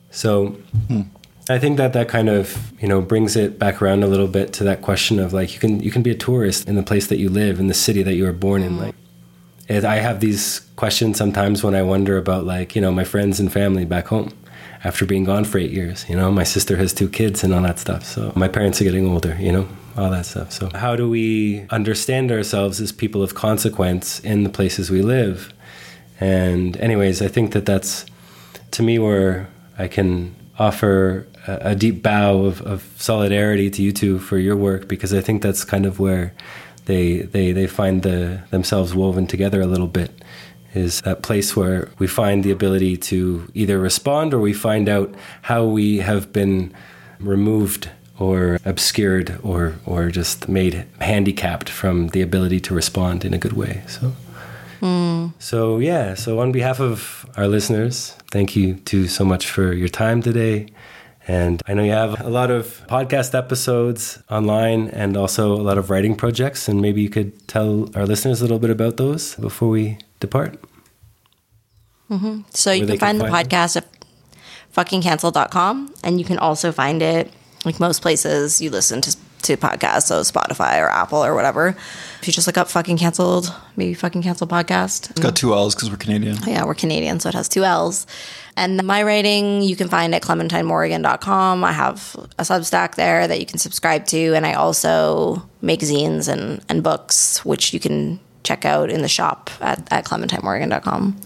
So, 0.09 0.57
mm. 0.87 1.07
I 1.51 1.59
think 1.59 1.77
that 1.77 1.93
that 1.93 2.07
kind 2.07 2.29
of 2.29 2.71
you 2.81 2.87
know 2.87 3.01
brings 3.01 3.35
it 3.35 3.59
back 3.59 3.81
around 3.81 4.03
a 4.03 4.07
little 4.07 4.27
bit 4.27 4.53
to 4.53 4.63
that 4.63 4.81
question 4.81 5.19
of 5.19 5.33
like 5.33 5.53
you 5.53 5.59
can 5.59 5.79
you 5.81 5.91
can 5.91 6.01
be 6.01 6.11
a 6.11 6.15
tourist 6.15 6.67
in 6.67 6.75
the 6.75 6.83
place 6.83 7.07
that 7.07 7.17
you 7.17 7.29
live 7.29 7.59
in 7.59 7.67
the 7.67 7.73
city 7.73 8.03
that 8.03 8.15
you 8.15 8.25
were 8.25 8.33
born 8.33 8.63
in. 8.63 8.77
Mm. 8.77 8.79
Like, 8.79 8.95
I 9.85 9.95
have 9.97 10.19
these 10.19 10.61
questions 10.75 11.17
sometimes 11.17 11.63
when 11.63 11.75
I 11.75 11.81
wonder 11.81 12.17
about 12.17 12.45
like 12.45 12.75
you 12.75 12.81
know 12.81 12.91
my 12.91 13.03
friends 13.03 13.39
and 13.39 13.51
family 13.51 13.85
back 13.85 14.07
home 14.07 14.33
after 14.83 15.05
being 15.05 15.23
gone 15.23 15.45
for 15.45 15.57
eight 15.59 15.71
years. 15.71 16.09
You 16.09 16.15
know, 16.15 16.31
my 16.31 16.43
sister 16.43 16.75
has 16.77 16.93
two 16.93 17.07
kids 17.07 17.43
and 17.43 17.53
all 17.53 17.61
that 17.61 17.79
stuff. 17.79 18.03
So 18.03 18.33
my 18.35 18.47
parents 18.47 18.81
are 18.81 18.83
getting 18.83 19.07
older. 19.07 19.37
You 19.39 19.51
know, 19.51 19.67
all 19.95 20.09
that 20.11 20.25
stuff. 20.25 20.51
So 20.51 20.69
how 20.73 20.95
do 20.95 21.09
we 21.09 21.65
understand 21.69 22.31
ourselves 22.31 22.81
as 22.81 22.91
people 22.91 23.23
of 23.23 23.35
consequence 23.35 24.19
in 24.21 24.43
the 24.43 24.49
places 24.49 24.89
we 24.89 25.01
live? 25.01 25.53
And 26.19 26.77
anyways, 26.77 27.21
I 27.21 27.27
think 27.27 27.53
that 27.53 27.65
that's 27.65 28.05
to 28.71 28.83
me 28.83 28.99
where 28.99 29.49
I 29.77 29.87
can 29.87 30.35
offer 30.59 31.27
a, 31.47 31.76
deep 31.76 32.03
bow 32.03 32.39
of, 32.45 32.61
of 32.61 32.88
solidarity 32.97 33.69
to 33.69 33.81
you 33.81 33.91
two 33.91 34.19
for 34.19 34.38
your 34.38 34.55
work 34.55 34.88
because 34.88 35.13
I 35.13 35.22
think 35.22 35.41
that's 35.41 35.63
kind 35.63 35.85
of 35.85 35.99
where 35.99 36.34
they 36.85 37.19
they 37.22 37.51
they 37.51 37.68
find 37.68 38.03
the 38.03 38.41
themselves 38.49 38.93
woven 38.93 39.27
together 39.27 39.61
a 39.61 39.68
little 39.68 39.88
bit 39.88 40.23
is 40.73 41.01
that 41.01 41.22
place 41.22 41.55
where 41.55 41.89
we 41.99 42.07
find 42.07 42.43
the 42.43 42.51
ability 42.51 42.95
to 42.95 43.49
either 43.53 43.77
respond 43.77 44.34
or 44.34 44.39
we 44.39 44.53
find 44.53 44.88
out 44.88 45.13
how 45.43 45.65
we 45.65 45.97
have 45.97 46.31
been 46.31 46.73
removed 47.19 47.89
or 48.19 48.59
obscured 48.65 49.38
or 49.43 49.76
or 49.85 50.09
just 50.09 50.47
made 50.47 50.85
handicapped 50.99 51.69
from 51.69 52.09
the 52.09 52.22
ability 52.22 52.59
to 52.59 52.73
respond 52.73 53.26
in 53.26 53.34
a 53.34 53.38
good 53.38 53.53
way. 53.53 53.84
So 53.88 54.13
hmm. 54.80 55.27
so 55.39 55.80
yeah, 55.80 56.13
so 56.13 56.39
on 56.39 56.51
behalf 56.51 56.80
of 56.80 57.26
our 57.35 57.47
listeners, 57.47 58.15
thank 58.31 58.55
you 58.55 58.76
to 58.85 59.07
so 59.07 59.26
much 59.26 59.49
for 59.49 59.73
your 59.73 59.89
time 59.89 60.22
today. 60.22 60.68
And 61.27 61.61
I 61.68 61.73
know 61.73 61.84
you 61.84 61.91
have 61.91 62.19
a 62.22 62.30
lot 62.30 62.49
of 62.49 62.85
podcast 62.88 63.38
episodes 63.38 64.22
online 64.30 64.88
and 64.89 65.15
also 65.15 65.53
a 65.53 65.61
lot 65.61 65.77
of 65.77 65.89
writing 65.89 66.15
projects. 66.15 66.68
And 66.68 66.81
maybe 66.81 67.02
you 67.02 67.10
could 67.10 67.48
tell 67.48 67.89
our 67.95 68.06
listeners 68.06 68.41
a 68.41 68.43
little 68.43 68.60
bit 68.60 68.69
about 68.69 68.98
those 68.98 69.35
before 69.35 69.69
we 69.69 69.99
depart. 70.19 70.57
Mm-hmm. 72.10 72.41
So 72.49 72.72
you 72.72 72.81
Where 72.81 72.98
can 72.98 72.98
find 72.98 73.19
can 73.19 73.27
the 73.27 73.31
find 73.31 73.49
podcast 73.49 73.77
at 73.77 73.88
fuckingcancelled.com 74.76 75.93
and 76.03 76.19
you 76.19 76.26
can 76.26 76.38
also 76.38 76.72
find 76.72 77.02
it 77.02 77.31
like 77.65 77.80
most 77.80 78.02
places 78.02 78.61
you 78.61 78.69
listen 78.69 79.02
to 79.02 79.15
to 79.41 79.57
podcasts, 79.57 80.03
so 80.03 80.22
Spotify 80.22 80.81
or 80.81 80.89
Apple 80.89 81.23
or 81.23 81.35
whatever. 81.35 81.76
If 82.22 82.27
you 82.27 82.34
just 82.34 82.47
look 82.47 82.57
up 82.57 82.69
Fucking 82.69 82.97
Cancelled, 82.97 83.53
maybe 83.76 83.93
Fucking 83.93 84.22
Cancelled 84.22 84.49
podcast. 84.49 85.09
It's 85.09 85.19
got 85.19 85.35
two 85.35 85.53
L's 85.53 85.76
because 85.76 85.89
we're 85.89 85.97
Canadian. 85.97 86.38
Yeah, 86.45 86.65
we're 86.65 86.76
Canadian, 86.76 87.19
so 87.19 87.30
it 87.30 87.35
has 87.35 87.49
two 87.49 87.63
L's. 87.63 88.05
And 88.55 88.84
my 88.84 89.03
writing 89.03 89.61
you 89.61 89.76
can 89.76 89.88
find 89.88 90.13
at 90.13 90.22
clementinemorrigan.com. 90.22 91.63
I 91.63 91.72
have 91.72 92.15
a 92.38 92.43
Substack 92.43 92.95
there 92.95 93.27
that 93.27 93.39
you 93.39 93.45
can 93.45 93.57
subscribe 93.57 94.05
to, 94.07 94.34
and 94.34 94.45
I 94.45 94.53
also 94.53 95.47
make 95.61 95.80
zines 95.80 96.27
and, 96.27 96.63
and 96.69 96.84
books, 96.84 97.43
which 97.45 97.73
you 97.73 97.80
can 97.80 98.19
check 98.43 98.65
out 98.65 98.89
in 98.89 99.01
the 99.01 99.07
shop 99.07 99.49
at, 99.61 99.88
at 99.91 100.05
clementinemorrigan.com. 100.05 101.18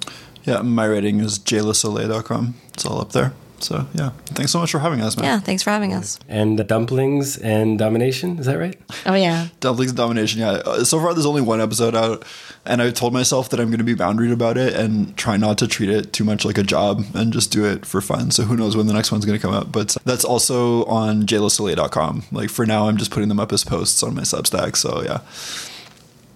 Yeah, 0.44 0.62
my 0.62 0.86
rating 0.86 1.20
is 1.22 1.40
jaylesoleil.com. 1.40 2.56
It's 2.74 2.86
all 2.86 3.02
up 3.02 3.14
there. 3.14 3.34
So 3.60 3.88
yeah, 3.94 4.12
thanks 4.36 4.52
so 4.52 4.60
much 4.60 4.72
for 4.72 4.80
having 4.80 5.02
us, 5.02 5.16
man. 5.18 5.26
Yeah, 5.26 5.40
thanks 5.40 5.64
for 5.64 5.70
having 5.70 5.94
us. 5.94 6.20
And 6.28 6.60
the 6.60 6.64
dumplings 6.64 7.38
and 7.38 7.80
domination, 7.80 8.38
is 8.40 8.46
that 8.46 8.58
right? 8.58 8.78
Oh, 9.06 9.14
yeah. 9.16 9.48
Dumplings 9.60 9.94
Domination, 9.94 10.42
yeah. 10.42 10.52
Uh, 10.66 10.84
So 10.84 11.00
far, 11.00 11.14
there's 11.14 11.26
only 11.26 11.42
one 11.42 11.62
episode 11.62 11.96
out, 11.96 12.26
and 12.66 12.82
I 12.82 12.92
told 12.92 13.14
myself 13.14 13.50
that 13.50 13.60
I'm 13.60 13.68
going 13.68 13.80
to 13.80 13.84
be 13.84 13.96
boundaried 13.96 14.32
about 14.34 14.58
it 14.58 14.74
and 14.74 15.16
try 15.18 15.38
not 15.38 15.58
to 15.60 15.68
treat 15.68 15.90
it 15.90 16.12
too 16.14 16.24
much 16.24 16.46
like 16.46 16.58
a 16.58 16.64
job 16.64 17.04
and 17.14 17.32
just 17.32 17.52
do 17.52 17.66
it 17.66 17.86
for 17.86 18.02
fun. 18.02 18.32
So 18.32 18.44
who 18.44 18.58
knows 18.58 18.76
when 18.76 18.88
the 18.88 18.94
next 18.94 19.12
one's 19.12 19.26
going 19.26 19.40
to 19.40 19.42
come 19.46 19.54
out? 19.54 19.72
But 19.72 19.96
that's 20.06 20.26
also 20.26 20.84
on 20.86 21.24
jaylesoleil.com. 21.26 22.24
Like 22.32 22.50
for 22.50 22.66
now, 22.66 22.88
I'm 22.88 22.98
just 22.98 23.12
putting 23.12 23.30
them 23.30 23.40
up 23.40 23.52
as 23.54 23.64
posts 23.64 24.04
on 24.04 24.16
my 24.16 24.22
Substack. 24.24 24.76
So 24.76 25.02
yeah, 25.04 25.20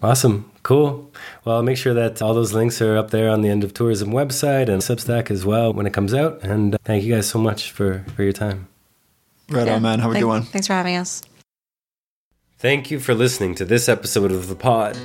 Awesome. 0.01 0.49
Cool. 0.63 1.08
Well, 1.45 1.55
I'll 1.57 1.63
make 1.63 1.77
sure 1.77 1.93
that 1.93 2.21
all 2.21 2.33
those 2.33 2.53
links 2.53 2.81
are 2.81 2.97
up 2.97 3.11
there 3.11 3.29
on 3.29 3.41
the 3.41 3.47
End 3.49 3.63
of 3.63 3.73
Tourism 3.73 4.09
website 4.09 4.67
and 4.69 4.81
Substack 4.81 5.31
as 5.31 5.45
well 5.45 5.71
when 5.73 5.85
it 5.87 5.93
comes 5.93 6.13
out. 6.13 6.39
And 6.43 6.75
uh, 6.75 6.77
thank 6.83 7.03
you 7.03 7.15
guys 7.15 7.27
so 7.27 7.39
much 7.39 7.71
for, 7.71 8.03
for 8.15 8.23
your 8.23 8.33
time. 8.33 8.67
right 9.49 9.65
Yeah. 9.67 9.75
on, 9.75 9.81
man. 9.81 9.99
Have 9.99 10.11
a 10.11 10.13
Thank- 10.13 10.23
good 10.23 10.27
one. 10.29 10.43
Thanks 10.43 10.67
for 10.67 10.73
having 10.73 10.95
us. 10.97 11.21
Thank 12.57 12.91
you 12.91 12.99
for 12.99 13.13
listening 13.15 13.55
to 13.55 13.63
this 13.65 13.87
episode 13.87 14.31
of 14.33 14.49
The 14.49 14.55
Pod. 14.55 14.97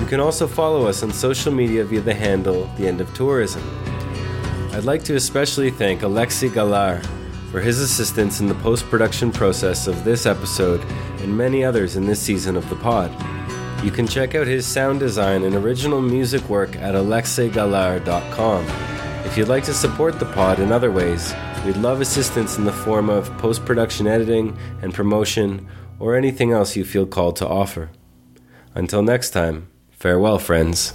You 0.00 0.06
can 0.06 0.20
also 0.20 0.46
follow 0.46 0.86
us 0.86 1.02
on 1.02 1.12
social 1.12 1.52
media 1.52 1.84
via 1.84 2.00
the 2.00 2.14
handle 2.14 2.70
The 2.76 2.86
End 2.86 3.00
of 3.00 3.12
Tourism. 3.14 3.62
I'd 4.72 4.84
like 4.84 5.02
to 5.04 5.16
especially 5.16 5.70
thank 5.70 6.02
Alexi 6.02 6.52
Galar 6.52 7.02
for 7.50 7.60
his 7.60 7.80
assistance 7.80 8.40
in 8.40 8.46
the 8.46 8.54
post 8.56 8.84
production 8.86 9.32
process 9.32 9.86
of 9.86 10.04
this 10.04 10.26
episode 10.26 10.80
and 11.20 11.36
many 11.36 11.64
others 11.64 11.96
in 11.96 12.06
this 12.06 12.20
season 12.20 12.56
of 12.56 12.68
the 12.68 12.76
pod. 12.76 13.10
You 13.84 13.90
can 13.90 14.06
check 14.06 14.34
out 14.34 14.46
his 14.46 14.66
sound 14.66 15.00
design 15.00 15.44
and 15.44 15.54
original 15.54 16.00
music 16.00 16.48
work 16.48 16.76
at 16.76 16.94
alexeigalar.com. 16.94 18.66
If 19.24 19.36
you'd 19.36 19.48
like 19.48 19.64
to 19.64 19.74
support 19.74 20.18
the 20.18 20.26
pod 20.26 20.60
in 20.60 20.72
other 20.72 20.92
ways, 20.92 21.34
we'd 21.64 21.76
love 21.76 22.00
assistance 22.00 22.56
in 22.58 22.64
the 22.64 22.72
form 22.72 23.08
of 23.08 23.36
post 23.38 23.64
production 23.64 24.06
editing 24.06 24.56
and 24.82 24.94
promotion 24.94 25.66
or 25.98 26.16
anything 26.16 26.52
else 26.52 26.76
you 26.76 26.84
feel 26.84 27.06
called 27.06 27.36
to 27.36 27.48
offer. 27.48 27.90
Until 28.74 29.02
next 29.02 29.30
time, 29.30 29.68
farewell, 29.98 30.38
friends. 30.38 30.94